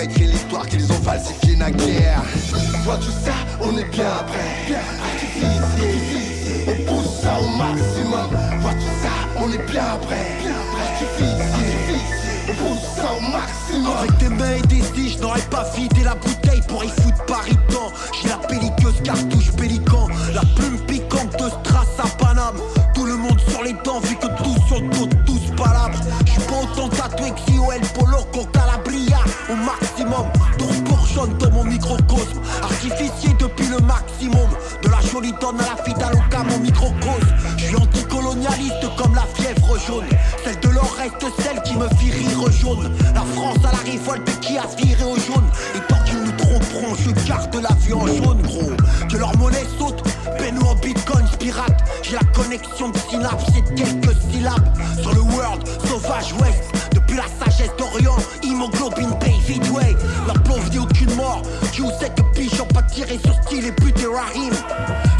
On 0.08 0.20
l'histoire 0.20 0.68
qu'ils 0.68 0.92
ont 0.92 1.02
falsifiée 1.02 1.56
naguère. 1.56 2.22
Vois 2.84 2.98
tout 2.98 3.12
ça, 3.24 3.34
on 3.60 3.76
est 3.76 3.90
bien 3.90 4.12
prêt. 4.28 4.76
Artificier, 5.04 6.66
on 6.68 6.86
pousse 6.86 7.22
ça 7.22 7.40
au 7.40 7.58
maximum. 7.58 8.30
Vois 8.60 8.74
tout 8.74 8.96
ça, 9.02 9.10
on 9.38 9.52
est 9.52 9.72
bien 9.72 9.98
on 12.48 12.54
pousse 12.54 12.84
ça 12.96 13.14
au 13.18 13.22
maximum. 13.32 13.98
Avec 13.98 14.18
des 14.18 14.30
mains 14.30 14.56
et 14.58 14.68
des 14.68 14.82
scies, 14.82 15.16
je 15.18 15.22
n'aurais 15.24 15.42
pas 15.50 15.66
vidé 15.76 16.04
la 16.04 16.14
bouteille 16.14 16.62
pour 16.68 16.84
y 16.84 16.90
foutre 16.90 17.26
Paris 17.26 17.58
temps. 17.70 17.92
J'ai 18.22 18.30
la 18.30 18.38
pelliqueuse 18.38 19.02
cartouche 19.04 19.52
pélican, 19.54 20.08
la 20.36 20.42
plume 20.56 20.78
piquante 20.86 21.32
de 21.40 21.50
Strass 21.50 21.88
à 21.98 22.08
Paname. 22.24 22.58
Tout 22.94 23.06
le 23.06 23.18
monde 23.18 23.40
sur 23.50 23.64
les 23.64 23.74
dents, 23.84 24.02
vu 24.02 24.16
que 24.16 24.28
tous 24.28 24.82
dos, 24.82 25.10
tous 25.26 25.56
palabres. 25.58 26.00
J'suis 26.26 26.42
pas 26.42 26.62
autant 26.62 26.90
tatoué 26.90 27.32
que 27.32 27.52
COL 27.52 27.82
Polo 27.96 28.24
contre 28.32 28.60
la 28.66 28.78
bria 28.78 29.20
au 29.50 29.56
à 35.48 36.60
microcosme. 36.60 37.36
J'suis 37.58 37.76
anticolonialiste 37.76 38.96
comme 38.98 39.14
la 39.14 39.26
fièvre 39.36 39.78
jaune. 39.86 40.06
Celle 40.44 40.60
de 40.60 40.70
l'or 40.70 40.96
reste 40.98 41.26
celle 41.40 41.62
qui 41.62 41.76
me 41.76 41.88
fit 41.98 42.12
rire 42.12 42.52
jaune. 42.52 42.92
La 43.14 43.22
France 43.22 43.58
à 43.60 43.72
la 43.72 43.92
révolte 43.92 44.40
qui 44.40 44.58
a 44.58 44.66
viré 44.78 45.04
au 45.04 45.16
jaune. 45.16 45.46
Et 45.76 45.80
tant 45.88 46.04
qu'ils 46.06 46.24
nous 46.24 46.32
tromperont, 46.32 46.96
je 46.96 47.28
garde 47.28 47.56
la 47.56 47.76
vie 47.76 47.94
en 47.94 48.08
jaune, 48.08 48.42
gros. 48.42 48.72
Que 49.10 49.18
leur 49.18 49.38
monnaie 49.38 49.66
saute, 49.78 50.02
paie-nous 50.38 50.66
en 50.66 50.76
bitcoin, 50.76 51.26
pirate. 51.40 51.84
J'ai 52.02 52.16
la 52.16 52.24
connexion 52.34 52.90
de 52.90 52.98
synapse 53.10 53.46
et 53.50 53.76
quelques 53.76 54.16
syllabes. 54.32 54.74
Sur 55.00 55.14
le 55.14 55.22
world, 55.22 55.68
sauvage 55.88 56.34
west. 56.42 56.85
La 57.16 57.24
sagesse 57.46 57.72
d'Orient, 57.78 58.18
hémoglobine 58.44 59.10
David 59.22 59.70
Way. 59.70 59.96
La 60.28 60.34
pauvre 60.34 60.70
dit 60.70 60.80
aucune 60.80 61.16
mort. 61.16 61.42
Dieu 61.72 61.86
sait 61.98 62.10
que 62.10 62.22
pigeon 62.38 62.66
pas 62.74 62.82
tiré 62.84 63.18
sur 63.24 63.34
style 63.44 63.66
et 63.66 63.72
buté 63.72 64.06
Rahim. 64.06 64.54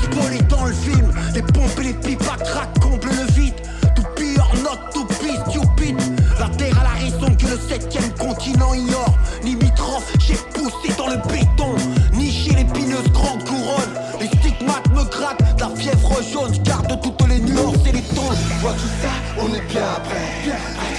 Spoilé 0.04 0.42
dans 0.50 0.66
le 0.66 0.74
film, 0.74 1.14
les 1.34 1.42
pompes 1.42 1.80
et 1.80 1.84
les 1.84 1.94
pipes 1.94 2.24
à 2.24 2.66
comblent 2.82 3.08
le 3.08 3.32
vide. 3.34 3.56
Tout 3.96 4.06
pire, 4.18 4.46
not 4.62 4.92
to 4.94 5.06
be 5.06 5.32
stupid. 5.50 5.98
La 6.38 6.50
terre 6.50 6.78
a 6.80 6.84
la 6.84 7.00
raison 7.02 7.34
que 7.34 7.48
le 7.48 7.60
septième 7.70 8.12
continent 8.20 8.74
ignore. 8.74 9.18
Limitrophe, 9.44 10.12
j'ai 10.20 10.38
poussé 10.54 10.94
dans 10.98 11.08
le 11.08 11.18
béton. 11.30 11.76
Niché 12.14 12.56
l'épineuse 12.56 13.10
grande 13.14 13.44
couronne. 13.46 13.94
Les 14.20 14.28
stigmates 14.28 14.90
me 14.90 15.04
grattent, 15.06 15.60
la 15.60 15.70
fièvre 15.70 16.22
jaune. 16.34 16.52
Garde 16.64 17.00
toutes 17.02 17.28
les 17.30 17.40
nuances 17.40 17.86
et 17.88 17.94
les 17.94 18.02
tons. 18.02 18.36
Vois 18.62 18.74
tout 18.74 18.92
ça, 19.02 19.10
on 19.40 19.54
est 19.54 19.62
bien. 19.70 19.84
Artificier, 19.84 20.95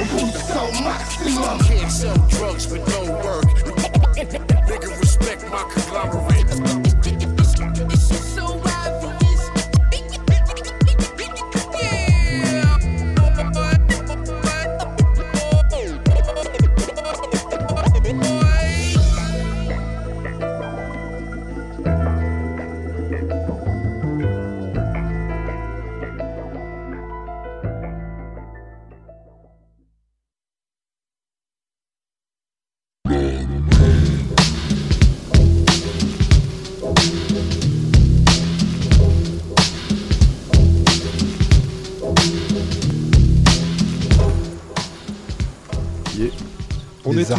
on 0.00 0.06
pousse 0.06 0.42
ça 0.42 0.64
au 0.64 0.72
maximum. 0.82 1.58
Can't 1.66 1.90
sell 1.90 2.14
drugs 2.28 2.66
work. 2.68 3.44
Nigga, 4.66 4.88
respect 5.00 5.42
my 5.50 5.64
conglomerate. 5.72 6.29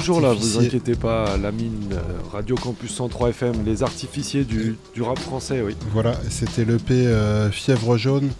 Toujours 0.01 0.21
là, 0.21 0.33
vous 0.33 0.57
inquiétez 0.57 0.95
pas, 0.95 1.37
la 1.37 1.51
mine 1.51 1.89
euh, 1.91 2.01
Radio 2.31 2.55
Campus 2.55 2.91
103 2.91 3.29
FM, 3.29 3.63
les 3.63 3.83
artificiers 3.83 4.43
du, 4.43 4.75
du 4.95 5.03
rap 5.03 5.19
français, 5.19 5.61
oui. 5.63 5.75
Voilà, 5.93 6.15
c'était 6.27 6.65
l'EP 6.65 6.91
euh, 6.91 7.51
Fièvre 7.51 7.97
jaune. 7.97 8.31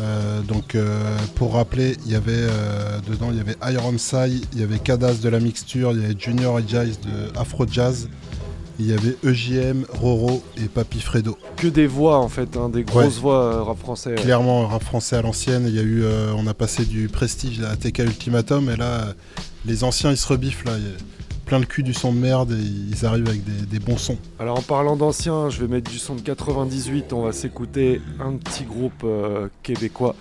Euh, 0.00 0.42
donc 0.42 0.74
euh, 0.74 1.16
pour 1.36 1.54
rappeler, 1.54 1.96
il 2.04 2.12
y 2.12 2.16
avait 2.16 2.48
dedans 3.08 3.28
il 3.30 3.38
y 3.38 3.40
avait 3.40 3.56
Iron 3.72 3.96
Sai, 3.96 4.40
il 4.52 4.60
y 4.60 4.62
avait 4.62 4.78
Kadas 4.78 5.14
de 5.22 5.28
la 5.30 5.40
mixture, 5.40 5.92
il 5.92 6.02
y 6.02 6.04
avait 6.04 6.16
Junior 6.18 6.58
et 6.58 6.64
Jice 6.66 7.00
de 7.00 7.38
Afro 7.38 7.64
Jazz, 7.66 8.08
il 8.78 8.86
y 8.86 8.92
avait 8.92 9.16
EJM, 9.24 9.84
Roro 9.88 10.42
et 10.56 10.66
Papy 10.68 11.00
Fredo. 11.00 11.36
Que 11.56 11.68
des 11.68 11.86
voix 11.86 12.18
en 12.18 12.28
fait, 12.28 12.56
hein, 12.56 12.68
des 12.68 12.82
grosses 12.84 13.04
Ouais. 13.16 13.20
voix 13.20 13.42
euh, 13.44 13.62
rap 13.62 13.78
français. 13.78 14.10
ouais. 14.10 14.16
Clairement 14.16 14.66
rap 14.66 14.82
français 14.82 15.16
à 15.16 15.22
l'ancienne, 15.22 15.64
il 15.68 15.74
y 15.74 15.78
a 15.78 15.82
eu 15.82 16.02
euh, 16.02 16.32
on 16.36 16.46
a 16.46 16.54
passé 16.54 16.84
du 16.84 17.08
prestige 17.08 17.60
à 17.60 17.76
TK 17.76 18.00
Ultimatum 18.00 18.68
et 18.70 18.76
là 18.76 18.84
euh, 19.08 19.12
les 19.64 19.84
anciens 19.84 20.10
ils 20.10 20.16
se 20.16 20.26
rebiffent 20.26 20.64
là, 20.64 20.72
il 20.76 20.84
y 20.84 20.88
a 20.88 20.96
plein 21.46 21.58
le 21.58 21.66
cul 21.66 21.82
du 21.82 21.92
son 21.94 22.12
de 22.12 22.18
merde 22.18 22.52
et 22.52 22.54
ils 22.62 23.04
arrivent 23.06 23.28
avec 23.28 23.44
des, 23.44 23.66
des 23.66 23.78
bons 23.78 23.98
sons. 23.98 24.18
Alors 24.38 24.58
en 24.58 24.62
parlant 24.62 24.96
d'anciens, 24.96 25.50
je 25.50 25.60
vais 25.60 25.68
mettre 25.68 25.90
du 25.90 25.98
son 25.98 26.14
de 26.14 26.20
98, 26.22 27.12
on 27.12 27.22
va 27.22 27.32
s'écouter 27.32 28.00
un 28.18 28.32
petit 28.32 28.64
groupe 28.64 29.02
euh, 29.04 29.48
québécois. 29.62 30.16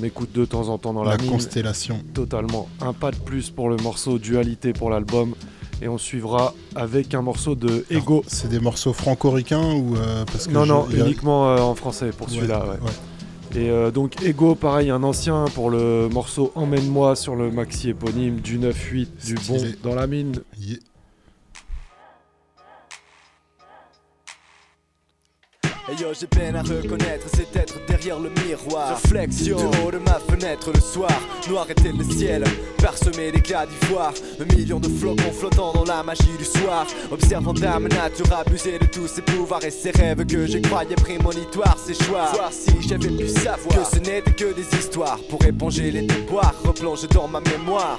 On 0.00 0.04
écoute 0.04 0.32
de 0.32 0.44
temps 0.44 0.68
en 0.68 0.76
temps 0.78 0.92
dans 0.92 1.04
la, 1.04 1.12
La 1.12 1.16
mine. 1.22 1.30
Constellation. 1.30 2.00
Totalement. 2.12 2.68
Un 2.80 2.92
pas 2.92 3.10
de 3.12 3.16
plus 3.16 3.50
pour 3.50 3.68
le 3.70 3.76
morceau, 3.76 4.18
dualité 4.18 4.72
pour 4.72 4.90
l'album. 4.90 5.34
Et 5.80 5.88
on 5.88 5.98
suivra 5.98 6.54
avec 6.74 7.14
un 7.14 7.22
morceau 7.22 7.54
de 7.54 7.84
Ego. 7.90 8.24
C'est 8.26 8.48
des 8.48 8.58
morceaux 8.60 8.92
franco-ricains 8.92 9.74
ou 9.74 9.96
euh, 9.96 10.24
parce 10.24 10.46
que 10.46 10.52
Non, 10.52 10.64
je- 10.64 10.68
non, 10.72 10.86
a- 10.90 10.94
uniquement 11.06 11.50
euh, 11.50 11.58
en 11.60 11.74
français 11.74 12.10
pour 12.16 12.28
Ouais, 12.28 12.34
celui-là. 12.34 12.64
ouais. 12.64 12.70
ouais. 12.80 13.60
Et 13.62 13.70
euh, 13.70 13.90
donc 13.90 14.22
Ego, 14.22 14.54
pareil, 14.56 14.90
un 14.90 15.02
ancien 15.02 15.44
pour 15.54 15.70
le 15.70 16.08
morceau 16.08 16.52
Emmène-moi 16.54 17.16
sur 17.16 17.34
le 17.36 17.50
maxi 17.50 17.90
éponyme 17.90 18.40
du 18.40 18.58
9-8 18.58 19.06
du 19.24 19.34
bon 19.48 19.62
dans 19.82 19.94
la 19.94 20.06
mine. 20.06 20.40
Yeah. 20.60 20.78
Et 25.90 26.02
yo, 26.02 26.08
j'ai 26.12 26.26
peine 26.26 26.54
à 26.54 26.62
reconnaître 26.62 27.26
cet 27.34 27.56
être 27.56 27.74
derrière 27.86 28.20
le 28.20 28.30
miroir. 28.44 29.00
Réflexion 29.02 29.56
du 29.56 29.78
haut 29.78 29.90
de 29.90 29.96
ma 29.98 30.18
fenêtre 30.18 30.70
le 30.72 30.80
soir. 30.80 31.10
Noir 31.48 31.70
était 31.70 31.92
le 31.92 32.04
ciel, 32.04 32.44
parsemé 32.82 33.32
d'éclats 33.32 33.64
d'ivoire. 33.64 34.12
Un 34.38 34.54
million 34.54 34.78
de 34.80 34.88
flocons 34.88 35.32
flottant 35.32 35.72
dans 35.72 35.84
la 35.84 36.02
magie 36.02 36.36
du 36.38 36.44
soir. 36.44 36.86
Observant 37.10 37.54
dame 37.54 37.88
nature 37.88 38.30
abuser 38.34 38.78
de 38.78 38.84
tous 38.84 39.08
ses 39.08 39.22
pouvoirs 39.22 39.64
et 39.64 39.70
ses 39.70 39.90
rêves 39.92 40.26
que 40.26 40.46
je 40.46 40.58
croyais 40.58 40.94
prémonitoires. 40.94 41.78
Ses 41.78 41.94
choix. 41.94 42.32
Voir 42.34 42.52
si 42.52 42.86
j'avais 42.86 43.08
pu 43.08 43.26
savoir 43.26 43.82
que 43.82 43.96
ce 43.96 43.98
n'était 43.98 44.32
que 44.32 44.52
des 44.52 44.78
histoires. 44.78 45.18
Pour 45.30 45.42
éponger 45.46 45.90
les 45.90 46.02
déboires, 46.02 46.54
replonge 46.64 47.08
dans 47.08 47.28
ma 47.28 47.40
mémoire. 47.40 47.98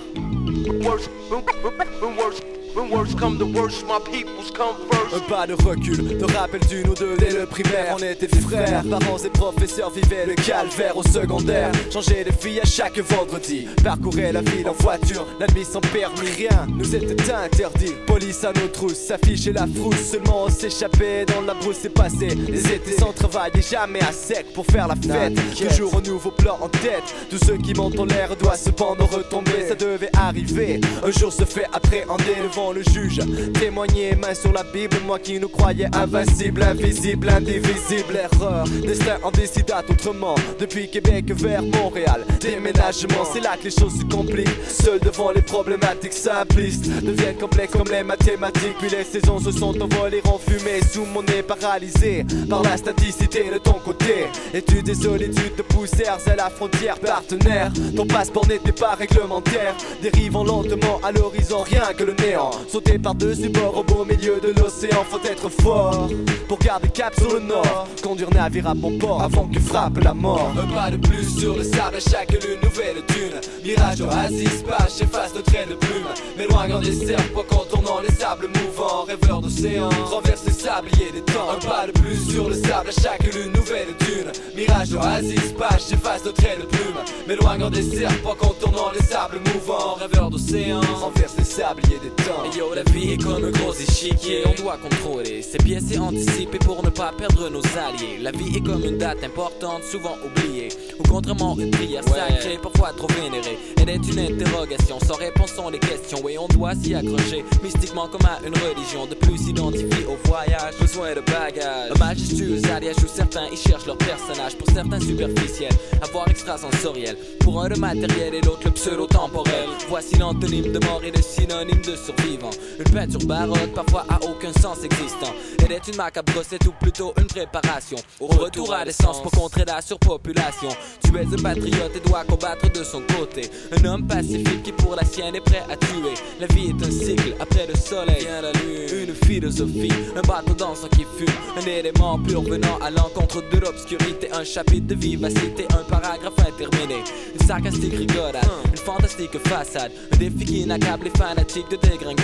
When 2.76 2.90
worst 2.92 3.18
come 3.18 3.38
to 3.40 3.46
worst, 3.46 3.86
my 3.88 4.00
peoples 4.00 4.52
come 4.52 4.76
first. 4.92 5.16
Un 5.16 5.20
pas 5.28 5.48
de 5.48 5.54
recul, 5.54 6.18
te 6.18 6.26
rappelles-tu 6.38 6.84
nous 6.86 6.94
deux 6.94 7.18
dès 7.18 7.32
le 7.32 7.46
primaire. 7.48 7.96
On 7.96 8.04
était 8.04 8.28
frères, 8.28 8.84
parents 8.84 9.18
et 9.18 9.30
professeurs 9.30 9.90
vivaient 9.90 10.28
le 10.28 10.36
calvaire 10.36 10.96
au 10.96 11.04
secondaire. 11.04 11.72
Changer 11.92 12.24
de 12.24 12.32
filles 12.32 12.60
à 12.62 12.66
chaque 12.66 13.00
vendredi 13.00 13.68
Parcourir 13.84 14.34
la 14.34 14.42
ville 14.42 14.70
en 14.70 14.74
voiture, 14.74 15.26
la 15.40 15.48
nuit 15.48 15.66
sans 15.66 15.82
permis 15.82 16.30
Rien 16.38 16.68
nous 16.68 16.96
était 16.96 17.32
interdit. 17.32 17.94
Police 18.06 18.44
à 18.44 18.54
nos 18.54 18.68
trousses, 18.68 18.98
s'afficher 18.98 19.52
la 19.52 19.66
frousse 19.66 20.12
Seulement 20.12 20.44
on 20.46 20.50
s'échappait 20.50 21.26
dans 21.26 21.42
la 21.42 21.56
brousse. 21.56 21.78
C'est 21.82 21.94
passé 21.94 22.28
Les 22.28 22.74
étés 22.74 22.98
sans 23.00 23.14
travail 23.14 23.52
et 23.56 23.62
jamais 23.62 24.02
à 24.02 24.12
sec 24.12 24.54
pour 24.54 24.66
faire 24.68 24.88
la 24.88 24.96
fête. 24.96 25.34
Toujours 25.56 25.96
un 25.96 26.02
nouveau 26.02 26.32
plan 26.32 26.58
en 26.62 26.70
tête 26.70 27.16
Tous 27.30 27.40
ceux 27.44 27.58
qui 27.58 27.74
montent 27.74 28.00
en 28.00 28.06
l'air 28.06 28.36
doivent 28.36 28.60
cependant 28.60 29.08
retomber. 29.08 29.68
Ça 29.68 29.76
devait 29.76 30.12
arriver, 30.16 30.80
un 31.04 31.12
jour 31.12 31.34
se 31.34 31.46
fait 31.46 31.66
appréhender 31.74 32.36
le 32.74 32.84
juge. 32.84 33.20
Témoigner 33.54 34.16
main 34.16 34.34
sur 34.34 34.52
la 34.52 34.64
Bible 34.64 34.98
Moi 35.06 35.20
qui 35.20 35.40
nous 35.40 35.50
croyais 35.50 35.88
invincible, 35.96 36.64
invisible, 36.64 37.30
indivisible. 37.30 38.20
Erreur, 38.34 38.66
destin 38.86 39.18
en 39.24 39.32
décida 39.32 39.84
autrement. 39.90 40.36
Depuis 40.60 40.90
Québec 40.90 41.32
vers 41.32 41.62
Montréal 41.64 42.26
Déménagement, 42.40 43.26
c'est 43.32 43.40
là 43.40 43.56
que 43.58 43.66
les 43.66 43.72
choses 43.72 44.00
se 44.00 44.04
compliquent. 44.06 44.50
Seuls 44.68 45.00
devant 45.00 45.32
les 45.32 45.42
problématiques 45.42 46.14
simplistes 46.14 46.90
Deviennent 47.02 47.38
complexes 47.38 47.74
comme 47.74 47.92
les 47.92 48.04
mathématiques. 48.04 48.78
Puis 48.80 48.90
les 48.90 49.04
saisons 49.04 49.40
se 49.40 49.52
sont 49.52 49.80
envolées 49.82 50.22
en 50.26 50.38
fumée 50.38 50.82
Sous 50.92 51.06
mon 51.06 51.24
nez 51.24 51.44
paralysé 51.44 52.26
par 52.50 52.64
la 52.64 52.78
statisticité 52.78 53.50
de 53.54 53.58
ton 53.58 53.80
côté. 53.84 54.28
Études 54.54 54.90
et 54.90 54.96
solitude 54.96 55.56
te 55.56 55.62
poussèrent 55.62 56.18
à 56.26 56.36
la 56.36 56.50
frontière 56.50 57.00
partenaire. 57.00 57.72
Ton 57.96 58.06
passeport 58.06 58.48
n'était 58.48 58.72
pas 58.72 58.96
réglementaire. 58.96 59.76
Dérivant 60.02 60.44
lentement 60.44 61.00
à 61.04 61.12
l'horizon, 61.12 61.64
rien 61.64 61.94
que 61.98 62.04
le 62.04 62.14
néant 62.14 62.49
Sauter 62.68 63.00
par-dessus 63.00 63.50
bord 63.50 63.78
au 63.78 63.84
beau 63.84 64.06
milieu 64.06 64.40
de 64.40 64.50
l'océan 64.60 65.04
Faut 65.10 65.20
être 65.26 65.50
fort 65.50 66.10
pour 66.48 66.60
garder 66.60 66.90
cap 66.90 67.14
sur 67.16 67.34
le 67.34 67.40
nord. 67.40 67.88
Conduire 68.04 68.30
navire 68.34 68.68
à 68.68 68.74
bon 68.74 68.98
port 68.98 69.22
avant 69.22 69.48
que 69.48 69.60
frappe 69.60 70.04
la 70.04 70.14
mort. 70.14 70.52
Un 70.58 70.74
pas 70.74 70.92
de 70.92 70.98
plus 70.98 71.40
sur 71.40 71.56
le 71.56 71.64
sable 71.64 71.98
à 71.98 72.00
chaque 72.00 72.32
lune 72.32 72.60
nouvelle 72.64 73.04
dune. 73.08 73.40
Mirage, 73.64 74.02
oasis, 74.02 74.64
page, 74.64 74.92
j'efface 74.98 75.34
de 75.34 75.42
trait 75.42 75.66
de 75.70 75.76
plume. 75.76 76.08
M'éloignant 76.38 76.80
des 76.80 76.94
serpents, 76.94 77.46
contournant 77.48 78.00
les 78.02 78.16
sables 78.16 78.48
mouvants 78.48 79.04
Rêveur 79.08 79.42
d'océan, 79.42 79.90
renverse 80.06 80.46
les 80.46 80.54
sabliers 80.54 81.12
des 81.14 81.22
temps. 81.22 81.52
Un 81.52 81.68
pas 81.68 81.88
de 81.88 81.92
plus 81.92 82.32
sur 82.32 82.50
le 82.50 82.56
sable 82.56 82.90
à 82.90 83.02
chaque 83.02 83.34
lune 83.34 83.52
nouvelle 83.54 83.90
dune. 84.00 84.32
Mirage, 84.56 84.94
oasis, 84.94 85.54
page, 85.58 85.82
j'efface 85.90 86.24
de 86.24 86.32
trait 86.32 86.58
de 86.60 86.66
plume. 86.66 86.98
M'éloignant 87.28 87.70
des 87.70 87.84
serpents, 87.84 88.36
contournant 88.40 88.92
les 88.94 89.06
sables 89.06 89.40
mouvants 89.54 89.96
Rêveur 89.96 90.30
d'océan, 90.30 90.82
renverse 91.00 91.36
les 91.38 91.44
sabliers 91.44 92.00
des 92.02 92.24
temps 92.24 92.39
Et 92.46 92.58
yo, 92.58 92.74
la 92.74 92.84
vie 92.84 93.12
est 93.14 93.18
comme 93.22 93.44
un 93.44 93.52
gros 93.52 93.74
échiquier, 93.74 94.44
on 94.46 94.62
doit 94.62 94.78
contrôler 94.78 95.42
ses 95.42 95.58
pièces 95.58 95.92
et 95.92 95.98
anticiper 96.00 96.60
pour 96.60 96.84
ne 96.84 96.90
pas 96.90 97.12
perdre 97.18 97.50
nos 97.50 97.62
alliés. 97.78 98.18
La 98.22 98.32
vie 98.32 98.56
est 98.56 98.62
comme 98.62 98.84
une 98.84 98.98
date 98.98 99.24
importante, 99.24 99.84
souvent 99.84 100.16
oubliée. 100.26 100.70
Ou 101.00 101.04
contrairement 101.04 101.58
une 101.58 101.72
prière 101.72 102.04
sacrée, 102.04 102.58
parfois 102.62 102.94
trop 102.96 103.08
vénérée. 103.22 103.58
Elle 103.82 103.90
est 103.90 104.08
une 104.08 104.20
interrogation, 104.20 105.00
sans 105.00 105.16
réponse 105.16 105.54
sont 105.54 105.70
les 105.70 105.80
questions. 105.80 106.28
Et 106.30 106.38
on 106.38 106.48
doit 106.48 106.76
s'y 106.76 106.94
accrocher, 106.94 107.44
mystiquement 107.64 108.08
comme 108.08 108.26
à 108.26 108.40
une 108.46 108.54
religion. 108.56 109.06
De 109.06 109.16
plus 109.16 109.38
s'identifier 109.38 110.06
au 110.06 110.18
voyage, 110.28 110.78
besoin 110.80 111.14
de 111.14 111.22
bagages. 111.22 111.92
Un 111.96 112.00
majestueux 112.00 112.62
alliage 112.74 112.98
où 113.04 113.08
certains 113.08 113.48
y 113.52 113.58
cherchent 113.58 113.86
leur 113.86 113.98
personnage. 113.98 114.56
Pour 114.58 114.68
certains 114.74 115.00
superficiels, 115.00 115.74
avoir 116.02 116.28
extrasensoriel. 116.30 117.18
Pour 117.40 117.62
un 117.62 117.70
le 117.70 117.76
matériel 117.76 118.36
et 118.36 118.42
l'autre 118.42 118.62
le 118.66 118.72
pseudo-temporel. 118.72 119.70
Voici 119.90 120.18
l'antonyme 120.18 120.72
de 120.72 120.80
mort 120.86 121.02
et 121.04 121.12
le 121.12 121.22
synonyme 121.22 121.82
de 121.82 121.96
Une 122.32 122.94
peinture 122.94 123.26
baroque, 123.26 123.74
parfois 123.74 124.06
à 124.08 124.20
aucun 124.24 124.54
sens 124.54 124.84
existant. 124.84 125.34
Elle 125.66 125.72
est 125.72 125.88
une 125.88 125.96
macabre 125.96 126.32
recette 126.38 126.66
ou 126.68 126.72
plutôt 126.80 127.12
une 127.18 127.26
préparation. 127.26 127.98
Au 128.20 128.28
retour 128.28 128.72
à 128.72 128.86
l'essence 128.86 129.22
pour 129.22 129.32
contrer 129.32 129.66
la 129.66 129.82
surpopulation. 129.82 130.70
Tu 131.04 131.18
es 131.18 131.26
un 131.26 131.42
patriote 131.42 131.96
et 131.96 132.08
dois 132.08 132.24
combattre 132.26 132.72
de 132.72 132.84
son 132.84 133.02
côté. 133.18 133.50
Un 133.72 133.84
homme 133.86 134.06
pacifique 134.08 134.62
qui 134.64 134.72
pour 134.72 134.96
la 134.96 135.04
sienne 135.04 135.36
est 135.36 135.42
prêt 135.42 135.64
à 135.70 135.76
tuer. 135.76 136.14
La 136.40 136.46
vie 136.48 136.70
est 136.70 136.86
un 136.86 136.92
cycle, 136.92 137.36
après 137.40 137.66
le 137.66 137.76
soleil 137.76 138.20
vient 138.20 138.42
la 138.42 138.52
lune. 138.52 139.08
Une 139.10 139.16
philosophie, 139.28 139.92
un 140.16 140.22
bateau 140.22 140.54
dansant 140.54 140.88
qui 140.90 141.06
fume. 141.18 141.34
Un 141.58 141.66
élément 141.66 142.20
pur 142.20 142.42
venant 142.44 142.78
à 142.80 142.92
l'encontre 142.92 143.42
de 143.52 143.58
l'obscurité. 143.58 144.32
Un 144.32 144.44
chapitre 144.44 144.88
de 144.88 144.96
vivacité, 144.96 145.66
un 145.74 145.84
paragraphe 145.90 146.40
interminé. 146.40 147.04
Une 147.34 147.48
sarcastique 147.48 147.96
rigolade, 147.96 148.46
une 148.66 148.78
fantastique 148.78 149.38
façade. 149.48 149.92
Un 150.14 150.18
défi 150.18 150.46
qui 150.46 150.66
n'accable 150.66 151.06
les 151.06 151.12
fanatiques 151.12 151.70
de 151.72 151.78
dégringolade. 151.78 152.19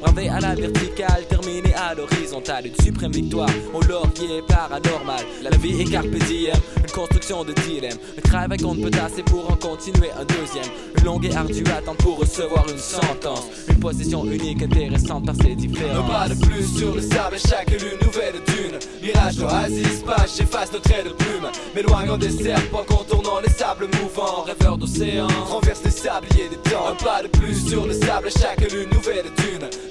Bravé 0.00 0.28
à 0.28 0.40
la 0.40 0.54
verticale, 0.54 1.26
terminé 1.28 1.72
à 1.74 1.94
l'horizontale. 1.94 2.66
Une 2.66 2.84
suprême 2.84 3.12
victoire 3.12 3.48
au 3.72 3.80
laurier 3.82 4.42
paranormal. 4.46 5.24
La 5.42 5.50
vie 5.56 5.82
est 5.82 5.90
carpe 5.90 6.06
une 6.06 6.90
construction 6.90 7.44
de 7.44 7.52
dilemme. 7.52 7.98
Un 8.18 8.28
travail 8.28 8.58
qu'on 8.58 8.74
ne 8.74 8.84
peut 8.84 8.90
tasser 8.90 9.22
pour 9.22 9.50
en 9.50 9.56
continuer 9.56 10.10
un 10.18 10.24
deuxième. 10.24 10.72
Une 10.98 11.04
longue 11.04 11.24
et 11.26 11.34
ardue 11.34 11.64
attente 11.76 11.98
pour 11.98 12.18
recevoir 12.18 12.66
une 12.68 12.78
sentence. 12.78 13.46
Une 13.68 13.80
possession 13.80 14.24
unique, 14.24 14.62
intéressante 14.62 15.26
par 15.26 15.34
ses 15.36 15.54
différences. 15.54 15.98
Un 15.98 16.10
pas 16.10 16.28
de 16.28 16.34
plus 16.46 16.78
sur 16.78 16.94
le 16.94 17.00
sable, 17.00 17.36
chaque 17.38 17.70
lune 17.70 17.98
nouvelle 18.02 18.40
dune. 18.46 18.78
Mirage 19.02 19.36
d'oasis, 19.36 20.02
page, 20.04 20.30
j'efface 20.36 20.72
nos 20.72 20.80
traits 20.80 21.04
de 21.04 21.10
plume. 21.10 21.48
M'éloignant 21.74 22.18
des 22.18 22.30
serpents, 22.30 22.84
contournant 22.86 23.40
les 23.40 23.52
sables 23.52 23.88
mouvants. 24.00 24.42
Rêveur 24.42 24.76
d'océan, 24.76 25.28
renverse 25.46 25.80
les 25.84 25.90
sabliers 25.90 26.48
des 26.48 26.70
temps. 26.70 26.88
Un 26.90 26.94
pas 27.02 27.22
de 27.22 27.28
plus 27.28 27.68
sur 27.68 27.86
le 27.86 27.92
sable, 27.92 28.30
chaque 28.30 28.60
lune 28.72 28.88
nouvelle 28.92 29.29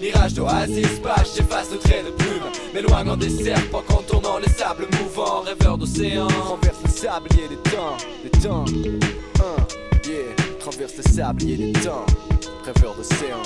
Mirage 0.02 0.34
d'oasis, 0.34 1.00
page, 1.04 1.28
j'efface 1.36 1.72
nos 1.72 1.78
traits 1.78 2.06
de 2.06 2.12
plume. 2.12 2.44
M'éloignant 2.74 3.18
des 3.18 3.30
serpents, 3.30 3.84
contournant 3.88 4.38
les 4.38 4.50
sables 4.50 4.88
mouvants. 5.00 5.42
Rêveur 5.42 5.78
d'océan, 5.78 6.28
renverse 6.28 6.78
les 6.86 6.92
sabliers 6.92 7.48
des 7.50 7.70
temps. 7.70 7.98
Des 8.24 8.30
temps, 8.40 8.66
un, 9.40 10.10
yeah. 10.10 10.36
Traverse 10.60 10.94
les 10.98 11.12
sabliers 11.12 11.58
des 11.58 11.80
temps. 11.80 12.06
Rêveur 12.66 12.96
d'océan. 12.96 13.42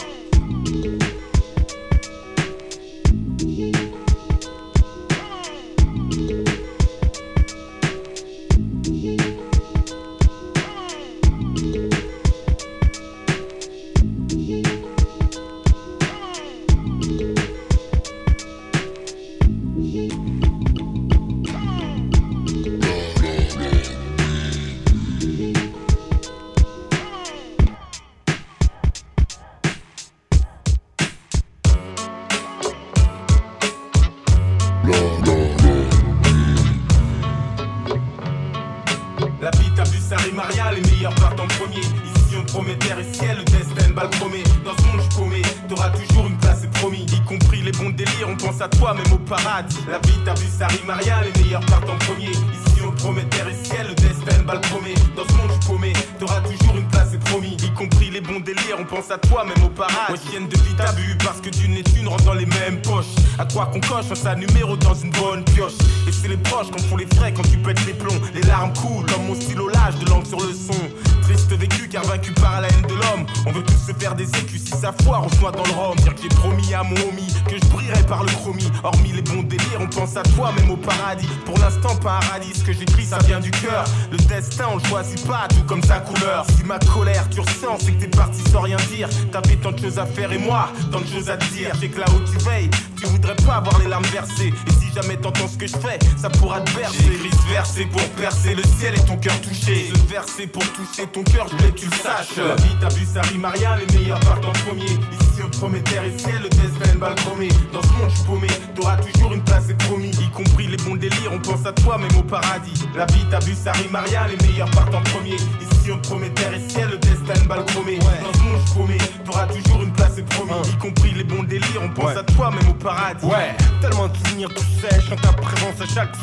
Ce 82.64 82.68
que 82.68 82.74
j'écris 82.74 83.06
ça 83.06 83.18
vient 83.20 83.40
du 83.40 83.52
cœur. 83.52 83.84
Le 84.12 84.18
destin, 84.18 84.66
on 84.72 84.78
le 84.78 84.84
choisit 84.86 85.26
pas, 85.28 85.48
tout 85.50 85.64
comme 85.68 85.84
sa 85.84 86.00
couleur. 86.00 86.46
Si 86.56 86.64
ma 86.64 86.80
colère 86.80 87.28
tu 87.30 87.42
ressens, 87.42 87.80
c'est 87.80 87.92
que 87.92 88.02
t'es 88.02 88.08
parti 88.08 88.42
sans 88.52 88.62
rien 88.62 88.78
dire. 88.92 89.10
T'avais 89.32 89.56
tant 89.56 89.72
de 89.72 89.80
choses 89.80 90.00
à 90.00 90.06
faire 90.06 90.32
et 90.32 90.38
moi, 90.38 90.70
tant 90.92 91.02
de 91.02 91.08
choses 91.08 91.30
à 91.30 91.38
dire. 91.38 91.72
C'est 91.80 91.90
que 91.90 92.00
là 92.00 92.06
où 92.10 92.20
tu 92.20 92.38
veilles, 92.46 92.70
tu 92.98 93.06
voudrais 93.08 93.36
pas 93.36 93.56
avoir 93.56 93.80
les 93.80 93.88
larmes 93.88 94.06
versées. 94.06 94.54
Et 94.68 94.72
si 94.72 94.94
jamais 94.94 95.18
t'entends 95.18 95.48
ce 95.48 95.58
que 95.58 95.68
je 95.68 95.78
fais, 95.78 96.00
ça 96.18 96.30
pourra 96.30 96.62
te 96.62 96.72
bercer. 96.76 96.98
J'ai 97.04 97.14
écrit 97.14 97.32
ce 97.32 97.54
verset 97.54 97.86
pour 97.86 98.02
percer 98.12 98.56
le 98.56 98.64
ciel 98.80 98.96
et 98.96 99.06
ton 99.06 99.18
cœur 99.18 99.40
touché. 99.42 99.92
Ce 99.94 100.12
verset 100.12 100.48
pour 100.48 100.64
toucher 100.74 101.08
ton 101.08 101.24
cœur, 101.24 101.48
je 101.50 101.58
voulais 101.58 101.72
que 101.72 101.80
tu 101.80 101.86
le 101.86 101.96
saches. 101.96 102.38
La 102.38 102.56
vie, 102.56 102.76
t'as 102.80 102.90
vu, 102.90 103.06
ça 103.06 103.22
rime 103.22 103.46
à 103.46 103.50
rien, 103.50 103.76
les 103.76 103.98
meilleurs 103.98 104.20
partent 104.22 104.46
en 104.46 104.52
premier. 104.52 104.98
Ici 105.34 105.42
on 105.44 105.50
promet 105.50 105.80
terre 105.82 106.04
et 106.04 106.20
ciel, 106.20 106.44
le 106.44 106.50
destin 106.50 106.96
balle 107.00 107.16
chromée. 107.16 107.48
Dans 107.72 107.82
ce 107.82 107.88
monde 107.88 108.12
je 108.16 108.24
paumé, 108.24 108.48
t'auras 108.76 108.98
toujours 108.98 109.34
une 109.34 109.44
place, 109.44 109.64
c'est 109.68 109.78
promis. 109.78 110.10
Y 110.10 110.30
compris 110.30 110.68
les 110.68 110.78
bons 110.78 110.96
délires, 110.96 111.32
on 111.34 111.40
pense 111.40 111.66
à 111.66 111.72
toi 111.74 111.98
même 111.98 112.16
au 112.16 112.22
paradis. 112.22 112.74
La 112.96 113.06
vie, 113.08 113.26
vu, 113.44 113.56
ça 113.56 113.72
rime 113.72 113.96
à 113.96 114.02
rien, 114.02 114.28
les 114.28 114.48
meilleurs 114.48 114.70
partent 114.72 114.94
en 114.94 115.02
premier. 115.02 115.34
Ici 115.34 115.90
promet 116.04 116.30
terre 116.30 116.54
et 116.54 116.70
ciel, 116.70 116.90
le 116.92 116.98
destin 116.98 117.46
balle 117.48 117.66
chromée. 117.66 117.98
Dans 117.98 118.34
ce 118.34 118.44
monde 118.44 118.62
je 118.64 118.72
promets, 118.74 118.98
t'auras 119.26 119.48
toujours 119.48 119.82
une 119.82 119.92
place, 119.94 120.12
c'est 120.16 120.26
promis. 120.26 120.52
Y 120.70 120.78
compris 120.78 121.12
les 121.16 121.24
bons 121.24 121.44
délires, 121.44 121.82
on 121.82 121.90
pense 121.90 122.16
à 122.16 122.24
toi 122.24 122.52
même 122.52 122.70
au 122.70 122.76
paradis. 122.76 123.26
Ouais, 123.26 123.56
tellement 123.82 124.10
de 124.10 124.18
souvenirs 124.18 124.50
tout 124.50 124.64
sèches 124.82 125.12
en 125.12 125.16
ta 125.16 125.34
présence 125.34 125.82
à 125.82 125.86
chaque 125.88 126.16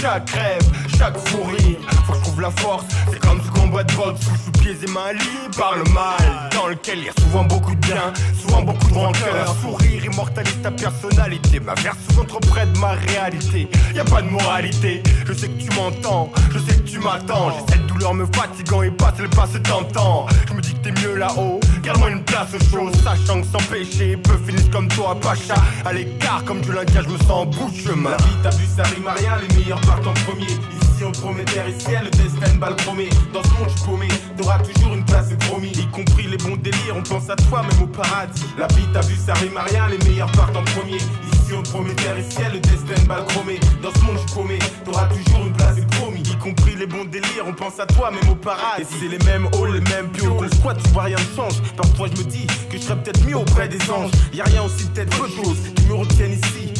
chaque 0.00 0.30
rêve, 0.30 0.62
chaque 0.98 1.16
fou 1.28 1.42
rire. 1.44 1.78
Faut 2.06 2.12
que 2.12 2.18
je 2.18 2.22
trouve 2.24 2.40
la 2.40 2.50
force, 2.50 2.84
c'est 3.10 3.20
comme 3.20 3.40
ce 3.44 3.50
combat 3.50 3.84
de 3.84 3.92
vote 3.92 4.16
sous 4.44 4.50
pieds 4.52 4.76
et 4.82 4.90
mains 4.90 5.12
liés 5.12 5.50
par 5.56 5.76
le 5.76 5.84
mal. 5.92 6.50
Dans 6.52 6.66
lequel 6.66 6.98
il 6.98 7.04
y 7.04 7.08
a 7.08 7.12
souvent 7.20 7.44
beaucoup 7.44 7.74
de 7.74 7.80
bien, 7.86 8.12
souvent 8.40 8.62
beaucoup 8.62 8.88
de 8.88 8.94
rancœur. 8.94 9.56
Sourire 9.60 10.04
immortalise 10.04 10.60
ta 10.62 10.70
personnalité, 10.70 11.60
ma 11.60 11.74
verse 11.74 11.96
souvent 12.08 12.24
trop 12.24 12.40
près 12.40 12.66
de 12.66 12.78
ma 12.78 12.92
réalité. 12.92 13.68
Y 13.94 14.00
a 14.00 14.04
pas 14.04 14.22
de 14.22 14.28
moralité, 14.28 15.02
je 15.26 15.32
sais 15.32 15.48
que 15.48 15.60
tu 15.60 15.70
m'entends, 15.76 16.32
je 16.52 16.58
sais 16.58 16.76
que 16.76 16.88
tu 16.88 16.98
m'attends. 16.98 17.52
J'ai 17.52 17.74
cette 17.74 17.86
douleur 17.86 18.14
me 18.14 18.26
fatiguant 18.26 18.82
et 18.82 18.90
passe 18.90 19.18
le 19.18 19.28
passé 19.28 19.60
tentant. 19.62 20.26
Je 20.48 20.54
me 20.54 20.60
dis 20.60 20.74
que 20.74 20.88
t'es 20.88 20.92
mieux 21.02 21.14
là-haut, 21.14 21.60
garde-moi 21.82 22.10
une 22.10 22.22
place 22.24 22.48
aux 22.54 22.70
choses, 22.70 22.92
sachant 23.02 23.40
que 23.40 23.46
sans 23.46 23.64
péché, 23.70 24.16
peu 24.16 24.36
finissent 24.46 24.70
comme 24.70 24.88
toi, 24.88 25.16
Pacha. 25.20 25.54
À 25.84 25.92
l'écart, 25.92 26.44
comme 26.44 26.60
du 26.60 26.72
langage, 26.72 27.04
je 27.04 27.12
me 27.12 27.18
sens 27.18 27.30
en 27.30 27.46
bout 27.46 27.70
de 27.70 27.76
chemin. 27.76 28.10
La 28.10 28.16
vie, 28.16 28.36
t'as 28.42 28.50
vu, 28.50 28.66
ça 28.66 28.82
rime 28.82 29.06
à 29.06 29.12
rien, 29.12 29.32
les 29.40 29.56
meilleurs 29.56 29.80
partent 29.82 30.06
en 30.06 30.14
premier. 30.24 30.46
Ici 30.46 31.04
on 31.04 31.12
promet 31.12 31.44
terre 31.44 31.66
et 31.66 31.80
ciel, 31.80 32.04
le 32.04 32.10
destin 32.10 32.56
balle 32.58 32.76
chromée. 32.76 33.08
Dans 33.32 33.42
ce 33.42 33.48
monde 33.58 33.70
je 33.74 33.84
paumé, 33.84 34.08
t'auras 34.36 34.58
toujours 34.58 34.94
une 34.94 35.04
place, 35.04 35.28
promis. 35.48 35.70
Y 35.70 35.86
compris 35.88 36.26
les 36.26 36.36
bons 36.36 36.56
délires, 36.56 36.96
on 36.96 37.02
pense 37.02 37.30
à 37.30 37.36
toi 37.36 37.62
même 37.62 37.82
au 37.82 37.86
paradis. 37.86 38.44
La 38.58 38.66
vie, 38.68 38.86
t'as 38.92 39.00
vu, 39.02 39.16
ça 39.16 39.32
rime 39.34 39.56
à 39.56 39.62
rien, 39.62 39.88
les 39.88 39.98
meilleurs 40.08 40.30
partent 40.32 40.56
en 40.56 40.64
premier. 40.64 40.96
Ici 40.98 41.54
on 41.56 41.62
promet 41.62 41.94
terre 41.94 42.16
et 42.18 42.30
ciel, 42.30 42.52
le 42.52 42.60
destin 42.60 43.02
balle 43.06 43.24
chromée. 43.28 43.58
Dans 43.82 43.92
ce 43.92 44.04
monde 44.04 44.18
je 44.26 44.34
paumé, 44.34 44.58
t'auras 44.84 45.06
toujours 45.06 45.46
une 45.46 45.52
place, 45.54 45.76
promis. 45.92 45.99
Y 46.40 46.42
compris 46.42 46.74
les 46.74 46.86
bons 46.86 47.04
délires, 47.04 47.44
on 47.46 47.52
pense 47.52 47.78
à 47.80 47.86
toi 47.86 48.10
même 48.10 48.30
au 48.30 48.34
paradis. 48.34 48.82
Et 48.82 48.84
c'est 48.84 49.08
les 49.08 49.18
mêmes 49.26 49.46
halls, 49.52 49.74
les 49.74 49.80
mêmes 49.92 50.08
pions. 50.10 50.40
Le 50.40 50.48
squat, 50.48 50.76
tu 50.82 50.88
vois, 50.90 51.04
rien 51.04 51.16
ne 51.16 51.36
change. 51.36 51.60
Parfois 51.76 52.08
je 52.08 52.22
me 52.22 52.28
dis 52.28 52.46
que 52.70 52.78
je 52.78 52.82
serais 52.82 52.96
peut-être 52.96 53.24
mieux 53.26 53.36
auprès 53.36 53.68
des 53.68 53.90
anges. 53.90 54.10
Y 54.32 54.40
a 54.40 54.44
rien 54.44 54.62
aussi 54.62 54.86
peut-être 54.86 55.16
peu 55.18 55.28
de 55.28 55.34
choses 55.34 55.58
qui 55.76 55.84
me 55.84 55.94
retiennent 55.94 56.32
ici. 56.32 56.72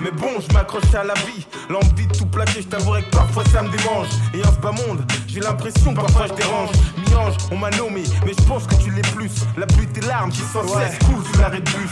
Mais 0.00 0.10
bon, 0.10 0.30
je 0.40 0.52
m'accroche 0.54 0.94
à 0.94 1.04
la 1.04 1.14
vie. 1.14 1.46
L'envie 1.68 2.06
de 2.06 2.12
tout 2.12 2.26
plaquer, 2.26 2.62
je 2.62 2.68
t'avouerai 2.68 3.02
que 3.02 3.10
parfois 3.10 3.44
ça 3.52 3.62
me 3.62 3.68
démange. 3.68 4.08
Et 4.34 4.44
en 4.44 4.52
ce 4.52 4.58
bas 4.58 4.72
monde, 4.72 5.04
j'ai 5.28 5.40
l'impression 5.40 5.94
que 5.94 6.00
parfois 6.00 6.26
je 6.26 6.34
dérange. 6.34 6.70
Mi-ange, 6.96 7.36
on 7.52 7.56
m'a 7.56 7.70
nommé, 7.70 8.02
mais 8.24 8.32
je 8.36 8.44
pense 8.46 8.66
que 8.66 8.74
tu 8.76 8.90
l'es 8.90 9.02
plus. 9.02 9.30
La 9.58 9.66
pluie 9.66 9.86
tes 9.86 10.00
larmes 10.00 10.30
qui 10.30 10.40
sans 10.40 10.66
cesse 10.66 10.98
coulent 11.00 11.24
sous 11.24 11.38
l'arrêt 11.38 11.60
de 11.60 11.70
bus. 11.70 11.90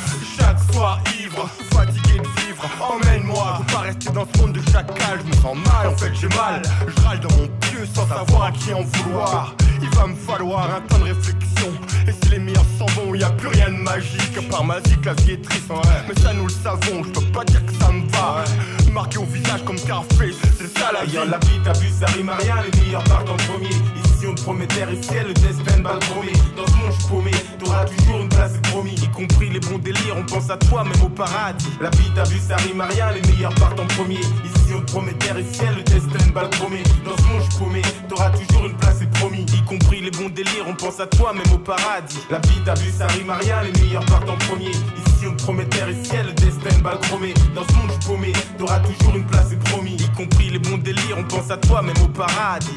Mal. 6.37 6.63
Je 6.87 7.03
râle 7.03 7.21
dans 7.21 7.37
mon 7.37 7.49
pieu 7.61 7.87
sans 7.95 8.07
savoir 8.07 8.45
à 8.45 8.53
qui 8.53 8.73
en 8.73 8.83
vouloir. 8.83 9.55
Il 9.81 9.89
va 9.91 10.07
me 10.07 10.15
falloir 10.15 10.75
un 10.75 10.81
temps 10.81 10.99
de 10.99 11.05
réflexion. 11.05 11.69
Et 12.07 12.13
si 12.13 12.31
les 12.31 12.39
meilleurs 12.39 12.65
s'en 12.79 12.87
vont, 12.87 13.15
y 13.15 13.23
a 13.23 13.31
plus 13.31 13.49
rien 13.49 13.69
de 13.69 13.77
magique. 13.77 14.37
À 14.37 14.43
part 14.51 14.65
magique, 14.65 15.05
la 15.05 15.15
vie 15.15 15.33
est 15.33 15.43
triste. 15.43 15.71
Mais 16.09 16.21
ça 16.23 16.33
nous 16.33 16.47
le 16.47 16.53
savons, 16.53 17.05
je 17.05 17.11
peux 17.11 17.27
pas 17.33 17.45
dire 17.45 17.65
que 17.65 17.73
ça 17.73 17.91
me 17.93 18.09
va. 18.11 18.45
Marqué 18.93 19.19
au 19.19 19.25
visage 19.25 19.65
comme 19.65 19.79
Carface, 19.81 20.35
c'est 20.59 20.79
ça 20.79 20.91
la 20.93 21.05
vie. 21.05 21.19
La 21.31 21.39
vie, 21.39 21.61
t'as 21.63 21.73
vu, 21.75 21.89
ça 21.89 22.07
rime 22.07 22.31
à 22.31 22.37
rien, 22.37 22.57
les 22.63 22.81
meilleurs 22.81 23.05
partent 23.05 23.29
en 23.29 23.37
premier. 23.37 23.69
Ici 23.69 24.27
on 24.27 24.35
te 24.35 24.43
promet 24.43 24.67
terre 24.67 24.89
et 24.91 25.01
ciel, 25.03 25.29
le 25.29 25.35
destin 25.35 25.81
balle 25.81 25.99
chromée. 26.01 26.33
Dans 26.57 26.67
ce 26.67 26.73
monde 26.73 26.93
je 26.99 27.07
paumé, 27.07 27.31
t'auras 27.59 27.85
toujours 27.85 28.21
une 28.23 28.29
place, 28.29 28.53
promis. 28.73 28.95
Y 28.95 29.09
compris 29.11 29.51
les 29.51 29.61
bons 29.61 29.79
délires, 29.79 30.17
on 30.17 30.25
pense 30.25 30.51
à 30.51 30.57
toi 30.57 30.85
même 30.85 31.03
au 31.03 31.09
paradis. 31.09 31.69
La 31.81 31.91
vie, 31.91 32.11
t'as 32.15 32.25
vu, 32.25 32.39
ça 32.39 32.57
rime 32.57 32.81
à 32.81 32.87
rien, 32.87 33.13
les 33.13 33.23
meilleurs 33.31 33.55
partent 33.55 33.79
en 33.79 33.87
premier. 33.87 34.19
Ici 34.19 34.58
te 34.81 34.93
promet 34.93 35.13
et 35.13 35.55
ciel, 35.55 35.75
le 35.77 35.83
destin 35.83 36.31
balle 36.33 36.51
chromée. 36.51 36.83
Dans 37.05 37.17
ce 37.17 37.23
monde 37.23 37.43
je 37.51 37.59
paumé, 37.59 37.83
t'auras 38.09 38.31
toujours 38.31 38.67
une 38.67 38.77
place, 38.77 38.97
c'est 39.01 39.11
promis. 39.11 39.43
Y 39.43 39.65
compris 39.65 40.01
les 40.01 40.11
bons 40.11 40.29
délires, 40.29 40.67
on 40.67 40.75
pense 40.75 41.01
à 41.01 41.07
toi 41.07 41.33
même 41.33 41.53
au 41.55 41.59
paradis. 41.59 42.19
La 42.31 42.39
vie, 42.39 42.83
vu, 42.83 42.91
ça 42.91 43.07
rime 43.07 43.31
à 43.31 43.37
rien, 43.37 43.63
les 43.63 43.81
meilleurs 43.81 44.05
partent 44.07 44.29
en 44.31 44.37
premier. 44.37 44.71
Ici 44.71 45.27
on 45.27 45.37
promet 45.37 45.65
terre 45.67 45.89
et 45.89 46.05
ciel, 46.05 46.27
le 46.27 46.33
destin 46.33 46.79
balle 46.83 47.01
chromée. 47.01 47.35
Dans 47.55 47.67
ce 47.67 47.73
monde 47.75 47.91
je 48.01 48.07
paumé, 48.07 48.33
t'auras 48.59 48.81
toujours 48.81 49.17
une 49.17 49.27
place, 49.27 49.47
c'est 49.51 49.59
promis. 49.71 49.97
Y 49.97 50.11
compris 50.17 50.51
les 50.51 50.59
bons 50.59 50.79
délires, 50.79 51.17
on 51.19 51.25
pense 51.25 51.51
à 51.51 51.57
toi 51.57 51.83
même 51.83 51.97
au 52.05 52.09
paradis. 52.09 52.69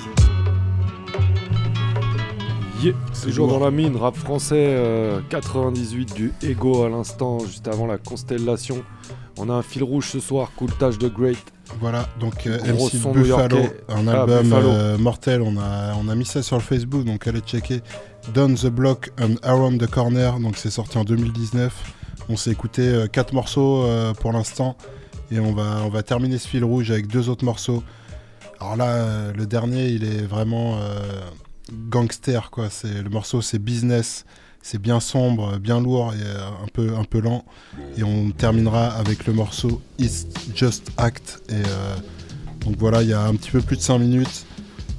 Yeah. 2.82 2.96
Toujours 3.22 3.48
dans 3.48 3.60
la 3.60 3.70
mine, 3.70 3.96
rap 3.96 4.16
français 4.16 4.56
euh, 4.58 5.22
98 5.30 6.16
du 6.16 6.34
Ego 6.42 6.84
à 6.84 6.90
l'instant, 6.90 7.38
juste 7.40 7.68
avant 7.68 7.86
la 7.86 8.00
constellation. 8.00 8.84
On 9.38 9.50
a 9.50 9.54
un 9.54 9.62
fil 9.62 9.84
rouge 9.84 10.08
ce 10.08 10.20
soir, 10.20 10.52
Cool 10.56 10.72
Touch 10.80 10.98
de 10.98 11.08
Great. 11.08 11.38
Voilà, 11.80 12.08
donc 12.20 12.46
euh, 12.48 12.58
MC 12.60 12.96
Buffalo, 13.14 13.58
un 13.90 14.08
Ah, 14.08 14.22
album 14.22 14.44
Buffalo. 14.44 14.68
euh, 14.70 14.98
mortel. 14.98 15.42
On 15.42 15.58
a, 15.58 15.94
on 15.96 16.08
a 16.10 16.16
mis 16.16 16.26
ça 16.26 16.44
sur 16.44 16.58
le 16.58 16.62
Facebook, 16.62 17.06
donc 17.06 17.26
allez 17.28 17.40
checker. 17.40 17.82
Down 18.34 18.56
the 18.56 18.68
Block 18.68 19.10
and 19.20 19.36
Around 19.44 19.82
the 19.82 19.90
Corner, 19.90 20.40
donc 20.40 20.58
c'est 20.58 20.70
sorti 20.70 20.98
en 20.98 21.04
2019. 21.04 21.74
On 22.30 22.36
s'est 22.38 22.52
écouté 22.52 22.84
euh, 22.88 23.08
quatre 23.08 23.34
morceaux 23.34 23.84
euh, 23.84 24.14
pour 24.14 24.32
l'instant 24.32 24.78
et 25.32 25.40
on 25.40 25.54
va, 25.54 25.80
on 25.86 25.90
va 25.90 26.04
terminer 26.04 26.38
ce 26.38 26.48
fil 26.48 26.64
rouge 26.64 26.92
avec 26.92 27.08
deux 27.08 27.30
autres 27.30 27.46
morceaux. 27.46 27.84
Alors 28.60 28.76
là, 28.76 28.90
euh, 28.90 29.34
le 29.34 29.48
dernier, 29.48 29.88
il 29.88 30.04
est 30.04 30.22
vraiment 30.22 30.78
euh, 30.78 31.00
gangster, 31.90 32.52
quoi. 32.52 32.70
C'est 32.70 33.02
le 33.02 33.10
morceau, 33.10 33.42
c'est 33.42 33.58
business. 33.60 34.26
C'est 34.64 34.80
bien 34.80 35.00
sombre, 35.00 35.58
bien 35.58 35.82
lourd 35.82 36.14
et 36.14 36.22
euh, 36.24 36.48
un 36.64 36.68
peu, 36.72 36.96
un 36.96 37.04
peu 37.04 37.20
lent. 37.20 37.46
Et 37.98 38.04
on 38.04 38.30
terminera 38.32 38.88
avec 38.88 39.26
le 39.26 39.34
morceau 39.34 39.82
It's 40.00 40.28
Just 40.56 40.92
Act. 40.98 41.42
Et 41.50 41.54
euh, 41.54 41.96
donc 42.62 42.76
voilà, 42.78 43.02
il 43.02 43.10
y 43.10 43.14
a 43.14 43.22
un 43.22 43.36
petit 43.36 43.52
peu 43.52 43.62
plus 43.62 43.78
de 43.78 43.82
5 43.82 43.98
minutes. 44.00 44.46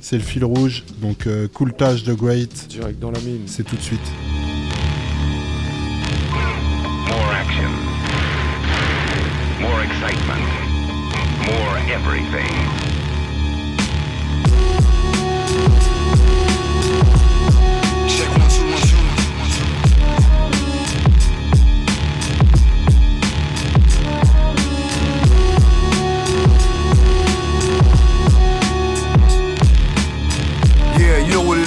C'est 0.00 0.16
le 0.16 0.22
fil 0.22 0.44
rouge. 0.44 0.84
Donc 1.00 1.26
euh, 1.26 1.46
Cool 1.54 1.72
Touch 1.74 2.02
de 2.02 2.12
Great. 2.12 2.66
Direct 2.68 2.98
dans 2.98 3.12
la 3.12 3.20
mine. 3.20 3.42
C'est 3.46 3.62
tout 3.62 3.76
de 3.76 3.82
suite. 3.82 4.00
More 7.08 7.32
action. 7.32 7.70
More 9.60 9.82
excitement. 9.82 10.42
More 11.46 11.78
everything. 11.88 13.01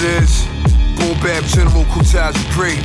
It 0.06 0.22
is. 0.22 0.46
Boom 0.96 1.18
bap 1.18 1.42
general 1.46 1.84
Kool 1.86 2.04
Taj 2.04 2.36
great. 2.54 2.78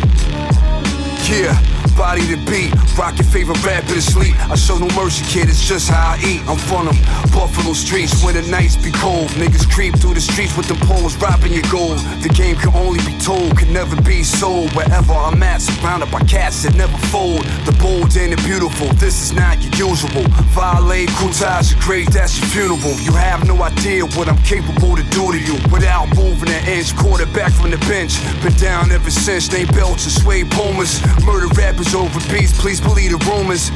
Yeah, 1.29 1.53
body 1.95 2.25
to 2.27 2.37
beat, 2.49 2.71
rock 2.97 3.17
your 3.17 3.27
favorite 3.27 3.63
rapper 3.63 3.93
to 3.93 4.01
sleep. 4.01 4.35
I 4.49 4.55
show 4.55 4.77
no 4.77 4.87
mercy, 4.95 5.25
kid, 5.25 5.49
it's 5.49 5.65
just 5.67 5.89
how 5.89 6.15
I 6.15 6.21
eat. 6.23 6.41
I'm 6.47 6.57
from 6.57 6.85
them 6.87 6.97
Buffalo 7.31 7.73
streets 7.73 8.23
when 8.23 8.35
the 8.35 8.43
nights 8.49 8.75
be 8.77 8.91
cold. 8.91 9.29
Niggas 9.39 9.69
creep 9.69 9.95
through 9.97 10.15
the 10.15 10.21
streets 10.21 10.55
with 10.57 10.67
the 10.67 10.75
poles, 10.85 11.15
robbing 11.17 11.53
your 11.53 11.67
gold. 11.71 11.99
The 12.21 12.29
game 12.29 12.55
can 12.55 12.73
only 12.75 12.99
be 13.05 13.17
told, 13.19 13.57
can 13.57 13.71
never 13.73 13.99
be 14.01 14.23
sold. 14.23 14.71
Wherever 14.73 15.13
I'm 15.13 15.41
at, 15.43 15.61
surrounded 15.61 16.11
by 16.11 16.21
cats 16.21 16.63
that 16.63 16.75
never 16.75 16.97
fold. 17.07 17.43
The 17.65 17.75
bold 17.81 18.15
and 18.17 18.33
the 18.33 18.41
beautiful, 18.43 18.87
this 18.99 19.21
is 19.21 19.33
not 19.33 19.61
your 19.61 19.91
usual. 19.91 20.23
Violate, 20.51 21.09
Kool 21.17 21.31
Taj 21.31 21.73
great, 21.75 22.09
that's 22.11 22.37
your 22.39 22.47
funeral. 22.49 22.95
You 23.01 23.13
have 23.13 23.47
no 23.47 23.61
idea 23.63 24.05
what 24.17 24.27
I'm 24.27 24.41
capable 24.43 24.95
to 24.95 25.03
do 25.09 25.31
to 25.31 25.39
you 25.39 25.55
without 25.71 26.07
moving 26.15 26.49
an 26.49 26.63
inch. 26.67 26.95
Quarterback 26.95 27.51
from 27.51 27.71
the 27.71 27.77
bench, 27.89 28.21
been 28.43 28.53
down 28.53 28.91
ever 28.91 29.11
since. 29.11 29.47
They 29.47 29.65
belts 29.65 30.03
and 30.05 30.13
sway 30.13 30.43
pumas. 30.43 31.01
Murder 31.25 31.47
rappers 31.81 31.95
over 31.95 32.19
beats, 32.31 32.59
please 32.59 32.79
believe 32.79 33.11
the 33.11 33.17
rumors. 33.29 33.71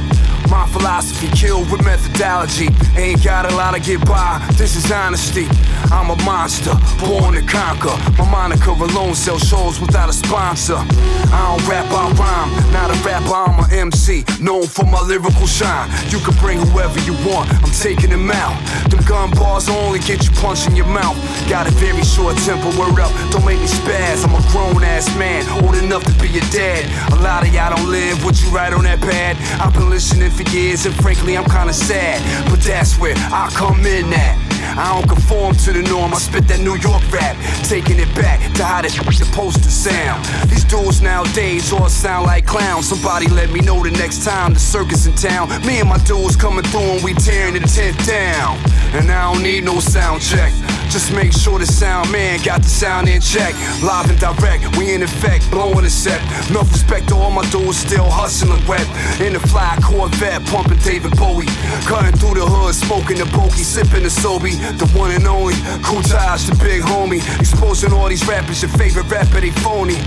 My 0.49 0.67
philosophy 0.67 1.27
killed 1.35 1.71
with 1.71 1.83
methodology. 1.83 2.69
Ain't 2.95 3.23
got 3.23 3.51
a 3.51 3.55
lot 3.55 3.73
to 3.73 3.81
get 3.81 4.05
by, 4.05 4.45
this 4.53 4.75
is 4.75 4.91
honesty. 4.91 5.47
I'm 5.91 6.09
a 6.09 6.15
monster, 6.23 6.73
born 6.99 7.33
to 7.33 7.41
conquer. 7.41 7.95
My 8.17 8.29
moniker 8.29 8.71
alone 8.71 9.15
sells 9.15 9.47
shows 9.47 9.79
without 9.79 10.09
a 10.09 10.13
sponsor. 10.13 10.77
I 10.77 11.57
don't 11.57 11.67
rap, 11.67 11.85
I 11.89 12.11
rhyme. 12.13 12.73
Not 12.73 12.91
a 12.91 12.97
rapper, 13.01 13.33
I'm 13.33 13.59
a 13.59 13.67
MC. 13.73 14.23
Known 14.39 14.67
for 14.67 14.85
my 14.85 15.01
lyrical 15.01 15.47
shine. 15.47 15.89
You 16.09 16.19
can 16.19 16.35
bring 16.37 16.59
whoever 16.59 16.99
you 17.01 17.13
want, 17.25 17.49
I'm 17.63 17.71
taking 17.71 18.11
them 18.11 18.29
out. 18.29 18.55
Them 18.89 19.03
gun 19.05 19.31
bars 19.31 19.67
only 19.67 19.99
get 19.99 20.23
you 20.25 20.31
punched 20.41 20.67
in 20.67 20.75
your 20.75 20.87
mouth. 20.87 21.17
Got 21.49 21.67
a 21.67 21.71
very 21.71 22.03
short 22.03 22.37
temper, 22.37 22.69
word 22.77 22.99
up, 22.99 23.11
don't 23.31 23.45
make 23.45 23.59
me 23.59 23.67
spaz. 23.67 24.23
I'm 24.25 24.35
a 24.35 24.41
grown 24.51 24.83
ass 24.83 25.09
man, 25.17 25.41
old 25.63 25.75
enough 25.75 26.03
to 26.03 26.13
be 26.21 26.29
your 26.29 26.45
dad. 26.51 26.85
A 27.13 27.15
lot 27.21 27.47
of 27.47 27.53
y'all 27.53 27.75
don't 27.75 27.89
live 27.95 28.25
what 28.25 28.41
you 28.41 28.49
write 28.49 28.73
on 28.73 28.83
that 28.83 28.99
pad. 28.99 29.37
I've 29.61 29.73
been 29.73 29.89
listening 29.89 30.29
for 30.29 30.43
years, 30.51 30.85
and 30.85 30.95
frankly, 30.95 31.37
I'm 31.37 31.45
kinda 31.45 31.73
sad. 31.73 32.19
But 32.49 32.59
that's 32.59 32.99
where 32.99 33.15
I 33.31 33.49
come 33.53 33.85
in 33.85 34.11
at. 34.11 34.35
I 34.75 34.85
don't 34.93 35.07
conform 35.07 35.55
to 35.63 35.71
the 35.71 35.83
norm, 35.83 36.13
I 36.13 36.17
spit 36.17 36.47
that 36.49 36.59
New 36.59 36.75
York 36.75 37.03
rap, 37.11 37.35
taking 37.63 37.97
it 37.99 38.11
back 38.15 38.37
to 38.55 38.63
how 38.65 38.81
this 38.81 38.95
supposed 39.23 39.63
to 39.63 39.71
sound. 39.71 40.25
These 40.49 40.65
dudes 40.65 41.01
nowadays 41.01 41.71
all 41.71 41.87
sound 41.87 42.25
like 42.25 42.45
clowns. 42.45 42.89
Somebody 42.89 43.27
let 43.27 43.49
me 43.51 43.61
know 43.61 43.81
the 43.81 43.91
next 43.91 44.25
time 44.25 44.53
the 44.53 44.59
circus 44.59 45.05
in 45.05 45.13
town. 45.15 45.47
Me 45.65 45.79
and 45.79 45.87
my 45.87 45.99
dudes 45.99 46.35
coming 46.35 46.65
through 46.65 46.99
and 46.99 47.03
we 47.03 47.13
tearing 47.13 47.53
the 47.53 47.63
tent 47.67 47.95
down. 48.05 48.57
And 48.97 49.09
I 49.09 49.31
don't 49.31 49.43
need 49.43 49.63
no 49.63 49.79
sound 49.79 50.21
check. 50.21 50.51
Just 50.89 51.13
make 51.13 51.33
sure 51.33 51.59
the 51.59 51.65
sound 51.65 52.11
man 52.11 52.39
got 52.43 52.61
the 52.61 52.69
sound 52.69 53.09
in 53.09 53.21
check. 53.21 53.53
Live 53.83 54.09
and 54.09 54.19
direct, 54.19 54.77
we 54.77 54.93
in 54.93 55.03
effect, 55.03 55.49
blowing 55.51 55.83
the 55.83 55.89
set. 55.89 56.21
No 56.51 56.61
respect 56.61 57.09
to 57.09 57.15
all 57.15 57.31
my 57.31 57.43
dudes 57.49 57.77
still 57.77 58.09
hustling 58.09 58.65
wet. 58.67 58.87
In 59.19 59.33
the 59.33 59.39
fly 59.39 59.77
Corvette, 59.83 60.45
pumping 60.47 60.79
David 60.79 61.15
Bowie. 61.17 61.47
Cutting 61.85 62.17
through 62.17 62.35
the 62.35 62.45
hood, 62.45 62.75
smoking 62.75 63.17
the 63.17 63.25
bokey, 63.35 63.63
sipping 63.63 64.03
the 64.03 64.09
Sobe. 64.09 64.55
The 64.79 64.87
one 64.97 65.11
and 65.11 65.27
only, 65.27 65.55
Kool 65.83 66.01
Taj, 66.01 66.47
the 66.47 66.55
big 66.63 66.81
homie. 66.81 67.21
Exposing 67.39 67.91
all 67.91 68.07
these 68.07 68.25
rappers, 68.27 68.61
your 68.61 68.71
favorite 68.71 69.09
rapper, 69.09 69.41
they 69.41 69.51
phony. 69.51 69.97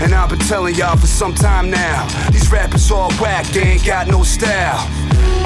And 0.00 0.14
I've 0.14 0.28
been 0.28 0.40
telling 0.40 0.74
y'all 0.74 0.96
for 0.96 1.06
some 1.06 1.34
time 1.34 1.70
now. 1.70 2.06
These 2.30 2.50
rappers 2.50 2.90
all 2.90 3.12
whack, 3.14 3.46
they 3.46 3.62
ain't 3.62 3.84
got 3.84 4.08
no 4.08 4.22
style. 4.22 4.82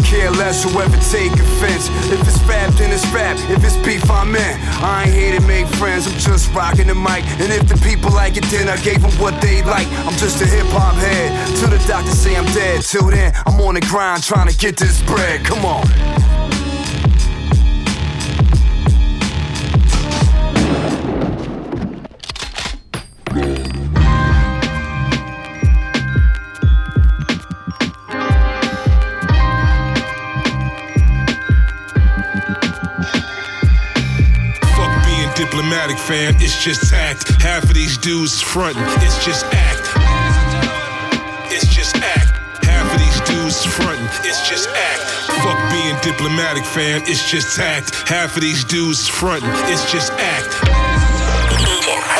Care 0.08 0.30
less 0.30 0.64
whoever 0.64 0.96
take 1.12 1.32
offense. 1.32 1.90
If 2.10 2.26
it's 2.26 2.40
rap, 2.48 2.72
then 2.80 2.90
it's 2.90 3.06
rap. 3.12 3.36
If 3.50 3.62
it's 3.62 3.76
beef, 3.84 4.10
I'm 4.10 4.34
in. 4.34 4.56
I 4.80 5.04
ain't 5.04 5.14
here 5.14 5.38
to 5.38 5.46
make 5.46 5.66
friends, 5.76 6.06
I'm 6.06 6.18
just 6.18 6.50
rocking 6.54 6.86
the 6.86 6.94
mic. 6.94 7.24
And 7.44 7.52
if 7.52 7.68
the 7.68 7.76
people 7.86 8.10
like 8.12 8.38
it, 8.38 8.44
then 8.44 8.70
I 8.70 8.78
gave 8.78 9.02
them 9.02 9.12
what 9.20 9.38
they 9.42 9.62
like. 9.64 9.86
I'm 10.08 10.16
just 10.16 10.40
a 10.40 10.46
hip 10.46 10.66
hop 10.68 10.94
head. 10.94 11.56
Till 11.58 11.68
the 11.68 11.78
doctor 11.86 12.12
say 12.12 12.36
I'm 12.36 12.46
dead. 12.56 12.80
Till 12.82 13.10
then, 13.10 13.34
I'm 13.44 13.60
on 13.60 13.74
the 13.74 13.82
grind 13.82 14.22
trying 14.22 14.48
to 14.48 14.56
get 14.56 14.78
this 14.78 15.02
bread. 15.02 15.44
Come 15.44 15.66
on. 15.66 15.84
Diplomatic, 35.88 35.98
fam. 35.98 36.34
It's 36.42 36.62
just 36.62 36.90
tact. 36.90 37.40
Half 37.42 37.64
of 37.64 37.74
these 37.74 37.96
dudes 37.98 38.40
frontin'. 38.40 38.82
It's 39.02 39.24
just 39.24 39.44
act. 39.46 39.88
It's 41.52 41.66
just 41.66 41.96
act. 41.96 42.64
Half 42.64 42.92
of 42.92 42.98
these 42.98 43.20
dudes 43.28 43.64
frontin'. 43.64 44.04
It's 44.24 44.48
just 44.48 44.68
act. 44.68 45.02
Fuck 45.42 45.70
being 45.70 45.96
diplomatic, 46.02 46.64
fam. 46.64 47.02
It's 47.06 47.30
just 47.30 47.56
tact. 47.56 48.08
Half 48.08 48.36
of 48.36 48.42
these 48.42 48.64
dudes 48.64 49.08
frontin'. 49.08 49.48
It's 49.72 49.90
just 49.90 50.12
act. 50.12 50.52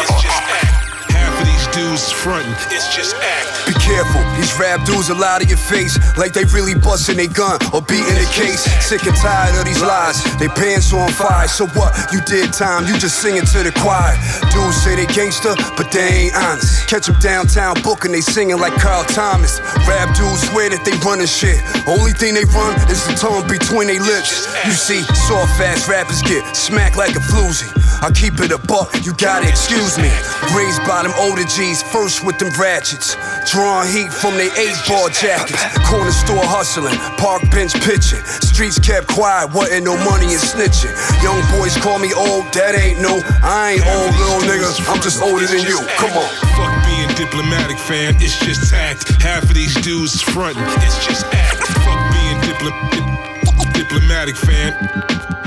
It's 0.01 0.23
just 0.23 0.43
act. 0.65 1.13
Half 1.13 1.41
of 1.41 1.47
these 1.47 1.67
dudes 1.75 2.11
frontin'. 2.11 2.53
It's 2.71 2.95
just 2.95 3.15
act. 3.17 3.78
Careful, 3.89 4.21
these 4.37 4.53
rap 4.61 4.85
dudes 4.85 5.09
will 5.09 5.17
lie 5.17 5.41
to 5.41 5.49
your 5.49 5.57
face 5.57 5.97
like 6.21 6.37
they 6.37 6.45
really 6.53 6.77
busting 6.77 7.17
their 7.17 7.33
gun 7.33 7.57
or 7.73 7.81
beating 7.81 8.21
the 8.21 8.29
case. 8.37 8.61
Sick 8.85 9.01
and 9.09 9.17
tired 9.17 9.57
of 9.57 9.65
these 9.65 9.81
lies, 9.81 10.21
they 10.37 10.47
pants 10.49 10.93
on 10.93 11.09
fire. 11.09 11.49
So 11.49 11.67
what? 11.73 11.97
You 12.13 12.21
did 12.29 12.53
time, 12.53 12.85
you 12.85 13.01
just 13.01 13.25
singing 13.25 13.49
to 13.49 13.65
the 13.65 13.73
choir. 13.81 14.13
Dudes 14.53 14.77
say 14.77 14.93
they 14.95 15.09
gangster, 15.09 15.57
but 15.73 15.91
they 15.91 16.29
ain't 16.29 16.37
honest. 16.37 16.87
Catch 16.87 17.07
them 17.07 17.17
downtown 17.21 17.81
booking, 17.81 18.13
they 18.13 18.21
singing 18.21 18.61
like 18.61 18.75
Carl 18.77 19.05
Thomas. 19.05 19.59
Rap 19.89 20.13
dudes 20.15 20.45
swear 20.53 20.69
that 20.69 20.85
they 20.85 20.93
running 21.01 21.27
shit. 21.27 21.57
Only 21.89 22.13
thing 22.13 22.35
they 22.35 22.45
run 22.53 22.77
is 22.93 23.01
the 23.09 23.17
tongue 23.17 23.49
between 23.49 23.89
their 23.89 24.05
lips. 24.05 24.45
You 24.69 24.73
see, 24.77 25.01
soft 25.17 25.57
ass 25.65 25.89
rappers 25.89 26.21
get 26.23 26.45
smacked 26.55 26.99
like 27.01 27.17
a 27.17 27.25
floozy. 27.25 27.78
I 28.01 28.11
keep 28.15 28.39
it 28.39 28.53
a 28.55 28.59
buck, 28.59 28.95
you 29.03 29.13
gotta 29.15 29.49
excuse 29.49 29.99
me. 29.99 30.11
Raised 30.55 30.79
by 30.87 31.03
them 31.03 31.13
older 31.19 31.43
G's, 31.43 31.83
first 31.83 32.25
with 32.25 32.39
them 32.39 32.55
ratchets. 32.55 33.19
Drawing 33.51 33.91
heat 33.91 34.13
from 34.13 34.39
they 34.39 34.47
eight 34.55 34.79
ball 34.87 35.11
jackets. 35.11 35.59
Corner 35.83 36.15
store 36.15 36.47
hustling, 36.47 36.95
park 37.19 37.43
bench 37.51 37.75
pitching. 37.83 38.23
Streets 38.47 38.79
kept 38.79 39.09
quiet, 39.11 39.51
wasn't 39.51 39.83
no 39.85 39.99
money 40.07 40.31
and 40.31 40.43
snitching. 40.43 40.95
Young 41.27 41.43
boys 41.59 41.75
call 41.83 41.99
me 41.99 42.15
old, 42.15 42.47
that 42.55 42.79
ain't 42.79 43.03
no. 43.03 43.19
I 43.43 43.77
ain't 43.77 43.85
old, 43.87 44.15
little 44.15 44.43
nigga, 44.47 44.71
I'm 44.87 45.03
just 45.03 45.19
older 45.19 45.47
than 45.47 45.67
you. 45.67 45.83
Come 45.99 46.15
on. 46.15 46.31
Fuck 46.55 46.75
being 46.87 47.11
diplomatic, 47.19 47.79
fam. 47.83 48.15
It's 48.23 48.39
just 48.39 48.71
tact. 48.71 49.11
Half 49.23 49.51
of 49.51 49.55
these 49.55 49.75
dudes 49.83 50.23
frontin'. 50.23 50.63
It's 50.87 51.03
just 51.05 51.27
act. 51.35 51.67
Fuck 51.83 52.01
being 52.15 52.39
diplo- 52.47 53.75
diplomatic, 53.75 54.37
fam. 54.37 55.38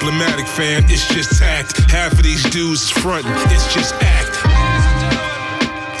Diplomatic, 0.00 0.48
fam. 0.48 0.82
It's 0.88 1.06
just 1.12 1.38
tact. 1.38 1.76
Half 1.90 2.12
of 2.12 2.22
these 2.22 2.42
dudes 2.48 2.88
frontin'. 2.88 3.30
It's 3.52 3.68
just 3.68 3.92
act. 4.00 4.32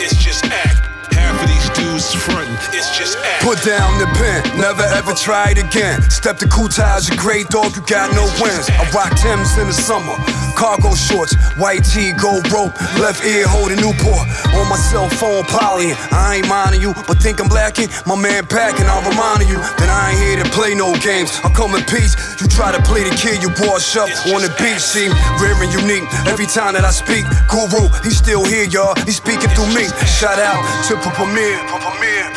It's 0.00 0.16
just 0.16 0.46
act. 0.46 0.80
Half 1.12 1.36
of 1.36 1.46
these 1.46 1.68
dudes 1.76 2.08
frontin'. 2.14 2.56
It's 2.72 2.96
just 2.96 3.18
act. 3.18 3.44
Put 3.44 3.60
down 3.60 4.00
the 4.00 4.08
pen, 4.16 4.40
never 4.56 4.88
ever 4.96 5.12
try 5.12 5.50
it 5.52 5.58
again. 5.60 6.00
Step 6.08 6.38
to 6.38 6.48
Kool 6.48 6.68
Taj, 6.68 7.12
a 7.12 7.16
great 7.16 7.48
dog, 7.52 7.76
you 7.76 7.82
got 7.84 8.08
no 8.16 8.24
wins. 8.40 8.72
I 8.72 8.88
rock 8.96 9.12
Timbs 9.20 9.58
in 9.60 9.68
the 9.68 9.76
summer, 9.76 10.16
cargo 10.60 10.92
shorts, 10.92 11.32
white 11.56 11.80
tee, 11.80 12.12
gold 12.20 12.44
rope, 12.52 12.76
left 13.00 13.24
ear 13.24 13.48
holding 13.48 13.80
Newport. 13.80 14.28
On 14.52 14.68
my 14.68 14.76
cell 14.76 15.08
phone, 15.08 15.42
polying. 15.48 15.96
I 16.12 16.36
ain't 16.36 16.48
minding 16.52 16.84
you, 16.84 16.92
but 17.08 17.16
think 17.16 17.40
I'm 17.40 17.48
blacking. 17.48 17.88
My 18.04 18.14
man 18.14 18.44
packing, 18.44 18.84
I'm 18.84 19.00
reminding 19.08 19.48
you 19.48 19.56
that 19.56 19.88
I 19.88 20.12
ain't 20.12 20.20
here 20.20 20.38
to 20.44 20.48
play 20.52 20.76
no 20.76 20.92
games. 21.00 21.32
I 21.40 21.48
come 21.48 21.72
in 21.72 21.82
peace, 21.88 22.12
you 22.36 22.46
try 22.46 22.76
to 22.76 22.82
play 22.84 23.08
the 23.08 23.16
kid, 23.16 23.40
you 23.40 23.48
wash 23.64 23.96
up 23.96 24.12
on 24.36 24.44
the 24.44 24.52
beach. 24.60 24.84
See, 24.84 25.08
rare 25.40 25.56
and 25.56 25.72
unique. 25.72 26.04
Every 26.28 26.46
time 26.46 26.76
that 26.76 26.84
I 26.84 26.92
speak, 26.92 27.24
Guru, 27.48 27.88
he's 28.04 28.20
still 28.20 28.44
here, 28.44 28.68
y'all. 28.68 28.92
He's 29.08 29.16
speaking 29.16 29.48
through 29.56 29.72
me. 29.72 29.88
Shout 30.04 30.36
out 30.36 30.60
to 30.92 31.00
Premier, 31.00 31.56
Premier. 31.72 32.28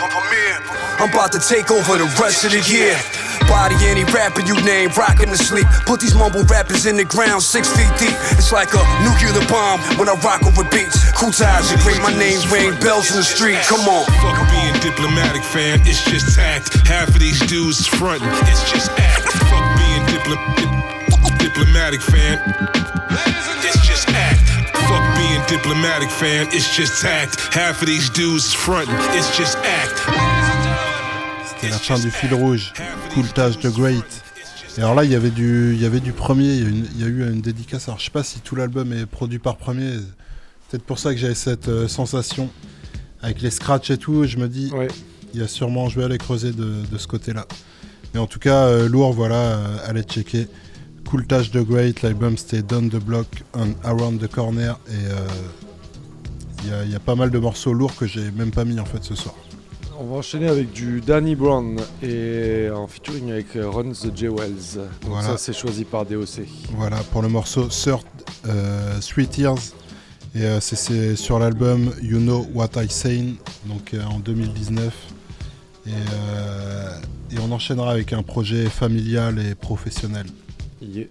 I'm 1.03 1.09
about 1.09 1.33
to 1.33 1.39
take 1.39 1.69
over 1.71 1.97
the 1.97 2.07
rest 2.21 2.45
of 2.45 2.51
the 2.55 2.63
year. 2.71 2.95
Body 3.47 3.75
any 3.85 4.03
rapper 4.05 4.41
you 4.41 4.55
name, 4.63 4.89
rockin' 4.97 5.29
to 5.29 5.37
sleep. 5.37 5.67
Put 5.85 5.99
these 5.99 6.15
mumble 6.15 6.43
rappers 6.43 6.85
in 6.85 6.97
the 6.97 7.05
ground 7.05 7.41
six 7.43 7.69
feet 7.69 7.89
deep. 7.99 8.15
It's 8.35 8.51
like 8.51 8.73
a 8.73 8.83
nuclear 9.03 9.33
bomb 9.47 9.79
when 9.97 10.09
I 10.09 10.15
rock 10.23 10.43
over 10.43 10.63
beats. 10.69 10.97
Cool 11.13 11.31
ties, 11.31 11.71
you 11.71 11.77
break 11.83 12.01
my 12.01 12.11
name, 12.17 12.39
ring 12.51 12.77
bells 12.79 13.11
in 13.11 13.17
the 13.17 13.23
street. 13.23 13.59
Come 13.67 13.87
on. 13.87 14.05
Fuck 14.19 14.39
being 14.51 14.73
diplomatic, 14.81 15.43
fam. 15.43 15.79
It's 15.85 16.03
just 16.03 16.35
tact. 16.35 16.87
Half 16.87 17.09
of 17.09 17.19
these 17.19 17.39
dudes 17.47 17.85
frontin'. 17.87 18.27
It's 18.49 18.69
just 18.71 18.89
act. 18.97 19.31
Fuck 19.49 19.65
being 19.77 20.03
diplo- 20.11 21.37
diplomatic, 21.39 22.01
fam. 22.01 22.39
It's 23.63 23.85
just 23.87 24.09
act. 24.09 24.41
Fuck 24.87 25.03
being 25.15 25.41
diplomatic, 25.47 26.09
fam. 26.09 26.47
It's 26.51 26.75
just 26.75 27.01
tact. 27.01 27.53
Half 27.53 27.81
of 27.81 27.87
these 27.87 28.09
dudes 28.09 28.53
frontin'. 28.53 28.95
It's 29.15 29.35
just 29.37 29.57
act. 29.59 30.32
C'était 31.63 31.75
la 31.75 31.79
fin 31.79 31.97
du 31.97 32.11
fil 32.11 32.33
rouge. 32.33 32.73
Cool 33.13 33.25
Taj 33.29 33.57
the 33.57 33.67
Great. 33.67 34.03
Et 34.77 34.81
alors 34.81 34.95
là, 34.95 35.05
il 35.05 35.11
y 35.11 35.15
avait 35.15 35.29
du, 35.29 35.73
il 35.73 35.81
y 35.81 35.85
avait 35.85 36.01
du 36.01 36.11
premier. 36.11 36.55
Il 36.55 36.99
y, 36.99 37.05
a 37.05 37.07
eu 37.07 37.25
une 37.25 37.39
dédicace. 37.39 37.87
Alors 37.87 37.99
je 37.99 38.03
sais 38.03 38.11
pas 38.11 38.23
si 38.23 38.41
tout 38.41 38.57
l'album 38.57 38.91
est 38.91 39.05
produit 39.05 39.39
par 39.39 39.55
premier. 39.55 39.93
Peut-être 40.69 40.83
pour 40.83 40.99
ça 40.99 41.13
que 41.13 41.19
j'avais 41.21 41.35
cette 41.35 41.69
euh, 41.69 41.87
sensation 41.87 42.49
avec 43.21 43.41
les 43.41 43.49
scratchs 43.49 43.91
et 43.91 43.97
tout. 43.97 44.25
Je 44.25 44.39
me 44.39 44.49
dis, 44.49 44.73
il 45.33 45.39
y 45.39 45.43
a 45.43 45.47
sûrement, 45.47 45.87
je 45.87 45.97
vais 45.99 46.03
aller 46.03 46.17
creuser 46.17 46.51
de, 46.51 46.83
de 46.91 46.97
ce 46.97 47.07
côté-là. 47.07 47.47
Mais 48.13 48.19
en 48.19 48.27
tout 48.27 48.39
cas, 48.39 48.65
euh, 48.65 48.89
lourd. 48.89 49.13
Voilà, 49.13 49.35
euh, 49.35 49.77
allez 49.85 50.03
checker. 50.03 50.49
Cool 51.09 51.25
Taj 51.27 51.49
the 51.51 51.65
Great. 51.65 52.01
L'album 52.01 52.37
c'était 52.37 52.61
Down 52.61 52.89
the 52.89 52.97
Block 52.97 53.27
and 53.53 53.71
Around 53.85 54.19
the 54.19 54.29
Corner. 54.29 54.77
Et 54.89 54.95
euh, 54.95 55.27
il 56.65 56.89
y, 56.89 56.91
y 56.91 56.95
a 56.95 56.99
pas 56.99 57.15
mal 57.15 57.31
de 57.31 57.39
morceaux 57.39 57.71
lourds 57.71 57.95
que 57.95 58.05
j'ai 58.05 58.31
même 58.31 58.51
pas 58.51 58.65
mis 58.65 58.81
en 58.81 58.85
fait 58.85 59.01
ce 59.01 59.15
soir. 59.15 59.35
On 60.03 60.07
va 60.07 60.15
enchaîner 60.17 60.49
avec 60.49 60.73
du 60.73 60.99
Danny 60.99 61.33
Brown 61.33 61.79
et 62.01 62.69
en 62.69 62.87
featuring 62.87 63.31
avec 63.31 63.53
Runs 63.55 63.93
the 63.93 64.11
J. 64.13 64.27
Wells. 64.27 64.75
Donc 64.75 65.11
Voilà. 65.11 65.29
ça 65.29 65.37
c'est 65.37 65.53
choisi 65.53 65.85
par 65.85 66.05
DOC. 66.05 66.41
Voilà, 66.75 66.97
pour 67.13 67.21
le 67.21 67.29
morceau 67.29 67.67
Third, 67.69 68.03
euh, 68.45 68.99
Three 68.99 69.27
Tears. 69.27 69.55
Et 70.35 70.41
euh, 70.41 70.59
c'est- 70.59 71.15
sur 71.15 71.39
l'album 71.39 71.93
You 72.01 72.17
Know 72.19 72.45
What 72.53 72.71
I 72.83 72.89
Say, 72.89 73.23
donc 73.65 73.93
euh, 73.93 74.03
en 74.03 74.19
2019. 74.19 74.93
Et, 75.87 75.91
euh, 75.91 76.89
et 77.31 77.35
on 77.39 77.49
enchaînera 77.53 77.91
avec 77.91 78.11
un 78.11 78.23
projet 78.23 78.65
familial 78.65 79.39
et 79.39 79.55
professionnel. 79.55 80.25
Yeah. 80.81 81.05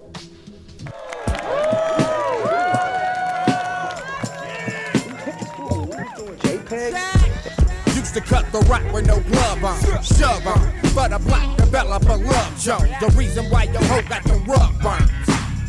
To 8.14 8.20
cut 8.20 8.50
the 8.52 8.58
rock 8.68 8.82
with 8.92 9.06
no 9.06 9.20
glove 9.20 9.64
on, 9.64 10.02
shove 10.02 10.46
on. 10.46 10.72
But 10.94 11.12
a 11.12 11.18
black 11.18 11.56
develop 11.56 12.02
a 12.04 12.16
love 12.16 12.58
joke. 12.58 12.88
The 13.00 13.12
reason 13.16 13.46
why 13.46 13.64
your 13.64 13.82
hoe 13.84 14.02
got 14.02 14.22
the 14.24 14.34
rug 14.46 14.82
burns. 14.82 15.10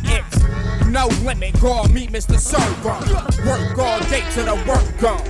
It's 0.03 0.87
no 0.87 1.07
limit, 1.23 1.53
call 1.59 1.87
me 1.87 2.07
Mr. 2.07 2.37
Sober. 2.37 2.99
Work 3.47 3.77
all 3.77 3.99
day 4.09 4.23
to 4.33 4.43
the 4.43 4.55
work 4.67 4.99
gone. 4.99 5.23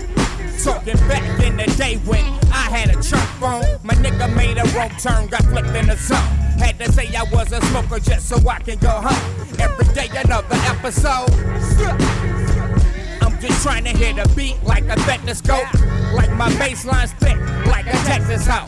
Talking 0.64 0.98
back 1.08 1.44
in 1.44 1.58
the 1.58 1.66
day 1.78 1.98
when 2.06 2.24
I 2.52 2.70
had 2.72 2.90
a 2.90 3.02
chunk 3.04 3.30
phone. 3.40 3.80
My 3.84 3.94
nigga 3.96 4.14
nigga 4.14 4.36
made 4.36 4.58
a 4.58 4.64
wrong 4.76 4.90
turn, 4.98 5.28
got 5.28 5.44
flipped 5.44 5.76
in 5.76 5.88
the 5.88 5.98
zone. 5.98 6.18
Had 6.58 6.80
to 6.80 6.92
say 6.92 7.14
I 7.16 7.24
was 7.32 7.52
a 7.52 7.62
smoker 7.68 8.00
just 8.00 8.28
so 8.28 8.38
I 8.48 8.60
can 8.60 8.80
go 8.80 8.90
home. 8.90 9.60
Every 9.60 9.94
day 9.94 10.10
another 10.16 10.48
episode. 10.52 12.23
Just 13.44 13.62
trying 13.62 13.84
to 13.84 13.90
hit 13.90 14.18
a 14.18 14.36
beat 14.36 14.56
like 14.64 14.86
a 14.86 14.98
stethoscope. 15.02 15.68
Like 16.14 16.32
my 16.38 16.50
bassline's 16.52 17.12
thick, 17.20 17.36
like 17.68 17.86
a 17.88 17.98
Texas 18.08 18.48
hoe. 18.48 18.64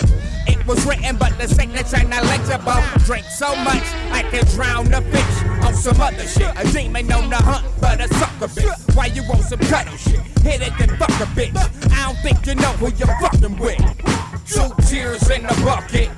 It 0.47 0.67
was 0.67 0.85
written, 0.85 1.15
but 1.15 1.31
the 1.37 1.47
signature 1.47 2.05
legible. 2.05 2.83
Drink 3.05 3.23
so 3.27 3.55
much, 3.63 3.85
I 4.11 4.27
can 4.29 4.43
drown 4.47 4.93
a 4.93 5.01
fish 5.01 5.63
on 5.63 5.73
some 5.75 6.01
other 6.01 6.27
shit. 6.27 6.51
A 6.57 6.69
demon 6.73 7.09
on 7.13 7.29
the 7.29 7.37
hunt, 7.37 7.65
but 7.79 8.01
a 8.01 8.13
sucker 8.15 8.49
bitch. 8.49 8.95
Why 8.97 9.05
you 9.05 9.23
want 9.29 9.43
some 9.43 9.59
cuddle 9.59 9.95
shit? 9.95 10.19
Hit 10.43 10.61
it 10.61 10.73
then 10.77 10.89
fuck 10.97 11.09
a 11.23 11.27
bitch. 11.31 11.55
I 11.93 12.11
don't 12.11 12.17
think 12.17 12.45
you 12.45 12.55
know 12.55 12.73
who 12.73 12.91
you're 12.97 13.15
fucking 13.21 13.57
with. 13.57 13.79
Two 14.45 14.75
tears 14.89 15.29
in 15.29 15.43
the 15.43 15.55
bucket. 15.63 16.09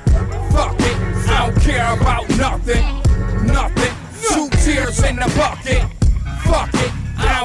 Fuck 0.50 0.80
it, 0.80 0.98
I 1.30 1.46
don't 1.46 1.62
care 1.62 1.94
about 1.94 2.28
nothing. 2.30 2.84
Nothing. 3.46 3.94
Two 4.34 4.50
tears 4.66 5.04
in 5.04 5.18
the 5.18 5.32
bucket. 5.38 5.86
Fuck 6.42 6.74
it, 6.74 6.92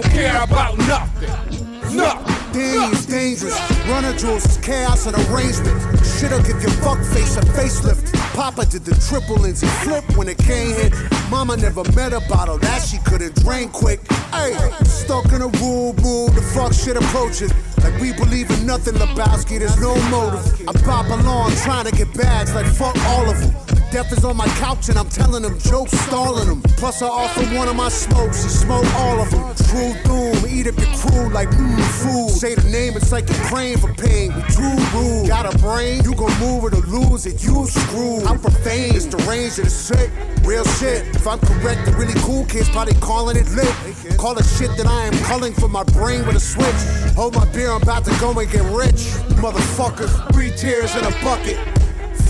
don't 0.01 0.10
care 0.12 0.43
about 0.43 0.78
nothing. 0.78 1.97
Nothing. 1.97 2.32
Is 2.55 3.06
dangerous. 3.06 3.59
Runner 3.89 4.16
drills 4.16 4.44
is 4.44 4.59
chaos 4.59 5.06
and 5.06 5.16
arrangement. 5.28 5.77
Shit'll 6.05 6.43
give 6.43 6.60
your 6.62 6.70
fuck 6.82 6.98
face 6.98 7.36
a 7.36 7.40
facelift. 7.40 8.12
Papa 8.35 8.66
did 8.66 8.85
the 8.85 8.94
triple 9.09 9.36
Lindsay 9.36 9.66
flip 9.66 10.05
when 10.16 10.28
it 10.28 10.39
came 10.39 10.74
hit. 10.74 10.93
Mama 11.31 11.56
never 11.56 11.82
met 11.93 12.12
a 12.12 12.20
bottle 12.28 12.59
that 12.59 12.82
she 12.82 12.98
couldn't 12.98 13.35
drain 13.43 13.70
quick. 13.70 14.01
Hey, 14.32 14.55
stuck 14.85 15.27
in 15.32 15.40
a 15.40 15.48
rule, 15.48 15.94
move, 16.02 16.35
the 16.35 16.43
fuck 16.55 16.73
shit 16.73 16.97
approaching. 16.97 17.51
Like 17.82 17.98
we 18.01 18.12
believe 18.12 18.51
in 18.51 18.66
nothing, 18.66 18.94
Lebowski, 18.94 19.59
there's 19.59 19.81
no 19.81 19.94
motive. 20.10 20.69
I 20.69 20.73
pop 20.85 21.06
along 21.06 21.52
trying 21.64 21.86
to 21.86 21.93
get 21.93 22.12
bags, 22.14 22.55
like 22.55 22.66
fuck 22.66 22.97
all 23.06 23.28
of 23.28 23.40
them. 23.40 23.72
Death 23.93 24.10
is 24.10 24.24
on 24.24 24.39
my 24.39 24.47
couch 24.56 24.89
and 24.89 24.98
I'm 24.98 25.10
telling 25.10 25.43
them 25.43 25.59
jokes, 25.59 25.93
stalling 25.93 26.48
them. 26.48 26.62
Plus 26.78 27.02
I 27.02 27.09
offer 27.09 27.44
one 27.55 27.69
of 27.69 27.77
my 27.77 27.90
smokes, 27.90 28.43
he 28.43 28.48
smoke 28.48 28.86
all 28.94 29.20
of 29.20 29.31
them. 29.31 29.55
True 29.69 29.93
doom, 30.05 30.48
eat 30.48 30.66
up 30.66 30.78
your 30.78 30.97
crew 30.97 31.28
like 31.28 31.51
mmm 31.51 31.78
food. 32.01 32.31
Say 32.31 32.55
the 32.55 32.70
name, 32.70 32.97
it's 32.97 33.12
like 33.12 33.28
you're 33.28 33.44
praying 33.52 33.77
for 33.77 33.93
pain. 33.93 34.35
We 34.35 34.40
too 34.48 34.77
rude. 34.97 35.28
Got 35.28 35.55
a 35.55 35.59
brain, 35.59 36.02
you 36.05 36.14
gon' 36.14 36.32
move 36.40 36.64
it 36.64 36.73
or 36.73 36.81
lose 36.89 37.27
it. 37.27 37.44
You 37.44 37.66
screwed. 37.66 38.24
I'm 38.24 38.40
profane, 38.40 38.97
it's 38.97 39.05
the 39.05 39.19
range 39.28 39.59
of 39.59 39.64
the 39.64 39.70
sick. 39.70 40.10
Real 40.43 40.64
shit. 40.64 41.06
If 41.14 41.27
I'm 41.27 41.39
correct, 41.40 41.85
the 41.85 41.93
really 41.93 42.19
cool 42.20 42.47
kids 42.47 42.70
probably 42.70 42.94
calling 42.94 43.36
it 43.36 43.51
lit. 43.51 43.74
Call 44.16 44.39
it 44.39 44.47
shit 44.47 44.74
that 44.78 44.86
I 44.86 45.05
am 45.05 45.14
culling 45.24 45.52
for 45.52 45.69
my 45.69 45.85
brain 45.85 46.24
with 46.24 46.36
a 46.36 46.40
switch. 46.40 46.82
Hold 47.14 47.35
my 47.35 47.44
beer, 47.52 47.70
I'm 47.70 47.82
about 47.82 48.06
to 48.06 48.19
go 48.19 48.32
and 48.32 48.51
get 48.51 48.64
rich. 48.73 49.12
Motherfucker, 49.36 50.09
three 50.32 50.51
tears 50.56 50.97
in 50.97 51.05
a 51.05 51.10
bucket. 51.23 51.59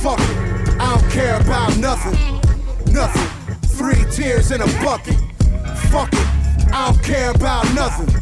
Fuck 0.03 0.19
it. 0.19 0.52
I 0.83 0.99
don't 0.99 1.11
care 1.13 1.41
about 1.41 1.77
nothing. 1.79 2.19
Nothing. 2.93 3.57
Three 3.69 4.05
tears 4.11 4.51
in 4.51 4.63
a 4.63 4.67
bucket. 4.83 5.15
Fuck 5.93 6.13
it. 6.13 6.27
I 6.73 6.91
don't 6.91 7.05
care 7.05 7.31
about 7.31 7.73
nothing. 7.73 8.13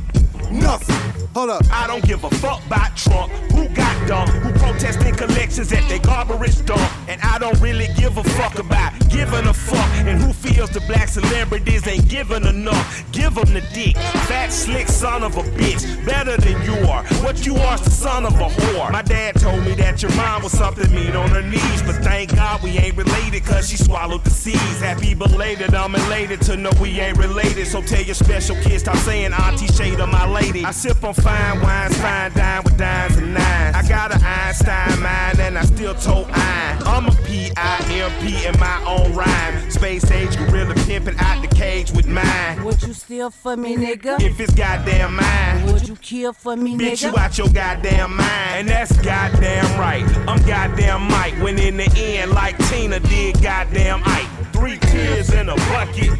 Nothing. 0.52 1.19
Hold 1.34 1.50
up. 1.50 1.62
I 1.70 1.86
don't 1.86 2.02
give 2.04 2.24
a 2.24 2.30
fuck 2.30 2.64
about 2.66 2.96
Trump. 2.96 3.30
Who 3.52 3.68
got 3.68 4.08
dumb? 4.08 4.28
Who 4.28 4.52
protesting 4.58 5.14
collections 5.14 5.72
at 5.72 5.88
their 5.88 6.00
garbage 6.00 6.64
dump? 6.66 6.82
And 7.08 7.20
I 7.22 7.38
don't 7.38 7.58
really 7.60 7.86
give 7.96 8.18
a 8.18 8.24
fuck 8.24 8.58
about 8.58 8.92
giving 9.08 9.46
a 9.46 9.54
fuck. 9.54 9.88
And 10.06 10.20
who 10.20 10.32
feels 10.32 10.70
the 10.70 10.80
black 10.80 11.06
celebrities 11.06 11.86
ain't 11.86 12.08
giving 12.08 12.44
enough? 12.44 13.04
Give 13.12 13.32
them 13.32 13.54
the 13.54 13.60
dick. 13.72 13.96
Fat, 14.26 14.48
slick 14.48 14.88
son 14.88 15.22
of 15.22 15.36
a 15.36 15.42
bitch. 15.42 16.04
Better 16.04 16.36
than 16.36 16.60
you 16.62 16.74
are. 16.88 17.04
What 17.22 17.46
you 17.46 17.54
are 17.56 17.76
is 17.76 17.82
the 17.82 17.90
son 17.90 18.26
of 18.26 18.34
a 18.34 18.48
whore. 18.48 18.90
My 18.90 19.02
dad 19.02 19.36
told 19.36 19.64
me 19.64 19.74
that 19.74 20.02
your 20.02 20.14
mom 20.16 20.42
was 20.42 20.52
something 20.52 20.92
mean 20.92 21.14
on 21.14 21.28
her 21.30 21.42
knees. 21.42 21.82
But 21.82 22.02
thank 22.02 22.34
God 22.34 22.60
we 22.60 22.70
ain't 22.70 22.96
related 22.96 23.44
cause 23.44 23.70
she 23.70 23.76
swallowed 23.76 24.24
the 24.24 24.30
seeds. 24.30 24.80
Happy 24.80 25.14
belated, 25.14 25.74
I'm 25.74 25.94
elated 25.94 26.40
to 26.42 26.56
know 26.56 26.72
we 26.80 26.98
ain't 26.98 27.18
related. 27.18 27.68
So 27.68 27.82
tell 27.82 28.02
your 28.02 28.16
special 28.16 28.56
kids, 28.56 28.82
stop 28.82 28.96
saying 28.96 29.32
Auntie 29.32 29.68
Shade 29.68 30.00
of 30.00 30.08
my 30.08 30.28
lady. 30.28 30.64
I 30.64 30.72
sip 30.72 31.04
on 31.04 31.14
fine 31.20 31.60
wines, 31.60 31.96
fine 31.98 32.32
dine 32.32 32.62
with 32.64 32.76
dimes 32.76 33.16
and 33.16 33.34
nines. 33.34 33.76
I 33.76 33.82
got 33.88 34.14
an 34.14 34.22
Einstein 34.22 35.02
mind 35.02 35.40
and 35.40 35.58
I 35.58 35.62
still 35.64 35.94
tote 35.94 36.28
iron. 36.30 36.82
I'm 36.86 37.06
a 37.06 37.12
P-I-M-P 37.24 38.46
in 38.46 38.58
my 38.58 38.84
own 38.86 39.14
rhyme. 39.14 39.70
Space 39.70 40.10
age 40.10 40.36
gorilla 40.36 40.74
pimping 40.86 41.16
out 41.18 41.40
the 41.42 41.54
cage 41.54 41.92
with 41.92 42.06
mine. 42.06 42.64
Would 42.64 42.82
you 42.82 42.92
steal 42.92 43.30
for 43.30 43.56
me, 43.56 43.76
nigga? 43.76 44.20
If 44.20 44.40
it's 44.40 44.54
goddamn 44.54 45.16
mine. 45.16 45.72
Would 45.72 45.88
you 45.88 45.96
kill 45.96 46.32
for 46.32 46.56
me, 46.56 46.76
nigga? 46.76 46.90
Bitch, 46.90 47.02
you 47.02 47.18
out 47.18 47.38
your 47.38 47.48
goddamn 47.48 48.16
mind. 48.16 48.50
And 48.60 48.68
that's 48.68 48.96
goddamn 48.96 49.78
right. 49.78 50.04
I'm 50.28 50.44
goddamn 50.46 51.02
Mike. 51.08 51.34
When 51.42 51.58
in 51.58 51.76
the 51.76 51.90
end, 51.96 52.32
like 52.32 52.56
Tina 52.68 53.00
did 53.00 53.42
goddamn 53.42 54.02
Ike. 54.04 54.52
Three 54.52 54.78
tears 54.78 55.32
in 55.32 55.48
a 55.48 55.56
bucket. 55.56 56.18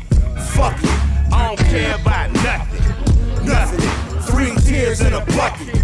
Fuck 0.53 0.79
it. 0.83 1.33
I 1.33 1.47
don't 1.47 1.59
care 1.69 1.95
about 1.97 2.33
nothing. 2.33 3.47
Nothing. 3.47 4.00
Three 4.31 4.55
tears 4.57 5.01
in 5.01 5.13
a 5.13 5.25
bucket. 5.27 5.77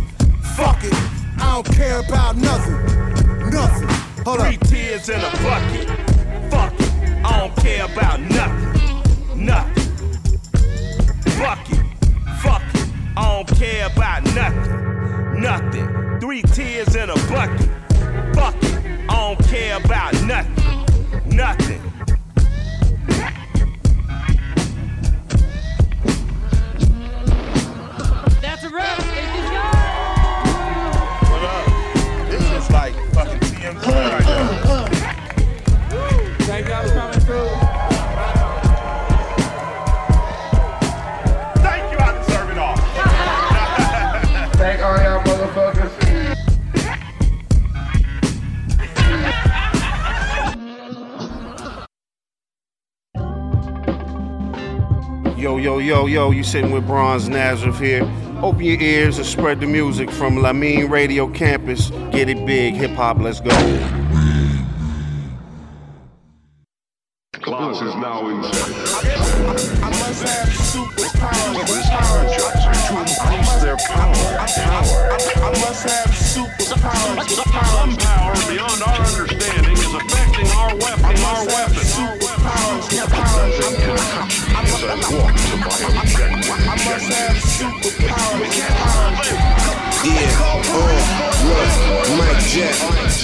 Fuck 0.56 0.82
it. 0.84 0.94
I 1.38 1.54
don't 1.54 1.76
care 1.76 2.00
about 2.00 2.36
nothing. 2.36 3.50
Nothing. 3.50 3.88
Hold 4.24 4.40
Three 4.40 4.56
up. 4.56 4.68
tears 4.68 5.08
in 5.08 5.20
a 5.20 5.30
bucket. 5.42 5.88
Fuck 6.50 6.72
it. 6.80 6.92
I 7.24 7.38
don't 7.40 7.56
care 7.56 7.84
about 7.84 8.20
nothing. 8.20 9.44
Nothing. 9.44 9.82
Fuck 11.38 11.70
it. 11.70 11.84
Fuck 12.40 12.62
it. 12.74 12.88
I 13.16 13.42
don't 13.42 13.58
care 13.58 13.86
about 13.86 14.24
nothing. 14.34 15.40
Nothing. 15.40 16.20
Three 16.20 16.42
tears 16.42 16.94
in 16.96 17.10
a 17.10 17.14
bucket. 17.28 17.68
Fuck 18.34 18.56
it. 18.62 18.84
I 19.08 19.34
don't 19.34 19.48
care 19.48 19.76
about 19.76 20.14
nothing. 20.22 21.36
Nothing. 21.36 21.85
That's 28.76 29.00
a 29.00 29.08
wrap. 29.08 29.16
What 31.30 31.42
up? 31.42 31.64
This 32.28 32.42
is 32.42 32.70
like 32.70 32.94
fucking 33.14 33.40
TMZ 33.40 33.86
right 33.86 34.24
now. 34.26 34.84
Thank 36.40 36.68
y'all 36.68 36.86
for 36.86 36.94
coming 36.94 37.20
through. 37.20 37.48
Thank 41.62 41.84
you, 41.90 41.98
I 41.98 42.18
deserve 42.18 42.50
it 42.50 42.58
all. 42.58 42.76
Thank 44.56 44.82
all 44.82 44.98
y'all 44.98 45.22
motherfuckers. 45.24 45.92
Yo, 55.38 55.56
yo, 55.56 55.78
yo, 55.78 56.06
yo, 56.06 56.30
you 56.30 56.42
sitting 56.42 56.72
with 56.72 56.86
Bronze 56.86 57.28
Nazareth 57.28 57.78
here. 57.78 58.25
Open 58.42 58.62
your 58.62 58.80
ears 58.80 59.16
and 59.16 59.26
spread 59.26 59.60
the 59.60 59.66
music 59.66 60.10
from 60.10 60.36
La 60.36 60.52
Mine 60.52 60.90
Radio 60.90 61.26
Campus. 61.26 61.90
Get 62.12 62.28
it 62.28 62.44
big, 62.44 62.74
hip 62.74 62.90
hop, 62.90 63.18
let's 63.18 63.40
go. 63.40 64.05
Jet, 92.56 92.72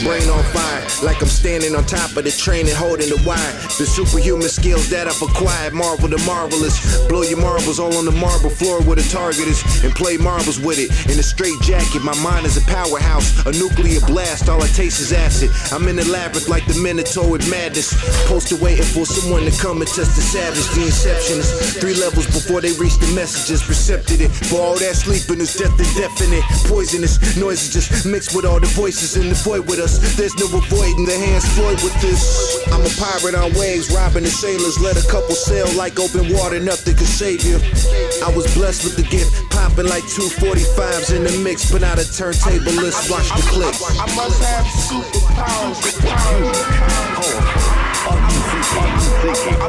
brain 0.05 0.29
on 0.29 0.45
fire, 0.53 0.82
like 1.03 1.21
I'm 1.21 1.29
standing 1.29 1.75
on 1.75 1.85
top 1.85 2.17
of 2.17 2.25
the 2.25 2.31
train 2.31 2.67
and 2.67 2.77
holding 2.77 3.11
the 3.11 3.21
wire. 3.27 3.53
The 3.79 3.87
superhuman 3.87 4.49
skills 4.49 4.89
that 4.91 5.07
I've 5.07 5.21
acquired, 5.21 5.75
marvel 5.75 6.09
the 6.09 6.23
marvelous. 6.25 6.79
Blow 7.09 7.23
your 7.23 7.41
marbles 7.41 7.79
all 7.79 7.95
on 7.97 8.05
the 8.05 8.15
marble 8.15 8.51
floor 8.51 8.81
where 8.83 8.97
the 8.97 9.07
target 9.11 9.47
is, 9.49 9.63
and 9.85 9.93
play 9.95 10.17
marbles 10.17 10.59
with 10.59 10.79
it. 10.79 10.91
In 11.11 11.19
a 11.19 11.23
straight 11.23 11.61
jacket, 11.61 12.03
my 12.03 12.15
mind 12.23 12.47
is 12.47 12.57
a 12.57 12.65
powerhouse, 12.71 13.45
a 13.47 13.53
nuclear 13.53 14.01
blast, 14.07 14.49
all 14.49 14.63
I 14.63 14.69
taste 14.69 15.01
is 15.01 15.13
acid. 15.13 15.51
I'm 15.73 15.89
in 15.89 15.97
the 15.97 16.07
labyrinth 16.07 16.49
like 16.49 16.67
the 16.67 16.79
Minotaur 16.79 17.29
with 17.29 17.51
madness. 17.51 17.93
Posted 18.27 18.61
waiting 18.61 18.87
for 18.87 19.05
someone 19.05 19.45
to 19.45 19.55
come 19.59 19.83
and 19.83 19.91
test 19.91 20.15
the 20.15 20.23
savage. 20.23 20.67
The 20.75 20.87
inception 20.87 21.39
is 21.43 21.51
three 21.79 21.95
levels 21.95 22.27
before 22.27 22.61
they 22.61 22.73
reach 22.79 22.97
the 22.99 23.11
messages. 23.15 23.69
Recepted 23.69 24.21
it. 24.21 24.31
For 24.49 24.61
all 24.61 24.79
that 24.79 24.95
sleeping 24.95 25.41
is 25.41 25.55
death 25.55 25.75
indefinite. 25.75 26.45
Poisonous 26.71 27.19
noises 27.37 27.73
just 27.73 28.07
mixed 28.07 28.35
with 28.35 28.45
all 28.45 28.61
the 28.61 28.71
voices 28.79 29.17
in 29.17 29.29
the 29.29 29.35
void 29.35 29.67
with 29.67 29.79
us. 29.79 29.99
There's 30.17 30.35
no 30.37 30.47
hands 30.97 31.47
Floyd 31.55 31.81
with 31.83 31.95
this. 32.01 32.61
I'm 32.69 32.81
a 32.81 32.91
pirate 33.01 33.35
on 33.35 33.53
waves, 33.59 33.91
robbing 33.95 34.25
the 34.25 34.31
sailors. 34.31 34.79
Let 34.81 34.97
a 34.97 35.07
couple 35.09 35.35
sail 35.35 35.67
like 35.77 35.99
open 35.99 36.33
water, 36.33 36.61
nothing 36.61 36.97
could 36.97 37.07
save 37.07 37.43
you. 37.45 37.57
I 38.25 38.31
was 38.35 38.53
blessed 38.55 38.85
with 38.85 38.97
the 38.97 39.05
gift. 39.09 39.33
popping 39.51 39.87
like 39.87 40.05
245s 40.05 41.15
in 41.17 41.25
the 41.25 41.33
mix, 41.43 41.71
but 41.71 41.81
not 41.81 41.99
a 41.99 42.03
turntablist. 42.03 43.11
Watch 43.11 43.29
the 43.37 43.43
clip. 43.49 43.75
I 43.99 44.07
must 44.17 44.43
have 44.43 44.67
superpowers. 44.67 45.83
I 49.23 49.29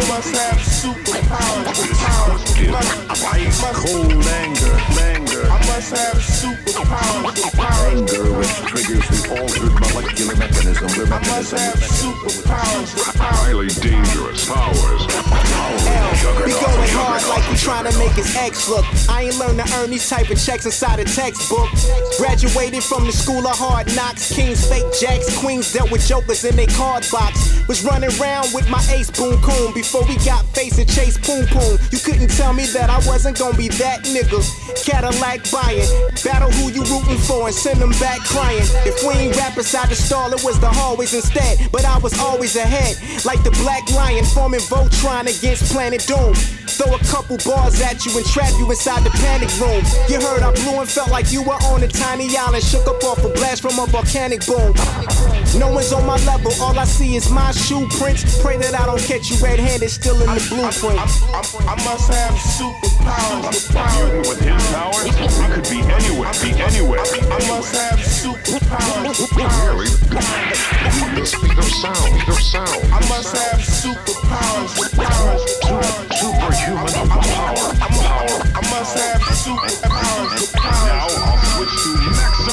must 0.10 0.34
have 0.36 0.58
superpowers. 0.58 1.68
Ice 3.34 3.62
cold 3.86 4.12
anger, 4.12 4.74
anger, 5.00 5.46
I 5.46 5.60
must 5.70 5.92
have 5.94 6.18
superpowers. 6.18 7.38
anger 7.94 8.34
which 8.40 8.50
triggers 8.66 9.08
the 9.10 9.30
altered 9.40 9.74
molecular 9.74 10.36
mechanism. 10.38 10.88
The 10.88 11.06
I 11.06 11.20
must 11.30 11.52
have 11.52 11.76
superpowers. 11.76 13.14
Highly 13.16 13.68
dangerous 13.68 14.50
powers. 14.50 15.06
We 16.44 16.52
going 16.52 16.90
hard 16.98 17.22
like 17.30 17.48
we 17.50 17.56
trying 17.58 17.86
to 17.92 17.98
make 18.00 18.14
his 18.14 18.36
ex 18.36 18.68
look. 18.68 18.86
I 19.08 19.24
ain't 19.24 19.38
learned 19.38 19.60
to 19.60 19.76
earn 19.78 19.92
these 19.92 20.10
type 20.10 20.32
of 20.32 20.44
checks 20.44 20.66
inside 20.66 21.00
a 21.00 21.06
textbook. 21.06 21.70
Graduated 22.18 22.84
from 22.84 23.06
the 23.06 23.12
school 23.12 23.46
of 23.46 23.56
hard 23.56 23.94
knocks. 23.96 24.34
Kings, 24.34 24.68
fake 24.68 24.90
jacks, 25.00 25.38
queens 25.38 25.72
dealt 25.72 25.92
with 25.92 26.06
jokers 26.08 26.44
in 26.44 26.56
their 26.56 26.68
card 26.68 27.06
box. 27.12 27.62
Was 27.68 27.84
running 27.86 28.10
around 28.20 28.54
with 28.54 28.68
my 28.70 28.84
ace 28.92 29.12
boom 29.12 29.40
before 29.74 30.06
we 30.08 30.16
got 30.24 30.46
face 30.56 30.78
and 30.78 30.88
chase 30.88 31.18
poom 31.18 31.46
poom. 31.48 31.78
You 31.92 32.00
couldn't 32.00 32.30
tell 32.30 32.54
me 32.54 32.66
that 32.68 32.90
I 32.90 32.98
wasn't 33.08 33.38
gonna 33.38 33.58
be 33.58 33.68
that 33.84 34.04
nigga. 34.04 34.40
Cadillac 34.86 35.44
buying, 35.52 35.88
battle 36.24 36.52
who 36.52 36.72
you 36.72 36.84
rooting 36.88 37.18
for 37.18 37.48
and 37.48 37.56
send 37.56 37.82
them 37.82 37.92
back 38.00 38.20
crying. 38.24 38.64
If 38.88 39.04
we 39.04 39.14
ain't 39.14 39.36
rap 39.36 39.58
inside 39.58 39.90
the 39.90 39.96
stall, 39.96 40.32
it 40.34 40.44
was 40.44 40.60
the 40.60 40.70
hallways 40.70 41.14
instead. 41.14 41.70
But 41.72 41.86
I 41.86 41.98
was 42.00 42.18
always 42.20 42.56
ahead, 42.56 42.96
like 43.26 43.44
the 43.44 43.52
black 43.64 43.90
lion 43.92 44.26
forming 44.26 44.62
Voltron 44.62 45.28
against 45.28 45.72
Planet 45.72 46.06
Doom. 46.08 46.34
Throw 46.74 46.96
a 46.96 47.00
couple 47.06 47.38
bars 47.46 47.80
at 47.82 48.06
you 48.06 48.16
and 48.18 48.26
trap 48.26 48.52
you 48.58 48.70
inside 48.70 49.04
the 49.04 49.12
panic 49.22 49.52
room. 49.60 49.84
You 50.10 50.20
heard 50.24 50.42
I 50.42 50.52
blew 50.54 50.80
and 50.80 50.90
felt 50.90 51.12
like 51.12 51.32
you 51.32 51.44
were 51.44 51.60
on 51.70 51.84
a 51.84 51.88
tiny 51.88 52.36
island, 52.36 52.64
shook 52.64 52.88
up 52.88 53.04
off 53.04 53.24
a 53.24 53.30
blast 53.30 53.62
from 53.62 53.78
a 53.78 53.86
volcanic 53.88 54.46
boom. 54.46 54.74
No 55.60 55.72
one's 55.72 55.94
on 55.94 56.06
my 56.06 56.18
level, 56.26 56.52
all 56.62 56.78
I 56.80 56.86
see 56.86 57.16
is 57.16 57.30
my 57.30 57.52
shoe 57.52 57.88
prints. 58.00 58.42
Pray 58.42 58.58
that 58.58 58.74
I 58.74 58.86
don't 58.86 59.02
catch 59.02 59.30
you 59.30 59.33
red-handed, 59.42 59.90
still 59.90 60.20
in 60.22 60.28
the 60.28 60.42
blueprint. 60.50 61.00
I 61.00 61.76
must 61.86 62.12
have 62.12 62.36
superpowers. 62.36 63.72
Mutant 63.74 64.28
with 64.28 64.42
his 64.42 64.64
powers, 64.72 65.10
he 65.16 65.28
could 65.54 65.68
be 65.70 65.80
anywhere, 65.82 66.34
be 66.42 66.52
anywhere. 66.62 67.02
I 67.02 67.40
must 67.50 67.76
have 67.76 68.00
superpowers. 68.00 69.18
Really? 69.36 69.90
The 71.14 71.26
speed 71.26 71.58
of 71.58 71.66
sound, 71.66 72.28
of 72.28 72.40
sound. 72.42 72.84
I 72.92 73.00
must 73.10 73.36
have 73.36 73.60
superpowers. 73.62 74.78
Superhuman 76.14 77.08
power, 77.10 77.74
power. 77.80 78.38
I 78.44 78.62
must 78.72 78.94
have 78.98 79.22
superpowers. 79.22 80.54
Now 80.54 81.08
I'll 81.10 81.40
switch 81.54 81.76
to 81.84 81.92
maximum 82.12 82.22
power. 82.24 82.44
The 82.44 82.53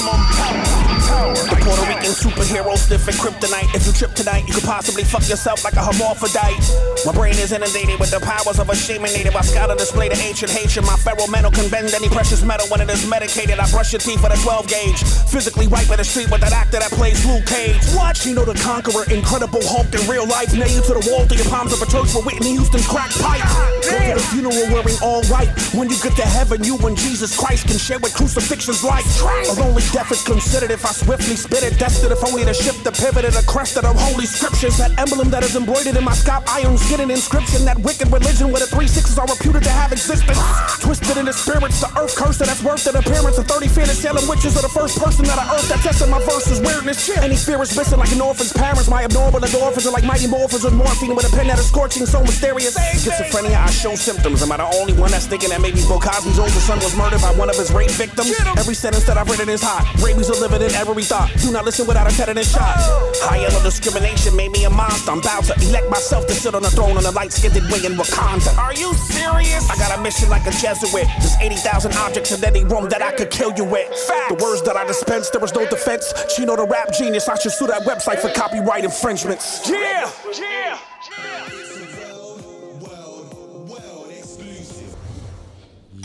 Puerto 2.10 2.26
Rican 2.26 2.56
superhero 2.56 2.76
sniffing 2.76 3.14
kryptonite. 3.14 3.74
If 3.74 3.86
you 3.86 3.92
trip 3.92 4.14
tonight, 4.14 4.46
you 4.46 4.54
could 4.54 4.64
possibly 4.64 5.04
fuck 5.04 5.28
yourself 5.28 5.64
like 5.64 5.74
a 5.74 5.84
hermaphrodite. 5.84 6.58
My 7.06 7.12
brain 7.12 7.34
is 7.38 7.52
inundated 7.52 7.98
with 8.00 8.10
the 8.10 8.20
powers 8.20 8.58
of 8.58 8.68
a 8.68 8.76
shaman 8.76 9.12
native. 9.12 9.36
I 9.36 9.42
scout 9.42 9.70
and 9.70 9.78
display 9.78 10.08
the 10.08 10.18
ancient 10.18 10.50
hatred. 10.50 10.84
My 10.86 10.96
feral 10.96 11.28
mental 11.28 11.50
can 11.50 11.70
bend 11.70 11.92
any 11.94 12.08
precious 12.08 12.42
metal 12.42 12.66
when 12.68 12.80
it 12.80 12.90
is 12.90 13.06
medicated. 13.06 13.58
I 13.58 13.70
brush 13.70 13.92
your 13.92 14.00
teeth 14.00 14.22
with 14.22 14.32
a 14.32 14.40
12 14.42 14.68
gauge. 14.68 15.00
Physically 15.30 15.66
wipe 15.68 15.90
in 15.90 15.98
the 15.98 16.04
street 16.04 16.30
with 16.30 16.40
that 16.40 16.52
actor 16.52 16.78
that 16.78 16.90
plays 16.92 17.24
Luke 17.26 17.46
Cage. 17.46 17.78
Watch, 17.94 18.26
you 18.26 18.34
know 18.34 18.44
the 18.44 18.58
conqueror, 18.58 19.04
incredible 19.10 19.62
Hulk 19.62 19.92
in 19.94 20.02
real 20.10 20.26
life. 20.26 20.52
Nail 20.52 20.68
you 20.68 20.82
to 20.82 20.94
the 20.98 21.04
wall 21.10 21.26
through 21.26 21.38
your 21.38 21.50
palms 21.50 21.72
of 21.72 21.82
a 21.82 21.86
church 21.86 22.10
with 22.14 22.26
Whitney 22.26 22.58
Houston's 22.58 22.86
crack 22.86 23.10
pipe. 23.22 23.44
Go 23.86 23.94
to 23.94 24.14
the 24.18 24.26
funeral 24.34 24.66
wearing 24.74 24.98
all 25.02 25.22
white. 25.30 25.50
When 25.74 25.88
you 25.88 25.98
get 26.02 26.16
to 26.16 26.26
heaven, 26.26 26.64
you 26.64 26.76
and 26.82 26.96
Jesus 26.96 27.36
Christ 27.36 27.68
can 27.68 27.78
share 27.78 27.98
what 27.98 28.12
crucifixion's 28.12 28.82
like. 28.82 29.06
A 29.22 29.54
lonely 29.60 29.84
death 29.92 30.10
is 30.10 30.22
considered 30.22 30.70
if 30.70 30.84
I 30.84 30.92
swiftly 30.92 31.36
spit 31.36 31.62
it. 31.62 31.78
Destined 32.00 32.16
if 32.16 32.32
only 32.32 32.44
to 32.48 32.54
shift 32.56 32.80
the 32.80 32.92
pivot 32.96 33.28
of 33.28 33.36
the 33.36 33.44
crest 33.44 33.76
of 33.76 33.84
the 33.84 33.92
holy 33.92 34.24
scriptures. 34.24 34.80
That 34.80 34.96
emblem 34.96 35.28
that 35.28 35.44
is 35.44 35.52
embroidered 35.52 36.00
in 36.00 36.04
my 36.04 36.16
scalp 36.16 36.48
iron 36.48 36.78
skin 36.80 37.00
an 37.04 37.10
inscription. 37.12 37.68
That 37.68 37.76
wicked 37.84 38.08
religion 38.08 38.48
where 38.48 38.64
the 38.64 38.72
three 38.72 38.88
sixes 38.88 39.20
are 39.20 39.28
reputed 39.28 39.68
to 39.68 39.68
have 39.68 39.92
existence. 39.92 40.40
Twisted 40.80 41.20
in 41.20 41.28
the 41.28 41.36
spirits, 41.36 41.76
the 41.84 41.92
earth 42.00 42.16
curse 42.16 42.40
that's 42.40 42.64
worth 42.64 42.88
an 42.88 42.96
appearance 42.96 43.36
of 43.36 43.44
30 43.44 43.68
fearless 43.68 44.00
Salem 44.00 44.24
witches 44.32 44.56
are 44.56 44.64
the 44.64 44.72
first 44.72 44.96
person 44.96 45.28
that 45.28 45.36
I 45.36 45.44
earth 45.52 45.68
that 45.68 45.84
tested 45.84 46.08
my 46.08 46.24
verses. 46.24 46.56
Weirdness 46.64 47.04
shit. 47.04 47.20
Any 47.20 47.36
fear 47.36 47.60
is 47.60 47.76
missing 47.76 48.00
like 48.00 48.12
an 48.16 48.24
orphan's 48.24 48.56
parents. 48.56 48.88
My 48.88 49.04
abnormal 49.04 49.44
endorphins 49.44 49.84
are 49.84 49.92
like 49.92 50.08
mighty 50.08 50.24
morphins 50.24 50.64
with 50.64 50.72
morphine 50.72 51.12
with 51.12 51.28
a 51.28 51.32
pen 51.36 51.52
that 51.52 51.60
is 51.60 51.68
scorching 51.68 52.08
so 52.08 52.24
mysterious. 52.24 52.80
Schizophrenia, 52.96 53.60
I 53.60 53.68
show 53.68 53.92
symptoms. 53.92 54.40
Am 54.40 54.48
I 54.52 54.56
the 54.56 54.72
only 54.80 54.96
one 54.96 55.12
that's 55.12 55.28
thinking 55.28 55.52
that 55.52 55.60
maybe 55.60 55.84
Bill 55.84 56.00
Cosby's 56.00 56.40
older 56.40 56.64
son 56.64 56.80
was 56.80 56.96
murdered 56.96 57.20
by 57.20 57.36
one 57.36 57.52
of 57.52 57.60
his 57.60 57.68
rape 57.76 57.92
victims? 57.92 58.32
Every 58.56 58.74
sentence 58.74 59.04
that 59.04 59.20
I've 59.20 59.28
written 59.28 59.52
is 59.52 59.60
hot. 59.60 59.84
Rabies 60.00 60.32
are 60.32 60.40
living 60.40 60.64
in 60.64 60.72
every 60.72 61.04
thought. 61.04 61.28
Do 61.44 61.52
not 61.52 61.68
listen 61.68 61.89
without 61.90 62.06
a 62.06 62.14
tetanus 62.14 62.52
shot. 62.52 62.78
High 63.26 63.42
yellow 63.42 63.60
discrimination 63.62 64.36
made 64.36 64.52
me 64.52 64.64
a 64.64 64.70
monster. 64.70 65.10
I'm 65.10 65.18
about 65.18 65.42
to 65.50 65.54
elect 65.66 65.90
myself 65.90 66.26
to 66.28 66.34
sit 66.34 66.54
on 66.54 66.62
the 66.62 66.70
throne 66.70 66.96
on 66.96 67.04
a 67.04 67.10
light 67.10 67.32
skinned 67.32 67.58
wing 67.70 67.84
in 67.84 67.98
Wakanda. 67.98 68.56
Are 68.56 68.74
you 68.74 68.94
serious? 68.94 69.68
I 69.68 69.74
got 69.76 69.98
a 69.98 70.00
mission 70.00 70.30
like 70.30 70.46
a 70.46 70.52
Jesuit. 70.52 71.08
There's 71.18 71.36
80,000 71.40 71.92
objects 71.94 72.30
in 72.30 72.44
any 72.44 72.62
room 72.62 72.88
that 72.90 73.02
I 73.02 73.10
could 73.12 73.30
kill 73.30 73.52
you 73.56 73.64
with. 73.64 73.90
The 74.28 74.38
words 74.38 74.62
that 74.62 74.76
I 74.76 74.86
dispense, 74.86 75.30
there 75.30 75.40
was 75.40 75.52
no 75.52 75.66
defense. 75.66 76.14
Chino 76.34 76.54
the 76.54 76.64
rap 76.64 76.92
genius, 76.92 77.28
I 77.28 77.36
should 77.36 77.52
sue 77.52 77.66
that 77.66 77.82
website 77.82 78.20
for 78.20 78.30
copyright 78.30 78.84
infringements. 78.84 79.68
Yeah! 79.68 80.10
Yeah! 80.38 80.78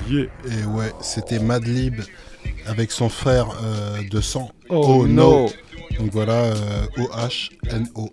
Yeah. 0.08 0.30
Et 0.46 0.66
ouais, 0.66 0.94
c'était 1.02 1.40
Madlib 1.40 2.02
avec 2.68 2.92
son 2.92 3.10
frère 3.10 3.48
euh, 3.64 4.02
de 4.10 4.22
sang. 4.22 4.52
Oh, 4.70 5.00
oh 5.02 5.08
no. 5.08 5.50
Donc 6.00 6.12
voilà, 6.12 6.34
euh, 6.34 6.86
O-H-N-O. 6.98 8.10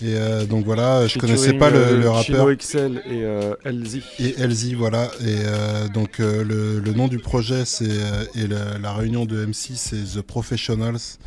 Et 0.00 0.14
euh, 0.14 0.46
donc 0.46 0.64
voilà, 0.64 1.08
je 1.08 1.18
connaissais 1.18 1.54
pas 1.54 1.70
le, 1.70 1.78
euh, 1.78 1.96
le 1.98 2.08
rappeur. 2.08 2.48
Chino 2.48 2.56
XL 2.56 3.02
et 3.06 3.24
euh, 3.24 3.54
LZ. 3.64 3.98
Et 4.20 4.34
LZ, 4.46 4.74
voilà. 4.74 5.10
Et 5.20 5.38
euh, 5.44 5.88
donc 5.88 6.20
euh, 6.20 6.44
le, 6.44 6.78
le 6.78 6.92
nom 6.92 7.08
du 7.08 7.18
projet 7.18 7.64
c'est 7.64 7.88
euh, 7.88 8.24
et 8.36 8.46
la, 8.46 8.78
la 8.78 8.92
réunion 8.92 9.24
de 9.24 9.44
MC 9.44 9.72
c'est 9.74 10.04
The 10.14 10.22
Professionals. 10.22 11.18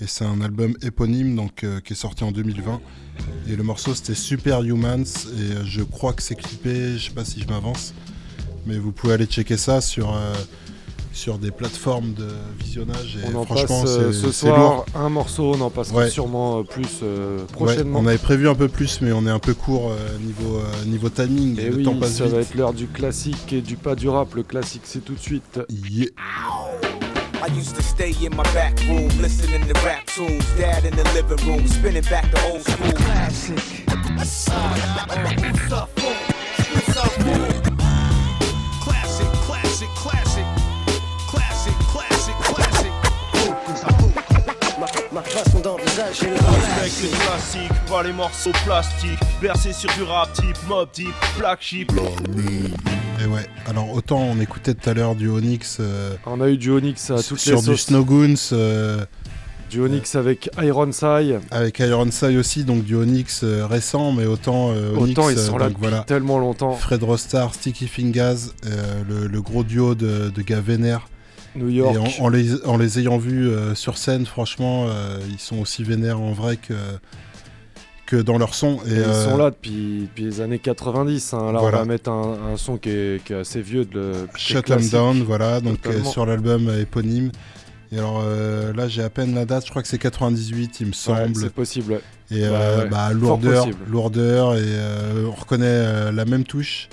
Et 0.00 0.06
c'est 0.06 0.24
un 0.24 0.40
album 0.40 0.74
éponyme 0.82 1.34
donc, 1.36 1.62
euh, 1.64 1.80
qui 1.80 1.92
est 1.92 1.96
sorti 1.96 2.22
en 2.24 2.30
2020. 2.30 2.80
Et 3.48 3.56
le 3.56 3.62
morceau 3.64 3.94
c'était 3.94 4.14
Super 4.14 4.62
Humans. 4.62 5.02
Et 5.02 5.56
euh, 5.56 5.64
je 5.64 5.82
crois 5.82 6.12
que 6.12 6.22
c'est 6.22 6.36
clippé, 6.36 6.98
je 6.98 7.08
sais 7.08 7.14
pas 7.14 7.24
si 7.24 7.40
je 7.42 7.48
m'avance. 7.48 7.94
Mais 8.64 8.78
vous 8.78 8.92
pouvez 8.92 9.14
aller 9.14 9.26
checker 9.26 9.56
ça 9.56 9.80
sur, 9.80 10.14
euh, 10.14 10.32
sur 11.12 11.38
des 11.38 11.50
plateformes 11.50 12.12
de 12.14 12.28
visionnage. 12.58 13.18
Et 13.22 13.34
On 13.34 13.40
en 13.40 13.44
franchement, 13.44 13.82
passe 13.82 13.90
euh, 13.98 14.12
c'est 14.12 14.26
ce 14.26 14.32
soir 14.32 14.58
lourd. 14.58 14.86
un 14.94 15.08
morceau, 15.08 15.54
on 15.56 15.60
en 15.60 15.70
passera 15.70 15.98
Ouais. 15.98 16.10
sûrement 16.10 16.60
euh, 16.60 16.62
plus 16.62 17.00
euh, 17.02 17.38
Ouais, 17.38 17.44
prochainement. 17.52 17.98
on 17.98 18.06
avait 18.06 18.16
prévu 18.18 18.48
un 18.48 18.54
peu 18.54 18.68
plus, 18.68 19.00
mais 19.02 19.12
on 19.12 19.26
est 19.26 19.30
un 19.30 19.38
peu 19.40 19.54
court 19.54 19.90
euh, 19.90 20.18
niveau, 20.18 20.58
euh, 20.58 20.84
niveau 20.86 21.08
timing. 21.08 21.58
Et 21.58 21.68
le 21.70 21.76
oui, 21.76 21.82
temps 21.84 21.94
passe 21.96 22.12
ça 22.16 22.24
vite. 22.24 22.34
va 22.34 22.40
être 22.40 22.54
l'heure 22.54 22.72
du 22.72 22.86
classique 22.86 23.52
et 23.52 23.60
du 23.60 23.76
pas 23.76 23.94
du 23.96 24.08
rap. 24.08 24.34
Le 24.34 24.42
classique, 24.44 24.82
c'est 24.84 25.04
tout 25.04 25.14
de 25.14 25.20
suite. 25.20 25.60
Yeah. 25.90 26.06
I 27.42 27.48
used 27.58 27.74
to 27.74 27.82
stay 27.82 28.12
in 28.26 28.30
my 28.36 28.42
back 28.54 28.78
room, 28.86 29.08
listening 29.22 29.66
to 29.66 29.72
rap 29.84 30.04
tunes. 30.06 30.44
Dad 30.58 30.84
in 30.84 30.90
the 30.90 31.04
living 31.14 31.46
room, 31.46 31.66
spinning 31.66 32.02
back 32.10 32.30
the 32.30 32.38
old 32.52 32.62
school. 32.62 32.92
Classic. 32.92 33.56
Classic, 34.16 34.60
Ma 45.12 45.22
façon 45.22 45.58
d'envisager 45.60 46.26
le 46.28 46.34
Respecte 46.34 47.02
les 47.02 47.18
classiques, 47.18 47.86
pas 47.88 48.02
les 48.04 48.12
morceaux 48.12 48.52
plastiques. 48.64 49.18
Bercé 49.42 49.72
sur 49.72 49.92
du 49.94 50.04
rap 50.04 50.32
type, 50.32 50.56
mob 50.68 50.88
type, 50.92 51.08
black 51.38 51.60
sheep. 51.60 51.90
Et 53.22 53.26
ouais, 53.26 53.46
alors 53.68 53.92
autant 53.92 54.18
on 54.20 54.38
écoutait 54.40 54.74
tout 54.74 54.88
à 54.88 54.94
l'heure 54.94 55.16
du 55.16 55.28
Onyx. 55.28 55.78
euh, 55.80 56.14
On 56.26 56.40
a 56.40 56.48
eu 56.48 56.56
du 56.56 56.70
Onyx 56.70 57.10
à 57.10 57.22
toutes 57.22 57.38
sur 57.40 57.56
les 57.56 57.60
du 57.60 57.66
sauces. 57.66 57.86
Snowgoons. 57.86 58.34
euh, 58.52 59.04
Du 59.68 59.80
Onyx 59.80 60.14
avec 60.14 60.48
Ironside. 60.62 61.40
avec 61.50 61.80
Ironside 61.80 62.36
aussi, 62.38 62.62
donc 62.64 62.84
du 62.84 62.94
Onyx 62.94 63.40
euh, 63.42 63.66
récent, 63.66 64.12
mais 64.12 64.26
autant 64.26 64.70
euh, 64.70 64.94
Onyx. 64.96 65.18
Autant 65.18 65.28
ils 65.30 65.38
euh, 65.38 65.46
sont 65.46 65.58
là 65.58 65.64
donc 65.66 65.74
depuis 65.78 65.88
voilà. 65.90 66.04
tellement 66.04 66.38
longtemps. 66.38 66.74
Fred 66.76 67.02
Rostar, 67.02 67.52
Sticky 67.52 67.88
Fingers, 67.88 68.36
euh, 68.66 69.02
le, 69.08 69.26
le 69.26 69.42
gros 69.42 69.64
duo 69.64 69.94
de, 69.96 70.30
de 70.30 70.42
gars 70.42 70.60
vénères. 70.60 71.08
New 71.56 71.68
York. 71.68 71.94
Et 71.94 72.20
en, 72.20 72.24
en 72.24 72.28
les, 72.28 72.64
en 72.64 72.76
les 72.76 72.98
ayant 72.98 73.18
vus 73.18 73.48
euh, 73.48 73.74
sur 73.74 73.98
scène, 73.98 74.26
franchement, 74.26 74.86
euh, 74.88 75.18
ils 75.30 75.38
sont 75.40 75.58
aussi 75.58 75.82
vénères 75.84 76.20
en 76.20 76.32
vrai 76.32 76.56
que, 76.56 76.74
que 78.06 78.16
dans 78.16 78.38
leur 78.38 78.54
son. 78.54 78.76
Et, 78.86 78.90
Ils 78.90 78.98
euh, 78.98 79.30
sont 79.30 79.36
là 79.36 79.50
depuis, 79.50 80.02
depuis 80.10 80.24
les 80.24 80.40
années 80.40 80.58
90. 80.58 81.34
hein. 81.34 81.52
Là, 81.52 81.60
Voilà. 81.60 81.78
on 81.78 81.80
va 81.80 81.86
mettre 81.86 82.10
un, 82.10 82.52
un 82.52 82.56
son 82.56 82.76
qui 82.76 82.90
est, 82.90 83.24
qui 83.24 83.32
est 83.32 83.36
assez 83.36 83.60
vieux. 83.62 83.84
De 83.84 84.12
Shut 84.36 84.64
Them. 84.66 84.86
Down, 84.88 85.22
voilà, 85.22 85.60
donc 85.60 85.86
euh, 85.86 86.02
sur 86.04 86.26
l'album 86.26 86.68
euh, 86.68 86.82
éponyme. 86.82 87.30
Et 87.92 87.98
alors 87.98 88.22
euh, 88.24 88.72
là, 88.72 88.86
j'ai 88.86 89.02
à 89.02 89.10
peine 89.10 89.34
la 89.34 89.44
date, 89.44 89.64
je 89.66 89.70
crois 89.70 89.82
que 89.82 89.88
c'est 89.88 89.98
98, 89.98 90.78
il 90.80 90.86
me 90.88 90.92
semble. 90.92 91.34
c'est 91.34 91.52
possible. 91.52 92.00
Et 92.30 92.42
Ouais, 92.42 92.48
euh, 92.48 92.82
ouais. 92.84 92.88
bah, 92.88 93.12
lourdeur, 93.12 93.64
possible. 93.64 93.84
lourdeur, 93.90 94.54
et 94.54 94.60
euh, 94.62 95.26
on 95.26 95.32
reconnaît 95.32 95.64
euh, 95.66 96.12
la 96.12 96.24
même 96.24 96.44
touche. 96.44 96.88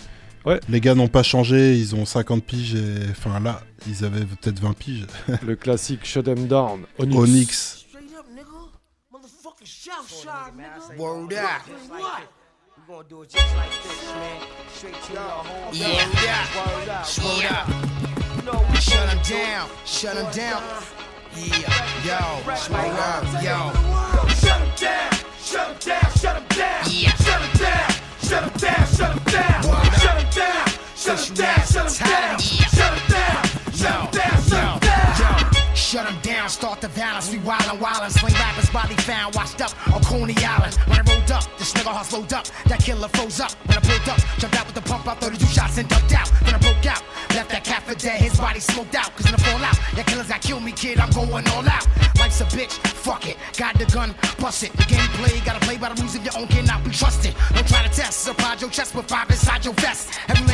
Les 0.69 0.81
gars 0.81 0.95
n'ont 0.95 1.07
pas 1.07 1.23
changé, 1.23 1.75
ils 1.75 1.95
ont 1.95 2.05
50 2.05 2.43
piges 2.43 2.75
et. 2.75 3.09
Enfin 3.11 3.39
là, 3.39 3.61
ils 3.87 4.05
avaient 4.05 4.25
peut-être 4.25 4.59
20 4.59 4.73
piges. 4.73 5.05
le 5.45 5.55
classique 5.55 6.05
Shut 6.05 6.23
Them 6.25 6.47
Down, 6.47 6.85
Onyx. 6.99 7.85
Yo. 23.43 23.71
Shut 24.35 24.61
down, 24.79 25.11
shut. 25.43 25.67
Shut 26.17 26.49
down, 27.59 27.89
shut 28.21 28.57
down, 28.57 28.85
shut 28.95 29.25
down. 29.25 30.06
Shut 31.17 31.29
'em 31.29 31.35
down, 31.35 31.65
shut 31.65 31.77
'em 31.77 32.07
down, 32.07 32.39
shut 32.39 32.93
'em 32.93 33.07
down. 33.09 33.43
Shut 33.73 33.91
'em 33.91 34.11
down, 34.11 34.43
shut 34.43 34.53
'em 34.53 34.79
down, 34.79 35.15
shut 35.17 35.41
'em 35.41 35.49
down. 35.49 35.75
Shut 35.75 36.05
'em 36.05 36.19
down, 36.21 36.49
start 36.49 36.81
the 36.81 36.89
violence. 36.89 37.31
We 37.31 37.39
wildin' 37.39 37.79
wildin', 37.79 38.11
sling 38.11 38.33
rappers 38.33 38.69
body 38.69 38.95
found, 38.97 39.33
washed 39.33 39.61
up 39.61 39.71
on 39.93 40.03
Coney 40.03 40.35
Island. 40.45 40.75
When 40.85 40.99
I 40.99 41.03
rolled 41.09 41.31
up, 41.31 41.43
this 41.57 41.73
nigga 41.73 41.91
heart 41.91 42.05
slowed 42.05 42.33
up. 42.33 42.45
That 42.67 42.83
killer 42.83 43.07
froze 43.09 43.39
up. 43.39 43.51
When 43.65 43.77
I 43.77 43.81
pulled 43.81 44.09
up, 44.09 44.19
jumped 44.37 44.57
out 44.59 44.65
with 44.67 44.75
the 44.75 44.81
pump 44.81 45.07
out, 45.07 45.19
32 45.19 45.47
shots 45.47 45.77
and 45.79 45.89
ducked 45.89 46.13
out. 46.13 46.29
Then 46.45 46.53
I 46.53 46.59
broke 46.59 46.85
out, 46.85 47.01
left 47.33 47.49
that 47.49 47.63
cat 47.63 47.83
for 47.87 47.95
dead, 47.95 48.21
his 48.21 48.37
body 48.37 48.59
smoked 48.59 48.93
out. 48.95 49.15
Cause 49.15 49.25
in 49.25 49.31
the 49.31 49.41
fallout, 49.41 49.77
that 49.95 50.05
killers 50.05 50.27
that 50.27 50.41
kill 50.41 50.59
me, 50.59 50.71
kid, 50.71 50.99
I'm 50.99 51.09
going 51.11 51.47
all 51.49 51.67
out. 51.67 51.87
Life's 52.19 52.41
a 52.41 52.45
bitch, 52.45 52.73
fuck 53.05 53.25
it. 53.27 53.37
Got 53.57 53.79
the 53.79 53.85
gun, 53.85 54.13
bust 54.39 54.63
it. 54.63 54.73
The 54.73 54.85
game 54.85 55.09
play, 55.17 55.39
gotta 55.45 55.61
play 55.65 55.77
by 55.77 55.89
the 55.89 56.01
rules 56.01 56.15
of 56.15 56.23
your 56.23 56.37
own, 56.37 56.47
cannot 56.47 56.83
be 56.83 56.91
trusted. 56.91 57.33
Don't 57.53 57.67
try 57.67 57.81
to 57.81 57.89
test, 57.89 58.23
surprise 58.23 58.61
your 58.61 58.69
chest 58.69 58.93
with 58.95 59.07
five 59.07 59.29
inside 59.29 59.63
your 59.63 59.73
vest. 59.75 60.09
Every 60.27 60.45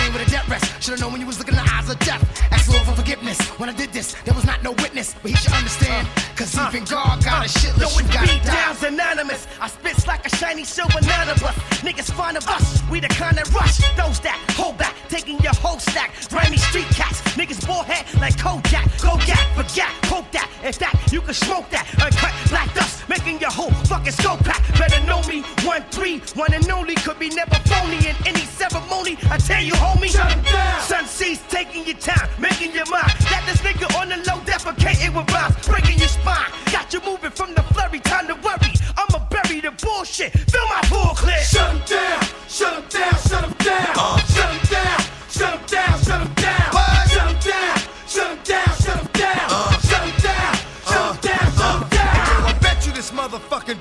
Should've 0.83 0.99
known 0.99 1.13
when 1.13 1.21
you 1.21 1.27
was 1.27 1.39
looking 1.39 1.55
in 1.55 1.63
the 1.63 1.71
eyes 1.71 1.89
of 1.89 1.97
death. 1.99 2.19
Ask 2.51 2.69
Lord 2.69 2.83
for 2.83 2.91
forgiveness. 2.91 3.39
When 3.57 3.69
I 3.69 3.71
did 3.71 3.93
this, 3.93 4.15
there 4.25 4.33
was 4.33 4.43
not 4.43 4.61
no 4.63 4.73
witness, 4.83 5.15
but 5.21 5.31
he 5.31 5.37
should 5.37 5.53
understand. 5.53 6.05
Uh, 6.09 6.35
Cause 6.35 6.57
uh, 6.57 6.67
even 6.73 6.83
God 6.83 7.23
got 7.23 7.45
a 7.45 7.47
shit 7.47 7.71
Yo, 7.77 7.87
it's 7.87 8.01
beat 8.01 8.43
die. 8.43 8.51
downs 8.53 8.83
anonymous. 8.83 9.47
I 9.61 9.69
spits 9.69 10.05
like 10.07 10.25
a 10.25 10.35
shiny 10.35 10.65
silver 10.65 10.99
bus. 10.99 11.55
Niggas 11.87 12.11
fond 12.11 12.35
of 12.35 12.45
us. 12.49 12.83
We 12.91 12.99
the 12.99 13.07
kind 13.07 13.37
that 13.37 13.47
rush. 13.53 13.77
Those 13.95 14.19
that 14.27 14.35
hold 14.59 14.77
back, 14.77 14.92
taking 15.23 15.39
your 15.43 15.53
whole 15.55 15.79
stack. 15.79 16.11
Grimy 16.29 16.57
street 16.57 16.87
cats. 16.87 17.21
Niggas 17.37 17.65
bullhead 17.65 18.05
like 18.19 18.35
Kojak. 18.35 18.85
Kojak, 18.99 19.43
forget, 19.55 19.89
poke 20.03 20.29
that. 20.31 20.49
If 20.63 20.79
that, 20.79 20.93
you 21.11 21.21
can 21.21 21.33
smoke 21.33 21.69
that. 21.69 21.87
Uncut 22.01 22.33
black 22.49 22.73
dust, 22.73 23.07
making 23.07 23.39
your 23.39 23.51
whole 23.51 23.71
fucking 23.87 24.11
scope 24.11 24.39
pack. 24.39 24.61
Better 24.77 25.01
know 25.05 25.21
me. 25.23 25.41
One 25.63 25.83
three, 25.91 26.19
one 26.35 26.53
and 26.53 26.69
only. 26.69 26.95
Could 26.95 27.19
be 27.19 27.29
never 27.29 27.55
phony 27.71 27.97
in 28.07 28.15
any 28.25 28.45
ceremony. 28.59 29.17
I 29.29 29.37
tell 29.37 29.63
you, 29.63 29.73
homie. 29.73 30.11
Shut 30.11 30.31
'em 30.31 30.43
down. 30.43 30.79
Sonsee 30.81 31.39
taking 31.49 31.85
your 31.85 31.97
time, 31.97 32.29
making 32.39 32.73
your 32.73 32.89
mind. 32.89 33.13
Got 33.29 33.45
this 33.45 33.61
nigga 33.61 33.87
on 33.99 34.09
the 34.09 34.17
low, 34.27 34.39
defecating 34.43 35.13
with 35.15 35.31
rhymes, 35.31 35.55
breaking 35.65 35.99
your 35.99 36.09
spine. 36.09 36.51
Got 36.71 36.93
you 36.93 37.01
moving 37.05 37.31
from 37.31 37.53
the 37.53 37.63
flurry, 37.73 37.99
time 37.99 38.27
to 38.27 38.35
worry. 38.35 38.73
I'ma 38.97 39.19
bury 39.29 39.61
the 39.61 39.71
bullshit, 39.83 40.31
fill 40.51 40.67
my 40.67 40.81
pool 40.91 41.15
Shut 41.15 41.43
Shut 41.51 41.69
'em 41.69 41.81
down, 41.87 42.21
shut 42.47 42.73
'em 42.73 42.83
down, 42.89 43.13
shut 43.27 43.43
'em 43.43 43.53
down. 43.59 44.19
Shut 44.19 44.32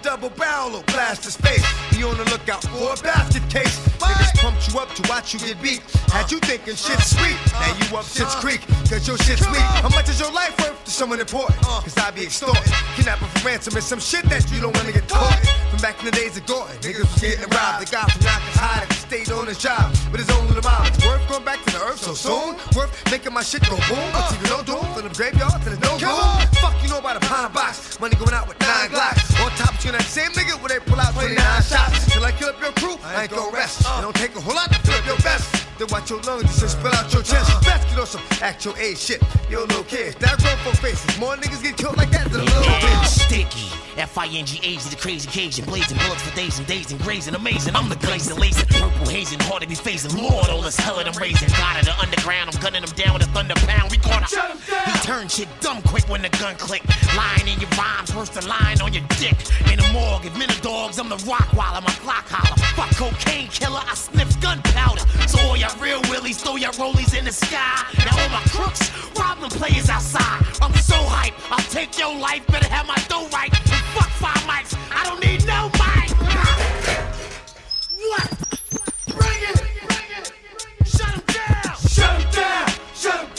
double 0.02 0.30
barrel 0.30 0.82
blast 0.86 1.24
his 1.24 1.36
face. 1.36 1.64
Be 1.90 2.04
on 2.04 2.16
the 2.16 2.24
lookout 2.30 2.62
for 2.64 2.92
a 2.92 3.02
basket 3.02 3.42
case. 3.50 3.78
Niggas 3.98 4.31
you 4.72 4.80
up 4.80 4.94
to 4.94 5.08
watch 5.08 5.34
you 5.34 5.40
get 5.40 5.60
beat. 5.60 5.80
Had 6.12 6.30
you 6.30 6.38
thinking 6.40 6.74
shit's 6.74 7.16
sweet. 7.16 7.36
Now 7.52 7.74
you 7.76 7.96
up 7.96 8.04
shit's 8.04 8.34
creek, 8.36 8.60
cause 8.88 9.06
your 9.06 9.18
shit's 9.18 9.46
weak. 9.48 9.66
How 9.82 9.88
much 9.90 10.08
is 10.08 10.20
your 10.20 10.32
life 10.32 10.56
worth 10.60 10.84
to 10.84 10.90
someone 10.90 11.20
important? 11.20 11.60
Cause 11.62 11.96
I 11.98 12.10
be 12.10 12.24
extorting. 12.24 12.62
Kidnapping 12.96 13.28
for 13.28 13.46
ransom 13.46 13.76
is 13.76 13.84
some 13.84 14.00
shit 14.00 14.24
that 14.26 14.50
you 14.50 14.60
don't 14.60 14.76
wanna 14.76 14.92
get 14.92 15.08
caught. 15.08 15.38
From 15.70 15.80
back 15.80 15.98
in 16.00 16.06
the 16.06 16.12
days 16.12 16.36
of 16.36 16.46
Gordon, 16.46 16.76
niggas 16.78 17.00
was 17.00 17.20
getting 17.20 17.48
robbed. 17.50 17.86
The 17.86 17.90
guy 17.90 18.04
from 18.08 18.22
Yonkers 18.22 18.56
high 18.56 18.84
that 18.84 18.92
stayed 18.92 19.30
on 19.32 19.46
his 19.46 19.58
job 19.58 19.92
but 20.12 20.20
his 20.20 20.30
own 20.30 20.46
little 20.46 20.62
mom. 20.62 20.86
It's 20.86 21.04
worth 21.04 21.24
going 21.28 21.44
back 21.44 21.64
to 21.64 21.70
the 21.72 21.80
earth 21.88 22.04
so 22.04 22.12
soon. 22.12 22.56
Worth 22.76 22.92
making 23.10 23.32
my 23.32 23.42
shit 23.42 23.64
go 23.64 23.76
boom. 23.88 24.04
But 24.12 24.28
see, 24.28 24.44
no 24.52 24.60
doom 24.62 24.84
from 24.92 25.08
the 25.08 25.14
graveyard 25.16 25.56
to 25.64 25.70
the 25.72 25.80
no 25.80 25.96
room. 25.96 26.46
Fuck 26.60 26.76
you 26.84 26.88
know 26.92 27.00
about 27.00 27.16
a 27.16 27.24
pine 27.24 27.50
box. 27.52 27.98
Money 27.98 28.16
going 28.16 28.36
out 28.36 28.46
with 28.46 28.60
nine 28.60 28.92
glocks. 28.92 29.24
On 29.40 29.50
top 29.56 29.72
of 29.72 29.84
you, 29.84 29.92
that 29.92 30.04
same 30.04 30.30
nigga 30.36 30.60
where 30.60 30.68
they 30.68 30.80
pull 30.84 31.00
out 31.00 31.16
29 31.16 31.36
shots. 31.64 32.12
Till 32.12 32.24
I 32.24 32.32
kill 32.32 32.52
up 32.52 32.60
your 32.60 32.72
crew, 32.72 32.96
I 33.02 33.22
ain't 33.24 33.32
gon' 33.32 33.52
rest. 33.52 33.82
Uh. 33.88 33.98
It 33.98 34.02
don't 34.02 34.16
take 34.16 34.36
a 34.36 34.40
whole 34.40 34.54
lot 34.54 34.61
fill 34.70 35.04
your 35.04 35.16
vest. 35.16 35.61
Then 35.82 35.90
watch 35.90 36.10
your 36.10 36.20
lungs 36.20 36.44
just 36.44 36.60
to 36.60 36.68
spill 36.68 36.94
out 36.94 37.12
your 37.12 37.22
chest. 37.24 37.50
Best 37.66 37.88
get 37.88 37.98
on 37.98 38.06
some 38.06 38.22
actual 38.40 38.76
age 38.76 38.98
shit. 38.98 39.20
Yo, 39.50 39.62
little 39.62 39.82
kids, 39.82 40.14
that 40.16 40.38
grown 40.38 40.56
folk 40.58 40.76
faces. 40.76 41.18
More 41.18 41.34
niggas 41.34 41.60
get 41.60 41.76
killed 41.76 41.96
like 41.96 42.10
that 42.10 42.30
than 42.30 42.42
a 42.42 42.44
little 42.44 42.62
bitch. 42.62 43.06
Sticky. 43.06 43.66
F-I-N-G-H, 43.96 44.84
the 44.84 44.96
crazy 44.96 45.28
Cajun, 45.28 45.66
blazing 45.66 45.98
bullets 45.98 46.22
for 46.22 46.34
days 46.34 46.58
and 46.58 46.66
days 46.66 46.92
and 46.92 47.00
grazing, 47.02 47.34
amazing. 47.34 47.76
I'm 47.76 47.90
the 47.90 47.96
glazing, 47.96 48.38
lazing, 48.38 48.66
purple 48.68 49.06
hazing, 49.06 49.40
hard 49.40 49.62
to 49.62 49.68
be 49.68 49.74
facing. 49.74 50.16
Lord, 50.16 50.48
all 50.48 50.62
this 50.62 50.78
hell 50.78 50.96
that 50.96 51.06
I'm 51.06 51.18
raising. 51.20 51.48
God 51.58 51.80
of 51.80 51.84
the 51.84 51.94
underground, 51.98 52.48
I'm 52.48 52.60
gunning 52.62 52.80
them 52.80 52.94
down 52.96 53.12
with 53.14 53.28
a 53.28 53.30
thunder 53.32 53.54
pound. 53.66 53.90
We 53.90 53.98
caught 53.98 54.32
him. 54.32 54.56
He 54.86 54.98
turned 55.04 55.30
shit 55.30 55.48
dumb 55.60 55.82
quick 55.82 56.08
when 56.08 56.22
the 56.22 56.30
gun 56.40 56.56
click. 56.56 56.82
Lying 57.14 57.48
in 57.48 57.60
your 57.60 57.68
rhymes, 57.76 58.14
worse 58.14 58.30
than 58.30 58.46
lying 58.48 58.80
on 58.80 58.94
your 58.94 59.04
dick. 59.20 59.36
In 59.68 59.76
the 59.76 59.88
morgue, 59.92 60.24
if 60.24 60.32
men 60.38 60.48
are 60.48 60.62
dogs, 60.62 60.98
I'm 60.98 61.10
the 61.10 61.20
rock 61.28 61.52
while 61.52 61.74
I'm 61.74 61.84
a 61.84 61.92
clock 62.00 62.24
holler. 62.28 62.56
Fuck 62.72 62.96
cocaine 62.96 63.48
killer, 63.48 63.82
I 63.84 63.94
sniff 63.94 64.40
gunpowder. 64.40 65.04
So 65.28 65.38
all 65.44 65.56
y'all 65.56 65.71
real 65.80 66.00
willies, 66.10 66.42
throw 66.42 66.56
your 66.56 66.72
rollies 66.72 67.14
in 67.16 67.24
the 67.24 67.32
sky. 67.32 67.84
Now 68.04 68.18
all 68.22 68.28
my 68.30 68.42
crooks, 68.48 68.90
rob 69.18 69.40
them 69.40 69.50
players 69.50 69.88
outside. 69.88 70.44
I'm 70.60 70.74
so 70.74 70.96
hype, 70.96 71.34
I'll 71.50 71.58
take 71.70 71.98
your 71.98 72.14
life, 72.16 72.46
better 72.46 72.68
have 72.68 72.86
my 72.86 72.96
dough 73.08 73.28
right. 73.32 73.50
Fuck 73.94 74.10
five 74.10 74.42
mics, 74.48 74.76
I 74.90 75.04
don't 75.04 75.20
need 75.20 75.46
no 75.46 75.70
mic. 75.80 76.10
What? 78.10 78.28
Bring 79.06 79.42
it! 79.48 79.56
bring 79.88 80.86
Shut 80.86 81.14
him 81.14 81.22
down! 81.26 81.76
Shut 81.88 82.10
'em 82.10 82.30
down, 82.32 82.68
shut 82.94 83.14
'em 83.14 83.28
down, 83.30 83.30
shut 83.30 83.31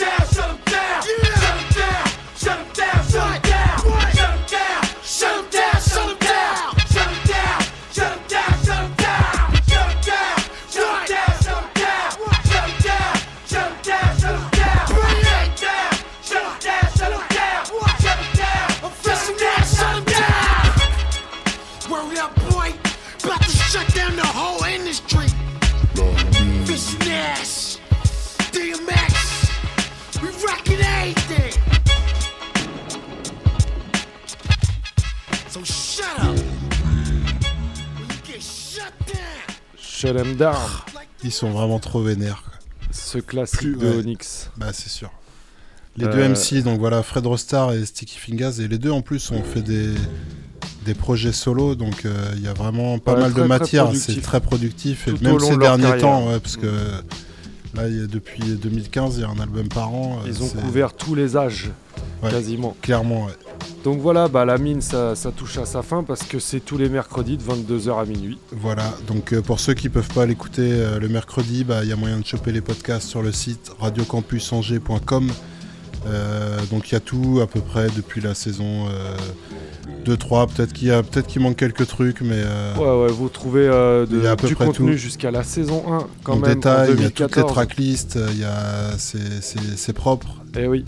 Shut 40.07 40.17
'em 40.17 40.35
down. 40.35 40.55
Ils 41.23 41.31
sont 41.31 41.51
vraiment 41.51 41.79
trop 41.79 42.01
vénères. 42.01 42.43
quoi. 42.43 42.53
Ce 42.91 43.17
classique 43.17 43.59
Plus- 43.59 43.75
de 43.77 43.89
ouais. 43.89 43.97
Onyx. 43.97 44.49
Bah 44.57 44.67
c'est 44.73 44.89
sûr. 44.89 45.09
Les 45.97 46.05
Euh, 46.05 46.11
deux 46.13 46.23
MC, 46.23 46.61
donc 46.63 46.79
voilà, 46.79 47.03
Fred 47.03 47.25
Rostar 47.25 47.73
et 47.73 47.85
Sticky 47.85 48.17
Fingers, 48.17 48.59
et 48.61 48.67
les 48.67 48.77
deux 48.79 48.89
en 48.91 49.01
plus 49.01 49.31
ont 49.31 49.43
fait 49.43 49.61
des, 49.61 49.89
des 50.85 50.93
projets 50.95 51.31
solo, 51.31 51.75
donc 51.75 52.05
euh, 52.05 52.31
il 52.35 52.41
y 52.43 52.47
a 52.47 52.53
vraiment 52.53 52.97
pas 52.99 53.13
Ouais, 53.13 53.21
mal 53.21 53.31
très, 53.33 53.41
de 53.43 53.47
matière, 53.47 53.89
c'est 53.95 54.19
très 54.21 54.41
productif, 54.41 55.07
et 55.07 55.11
Tout 55.13 55.23
même 55.23 55.39
ces 55.39 55.55
derniers 55.57 55.83
carrière. 55.83 56.01
temps, 56.01 56.27
ouais, 56.29 56.39
parce 56.39 56.57
que 56.57 56.65
là, 57.75 57.87
y 57.87 58.03
a- 58.03 58.07
depuis 58.07 58.41
2015, 58.55 59.17
il 59.17 59.21
y 59.21 59.23
a 59.23 59.29
un 59.29 59.39
album 59.39 59.67
par 59.69 59.93
an. 59.93 60.19
euh, 60.23 60.27
Ils 60.27 60.41
ont 60.41 60.47
c'est- 60.47 60.59
couvert 60.59 60.93
tous 60.93 61.13
les 61.15 61.37
âges, 61.37 61.69
Ouais, 62.23 62.31
quasiment. 62.31 62.75
Clairement, 62.81 63.25
ouais. 63.25 63.33
Donc 63.83 63.99
voilà, 63.99 64.29
bah, 64.29 64.45
la 64.45 64.57
mine, 64.57 64.81
ça, 64.81 65.13
ça 65.15 65.31
touche 65.31 65.57
à 65.57 65.65
sa 65.65 65.81
fin 65.81 66.03
parce 66.03 66.23
que 66.23 66.39
c'est 66.39 66.61
tous 66.61 66.77
les 66.77 66.87
mercredis 66.87 67.35
de 67.37 67.43
22h 67.43 67.99
à 68.01 68.05
minuit. 68.05 68.37
Voilà, 68.51 68.85
donc 69.07 69.33
euh, 69.33 69.41
pour 69.41 69.59
ceux 69.59 69.73
qui 69.73 69.89
peuvent 69.89 70.07
pas 70.13 70.25
l'écouter 70.25 70.61
euh, 70.71 70.99
le 70.99 71.09
mercredi, 71.09 71.65
bah, 71.65 71.79
il 71.83 71.89
y 71.89 71.91
a 71.91 71.97
moyen 71.97 72.19
de 72.19 72.25
choper 72.25 72.53
les 72.53 72.61
podcasts 72.61 73.09
sur 73.09 73.21
le 73.21 73.31
site 73.33 73.71
radiocampusangers.com. 73.79 75.29
Euh, 76.05 76.59
donc 76.71 76.89
il 76.91 76.93
y 76.93 76.97
a 76.97 76.99
tout 77.01 77.39
à 77.41 77.47
peu 77.47 77.59
près 77.61 77.87
depuis 77.95 78.19
la 78.21 78.33
saison 78.35 78.87
euh, 78.89 79.15
2-3. 80.05 80.47
Peut-être 80.53 80.73
qu'il 80.73 80.87
y 80.87 80.91
a- 80.91 81.01
peut-être 81.03 81.27
qu'il 81.27 81.41
manque 81.41 81.55
quelques 81.57 81.87
trucs, 81.87 82.21
mais 82.21 82.41
euh, 82.43 82.75
Ouais, 82.75 83.05
ouais, 83.07 83.11
vous 83.13 83.29
trouvez 83.29 83.67
de- 83.67 84.25
à 84.27 84.35
peu 84.37 84.47
du 84.47 84.55
près 84.55 84.65
contenu 84.65 84.97
jusqu'à 84.97 85.31
la 85.31 85.43
saison 85.43 85.83
1 85.93 86.07
quand 86.23 86.33
en 86.33 86.39
même. 86.39 86.55
détail, 86.55 86.91
en 86.91 86.93
il 86.95 87.01
y 87.01 87.05
a 87.05 87.09
toutes 87.09 87.19
les 87.19 87.25
2014. 87.43 87.51
tracklists, 87.53 88.19
c'est 89.75 89.93
propre. 89.93 90.27
Et 90.57 90.61
Eh 90.63 90.67
oui, 90.67 90.83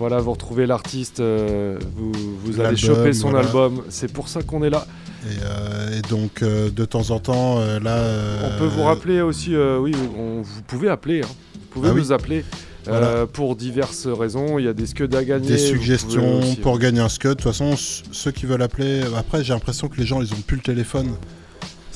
voilà, 0.00 0.18
vous 0.18 0.32
retrouvez 0.32 0.64
l'artiste, 0.66 1.20
euh, 1.20 1.78
vous, 1.94 2.10
vous 2.42 2.58
allez 2.60 2.76
choper 2.76 3.12
son 3.12 3.30
voilà. 3.30 3.46
album. 3.46 3.82
C'est 3.90 4.10
pour 4.12 4.28
ça 4.28 4.42
qu'on 4.42 4.64
est 4.64 4.70
là. 4.70 4.86
Et, 5.26 5.34
euh, 5.44 5.98
et 5.98 6.02
donc, 6.08 6.42
euh, 6.42 6.70
de 6.70 6.84
temps 6.86 7.10
en 7.10 7.18
temps, 7.20 7.60
là. 7.82 8.02
On 8.42 8.58
peut 8.58 8.64
vous 8.66 8.82
rappeler 8.82 9.20
aussi, 9.20 9.54
oui, 9.54 9.92
on- 10.18 10.40
vous 10.40 10.62
pouvez 10.66 10.88
appeler. 10.88 11.20
hein. 11.22 11.28
Vous 11.54 11.66
pouvez 11.74 11.90
Ah 11.90 11.92
oui. 11.92 12.00
nous 12.00 12.12
appeler 12.12 12.44
Voilà. 12.86 13.26
pour 13.26 13.54
diverses 13.56 14.06
raisons. 14.08 14.58
Il 14.58 14.64
y 14.64 14.68
a 14.68 14.72
des 14.72 14.86
scuds 14.86 15.14
à 15.14 15.22
gagner. 15.22 15.46
Des 15.48 15.58
suggestions 15.58 16.38
aussi- 16.40 16.56
pour 16.56 16.78
gagner 16.78 17.00
un 17.00 17.08
scud. 17.10 17.30
De 17.30 17.34
toute 17.34 17.42
façon, 17.44 17.74
ceux 17.76 18.30
qui 18.32 18.46
veulent 18.46 18.62
appeler. 18.62 19.02
Après, 19.16 19.44
j'ai 19.44 19.52
l'impression 19.52 19.88
que 19.88 19.98
les 19.98 20.06
gens, 20.06 20.20
ils 20.22 20.32
ont 20.32 20.40
plus 20.46 20.56
le 20.56 20.62
téléphone. 20.62 21.10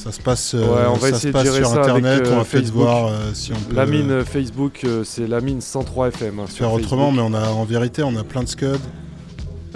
Ça 0.05 0.13
se 0.13 0.21
passe, 0.21 0.55
euh, 0.55 0.61
Ouais, 0.61 0.87
on 0.89 0.95
va 0.95 1.01
ça 1.11 1.17
essayer 1.17 1.33
se 1.33 1.39
de 1.39 1.45
gérer 1.45 1.57
sur 1.59 1.69
ça 1.69 1.81
internet. 1.81 2.13
avec, 2.13 2.27
euh, 2.27 2.33
on 2.33 2.37
va 2.37 2.45
peut-être 2.45 2.51
Facebook. 2.65 2.83
voir 2.83 3.07
euh, 3.09 3.31
si 3.33 3.53
on 3.53 3.57
peut 3.57 3.75
La 3.75 3.87
mine 3.87 4.11
euh, 4.11 4.25
Facebook, 4.25 4.83
euh, 4.85 5.03
c'est 5.03 5.27
la 5.27 5.41
mine 5.41 5.61
103 5.63 6.09
FM. 6.09 6.41
hein, 6.41 6.47
faire 6.47 6.73
autrement, 6.73 7.11
mais 7.11 7.23
on 7.23 7.33
a 7.33 7.49
en 7.49 7.65
vérité, 7.65 8.03
on 8.03 8.15
a 8.17 8.23
plein 8.25 8.43
de 8.43 8.49
scuds. 8.49 8.67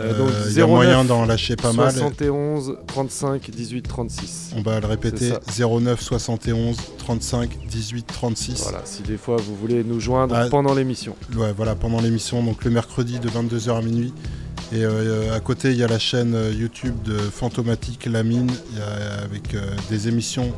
Euh, 0.01 0.17
donc 0.17 0.29
Euh, 0.29 0.47
il 0.51 0.57
y 0.57 0.61
a 0.61 0.67
09 0.67 0.69
moyen 0.71 1.05
d'en 1.05 1.25
lâcher 1.25 1.57
pas 1.57 1.73
mal. 1.73 1.91
71 1.93 2.77
35 2.87 3.51
18 3.51 3.83
36. 3.89 4.51
On 4.57 4.63
va 4.63 4.79
le 4.79 4.87
répéter 4.87 5.33
C'est 5.47 5.63
ça. 5.63 5.67
09 5.67 6.01
71 6.01 6.77
35 6.99 7.59
18 7.69 8.07
36. 8.07 8.63
Voilà, 8.65 8.83
si 8.85 9.03
des 9.03 9.17
fois 9.17 9.39
vous 9.39 9.57
voulez 9.57 9.83
nous 9.83 9.99
joindre 9.99 10.37
Ah, 10.37 10.47
pendant 10.51 10.75
l'émission. 10.75 11.17
Ouais, 11.37 11.53
voilà, 11.57 11.75
pendant 11.75 12.01
l'émission, 12.01 12.43
donc 12.45 12.65
le 12.65 12.71
mercredi 12.71 13.19
de 13.19 13.29
22h 13.29 13.77
à 13.77 13.83
minuit. 13.83 14.13
Et 14.71 14.85
euh, 14.85 15.35
à 15.35 15.41
côté, 15.41 15.71
il 15.71 15.79
y 15.79 15.83
a 15.83 15.89
la 15.89 15.99
chaîne 15.99 16.35
euh, 16.35 16.53
YouTube 16.53 16.95
de 17.03 17.17
Fantomatique 17.17 18.07
La 18.07 18.23
Mine, 18.23 18.51
il 18.73 18.79
y 18.79 18.81
a, 18.83 19.23
avec 19.25 19.55
euh, 19.55 19.61
des 19.89 20.09
émissions, 20.09 20.53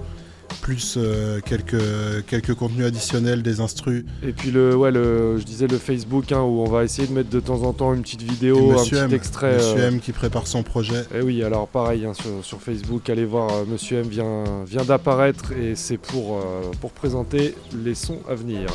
plus 0.63 0.97
euh, 0.97 1.41
quelques, 1.45 2.27
quelques 2.27 2.55
contenus 2.55 2.87
additionnels, 2.87 3.43
des 3.43 3.61
instrus. 3.61 4.05
Et 4.25 4.33
puis 4.33 4.51
le, 4.51 4.75
ouais, 4.75 4.91
le, 4.91 5.39
je 5.39 5.45
disais 5.45 5.69
le 5.69 5.79
Facebook 5.79 6.33
hein, 6.33 6.41
où 6.41 6.61
on 6.61 6.69
va 6.69 6.83
essayer 6.83 7.07
de 7.07 7.13
mettre 7.13 7.31
de 7.31 7.39
temps 7.39 7.63
en 7.63 7.73
temps 7.73 7.95
une 7.95 8.03
petite 8.03 8.23
Et 8.23 8.27
vidéo, 8.27 8.73
un 8.73 8.83
petit 8.83 8.97
M, 8.97 9.13
extrait. 9.13 9.55
Monsieur 9.55 9.79
euh, 9.81 9.89
M 9.89 10.01
qui 10.01 10.11
prépare 10.11 10.49
son 10.49 10.65
projet. 10.65 11.05
Et 11.15 11.23
oui, 11.23 11.45
alors 11.45 11.69
pareil 11.69 12.05
hein, 12.05 12.13
sur, 12.15 12.45
sur 12.45 12.61
Facebook, 12.61 13.09
allez 13.09 13.25
voir, 13.25 13.51
euh, 13.53 13.65
Monsieur 13.65 13.99
M 13.99 14.09
vient, 14.09 14.65
vient 14.67 14.85
d'apparaître 14.85 15.53
et 15.53 15.77
c'est 15.77 15.99
pour, 15.99 16.45
pour 16.81 16.91
présenter 16.91 17.55
les 17.85 17.95
sons 17.95 18.19
à 18.29 18.35
venir. 18.35 18.67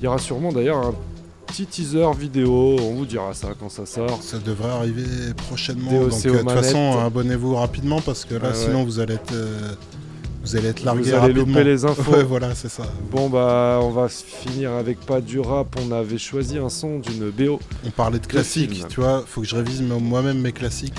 Il 0.00 0.04
y 0.04 0.06
aura 0.06 0.18
sûrement 0.18 0.52
d'ailleurs 0.52 0.78
un 0.78 0.94
petit 1.50 1.66
teaser 1.66 2.06
vidéo, 2.18 2.76
on 2.80 2.94
vous 2.94 3.06
dira 3.06 3.34
ça 3.34 3.48
quand 3.58 3.68
ça 3.68 3.86
sort. 3.86 4.22
Ça 4.22 4.38
devrait 4.38 4.70
arriver 4.70 5.04
prochainement. 5.48 5.90
DOC 5.90 6.10
Donc, 6.10 6.26
euh, 6.26 6.32
de 6.32 6.38
toute 6.38 6.50
façon, 6.50 6.98
abonnez-vous 6.98 7.54
rapidement 7.56 8.00
parce 8.00 8.24
que 8.24 8.34
là, 8.34 8.48
ouais. 8.48 8.54
sinon, 8.54 8.84
vous 8.84 9.00
allez 9.00 9.14
être, 9.14 9.32
euh, 9.32 9.72
vous 10.44 10.56
allez 10.56 10.68
être 10.68 10.84
largué 10.84 11.02
Vous 11.02 11.08
allez 11.08 11.18
rapidement. 11.18 11.46
louper 11.46 11.64
les 11.64 11.84
infos. 11.84 12.10
Ouais, 12.12 12.22
voilà, 12.24 12.54
c'est 12.54 12.68
ça. 12.70 12.84
Bon 13.10 13.28
bah 13.28 13.78
on 13.82 13.90
va 13.90 14.08
finir 14.08 14.72
avec 14.72 15.00
pas 15.00 15.20
du 15.20 15.38
rap, 15.40 15.76
on 15.86 15.92
avait 15.92 16.18
choisi 16.18 16.58
un 16.58 16.68
son 16.70 16.98
d'une 16.98 17.30
BO. 17.30 17.60
On 17.86 17.90
parlait 17.90 18.18
de 18.18 18.26
classiques, 18.26 18.72
film. 18.72 18.88
tu 18.88 19.00
vois, 19.00 19.22
faut 19.26 19.40
que 19.42 19.46
je 19.46 19.56
révise 19.56 19.82
mo- 19.82 19.98
moi-même 20.00 20.40
mes 20.40 20.52
classiques. 20.52 20.94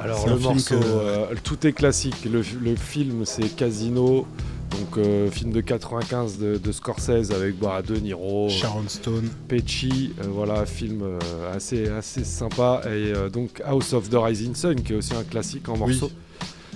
Alors 0.00 0.26
le 0.28 0.38
morceau, 0.38 0.78
que- 0.78 0.84
euh, 0.84 1.24
tout 1.42 1.66
est 1.66 1.72
classique. 1.72 2.24
Le, 2.30 2.42
le 2.62 2.76
film 2.76 3.22
c'est 3.24 3.48
Casino, 3.54 4.26
donc 4.70 4.98
euh, 4.98 5.30
film 5.30 5.52
de 5.52 5.60
95 5.60 6.38
de, 6.38 6.56
de 6.56 6.72
Scorsese 6.72 7.30
avec 7.30 7.58
bah, 7.58 7.82
De 7.86 7.96
Niro, 7.96 8.48
Sharon 8.48 8.88
Stone. 8.88 9.28
Pesci, 9.48 10.14
euh, 10.20 10.26
voilà 10.28 10.66
film 10.66 11.02
euh, 11.02 11.54
assez 11.54 11.88
assez 11.88 12.24
sympa 12.24 12.82
et 12.86 13.12
donc 13.30 13.62
House 13.64 13.92
of 13.92 14.08
the 14.10 14.16
Rising 14.16 14.54
Sun 14.54 14.82
qui 14.82 14.92
est 14.92 14.96
aussi 14.96 15.14
un 15.14 15.24
classique 15.24 15.68
en 15.68 15.76
morceau. 15.76 16.10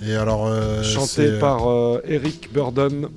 Et 0.03 0.15
alors, 0.15 0.51
chanté 0.83 1.37
par 1.39 1.61
Eric 2.05 2.51
Burdon. 2.51 3.09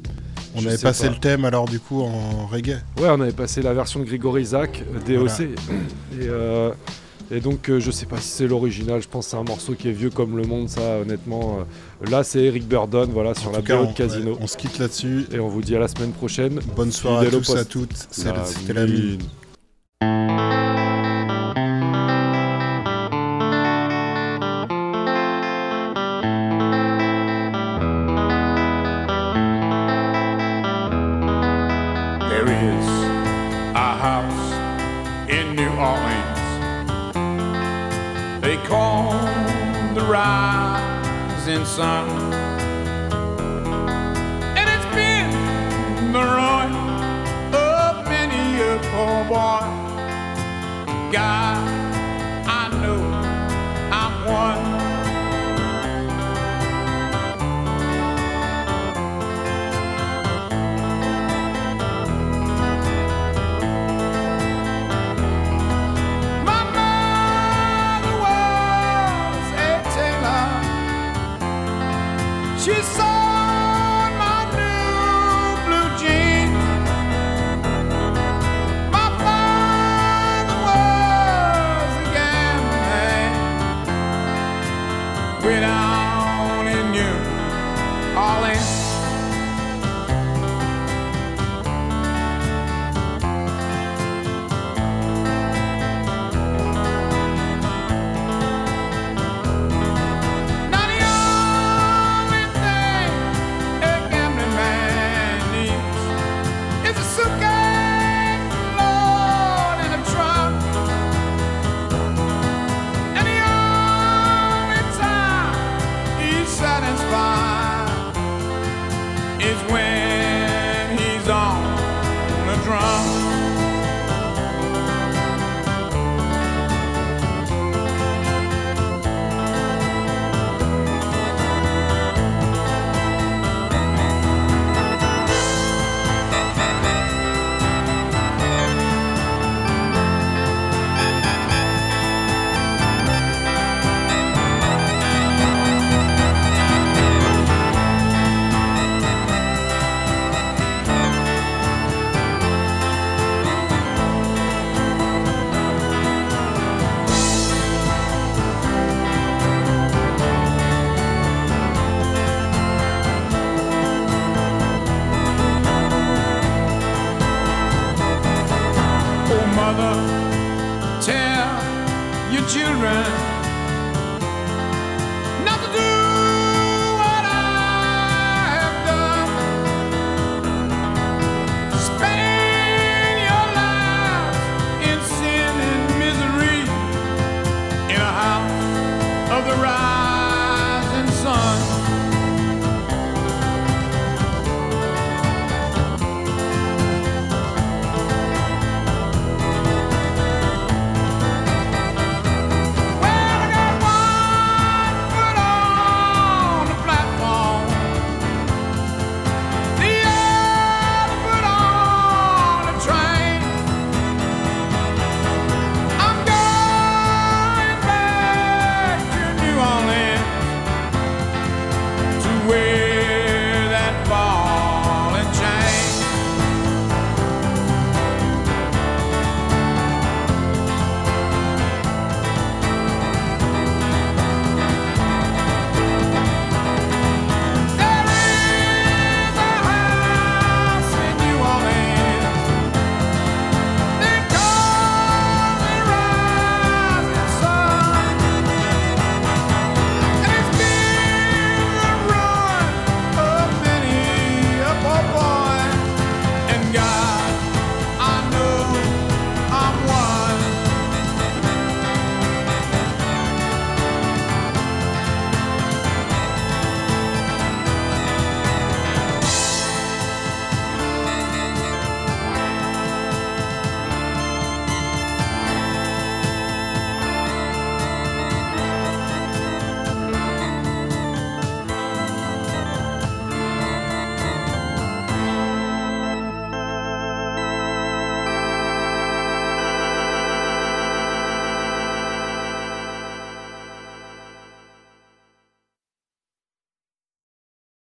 On 0.56 0.60
Je 0.60 0.68
avait 0.68 0.78
passé 0.78 1.06
pas. 1.08 1.14
le 1.14 1.18
thème 1.18 1.44
alors 1.44 1.66
du 1.66 1.80
coup 1.80 2.02
en 2.02 2.46
reggae. 2.46 2.78
Ouais, 2.98 3.08
on 3.08 3.20
avait 3.20 3.32
passé 3.32 3.60
la 3.60 3.74
version 3.74 4.00
de 4.00 4.04
Grigory 4.04 4.42
Isaac, 4.42 4.84
DOC. 5.06 5.40
Et, 6.20 6.28
et 7.30 7.40
donc, 7.40 7.68
euh, 7.70 7.80
je 7.80 7.90
sais 7.90 8.06
pas 8.06 8.18
si 8.20 8.28
c'est 8.28 8.46
l'original, 8.46 9.00
je 9.02 9.08
pense 9.08 9.26
que 9.26 9.30
c'est 9.32 9.36
un 9.36 9.44
morceau 9.44 9.74
qui 9.74 9.88
est 9.88 9.92
vieux 9.92 10.10
comme 10.10 10.36
le 10.36 10.44
monde, 10.44 10.68
ça, 10.68 10.98
honnêtement. 11.00 11.58
euh. 11.60 12.10
là, 12.10 12.22
c'est 12.24 12.42
Eric 12.44 12.66
Burdon, 12.68 13.08
voilà, 13.12 13.34
sur 13.34 13.50
la 13.52 13.58
tout 13.58 13.64
cas, 13.64 13.76
BO 13.76 13.84
on- 13.84 13.90
de 13.90 13.96
Casino. 13.96 14.32
ouais, 14.32 14.38
on 14.40 14.46
se 14.46 14.56
quitte 14.56 14.78
là-dessus. 14.78 15.26
Et 15.32 15.40
on 15.40 15.48
vous 15.48 15.62
dit 15.62 15.74
à 15.74 15.78
la 15.78 15.88
semaine 15.88 16.12
prochaine. 16.12 16.60
Bonne 16.76 16.92
soirée 16.92 17.26
à 17.26 17.30
Fidèle 17.30 17.42
tous, 17.44 17.56
à 17.56 17.64
toutes. 17.64 17.92
La 18.24 18.44
C'était 18.44 18.72
la 18.72 18.86
mine. 18.86 19.18
mine. 20.02 20.53